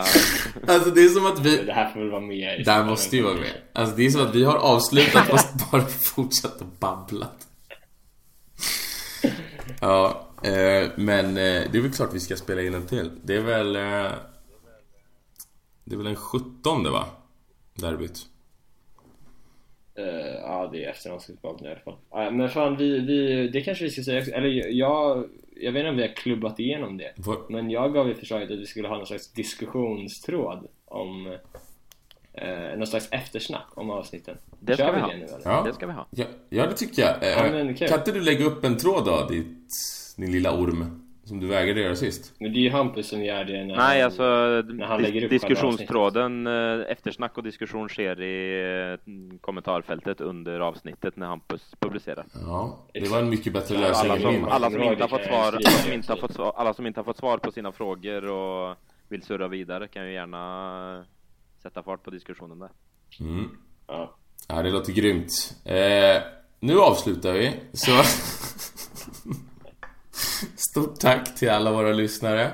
alltså 0.69 0.91
det 0.91 1.01
är 1.05 1.09
som 1.09 1.27
att 1.27 1.39
vi... 1.39 1.57
Det 1.57 1.73
här 1.73 1.91
får 1.91 2.01
väl 2.01 2.11
vara 2.11 2.21
med 2.21 2.63
Det 2.65 2.73
här 2.73 2.85
måste 2.85 3.17
ju 3.17 3.23
vara 3.23 3.35
med. 3.35 3.53
Alltså 3.73 3.97
det 3.97 4.07
är 4.07 4.11
som 4.11 4.23
att 4.23 4.35
vi 4.35 4.45
har 4.45 4.57
avslutat 4.57 5.27
fast 5.27 5.71
bara 5.71 5.83
fortsatt 5.87 6.63
att 6.63 6.81
babbla. 6.81 7.27
Ja, 9.81 10.29
eh, 10.43 10.91
men 10.97 11.27
eh, 11.29 11.63
det 11.73 11.75
är 11.75 11.81
väl 11.81 11.93
klart 11.93 12.11
vi 12.13 12.21
ska 12.21 12.37
spela 12.37 12.63
in 12.63 12.75
en 12.75 12.87
till. 12.87 13.11
Det 13.25 13.37
är 13.37 13.41
väl... 13.41 13.77
Eh, 13.77 14.13
det 15.85 15.95
är 15.95 15.97
väl 15.97 16.07
den 16.07 16.17
17 16.17 16.93
va? 16.93 17.07
Derbyt. 17.75 18.27
Eh, 19.95 20.05
ja, 20.43 20.69
det 20.73 20.85
är 20.85 20.91
efterhandskunskap 20.91 21.61
nu 21.61 21.69
i 21.69 21.71
alla 21.71 21.81
fall. 21.81 21.95
Ja, 22.11 22.31
men 22.31 22.49
fan, 22.49 22.77
vi, 22.77 22.99
vi, 22.99 23.49
det 23.49 23.61
kanske 23.61 23.85
vi 23.85 23.91
ska 23.91 24.03
säga 24.03 24.19
också. 24.19 24.31
Eller 24.31 24.49
jag, 24.79 25.25
jag 25.57 25.73
vet 25.73 25.81
inte 25.81 25.91
om 25.91 25.97
vi 25.97 26.03
har 26.03 26.15
klubbat 26.15 26.59
igenom 26.61 26.97
det. 26.99 27.13
Vad- 27.17 27.51
Men 27.51 27.71
jag 27.71 27.93
gav 27.95 28.09
ju 28.09 28.15
förslaget 28.15 28.51
att 28.51 28.59
vi 28.59 28.67
skulle 28.67 28.89
ha 28.89 28.97
någon 28.97 29.07
slags 29.07 29.33
diskussionstråd 29.33 30.67
om 30.85 31.27
eh, 32.33 32.77
någon 32.77 32.87
slags 32.87 33.09
eftersnack 33.11 33.67
om 33.75 33.91
avsnitten. 33.91 34.37
Det 34.61 34.75
ska 34.75 34.85
Kör 34.85 34.93
vi 34.95 35.01
ha. 35.01 35.09
det 35.09 35.17
nu 35.17 35.25
eller? 35.25 35.41
Ja. 35.45 35.63
Det 35.67 35.75
ska 35.75 35.87
vi 35.87 35.93
ha. 35.93 36.07
Ja, 36.11 36.25
ja 36.51 36.67
det 36.67 36.75
tycker 36.77 37.03
jag. 37.03 37.23
Eh, 37.23 37.29
Ja, 37.29 37.89
kan 37.89 37.99
inte 37.99 38.13
du 38.13 38.21
lägga 38.21 38.45
upp 38.45 38.65
en 38.65 38.77
tråd 38.77 39.05
då, 39.05 39.27
ditt, 39.31 39.69
din 40.17 40.33
lilla 40.33 40.53
orm? 40.61 41.02
Som 41.33 41.41
du 41.41 41.47
vägrade 41.47 41.81
göra 41.81 41.97
sist. 41.97 42.35
Men 42.39 42.53
det 42.53 42.59
är 42.59 42.61
ju 42.61 42.71
Hampus 42.71 43.09
som 43.09 43.25
gör 43.25 43.45
det 43.45 43.65
när 43.65 43.77
Nej, 43.77 44.01
han, 44.01 44.05
alltså 44.05 44.23
han 44.87 45.03
lägger 45.03 45.21
dis- 45.21 45.25
upp 45.25 45.31
diskussionstråden, 45.31 46.47
eh, 46.47 46.93
eftersnack 46.93 47.39
och 47.39 47.43
diskussion 47.43 47.89
sker 47.89 48.23
i 48.23 48.93
eh, 48.93 49.39
kommentarfältet 49.41 50.21
under 50.21 50.61
avsnittet 50.61 51.17
när 51.17 51.27
Hampus 51.27 51.75
publicerar. 51.81 52.27
Ja, 52.35 52.87
det 52.93 53.09
var 53.09 53.19
en 53.19 53.31
mycket 53.31 53.53
bättre 53.53 53.79
lösning 53.79 54.11
Alla 54.11 54.21
som, 54.21 54.45
alla, 54.45 54.71
som 54.71 54.83
inte 54.83 55.03
har 55.03 55.09
fått 55.09 55.25
svar, 55.25 55.53
alla, 55.53 55.71
som 55.71 55.93
inte 55.93 56.13
har 56.13 56.17
fått 56.17 56.35
svar, 56.35 56.53
alla 56.57 56.75
som 56.75 56.87
inte 56.87 57.01
har 57.01 57.05
fått 57.05 57.19
svar 57.19 57.39
på 57.39 57.53
sina 57.53 57.73
frågor 57.73 58.25
och 58.25 58.77
vill 59.09 59.23
surra 59.23 59.49
vidare 59.49 59.89
kan 59.89 60.07
ju 60.07 60.13
gärna 60.13 61.05
sätta 61.63 61.83
fart 61.83 62.03
på 62.03 62.11
diskussionen 62.11 62.59
där. 62.59 62.71
Mm. 63.21 63.49
Ja. 63.87 64.17
Ja, 64.49 64.63
det 64.63 64.71
låter 64.71 64.93
grymt. 64.93 65.31
Eh, 65.65 66.23
nu 66.61 66.79
avslutar 66.79 67.33
vi. 67.33 67.53
Så... 67.73 67.91
Stort 70.57 71.01
tack 71.01 71.35
till 71.35 71.51
alla 71.51 71.73
våra 71.73 71.93
lyssnare. 71.93 72.53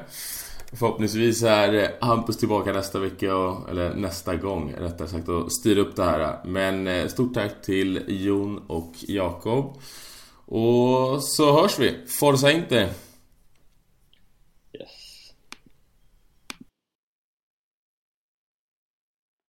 Förhoppningsvis 0.73 1.43
är 1.43 1.91
Hampus 2.01 2.37
tillbaka 2.37 2.73
nästa 2.73 2.99
vecka, 2.99 3.37
och, 3.37 3.71
eller 3.71 3.95
nästa 3.95 4.37
gång 4.37 4.75
rättare 4.79 5.09
sagt, 5.09 5.29
och 5.29 5.53
styr 5.53 5.79
upp 5.79 5.97
det 5.97 6.05
här. 6.05 6.41
Men 6.45 6.87
eh, 6.87 7.07
stort 7.09 7.35
tack 7.35 7.63
till 7.63 8.05
Jon 8.09 8.59
och 8.67 8.93
Jakob. 8.99 9.77
Och 10.47 11.23
så 11.23 11.61
hörs 11.61 11.79
vi. 11.79 12.07
Forza 12.07 12.51
inte! 12.51 12.89